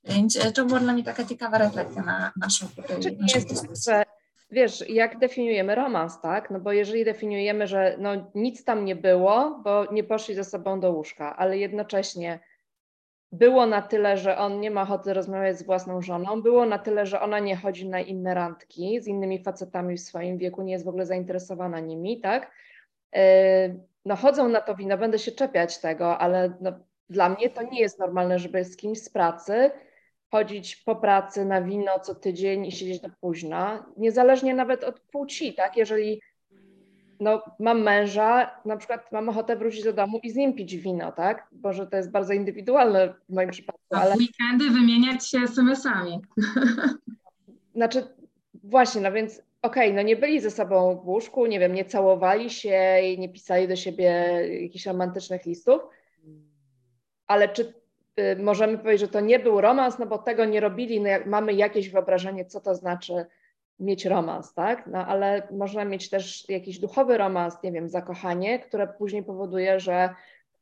Więc 0.04 0.36
e, 0.36 0.52
to 0.52 0.64
była 0.64 0.80
dla 0.80 0.92
mnie 0.92 1.04
taka 1.04 1.24
ciekawa 1.24 1.58
refleksja 1.58 2.02
na 2.02 2.32
naszą 2.36 2.66
tutaj 2.76 3.16
naszą 3.16 3.40
dyskusję. 3.40 4.02
Wiesz, 4.50 4.88
jak 4.88 5.18
definiujemy 5.18 5.74
romans, 5.74 6.20
tak? 6.20 6.50
No 6.50 6.60
bo 6.60 6.72
jeżeli 6.72 7.04
definiujemy, 7.04 7.66
że 7.66 7.96
no 7.98 8.30
nic 8.34 8.64
tam 8.64 8.84
nie 8.84 8.96
było, 8.96 9.60
bo 9.64 9.92
nie 9.92 10.04
poszli 10.04 10.34
ze 10.34 10.44
sobą 10.44 10.80
do 10.80 10.92
łóżka, 10.92 11.36
ale 11.36 11.58
jednocześnie 11.58 12.40
było 13.32 13.66
na 13.66 13.82
tyle, 13.82 14.16
że 14.16 14.38
on 14.38 14.60
nie 14.60 14.70
ma 14.70 14.82
ochoty 14.82 15.14
rozmawiać 15.14 15.58
z 15.58 15.62
własną 15.62 16.02
żoną, 16.02 16.42
było 16.42 16.66
na 16.66 16.78
tyle, 16.78 17.06
że 17.06 17.20
ona 17.20 17.38
nie 17.38 17.56
chodzi 17.56 17.88
na 17.88 18.00
inne 18.00 18.34
randki 18.34 19.00
z 19.00 19.06
innymi 19.06 19.42
facetami 19.42 19.96
w 19.96 20.00
swoim 20.00 20.38
wieku, 20.38 20.62
nie 20.62 20.72
jest 20.72 20.84
w 20.84 20.88
ogóle 20.88 21.06
zainteresowana 21.06 21.80
nimi, 21.80 22.20
tak? 22.20 22.50
E, 23.14 23.74
no 24.04 24.16
chodzą 24.16 24.48
na 24.48 24.60
to 24.60 24.74
wino, 24.74 24.98
będę 24.98 25.18
się 25.18 25.32
czepiać 25.32 25.78
tego, 25.78 26.18
ale 26.18 26.52
no, 26.60 26.72
dla 27.10 27.28
mnie 27.28 27.50
to 27.50 27.62
nie 27.62 27.80
jest 27.80 27.98
normalne, 27.98 28.38
żeby 28.38 28.64
z 28.64 28.76
kimś 28.76 28.98
z 28.98 29.08
pracy 29.08 29.70
chodzić 30.30 30.76
po 30.76 30.96
pracy 30.96 31.44
na 31.44 31.62
wino 31.62 32.00
co 32.00 32.14
tydzień 32.14 32.66
i 32.66 32.72
siedzieć 32.72 33.00
do 33.00 33.08
późna, 33.20 33.86
niezależnie 33.96 34.54
nawet 34.54 34.84
od 34.84 35.00
płci, 35.00 35.54
tak? 35.54 35.76
Jeżeli 35.76 36.20
no, 37.20 37.42
mam 37.58 37.82
męża, 37.82 38.50
na 38.64 38.76
przykład 38.76 39.12
mam 39.12 39.28
ochotę 39.28 39.56
wrócić 39.56 39.84
do 39.84 39.92
domu 39.92 40.20
i 40.22 40.30
z 40.30 40.36
nim 40.36 40.54
pić 40.54 40.76
wino, 40.76 41.12
tak? 41.12 41.48
Boże, 41.52 41.86
to 41.86 41.96
jest 41.96 42.10
bardzo 42.10 42.32
indywidualne 42.32 43.14
w 43.28 43.34
moim 43.34 43.50
przypadku. 43.50 43.82
Ale... 43.90 44.14
W 44.14 44.18
weekendy 44.18 44.70
wymieniać 44.70 45.28
się 45.28 45.38
SMS-ami. 45.38 46.20
Znaczy, 47.76 48.02
właśnie, 48.64 49.00
no 49.00 49.12
więc 49.12 49.42
okej, 49.62 49.90
okay, 49.90 49.96
no 49.96 50.02
nie 50.02 50.16
byli 50.16 50.40
ze 50.40 50.50
sobą 50.50 50.96
w 50.96 51.08
łóżku, 51.08 51.46
nie 51.46 51.60
wiem, 51.60 51.74
nie 51.74 51.84
całowali 51.84 52.50
się 52.50 53.00
i 53.02 53.18
nie 53.18 53.28
pisali 53.28 53.68
do 53.68 53.76
siebie 53.76 54.04
jakichś 54.62 54.86
romantycznych 54.86 55.46
listów, 55.46 55.82
ale 57.26 57.48
czy 57.48 57.74
y, 58.20 58.36
możemy 58.42 58.78
powiedzieć, 58.78 59.00
że 59.00 59.08
to 59.08 59.20
nie 59.20 59.38
był 59.38 59.60
romans, 59.60 59.98
no 59.98 60.06
bo 60.06 60.18
tego 60.18 60.44
nie 60.44 60.60
robili, 60.60 61.00
no 61.00 61.08
jak, 61.08 61.26
mamy 61.26 61.52
jakieś 61.52 61.90
wyobrażenie, 61.90 62.44
co 62.44 62.60
to 62.60 62.74
znaczy 62.74 63.26
mieć 63.78 64.06
romans, 64.06 64.54
tak? 64.54 64.86
No 64.86 65.06
ale 65.06 65.48
można 65.50 65.84
mieć 65.84 66.10
też 66.10 66.48
jakiś 66.48 66.78
duchowy 66.78 67.18
romans, 67.18 67.62
nie 67.62 67.72
wiem, 67.72 67.88
zakochanie, 67.88 68.58
które 68.58 68.86
później 68.86 69.22
powoduje, 69.22 69.80
że 69.80 70.14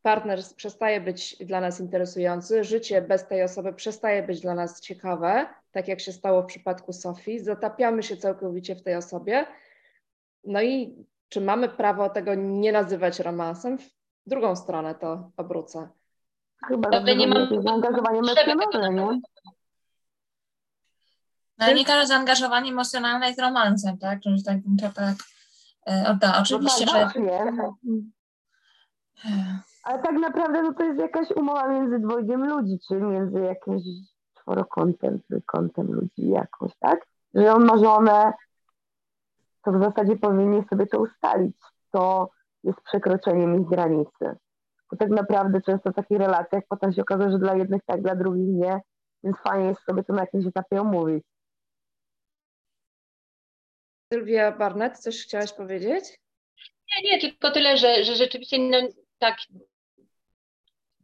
partner 0.03 0.41
przestaje 0.57 1.01
być 1.01 1.37
dla 1.37 1.61
nas 1.61 1.81
interesujący, 1.81 2.65
życie 2.65 3.03
bez 3.03 3.27
tej 3.27 3.43
osoby 3.43 3.73
przestaje 3.73 4.23
być 4.23 4.41
dla 4.41 4.55
nas 4.55 4.81
ciekawe, 4.81 5.47
tak 5.73 5.89
jak 5.89 6.01
się 6.01 6.13
stało 6.13 6.43
w 6.43 6.47
przypadku 6.47 6.93
Sofii, 6.93 7.41
zatapiamy 7.41 8.03
się 8.03 8.17
całkowicie 8.17 8.77
w 8.77 8.83
tej 8.83 8.95
osobie. 8.95 9.47
No 10.45 10.63
i 10.63 11.05
czy 11.29 11.41
mamy 11.41 11.69
prawo 11.69 12.09
tego 12.09 12.35
nie 12.35 12.73
nazywać 12.73 13.19
romansem? 13.19 13.79
W 13.79 13.91
drugą 14.27 14.57
stronę 14.57 14.95
to 14.95 15.31
obrócę. 15.37 15.89
Chyba 16.69 17.07
że 17.07 17.17
nie 17.17 17.27
mam 17.27 17.63
zaangażowanie 17.63 18.19
emocjonalne, 18.19 19.03
nie? 19.03 19.21
No 21.59 21.73
nie 21.73 21.85
każde 21.85 22.07
zaangażowanie 22.07 22.71
emocjonalne 22.71 23.27
jest 23.27 23.41
romansem, 23.41 23.99
tak? 23.99 24.19
Że 24.25 24.43
tak 24.43 24.61
bym 24.63 24.77
to 24.77 24.89
tak 24.95 25.15
e, 25.87 26.05
odda. 26.09 26.39
Oczywiście, 26.41 26.85
no 26.87 26.93
tak, 26.93 27.15
że... 27.15 27.73
Ale 29.85 30.03
tak 30.03 30.13
naprawdę 30.13 30.63
no 30.63 30.75
to 30.75 30.85
jest 30.85 31.01
jakaś 31.01 31.31
umowa 31.31 31.69
między 31.69 31.99
dwojgiem 31.99 32.47
ludzi, 32.47 32.79
czy 32.89 32.95
między 32.95 33.41
jakimś 33.41 33.83
czworokątem, 34.51 35.21
trójkątem 35.23 35.93
ludzi 35.93 36.29
jakoś, 36.29 36.73
tak? 36.79 37.07
Że 37.35 37.55
on 37.55 37.65
ma 37.65 37.79
żonę, 37.79 38.33
to 39.65 39.73
w 39.73 39.83
zasadzie 39.83 40.17
powinien 40.17 40.65
sobie 40.71 40.87
to 40.87 41.01
ustalić. 41.01 41.57
To 41.91 42.31
jest 42.65 42.81
przekroczeniem 42.81 43.61
ich 43.61 43.69
granicy. 43.69 44.37
Bo 44.91 44.97
tak 44.99 45.09
naprawdę 45.09 45.61
często 45.61 45.91
w 45.91 45.95
takich 45.95 46.19
relacjach 46.19 46.65
potem 46.69 46.93
się 46.93 47.03
okazuje, 47.03 47.31
że 47.31 47.39
dla 47.39 47.55
jednych 47.55 47.83
tak, 47.87 48.03
dla 48.03 48.17
drugich 48.17 48.49
nie, 48.49 48.81
więc 49.25 49.37
fajnie 49.39 49.69
jest 49.69 49.85
sobie 49.85 50.05
to 50.05 50.13
na 50.13 50.21
jakimś 50.21 50.47
etapie 50.47 50.81
omówić. 50.81 51.25
Sylwia 54.13 54.53
Barnett, 54.53 54.99
coś 54.99 55.23
chciałaś 55.23 55.53
powiedzieć? 55.53 56.19
Nie, 56.89 57.11
nie, 57.11 57.21
tylko 57.21 57.51
tyle, 57.51 57.77
że, 57.77 58.05
że 58.05 58.15
rzeczywiście 58.15 58.59
no, 58.59 58.79
tak 59.19 59.37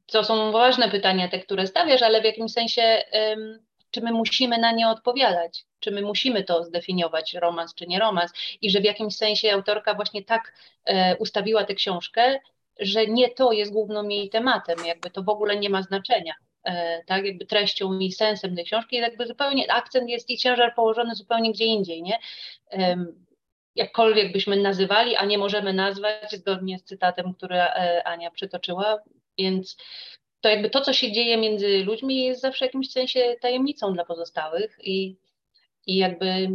to 0.07 0.25
są 0.25 0.53
ważne 0.53 0.91
pytania, 0.91 1.29
te, 1.29 1.39
które 1.39 1.67
stawiasz, 1.67 2.03
ale 2.03 2.21
w 2.21 2.25
jakimś 2.25 2.53
sensie, 2.53 3.03
czy 3.91 4.01
my 4.01 4.13
musimy 4.13 4.59
na 4.59 4.73
nie 4.73 4.89
odpowiadać? 4.89 5.65
Czy 5.81 5.91
my 5.91 6.03
musimy 6.03 6.45
to 6.45 6.65
zdefiniować, 6.65 7.35
romans 7.35 7.75
czy 7.75 7.87
nie 7.87 7.99
romans? 7.99 8.33
I 8.63 8.71
że 8.71 8.81
w 8.81 8.85
jakimś 8.85 9.17
sensie 9.17 9.53
autorka 9.53 9.95
właśnie 9.95 10.25
tak 10.25 10.53
e, 10.85 11.17
ustawiła 11.17 11.65
tę 11.65 11.75
książkę, 11.75 12.39
że 12.81 13.07
nie 13.07 13.31
to 13.31 13.53
jest 13.53 13.73
głównym 13.73 14.11
jej 14.11 14.31
tematem, 14.31 14.87
jakby 14.87 15.11
to 15.11 15.23
w 15.23 15.29
ogóle 15.29 15.57
nie 15.57 15.71
ma 15.71 15.83
znaczenia. 15.83 16.35
E, 16.65 17.05
tak, 17.05 17.25
jakby 17.25 17.47
treścią 17.47 17.99
i 17.99 18.13
sensem 18.13 18.57
tej 18.57 18.65
książki, 18.65 18.97
jakby 18.97 19.27
zupełnie 19.27 19.73
akcent 19.73 20.11
jest 20.11 20.31
i 20.31 20.37
ciężar 20.37 20.75
położony 20.75 21.15
zupełnie 21.15 21.53
gdzie 21.53 21.65
indziej, 21.65 22.03
nie? 22.03 22.19
jakkolwiek 23.77 24.33
byśmy 24.33 24.57
nazywali, 24.57 25.17
a 25.17 25.25
nie 25.25 25.39
możemy 25.39 25.73
nazwać, 25.73 26.33
zgodnie 26.33 26.79
z 26.79 26.85
cytatem, 26.85 27.35
który 27.35 27.57
e, 27.57 28.03
Ania 28.05 28.31
przytoczyła, 28.31 28.99
więc 29.39 29.77
to 30.41 30.49
jakby 30.49 30.71
to, 30.71 30.81
co 30.81 30.93
się 30.93 31.13
dzieje 31.13 31.37
między 31.37 31.85
ludźmi 31.85 32.25
jest 32.25 32.41
zawsze 32.41 32.65
w 32.65 32.69
jakimś 32.69 32.93
sensie 32.93 33.37
tajemnicą 33.41 33.93
dla 33.93 34.05
pozostałych 34.05 34.79
i, 34.83 35.17
i 35.87 35.97
jakby 35.97 36.49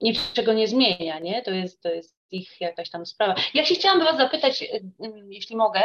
niczego 0.00 0.52
nie 0.52 0.68
zmienia, 0.68 1.18
nie? 1.18 1.42
To 1.42 1.50
jest, 1.50 1.82
to 1.82 1.88
jest 1.88 2.20
ich 2.30 2.60
jakaś 2.60 2.90
tam 2.90 3.06
sprawa. 3.06 3.34
Ja 3.54 3.64
się 3.64 3.74
chciałam 3.74 4.00
Was 4.00 4.16
zapytać, 4.16 4.62
e, 4.62 4.80
jeśli 5.28 5.56
mogę, 5.56 5.80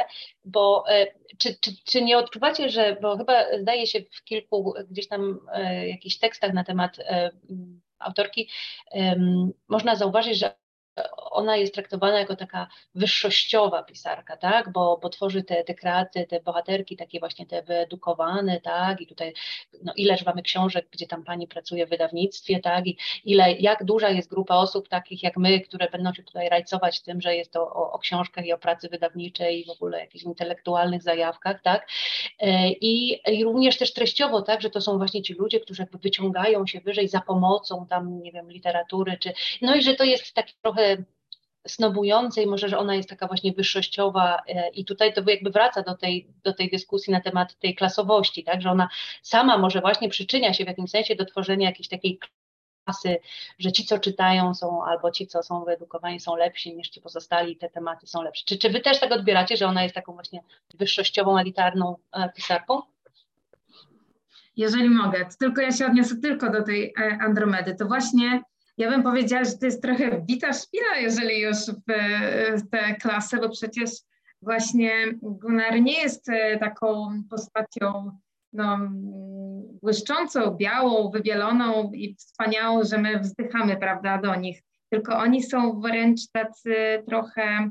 bo 0.45 0.83
e, 0.89 1.07
czy, 1.37 1.55
czy, 1.59 1.71
czy 1.85 2.01
nie 2.01 2.17
odczuwacie, 2.17 2.69
że, 2.69 2.97
bo 3.01 3.17
chyba 3.17 3.57
zdaje 3.61 3.87
się 3.87 3.99
w 4.11 4.23
kilku 4.23 4.73
gdzieś 4.89 5.07
tam 5.07 5.39
jakichś 5.87 6.17
tekstach 6.17 6.53
na 6.53 6.63
temat 6.63 6.97
autorki, 7.99 8.49
można 9.67 9.95
zauważyć, 9.95 10.37
że 10.37 10.55
ona 11.31 11.57
jest 11.57 11.73
traktowana 11.73 12.19
jako 12.19 12.35
taka 12.35 12.67
wyższościowa 12.95 13.83
pisarka, 13.83 14.37
tak, 14.37 14.71
bo, 14.71 14.99
bo 15.01 15.09
tworzy 15.09 15.43
te, 15.43 15.63
te 15.63 15.73
kreacje, 15.73 16.27
te 16.27 16.39
bohaterki 16.39 16.97
takie 16.97 17.19
właśnie 17.19 17.45
te 17.45 17.63
wyedukowane, 17.63 18.61
tak, 18.61 19.01
i 19.01 19.07
tutaj 19.07 19.33
no 19.83 19.93
ileż 19.95 20.25
mamy 20.25 20.41
książek, 20.41 20.87
gdzie 20.91 21.07
tam 21.07 21.23
pani 21.23 21.47
pracuje 21.47 21.85
w 21.87 21.89
wydawnictwie, 21.89 22.59
tak, 22.59 22.87
i 22.87 22.97
ile, 23.25 23.51
jak 23.51 23.83
duża 23.83 24.09
jest 24.09 24.29
grupa 24.29 24.55
osób 24.55 24.89
takich 24.89 25.23
jak 25.23 25.37
my, 25.37 25.59
które 25.61 25.89
będą 25.89 26.13
się 26.13 26.23
tutaj 26.23 26.49
rajcować 26.49 27.01
tym, 27.01 27.21
że 27.21 27.35
jest 27.35 27.51
to 27.51 27.61
o, 27.61 27.91
o 27.91 27.99
książkach 27.99 28.45
i 28.45 28.53
o 28.53 28.57
pracy 28.57 28.89
wydawniczej 28.89 29.61
i 29.61 29.65
w 29.65 29.69
ogóle 29.69 29.99
jakichś 29.99 30.23
intelektualnych 30.23 31.03
zajawkach, 31.03 31.61
tak, 31.61 31.87
e, 32.39 32.69
i, 32.69 33.21
i 33.37 33.43
również 33.43 33.77
też 33.77 33.93
treściowo, 33.93 34.41
tak, 34.41 34.61
że 34.61 34.69
to 34.69 34.81
są 34.81 34.97
właśnie 34.97 35.21
ci 35.21 35.33
ludzie, 35.33 35.59
którzy 35.59 35.81
jakby 35.81 35.97
wyciągają 35.97 36.67
się 36.67 36.79
wyżej 36.79 37.07
za 37.07 37.21
pomocą 37.21 37.85
tam, 37.89 38.21
nie 38.21 38.31
wiem, 38.31 38.51
literatury, 38.51 39.17
czy, 39.17 39.33
no 39.61 39.75
i 39.75 39.81
że 39.81 39.95
to 39.95 40.03
jest 40.03 40.33
taki 40.33 40.53
trochę 40.61 40.84
snobujące 41.67 42.43
i 42.43 42.47
może, 42.47 42.69
że 42.69 42.77
ona 42.77 42.95
jest 42.95 43.09
taka 43.09 43.27
właśnie 43.27 43.53
wyższościowa 43.53 44.41
e, 44.47 44.69
i 44.69 44.85
tutaj 44.85 45.13
to 45.13 45.21
jakby 45.27 45.49
wraca 45.49 45.81
do 45.81 45.95
tej, 45.95 46.27
do 46.43 46.53
tej 46.53 46.69
dyskusji 46.69 47.13
na 47.13 47.21
temat 47.21 47.59
tej 47.59 47.75
klasowości, 47.75 48.43
tak, 48.43 48.61
że 48.61 48.71
ona 48.71 48.89
sama 49.21 49.57
może 49.57 49.81
właśnie 49.81 50.09
przyczynia 50.09 50.53
się 50.53 50.63
w 50.63 50.67
jakimś 50.67 50.89
sensie 50.89 51.15
do 51.15 51.25
tworzenia 51.25 51.69
jakiejś 51.69 51.87
takiej 51.87 52.19
klasy, 52.85 53.17
że 53.59 53.71
ci, 53.71 53.85
co 53.85 53.99
czytają 53.99 54.53
są, 54.53 54.85
albo 54.85 55.11
ci, 55.11 55.27
co 55.27 55.43
są 55.43 55.63
wyedukowani 55.63 56.19
są 56.19 56.35
lepsi 56.35 56.75
niż 56.75 56.89
ci 56.89 57.01
pozostali, 57.01 57.57
te 57.57 57.69
tematy 57.69 58.07
są 58.07 58.21
lepsze. 58.21 58.43
Czy, 58.45 58.57
czy 58.57 58.69
wy 58.69 58.79
też 58.79 58.99
tak 58.99 59.11
odbieracie, 59.11 59.57
że 59.57 59.67
ona 59.67 59.83
jest 59.83 59.95
taką 59.95 60.13
właśnie 60.13 60.39
wyższościową, 60.73 61.37
elitarną 61.37 61.95
e, 62.11 62.29
pisarką? 62.35 62.81
Jeżeli 64.57 64.89
mogę, 64.89 65.25
tylko 65.39 65.61
ja 65.61 65.71
się 65.71 65.85
odniosę 65.85 66.15
tylko 66.15 66.51
do 66.51 66.63
tej 66.63 66.93
e, 66.99 67.17
Andromedy, 67.21 67.75
to 67.75 67.85
właśnie 67.85 68.41
ja 68.77 68.89
bym 68.89 69.03
powiedziała, 69.03 69.43
że 69.43 69.57
to 69.57 69.65
jest 69.65 69.81
trochę 69.81 70.21
bita 70.21 70.53
szpila, 70.53 70.97
jeżeli 70.97 71.41
już 71.41 71.57
w, 71.57 71.83
w 72.57 72.69
tę 72.69 72.95
klasę, 72.95 73.37
bo 73.37 73.49
przecież 73.49 73.89
właśnie 74.41 74.91
Gunnar 75.21 75.81
nie 75.81 76.01
jest 76.01 76.29
e, 76.29 76.59
taką 76.59 77.07
postacią 77.29 78.17
no, 78.53 78.79
błyszczącą, 79.81 80.51
białą, 80.51 81.09
wybieloną 81.11 81.91
i 81.93 82.15
wspaniałą, 82.15 82.83
że 82.83 82.97
my 82.97 83.19
wzdychamy, 83.19 83.77
prawda, 83.77 84.17
do 84.17 84.35
nich. 84.35 84.61
Tylko 84.89 85.17
oni 85.17 85.43
są 85.43 85.81
wręcz 85.81 86.19
tacy 86.31 87.03
trochę, 87.07 87.69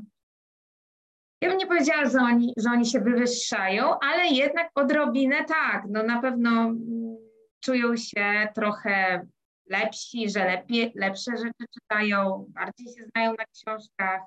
ja 1.41 1.49
bym 1.49 1.57
nie 1.57 1.67
powiedziała, 1.67 2.05
że 2.05 2.17
oni, 2.17 2.53
że 2.57 2.69
oni 2.69 2.85
się 2.85 2.99
wywyższają, 2.99 3.99
ale 3.99 4.27
jednak 4.27 4.69
odrobinę 4.75 5.45
tak, 5.45 5.83
no 5.89 6.03
na 6.03 6.21
pewno 6.21 6.49
mm, 6.49 7.17
czują 7.59 7.95
się 7.97 8.47
trochę 8.55 9.27
lepsi, 9.69 10.29
że 10.29 10.45
lepiej, 10.45 10.91
lepsze 10.95 11.31
rzeczy 11.31 11.65
czytają, 11.73 12.45
bardziej 12.49 12.87
się 12.87 13.03
znają 13.03 13.31
na 13.31 13.45
książkach. 13.45 14.21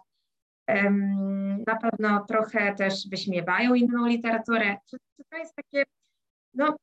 Na 1.66 1.76
pewno 1.76 2.24
trochę 2.24 2.74
też 2.74 3.08
wyśmiewają 3.10 3.74
inną 3.74 4.06
literaturę. 4.06 4.76
To 5.30 5.36
jest 5.38 5.54
takie, 5.54 5.84
no 6.54 6.76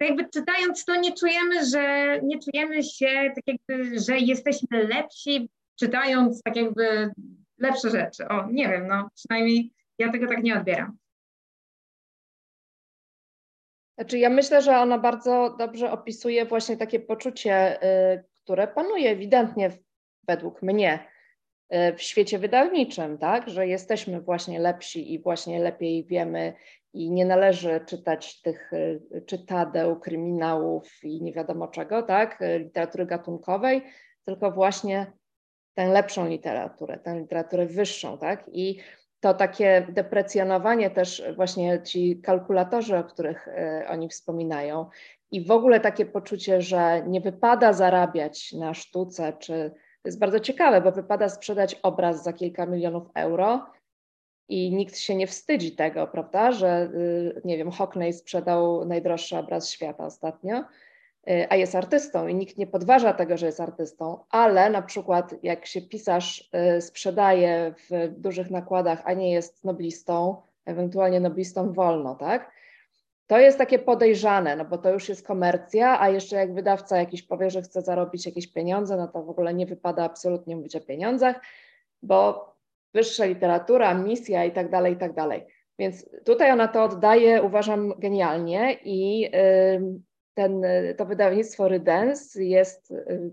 jakby 0.00 0.28
czytając 0.28 0.84
to 0.84 0.96
nie 0.96 1.12
czujemy, 1.12 1.66
że 1.66 2.18
nie 2.22 2.38
czujemy 2.38 2.82
się 2.82 3.32
tak 3.34 3.44
jakby, 3.46 4.00
że 4.00 4.18
jesteśmy 4.18 4.84
lepsi 4.88 5.50
czytając 5.78 6.42
tak 6.42 6.56
jakby 6.56 7.10
lepsze 7.58 7.90
rzeczy. 7.90 8.28
O, 8.28 8.46
nie 8.50 8.68
wiem, 8.68 8.86
no 8.86 9.08
przynajmniej 9.14 9.72
ja 9.98 10.12
tego 10.12 10.26
tak 10.26 10.42
nie 10.42 10.58
odbieram. 10.58 10.96
Znaczy, 13.98 14.18
ja 14.18 14.30
myślę, 14.30 14.62
że 14.62 14.78
ona 14.78 14.98
bardzo 14.98 15.56
dobrze 15.58 15.92
opisuje 15.92 16.46
właśnie 16.46 16.76
takie 16.76 17.00
poczucie, 17.00 17.82
y, 17.82 18.24
które 18.44 18.68
panuje 18.68 19.10
ewidentnie 19.10 19.70
według 20.28 20.62
mnie 20.62 21.06
y, 21.74 21.96
w 21.96 22.02
świecie 22.02 22.38
wydawniczym, 22.38 23.18
tak? 23.18 23.48
Że 23.48 23.66
jesteśmy 23.66 24.20
właśnie 24.20 24.60
lepsi 24.60 25.14
i 25.14 25.22
właśnie 25.22 25.60
lepiej 25.60 26.04
wiemy 26.04 26.52
i 26.92 27.10
nie 27.10 27.24
należy 27.24 27.80
czytać 27.86 28.42
tych 28.42 28.72
y, 28.72 29.24
czytadeł, 29.26 30.00
kryminałów 30.00 31.04
i 31.04 31.22
nie 31.22 31.32
wiadomo 31.32 31.68
czego, 31.68 32.02
tak? 32.02 32.38
Literatury 32.58 33.06
gatunkowej, 33.06 33.82
tylko 34.24 34.50
właśnie 34.50 35.12
tę 35.74 35.88
lepszą 35.88 36.28
literaturę, 36.28 36.98
tę 36.98 37.20
literaturę 37.20 37.66
wyższą, 37.66 38.18
tak? 38.18 38.44
I 38.52 38.78
to 39.22 39.34
takie 39.34 39.86
deprecjonowanie 39.88 40.90
też 40.90 41.22
właśnie 41.36 41.82
ci 41.82 42.20
kalkulatorzy, 42.20 42.96
o 42.96 43.04
których 43.04 43.48
e, 43.48 43.86
oni 43.88 44.08
wspominają. 44.08 44.86
I 45.30 45.46
w 45.46 45.50
ogóle 45.50 45.80
takie 45.80 46.06
poczucie, 46.06 46.62
że 46.62 47.02
nie 47.06 47.20
wypada 47.20 47.72
zarabiać 47.72 48.52
na 48.52 48.74
sztuce, 48.74 49.32
czy 49.38 49.70
to 50.02 50.08
jest 50.08 50.18
bardzo 50.18 50.40
ciekawe, 50.40 50.80
bo 50.80 50.92
wypada 50.92 51.28
sprzedać 51.28 51.74
obraz 51.82 52.22
za 52.22 52.32
kilka 52.32 52.66
milionów 52.66 53.08
euro 53.14 53.66
i 54.48 54.72
nikt 54.72 54.98
się 54.98 55.14
nie 55.14 55.26
wstydzi 55.26 55.76
tego, 55.76 56.06
prawda, 56.06 56.52
że 56.52 56.90
y, 56.94 57.40
nie 57.44 57.56
wiem, 57.56 57.70
Hockney 57.70 58.12
sprzedał 58.12 58.84
najdroższy 58.84 59.38
obraz 59.38 59.70
świata 59.70 60.04
ostatnio, 60.04 60.64
a 61.48 61.56
jest 61.56 61.74
artystą 61.74 62.26
i 62.26 62.34
nikt 62.34 62.58
nie 62.58 62.66
podważa 62.66 63.12
tego, 63.12 63.36
że 63.36 63.46
jest 63.46 63.60
artystą, 63.60 64.18
ale 64.30 64.70
na 64.70 64.82
przykład 64.82 65.34
jak 65.42 65.66
się 65.66 65.82
pisarz 65.82 66.50
y, 66.76 66.80
sprzedaje 66.80 67.74
w 67.90 68.08
dużych 68.20 68.50
nakładach, 68.50 69.02
a 69.04 69.12
nie 69.12 69.32
jest 69.32 69.64
noblistą, 69.64 70.36
ewentualnie 70.66 71.20
noblistą 71.20 71.72
wolno, 71.72 72.14
tak? 72.14 72.52
To 73.26 73.38
jest 73.38 73.58
takie 73.58 73.78
podejrzane, 73.78 74.56
no 74.56 74.64
bo 74.64 74.78
to 74.78 74.90
już 74.90 75.08
jest 75.08 75.26
komercja, 75.26 76.00
a 76.00 76.08
jeszcze 76.08 76.36
jak 76.36 76.54
wydawca 76.54 76.96
jakiś 76.96 77.22
powie, 77.22 77.50
że 77.50 77.62
chce 77.62 77.82
zarobić 77.82 78.26
jakieś 78.26 78.52
pieniądze, 78.52 78.96
no 78.96 79.08
to 79.08 79.22
w 79.22 79.30
ogóle 79.30 79.54
nie 79.54 79.66
wypada 79.66 80.04
absolutnie 80.04 80.56
mówić 80.56 80.76
o 80.76 80.80
pieniądzach, 80.80 81.40
bo 82.02 82.52
wyższa 82.94 83.24
literatura, 83.24 83.94
misja 83.94 84.44
i 84.44 84.52
tak 84.52 84.70
dalej, 84.70 84.94
i 84.94 84.96
tak 84.96 85.14
dalej. 85.14 85.46
Więc 85.78 86.10
tutaj 86.24 86.52
ona 86.52 86.68
to 86.68 86.84
oddaje, 86.84 87.42
uważam, 87.42 87.94
genialnie 87.98 88.76
i 88.84 89.20
yy, 89.20 89.30
ten, 90.34 90.62
to 90.96 91.06
wydawnictwo 91.06 91.68
Rydens 91.68 92.34
jest 92.34 92.90
y, 92.90 93.30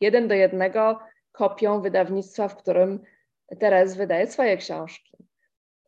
jeden 0.00 0.28
do 0.28 0.34
jednego 0.34 0.98
kopią 1.32 1.80
wydawnictwa, 1.80 2.48
w 2.48 2.56
którym 2.56 3.02
Terez 3.58 3.96
wydaje 3.96 4.26
swoje 4.26 4.56
książki. 4.56 5.16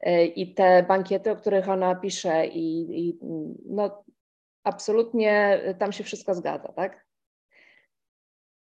Y, 0.06 0.24
I 0.24 0.54
te 0.54 0.82
bankiety, 0.82 1.30
o 1.30 1.36
których 1.36 1.68
ona 1.68 1.94
pisze, 1.94 2.46
i, 2.46 2.98
i 3.08 3.18
no, 3.66 4.04
absolutnie 4.64 5.60
tam 5.78 5.92
się 5.92 6.04
wszystko 6.04 6.34
zgadza, 6.34 6.72
tak? 6.72 7.06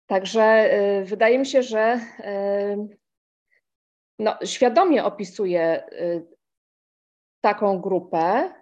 Także 0.08 0.70
wydaje 1.04 1.40
mi 1.40 1.46
się, 1.46 1.64
że 1.64 2.00
no, 4.20 4.38
świadomie 4.44 5.04
opisuje 5.04 5.84
taką 7.42 7.82
grupę, 7.82 8.54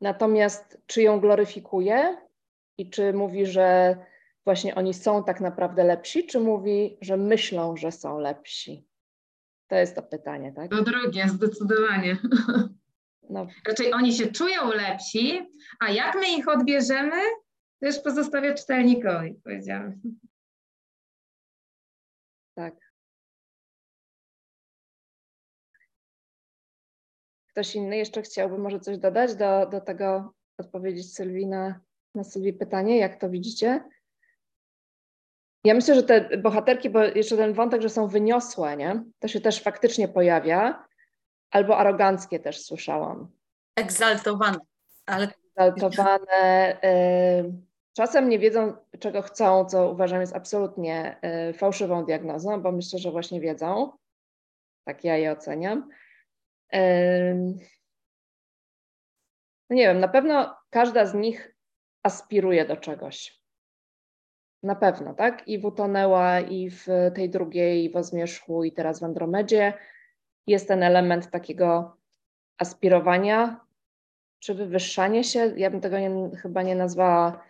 natomiast 0.00 0.78
czy 0.86 1.02
ją 1.02 1.20
gloryfikuje, 1.20 2.16
i 2.78 2.90
czy 2.90 3.12
mówi, 3.12 3.46
że 3.46 3.96
właśnie 4.44 4.74
oni 4.74 4.94
są 4.94 5.24
tak 5.24 5.40
naprawdę 5.40 5.84
lepsi, 5.84 6.26
czy 6.26 6.40
mówi, 6.40 6.98
że 7.00 7.16
myślą, 7.16 7.76
że 7.76 7.92
są 7.92 8.18
lepsi? 8.18 8.86
To 9.68 9.76
jest 9.76 9.94
to 9.94 10.02
pytanie, 10.02 10.52
tak? 10.52 10.70
To 10.70 10.82
drugie, 10.82 11.28
zdecydowanie. 11.28 12.18
No. 13.30 13.46
Raczej 13.68 13.92
oni 13.92 14.14
się 14.14 14.26
czują 14.26 14.68
lepsi, 14.68 15.52
a 15.80 15.90
jak 15.90 16.14
my 16.14 16.28
ich 16.28 16.48
odbierzemy, 16.48 17.16
to 17.80 17.86
już 17.86 17.98
pozostawię 17.98 18.54
czytelnikowi, 18.54 19.34
powiedziałam. 19.44 20.00
Tak. 22.54 22.74
Ktoś 27.50 27.74
inny 27.74 27.96
jeszcze 27.96 28.22
chciałby 28.22 28.58
może 28.58 28.80
coś 28.80 28.98
dodać 28.98 29.34
do, 29.34 29.66
do 29.66 29.80
tego, 29.80 30.34
odpowiedzieć 30.58 31.14
Sylwina 31.14 31.80
na 32.14 32.24
sobie 32.24 32.52
pytanie, 32.52 32.98
jak 32.98 33.20
to 33.20 33.30
widzicie? 33.30 33.84
Ja 35.64 35.74
myślę, 35.74 35.94
że 35.94 36.02
te 36.02 36.38
bohaterki, 36.38 36.90
bo 36.90 37.02
jeszcze 37.02 37.36
ten 37.36 37.52
wątek, 37.52 37.82
że 37.82 37.88
są 37.88 38.06
wyniosłe, 38.06 38.76
nie? 38.76 39.04
To 39.18 39.28
się 39.28 39.40
też 39.40 39.62
faktycznie 39.62 40.08
pojawia. 40.08 40.84
Albo 41.50 41.78
aroganckie 41.78 42.40
też 42.40 42.64
słyszałam. 42.64 43.30
Egzaltowane. 43.76 44.58
Ale... 45.06 45.28
Egzaltowane. 45.56 46.76
Y, 46.84 47.52
czasem 47.92 48.28
nie 48.28 48.38
wiedzą, 48.38 48.76
czego 48.98 49.22
chcą, 49.22 49.64
co 49.64 49.90
uważam 49.90 50.20
jest 50.20 50.36
absolutnie 50.36 51.20
y, 51.50 51.52
fałszywą 51.52 52.04
diagnozą, 52.04 52.62
bo 52.62 52.72
myślę, 52.72 52.98
że 52.98 53.10
właśnie 53.10 53.40
wiedzą. 53.40 53.92
Tak 54.84 55.04
ja 55.04 55.16
je 55.16 55.32
oceniam. 55.32 55.90
Y, 56.74 56.78
no 59.70 59.76
nie 59.76 59.82
wiem, 59.82 60.00
na 60.00 60.08
pewno 60.08 60.56
każda 60.70 61.06
z 61.06 61.14
nich 61.14 61.54
aspiruje 62.02 62.64
do 62.64 62.76
czegoś. 62.76 63.40
Na 64.62 64.74
pewno, 64.74 65.14
tak? 65.14 65.48
I 65.48 65.58
w 65.58 65.64
Utonęła, 65.64 66.40
i 66.40 66.70
w 66.70 66.86
tej 67.14 67.30
drugiej, 67.30 67.90
w 67.90 67.96
Ozmierzchu, 67.96 68.64
i 68.64 68.72
teraz 68.72 69.00
w 69.00 69.04
Andromedzie 69.04 69.72
jest 70.46 70.68
ten 70.68 70.82
element 70.82 71.30
takiego 71.30 71.96
aspirowania, 72.58 73.60
czy 74.38 74.54
wywyższanie 74.54 75.24
się. 75.24 75.52
Ja 75.56 75.70
bym 75.70 75.80
tego 75.80 75.98
nie, 75.98 76.36
chyba 76.36 76.62
nie 76.62 76.74
nazwała 76.74 77.44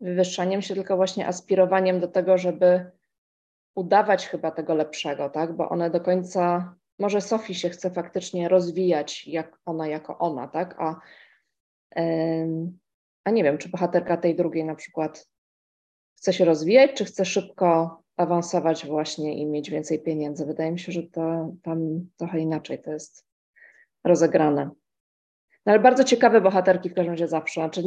wywyższaniem 0.00 0.62
się, 0.62 0.74
tylko 0.74 0.96
właśnie 0.96 1.26
aspirowaniem 1.26 2.00
do 2.00 2.08
tego, 2.08 2.38
żeby 2.38 2.90
udawać 3.74 4.28
chyba 4.28 4.50
tego 4.50 4.74
lepszego, 4.74 5.30
tak? 5.30 5.56
Bo 5.56 5.68
one 5.68 5.90
do 5.90 6.00
końca, 6.00 6.74
może 6.98 7.20
Sofii 7.20 7.54
się 7.54 7.68
chce 7.68 7.90
faktycznie 7.90 8.48
rozwijać 8.48 9.26
jak 9.26 9.58
ona 9.64 9.88
jako 9.88 10.18
ona, 10.18 10.48
tak? 10.48 10.76
A, 10.78 11.00
a 13.24 13.30
nie 13.30 13.44
wiem, 13.44 13.58
czy 13.58 13.68
bohaterka 13.68 14.16
tej 14.16 14.36
drugiej 14.36 14.64
na 14.64 14.74
przykład 14.74 15.28
chce 16.16 16.32
się 16.32 16.44
rozwijać, 16.44 16.90
czy 16.94 17.04
chce 17.04 17.24
szybko 17.24 18.02
awansować 18.16 18.86
właśnie 18.86 19.38
i 19.38 19.46
mieć 19.46 19.70
więcej 19.70 20.02
pieniędzy. 20.02 20.46
Wydaje 20.46 20.72
mi 20.72 20.78
się, 20.78 20.92
że 20.92 21.02
to 21.02 21.54
tam 21.62 22.06
trochę 22.16 22.40
inaczej 22.40 22.82
to 22.82 22.90
jest 22.92 23.26
rozegrane. 24.04 24.70
No 25.66 25.72
ale 25.72 25.80
bardzo 25.80 26.04
ciekawe 26.04 26.40
bohaterki 26.40 26.90
w 26.90 26.94
każdym 26.94 27.12
razie 27.12 27.28
zawsze. 27.28 27.60
Znaczy, 27.60 27.82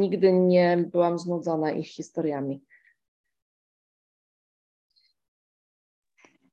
nigdy 0.00 0.32
nie 0.32 0.84
byłam 0.92 1.18
znudzona 1.18 1.72
ich 1.72 1.88
historiami. 1.88 2.62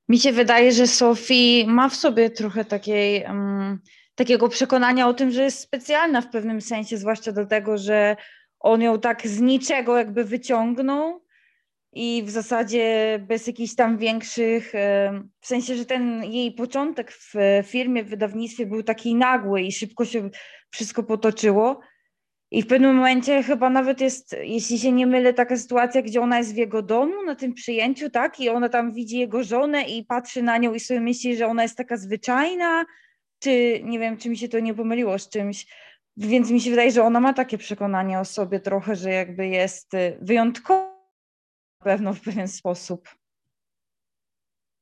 Mi 0.10 0.20
się 0.20 0.32
wydaje, 0.32 0.72
że 0.72 0.88
Sophie 0.88 1.66
ma 1.68 1.90
w 1.90 1.96
sobie 1.96 2.30
trochę 2.30 2.66
takiej, 2.66 3.24
um, 3.24 3.80
takiego 4.18 4.50
przekonania 4.50 5.08
o 5.08 5.14
tym, 5.14 5.32
że 5.32 5.44
jest 5.44 5.60
specjalna 5.60 6.22
w 6.22 6.30
pewnym 6.30 6.62
sensie, 6.62 6.98
zwłaszcza 6.98 7.32
do 7.32 7.46
tego, 7.46 7.78
że 7.78 8.16
on 8.60 8.82
ją 8.82 9.00
tak 9.00 9.28
z 9.28 9.42
niczego 9.42 9.98
jakby 9.98 10.24
wyciągnął 10.24 11.24
i 11.94 12.24
w 12.26 12.30
zasadzie 12.30 13.20
bez 13.28 13.48
jakichś 13.48 13.76
tam 13.76 13.98
większych, 13.98 14.74
w 15.40 15.48
sensie, 15.48 15.76
że 15.76 15.86
ten 15.86 16.24
jej 16.24 16.52
początek 16.52 17.12
w 17.12 17.34
firmie, 17.64 18.04
w 18.04 18.10
wydawnictwie 18.10 18.66
był 18.66 18.84
taki 18.84 19.16
nagły 19.16 19.62
i 19.62 19.72
szybko 19.72 20.06
się 20.06 20.30
wszystko 20.70 21.04
potoczyło. 21.04 21.80
I 22.52 22.62
w 22.62 22.68
pewnym 22.68 22.96
momencie 22.96 23.44
chyba 23.44 23.70
nawet 23.70 24.02
jest, 24.02 24.36
jeśli 24.42 24.80
się 24.80 24.92
nie 24.92 25.08
mylę, 25.08 25.34
taka 25.34 25.58
sytuacja, 25.58 26.02
gdzie 26.02 26.22
ona 26.22 26.38
jest 26.38 26.54
w 26.54 26.58
jego 26.58 26.82
domu 26.82 27.24
na 27.26 27.36
tym 27.36 27.54
przyjęciu, 27.54 28.10
tak? 28.10 28.40
I 28.40 28.50
ona 28.50 28.70
tam 28.70 28.94
widzi 28.94 29.18
jego 29.18 29.44
żonę 29.44 29.82
i 29.82 30.06
patrzy 30.06 30.44
na 30.44 30.58
nią 30.58 30.74
i 30.74 30.80
sobie 30.80 31.00
myśli, 31.00 31.38
że 31.38 31.48
ona 31.48 31.64
jest 31.64 31.78
taka 31.78 31.98
zwyczajna, 31.98 32.86
czy 33.40 33.82
nie 33.84 34.00
wiem, 34.00 34.18
czy 34.18 34.30
mi 34.30 34.38
się 34.38 34.50
to 34.50 34.60
nie 34.60 34.74
pomyliło 34.74 35.20
z 35.20 35.30
czymś. 35.30 35.68
Więc 36.18 36.52
mi 36.52 36.62
się 36.62 36.70
wydaje, 36.70 36.92
że 36.92 37.04
ona 37.04 37.20
ma 37.20 37.34
takie 37.34 37.58
przekonanie 37.58 38.20
o 38.20 38.26
sobie 38.26 38.60
trochę, 38.60 38.96
że 38.96 39.10
jakby 39.10 39.48
jest 39.48 39.94
y, 39.94 40.18
wyjątkowa 40.22 40.98
na 41.80 41.84
pewno 41.84 42.14
w 42.14 42.22
pewien 42.22 42.48
sposób. 42.48 43.10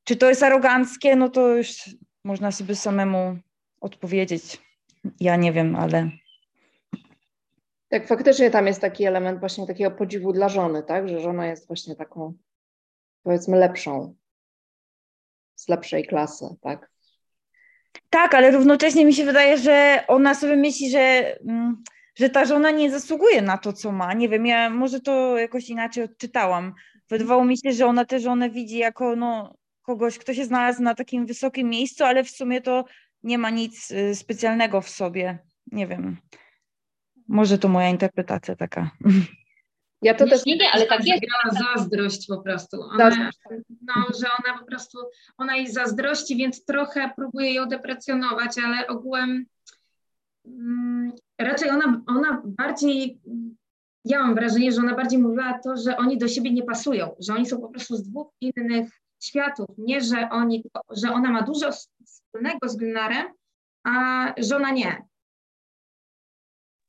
Czy 0.04 0.16
to 0.16 0.30
jest 0.30 0.44
aroganckie? 0.44 1.16
No 1.16 1.30
to 1.30 1.58
już 1.58 1.96
można 2.24 2.52
sobie 2.52 2.76
samemu 2.76 3.38
odpowiedzieć. 3.82 4.62
Ja 5.20 5.36
nie 5.36 5.54
wiem, 5.54 5.76
ale. 5.76 6.10
Tak, 7.90 8.08
faktycznie 8.08 8.52
tam 8.52 8.68
jest 8.68 8.82
taki 8.82 9.06
element 9.06 9.40
właśnie 9.40 9.68
takiego 9.68 9.92
podziwu 9.92 10.34
dla 10.34 10.50
żony, 10.50 10.84
tak? 10.84 11.10
Że 11.10 11.20
żona 11.20 11.48
jest 11.48 11.68
właśnie 11.68 11.96
taką, 11.96 12.34
powiedzmy, 13.24 13.58
lepszą, 13.58 14.16
z 15.56 15.68
lepszej 15.70 16.08
klasy, 16.08 16.46
tak? 16.62 16.95
Tak, 18.10 18.36
ale 18.36 18.52
równocześnie 18.52 19.06
mi 19.06 19.14
się 19.14 19.26
wydaje, 19.26 19.58
że 19.58 20.04
ona 20.08 20.36
sobie 20.36 20.56
myśli, 20.56 20.90
że, 20.90 21.36
mm, 21.42 21.84
że 22.16 22.30
ta 22.30 22.46
żona 22.46 22.72
nie 22.72 22.92
zasługuje 22.92 23.42
na 23.42 23.58
to, 23.58 23.74
co 23.74 23.92
ma. 23.92 24.14
Nie 24.14 24.30
wiem, 24.30 24.46
ja 24.46 24.70
może 24.70 25.00
to 25.00 25.38
jakoś 25.38 25.70
inaczej 25.70 26.04
odczytałam. 26.04 26.74
Wydawało 27.10 27.46
mi 27.46 27.58
się, 27.58 27.72
że 27.72 27.86
ona 27.86 28.06
tę 28.06 28.20
żonę 28.20 28.50
widzi 28.50 28.78
jako 28.78 29.16
no, 29.16 29.56
kogoś, 29.82 30.18
kto 30.18 30.34
się 30.34 30.46
znalazł 30.46 30.82
na 30.82 30.96
takim 30.96 31.26
wysokim 31.26 31.70
miejscu, 31.70 32.04
ale 32.04 32.24
w 32.24 32.30
sumie 32.30 32.62
to 32.62 32.86
nie 33.24 33.38
ma 33.38 33.50
nic 33.50 33.92
y, 33.92 34.16
specjalnego 34.16 34.82
w 34.82 34.90
sobie. 34.90 35.40
Nie 35.72 35.88
wiem. 35.88 36.18
Może 37.28 37.58
to 37.58 37.68
moja 37.68 37.90
interpretacja 37.90 38.56
taka. 38.56 38.92
Ja 40.06 40.14
to 40.14 40.26
nie, 40.26 40.32
też 40.32 40.46
nie, 40.46 40.58
nie, 40.58 40.72
ale 40.72 40.86
tak 40.86 41.06
jest. 41.06 41.24
zazdrość 41.76 42.28
po 42.28 42.38
prostu. 42.38 42.82
Ona, 42.82 43.32
no, 43.82 43.94
że 44.22 44.28
ona 44.40 44.60
po 44.60 44.66
prostu, 44.66 44.98
ona 45.38 45.56
jej 45.56 45.72
zazdrości, 45.72 46.36
więc 46.36 46.66
trochę 46.66 47.12
próbuje 47.16 47.54
ją 47.54 47.66
deprecjonować, 47.66 48.58
ale 48.66 48.88
ogółem 48.88 49.46
mm, 50.46 51.12
raczej 51.40 51.70
ona, 51.70 52.02
ona 52.08 52.42
bardziej, 52.46 53.20
ja 54.06 54.20
mam 54.20 54.36
wrażenie, 54.36 54.72
że 54.72 54.82
ona 54.82 54.96
bardziej 54.96 55.20
mówiła 55.20 55.60
to, 55.64 55.78
że 55.78 55.98
oni 55.98 56.18
do 56.18 56.28
siebie 56.28 56.52
nie 56.54 56.64
pasują, 56.64 57.16
że 57.20 57.34
oni 57.34 57.46
są 57.46 57.62
po 57.62 57.70
prostu 57.70 57.96
z 57.96 58.10
dwóch 58.10 58.28
innych 58.42 58.90
światów. 59.24 59.68
Nie, 59.78 60.02
że 60.02 60.30
oni, 60.30 60.64
że 60.92 61.12
ona 61.12 61.32
ma 61.32 61.42
dużo 61.42 61.72
wspólnego 62.06 62.70
z 62.70 62.76
Glenarem, 62.76 63.26
a 63.84 64.34
żona 64.38 64.72
nie. 64.72 65.06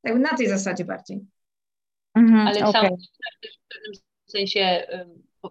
Tak 0.02 0.18
na 0.18 0.36
tej 0.36 0.48
zasadzie 0.48 0.84
bardziej. 0.84 1.35
Mhm, 2.16 2.46
Ale 2.46 2.58
okay. 2.58 2.72
sam 2.72 2.86
w 2.86 3.68
pewnym 3.68 3.94
sensie 4.26 4.86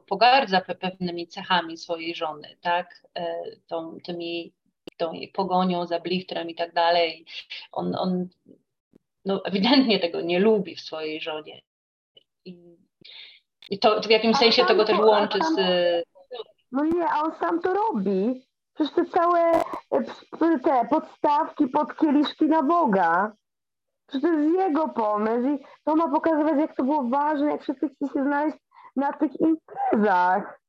pogardza 0.07 0.61
pewnymi 0.61 1.27
cechami 1.27 1.77
swojej 1.77 2.15
żony, 2.15 2.57
tak? 2.61 3.01
E, 3.15 3.35
tą, 3.67 3.97
tymi, 4.03 4.53
tą 4.97 5.13
jej 5.13 5.27
pogonią 5.27 5.87
za 5.87 5.99
blichtrem 5.99 6.49
i 6.49 6.55
tak 6.55 6.73
dalej. 6.73 7.25
On, 7.71 7.95
on 7.95 8.27
no, 9.25 9.45
ewidentnie 9.45 9.99
tego 9.99 10.21
nie 10.21 10.39
lubi 10.39 10.75
w 10.75 10.81
swojej 10.81 11.21
żonie. 11.21 11.61
I, 12.45 12.77
i 13.69 13.79
to, 13.79 14.01
w 14.01 14.09
jakimś 14.09 14.37
sensie 14.37 14.65
tego 14.65 14.85
też 14.85 14.99
łączy 14.99 15.39
z... 15.55 15.57
No 16.71 16.83
nie, 16.83 17.05
a 17.09 17.21
on 17.21 17.35
sam 17.39 17.61
to 17.61 17.73
robi. 17.73 18.47
Przecież 18.73 18.95
te 18.95 19.05
całe 19.05 19.51
e, 19.91 20.59
te 20.63 20.87
podstawki 20.89 21.67
pod 21.67 21.97
kieliszki 21.97 22.45
na 22.45 22.63
Boga. 22.63 23.35
Przecież 24.07 24.31
to 24.31 24.37
jest 24.37 24.57
jego 24.57 24.89
pomysł 24.89 25.47
i 25.47 25.65
to 25.85 25.95
ma 25.95 26.11
pokazywać, 26.11 26.53
jak 26.59 26.75
to 26.75 26.83
było 26.83 27.03
ważne, 27.03 27.51
jak 27.51 27.61
wszyscy 27.61 27.89
chcieli 27.89 28.11
się 28.13 28.23
znaleźć 28.23 28.57
na 28.95 29.13
tych 29.13 29.31
imprezach. 29.39 30.61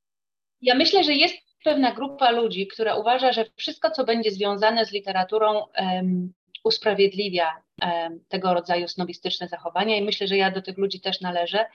Ja 0.60 0.74
myślę, 0.74 1.04
że 1.04 1.12
jest 1.12 1.34
pewna 1.64 1.92
grupa 1.92 2.30
ludzi, 2.30 2.66
która 2.66 2.96
uważa, 2.96 3.32
że 3.32 3.44
wszystko, 3.56 3.90
co 3.90 4.04
będzie 4.04 4.30
związane 4.30 4.84
z 4.84 4.92
literaturą, 4.92 5.62
um, 5.78 6.32
usprawiedliwia 6.64 7.62
um, 7.82 8.20
tego 8.28 8.54
rodzaju 8.54 8.88
snobistyczne 8.88 9.48
zachowania 9.48 9.96
i 9.96 10.04
myślę, 10.04 10.26
że 10.26 10.36
ja 10.36 10.50
do 10.50 10.62
tych 10.62 10.78
ludzi 10.78 11.00
też 11.00 11.20
należę. 11.20 11.66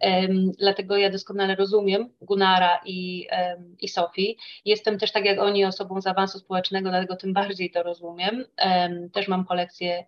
Um, 0.00 0.52
dlatego 0.58 0.96
ja 0.96 1.10
doskonale 1.10 1.54
rozumiem 1.54 2.08
Gunara 2.20 2.80
i, 2.84 3.28
i 3.80 3.88
Sofii. 3.88 4.36
Jestem 4.64 4.98
też 4.98 5.12
tak 5.12 5.24
jak 5.24 5.38
oni 5.40 5.64
osobą 5.64 6.00
z 6.00 6.06
awansu 6.06 6.38
społecznego, 6.38 6.90
dlatego 6.90 7.16
tym 7.16 7.32
bardziej 7.32 7.70
to 7.70 7.82
rozumiem. 7.82 8.44
też 9.12 9.28
mam 9.28 9.44
kolekcję 9.44 10.04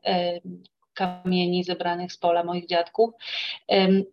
kamieni 0.97 1.64
zebranych 1.64 2.12
z 2.12 2.16
pola 2.16 2.44
moich 2.44 2.66
dziadków. 2.66 3.10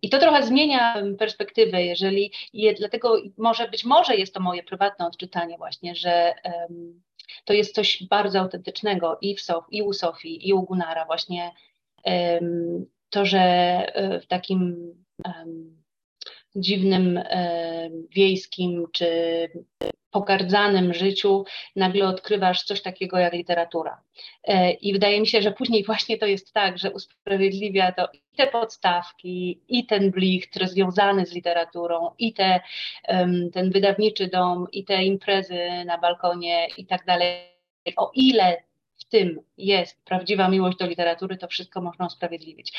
I 0.01 0.09
to 0.09 0.19
trochę 0.19 0.43
zmienia 0.43 0.95
perspektywę, 1.19 1.83
jeżeli 1.83 2.31
je, 2.53 2.73
dlatego 2.73 3.21
może 3.37 3.67
być 3.67 3.85
może 3.85 4.15
jest 4.15 4.33
to 4.33 4.39
moje 4.39 4.63
prywatne 4.63 5.07
odczytanie 5.07 5.57
właśnie, 5.57 5.95
że 5.95 6.33
to 7.45 7.53
jest 7.53 7.75
coś 7.75 8.03
bardzo 8.09 8.39
autentycznego 8.39 9.17
i, 9.21 9.35
w 9.35 9.41
Sof, 9.41 9.65
i 9.71 9.81
u 9.81 9.93
Sofii, 9.93 10.49
i 10.49 10.53
u 10.53 10.63
Gunara 10.63 11.05
właśnie 11.05 11.51
to, 13.09 13.25
że 13.25 13.39
e, 13.39 14.19
w 14.19 14.27
takim 14.27 14.93
dziwnym 16.55 17.17
e, 17.17 17.89
wiejskim 18.15 18.87
czy 18.91 19.07
pogardzanym 20.11 20.93
życiu 20.93 21.45
nagle 21.75 22.07
odkrywasz 22.07 22.63
coś 22.63 22.81
takiego 22.81 23.17
jak 23.17 23.33
literatura. 23.33 24.01
E, 24.43 24.71
I 24.71 24.93
wydaje 24.93 25.19
mi 25.19 25.27
się, 25.27 25.41
że 25.41 25.51
później 25.51 25.83
właśnie 25.91 26.17
to 26.17 26.25
jest 26.25 26.53
tak, 26.53 26.77
że 26.77 26.91
usprawiedliwia 26.91 27.91
to 27.91 28.07
i 28.13 28.21
te 28.37 28.47
podstawki, 28.47 29.61
i 29.67 29.85
ten 29.85 30.11
blichtr 30.11 30.67
związany 30.67 31.25
z 31.25 31.33
literaturą, 31.33 32.11
i 32.19 32.33
te, 32.33 32.59
ten 33.53 33.71
wydawniczy 33.71 34.27
dom, 34.27 34.67
i 34.71 34.85
te 34.85 35.03
imprezy 35.03 35.59
na 35.85 35.97
balkonie 35.97 36.67
i 36.77 36.85
tak 36.85 37.05
dalej. 37.05 37.53
O 37.97 38.11
ile 38.15 38.63
w 38.99 39.05
tym 39.05 39.41
jest 39.57 40.05
prawdziwa 40.05 40.49
miłość 40.49 40.77
do 40.77 40.87
literatury, 40.87 41.37
to 41.37 41.47
wszystko 41.47 41.81
można 41.81 42.05
usprawiedliwić. 42.05 42.73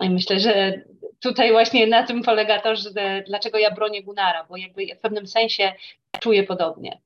I 0.00 0.10
myślę, 0.10 0.40
że 0.40 0.72
tutaj 1.20 1.52
właśnie 1.52 1.86
na 1.86 2.06
tym 2.06 2.22
polega 2.22 2.60
to, 2.60 2.76
że 2.76 2.90
dlaczego 3.26 3.58
ja 3.58 3.70
bronię 3.70 4.02
Gunara, 4.02 4.44
bo 4.44 4.56
jakby 4.56 4.86
w 4.98 5.00
pewnym 5.00 5.26
sensie 5.26 5.72
czuję 6.20 6.42
podobnie. 6.42 7.00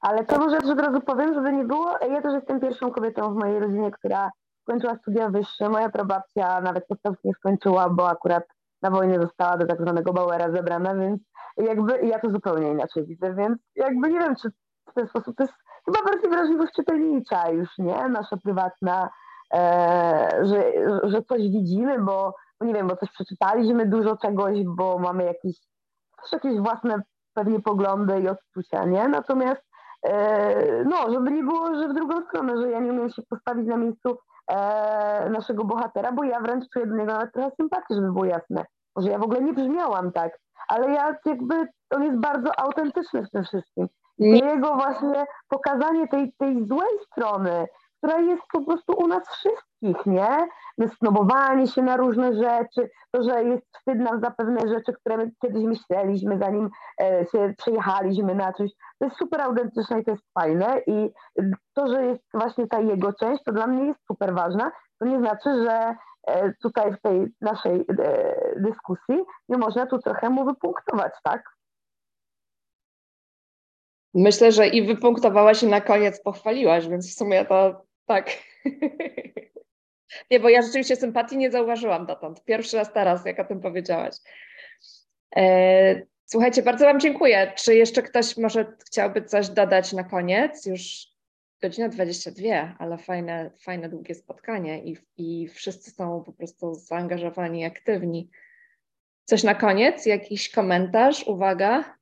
Ale 0.00 0.24
to 0.24 0.38
może 0.38 0.56
od 0.56 0.80
razu 0.80 1.00
powiem, 1.00 1.34
żeby 1.34 1.52
nie 1.52 1.64
było. 1.64 1.98
Ja 2.10 2.22
też 2.22 2.34
jestem 2.34 2.60
pierwszą 2.60 2.90
kobietą 2.90 3.34
w 3.34 3.36
mojej 3.36 3.60
rodzinie, 3.60 3.90
która 3.90 4.30
skończyła 4.62 4.96
studia 4.96 5.28
wyższe. 5.28 5.68
Moja 5.68 5.88
prababcia 5.88 6.60
nawet 6.60 6.86
podstawki 6.86 7.28
nie 7.28 7.34
skończyła, 7.34 7.88
bo 7.88 8.08
akurat 8.08 8.44
na 8.82 8.90
wojnie 8.90 9.20
została 9.20 9.56
do 9.56 9.66
tak 9.66 9.80
zwanego 9.80 10.12
Bauera 10.12 10.50
zebrana, 10.50 10.94
więc 10.94 11.22
jakby 11.56 12.06
ja 12.06 12.18
to 12.18 12.30
zupełnie 12.30 12.70
inaczej 12.70 13.06
widzę, 13.06 13.34
więc 13.34 13.58
jakby 13.76 14.08
nie 14.08 14.18
wiem, 14.18 14.36
czy 14.36 14.48
w 14.90 14.94
ten 14.94 15.08
sposób 15.08 15.36
to 15.36 15.42
jest 15.42 15.54
chyba 15.84 16.02
bardziej 16.02 16.30
wrażliwość 16.30 16.72
czytelnicza 16.72 17.50
już, 17.50 17.78
nie? 17.78 18.08
Nasza 18.08 18.36
prywatna, 18.36 19.10
że, 20.42 20.72
że 21.02 21.22
coś 21.22 21.42
widzimy, 21.42 21.98
bo, 21.98 22.34
nie 22.60 22.74
wiem, 22.74 22.88
bo 22.88 22.96
coś 22.96 23.10
przeczytaliśmy 23.10 23.86
dużo 23.86 24.16
czegoś, 24.16 24.64
bo 24.64 24.98
mamy 24.98 25.24
jakieś, 25.24 25.56
też 26.22 26.32
jakieś 26.32 26.60
własne 26.60 27.02
pewnie 27.34 27.60
poglądy 27.60 28.20
i 28.20 28.28
odczucia, 28.28 28.84
nie? 28.84 29.08
Natomiast 29.08 29.62
e, 30.02 30.84
no, 30.84 31.12
żeby 31.12 31.30
nie 31.30 31.42
było, 31.42 31.74
że 31.74 31.88
w 31.88 31.94
drugą 31.94 32.22
stronę, 32.28 32.62
że 32.62 32.70
ja 32.70 32.80
nie 32.80 32.92
umiem 32.92 33.10
się 33.10 33.22
postawić 33.22 33.66
na 33.66 33.76
miejscu 33.76 34.18
e, 34.48 35.30
naszego 35.30 35.64
bohatera, 35.64 36.12
bo 36.12 36.24
ja 36.24 36.40
wręcz 36.40 36.64
czuję 36.72 36.86
do 36.86 36.96
niego 36.96 37.12
nawet 37.12 37.32
trochę 37.32 37.50
sympatię, 37.60 37.94
żeby 37.94 38.12
było 38.12 38.24
jasne. 38.24 38.64
Może 38.96 39.10
ja 39.10 39.18
w 39.18 39.22
ogóle 39.22 39.40
nie 39.40 39.52
brzmiałam 39.52 40.12
tak, 40.12 40.38
ale 40.68 40.90
ja 40.90 41.16
jakby, 41.24 41.68
on 41.90 42.02
jest 42.02 42.18
bardzo 42.18 42.60
autentyczny 42.60 43.26
w 43.26 43.30
tym 43.30 43.44
wszystkim. 43.44 43.88
I 44.18 44.38
jego 44.38 44.74
właśnie 44.74 45.24
pokazanie 45.48 46.08
tej, 46.08 46.32
tej 46.38 46.66
złej 46.66 46.98
strony, 47.12 47.66
która 48.02 48.20
jest 48.20 48.42
po 48.52 48.64
prostu 48.64 48.92
u 48.92 49.06
nas 49.06 49.28
wszystkich, 49.28 50.06
nie? 50.06 50.48
Snobowanie 50.98 51.66
się 51.66 51.82
na 51.82 51.96
różne 51.96 52.34
rzeczy, 52.34 52.90
to, 53.10 53.22
że 53.22 53.44
jest 53.44 53.62
wstyd 53.76 53.98
nam 53.98 54.20
za 54.20 54.30
pewne 54.30 54.68
rzeczy, 54.68 54.92
które 54.92 55.16
my 55.16 55.30
kiedyś 55.42 55.64
myśleliśmy, 55.64 56.38
zanim 56.38 56.70
e, 57.00 57.26
się 57.32 57.54
przejechaliśmy 57.58 58.34
na 58.34 58.52
coś. 58.52 58.70
To 58.98 59.04
jest 59.04 59.16
super 59.18 59.40
autentyczne 59.40 60.00
i 60.00 60.04
to 60.04 60.10
jest 60.10 60.24
fajne 60.38 60.80
i 60.86 61.10
to, 61.74 61.88
że 61.88 62.04
jest 62.04 62.22
właśnie 62.34 62.66
ta 62.66 62.80
jego 62.80 63.12
część, 63.12 63.42
to 63.44 63.52
dla 63.52 63.66
mnie 63.66 63.86
jest 63.86 64.00
super 64.06 64.34
ważna. 64.34 64.72
To 64.98 65.06
nie 65.06 65.18
znaczy, 65.18 65.64
że 65.64 65.96
e, 66.26 66.52
tutaj 66.62 66.92
w 66.92 67.00
tej 67.00 67.26
naszej 67.40 67.80
e, 67.80 68.34
dyskusji 68.56 69.24
nie 69.48 69.58
można 69.58 69.86
tu 69.86 69.98
trochę 69.98 70.30
mu 70.30 70.44
wypunktować, 70.44 71.12
tak? 71.22 71.42
Myślę, 74.14 74.52
że 74.52 74.66
i 74.66 74.86
wypunktowałaś 74.86 75.62
i 75.62 75.66
na 75.66 75.80
koniec 75.80 76.22
pochwaliłaś, 76.22 76.88
więc 76.88 77.10
w 77.10 77.18
sumie 77.18 77.44
to 77.44 77.91
tak. 78.06 78.30
nie, 80.30 80.40
bo 80.40 80.48
ja 80.48 80.62
rzeczywiście 80.62 80.96
sympatii 80.96 81.36
nie 81.36 81.50
zauważyłam 81.50 82.06
dotąd. 82.06 82.44
Pierwszy 82.44 82.76
raz 82.76 82.92
teraz, 82.92 83.26
jak 83.26 83.38
o 83.38 83.44
tym 83.44 83.60
powiedziałaś. 83.60 84.14
E, 85.36 86.02
słuchajcie, 86.24 86.62
bardzo 86.62 86.84
Wam 86.84 87.00
dziękuję. 87.00 87.52
Czy 87.56 87.74
jeszcze 87.74 88.02
ktoś 88.02 88.36
może 88.36 88.76
chciałby 88.86 89.22
coś 89.22 89.48
dodać 89.48 89.92
na 89.92 90.04
koniec? 90.04 90.66
Już 90.66 91.12
godzina 91.62 91.88
22, 91.88 92.76
ale 92.78 92.98
fajne, 92.98 93.50
fajne 93.60 93.88
długie 93.88 94.14
spotkanie 94.14 94.84
i, 94.84 94.96
i 95.16 95.48
wszyscy 95.48 95.90
są 95.90 96.24
po 96.24 96.32
prostu 96.32 96.74
zaangażowani, 96.74 97.64
aktywni. 97.64 98.30
Coś 99.24 99.42
na 99.42 99.54
koniec? 99.54 100.06
Jakiś 100.06 100.50
komentarz, 100.50 101.26
uwaga? 101.26 101.98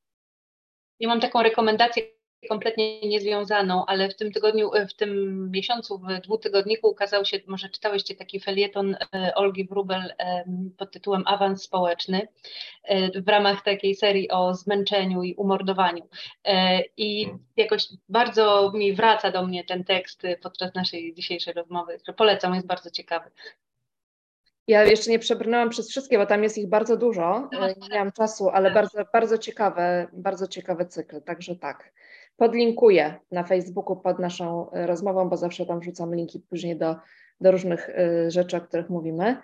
Ja 1.01 1.09
mam 1.09 1.21
taką 1.21 1.43
rekomendację 1.43 2.03
kompletnie 2.49 3.01
niezwiązaną, 3.01 3.87
ale 3.87 4.09
w 4.09 4.17
tym 4.17 4.33
tygodniu, 4.33 4.71
w 4.91 4.95
tym 4.95 5.51
miesiącu 5.51 5.99
w 5.99 6.21
dwutygodniku 6.21 6.89
ukazał 6.89 7.25
się, 7.25 7.39
może 7.47 7.69
czytałyście 7.69 8.15
taki 8.15 8.41
felieton 8.41 8.97
e, 9.15 9.35
Olgi 9.35 9.65
Wrubel 9.65 10.15
e, 10.19 10.45
pod 10.79 10.93
tytułem 10.93 11.23
Awans 11.27 11.63
Społeczny 11.63 12.29
e, 12.85 13.21
w 13.21 13.29
ramach 13.29 13.63
takiej 13.63 13.95
serii 13.95 14.31
o 14.31 14.55
zmęczeniu 14.55 15.23
i 15.23 15.35
umordowaniu. 15.35 16.09
I 16.97 17.29
jakoś 17.57 17.89
bardzo 18.09 18.73
mi 18.75 18.93
wraca 18.93 19.31
do 19.31 19.47
mnie 19.47 19.65
ten 19.65 19.85
tekst 19.85 20.23
podczas 20.43 20.75
naszej 20.75 21.15
dzisiejszej 21.15 21.55
rozmowy. 21.55 22.01
Polecam, 22.17 22.55
jest 22.55 22.67
bardzo 22.67 22.91
ciekawy. 22.91 23.31
Ja 24.67 24.85
jeszcze 24.85 25.11
nie 25.11 25.19
przebrnęłam 25.19 25.71
przez 25.71 25.91
wszystkie, 25.91 26.19
bo 26.19 26.27
tam 26.27 26.43
jest 26.43 26.59
ich 26.59 26.69
bardzo 26.69 26.97
dużo. 26.97 27.49
Nie 27.53 27.89
miałam 27.89 28.13
czasu, 28.13 28.49
ale 28.49 28.71
bardzo, 28.71 29.05
bardzo 29.13 29.39
ciekawe, 29.39 30.07
bardzo 30.13 30.47
ciekawy 30.47 30.87
cykl, 30.87 31.23
także 31.23 31.57
tak. 31.57 31.93
Podlinkuję 32.41 33.15
na 33.31 33.45
Facebooku 33.45 33.97
pod 33.97 34.19
naszą 34.19 34.71
e, 34.71 34.87
rozmową, 34.87 35.29
bo 35.29 35.37
zawsze 35.37 35.67
tam 35.67 35.81
wrzucam 35.81 36.15
linki 36.15 36.41
później 36.41 36.77
do, 36.77 36.97
do 37.41 37.51
różnych 37.51 37.89
e, 37.89 38.31
rzeczy, 38.31 38.57
o 38.57 38.61
których 38.61 38.91
mówimy. 38.91 39.37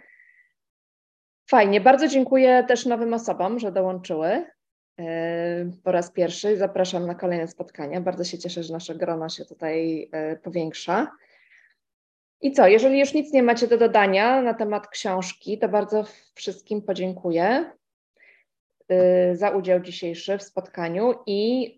Fajnie, 1.50 1.80
bardzo 1.80 2.08
dziękuję 2.08 2.64
też 2.68 2.86
nowym 2.86 3.14
osobom, 3.14 3.58
że 3.58 3.72
dołączyły 3.72 4.28
e, 4.28 5.70
po 5.84 5.92
raz 5.92 6.10
pierwszy. 6.10 6.56
Zapraszam 6.56 7.06
na 7.06 7.14
kolejne 7.14 7.48
spotkania. 7.48 8.00
Bardzo 8.00 8.24
się 8.24 8.38
cieszę, 8.38 8.62
że 8.62 8.72
nasze 8.72 8.94
grono 8.94 9.28
się 9.28 9.44
tutaj 9.44 10.10
powiększa. 10.42 11.10
I 12.40 12.52
co, 12.52 12.68
jeżeli 12.68 13.00
już 13.00 13.14
nic 13.14 13.32
nie 13.32 13.42
macie 13.42 13.66
do 13.66 13.78
dodania 13.78 14.42
na 14.42 14.54
temat 14.54 14.88
książki, 14.88 15.58
to 15.58 15.68
bardzo 15.68 16.04
wszystkim 16.34 16.82
podziękuję. 16.82 17.70
Y, 18.92 19.36
za 19.36 19.50
udział 19.50 19.80
dzisiejszy 19.80 20.38
w 20.38 20.42
spotkaniu 20.42 21.14
i 21.26 21.70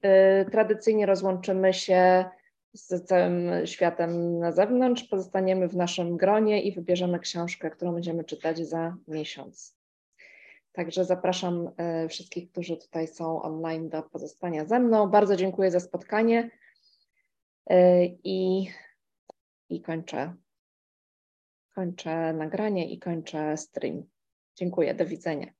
y, 0.42 0.50
tradycyjnie 0.50 1.06
rozłączymy 1.06 1.74
się 1.74 2.24
z 2.72 3.04
całym 3.04 3.66
światem 3.66 4.38
na 4.38 4.52
zewnątrz, 4.52 5.04
pozostaniemy 5.04 5.68
w 5.68 5.76
naszym 5.76 6.16
gronie 6.16 6.62
i 6.62 6.72
wybierzemy 6.72 7.18
książkę, 7.18 7.70
którą 7.70 7.92
będziemy 7.92 8.24
czytać 8.24 8.58
za 8.58 8.96
miesiąc. 9.08 9.76
Także 10.72 11.04
zapraszam 11.04 11.70
y, 12.04 12.08
wszystkich, 12.08 12.50
którzy 12.50 12.76
tutaj 12.76 13.08
są 13.08 13.42
online 13.42 13.88
do 13.88 14.02
pozostania 14.02 14.64
ze 14.64 14.80
mną. 14.80 15.06
Bardzo 15.06 15.36
dziękuję 15.36 15.70
za 15.70 15.80
spotkanie 15.80 16.50
i, 18.24 18.68
i 19.68 19.82
kończę, 19.82 20.34
kończę 21.74 22.32
nagranie 22.32 22.90
i 22.90 22.98
kończę 22.98 23.56
stream. 23.56 24.02
Dziękuję, 24.56 24.94
do 24.94 25.06
widzenia. 25.06 25.57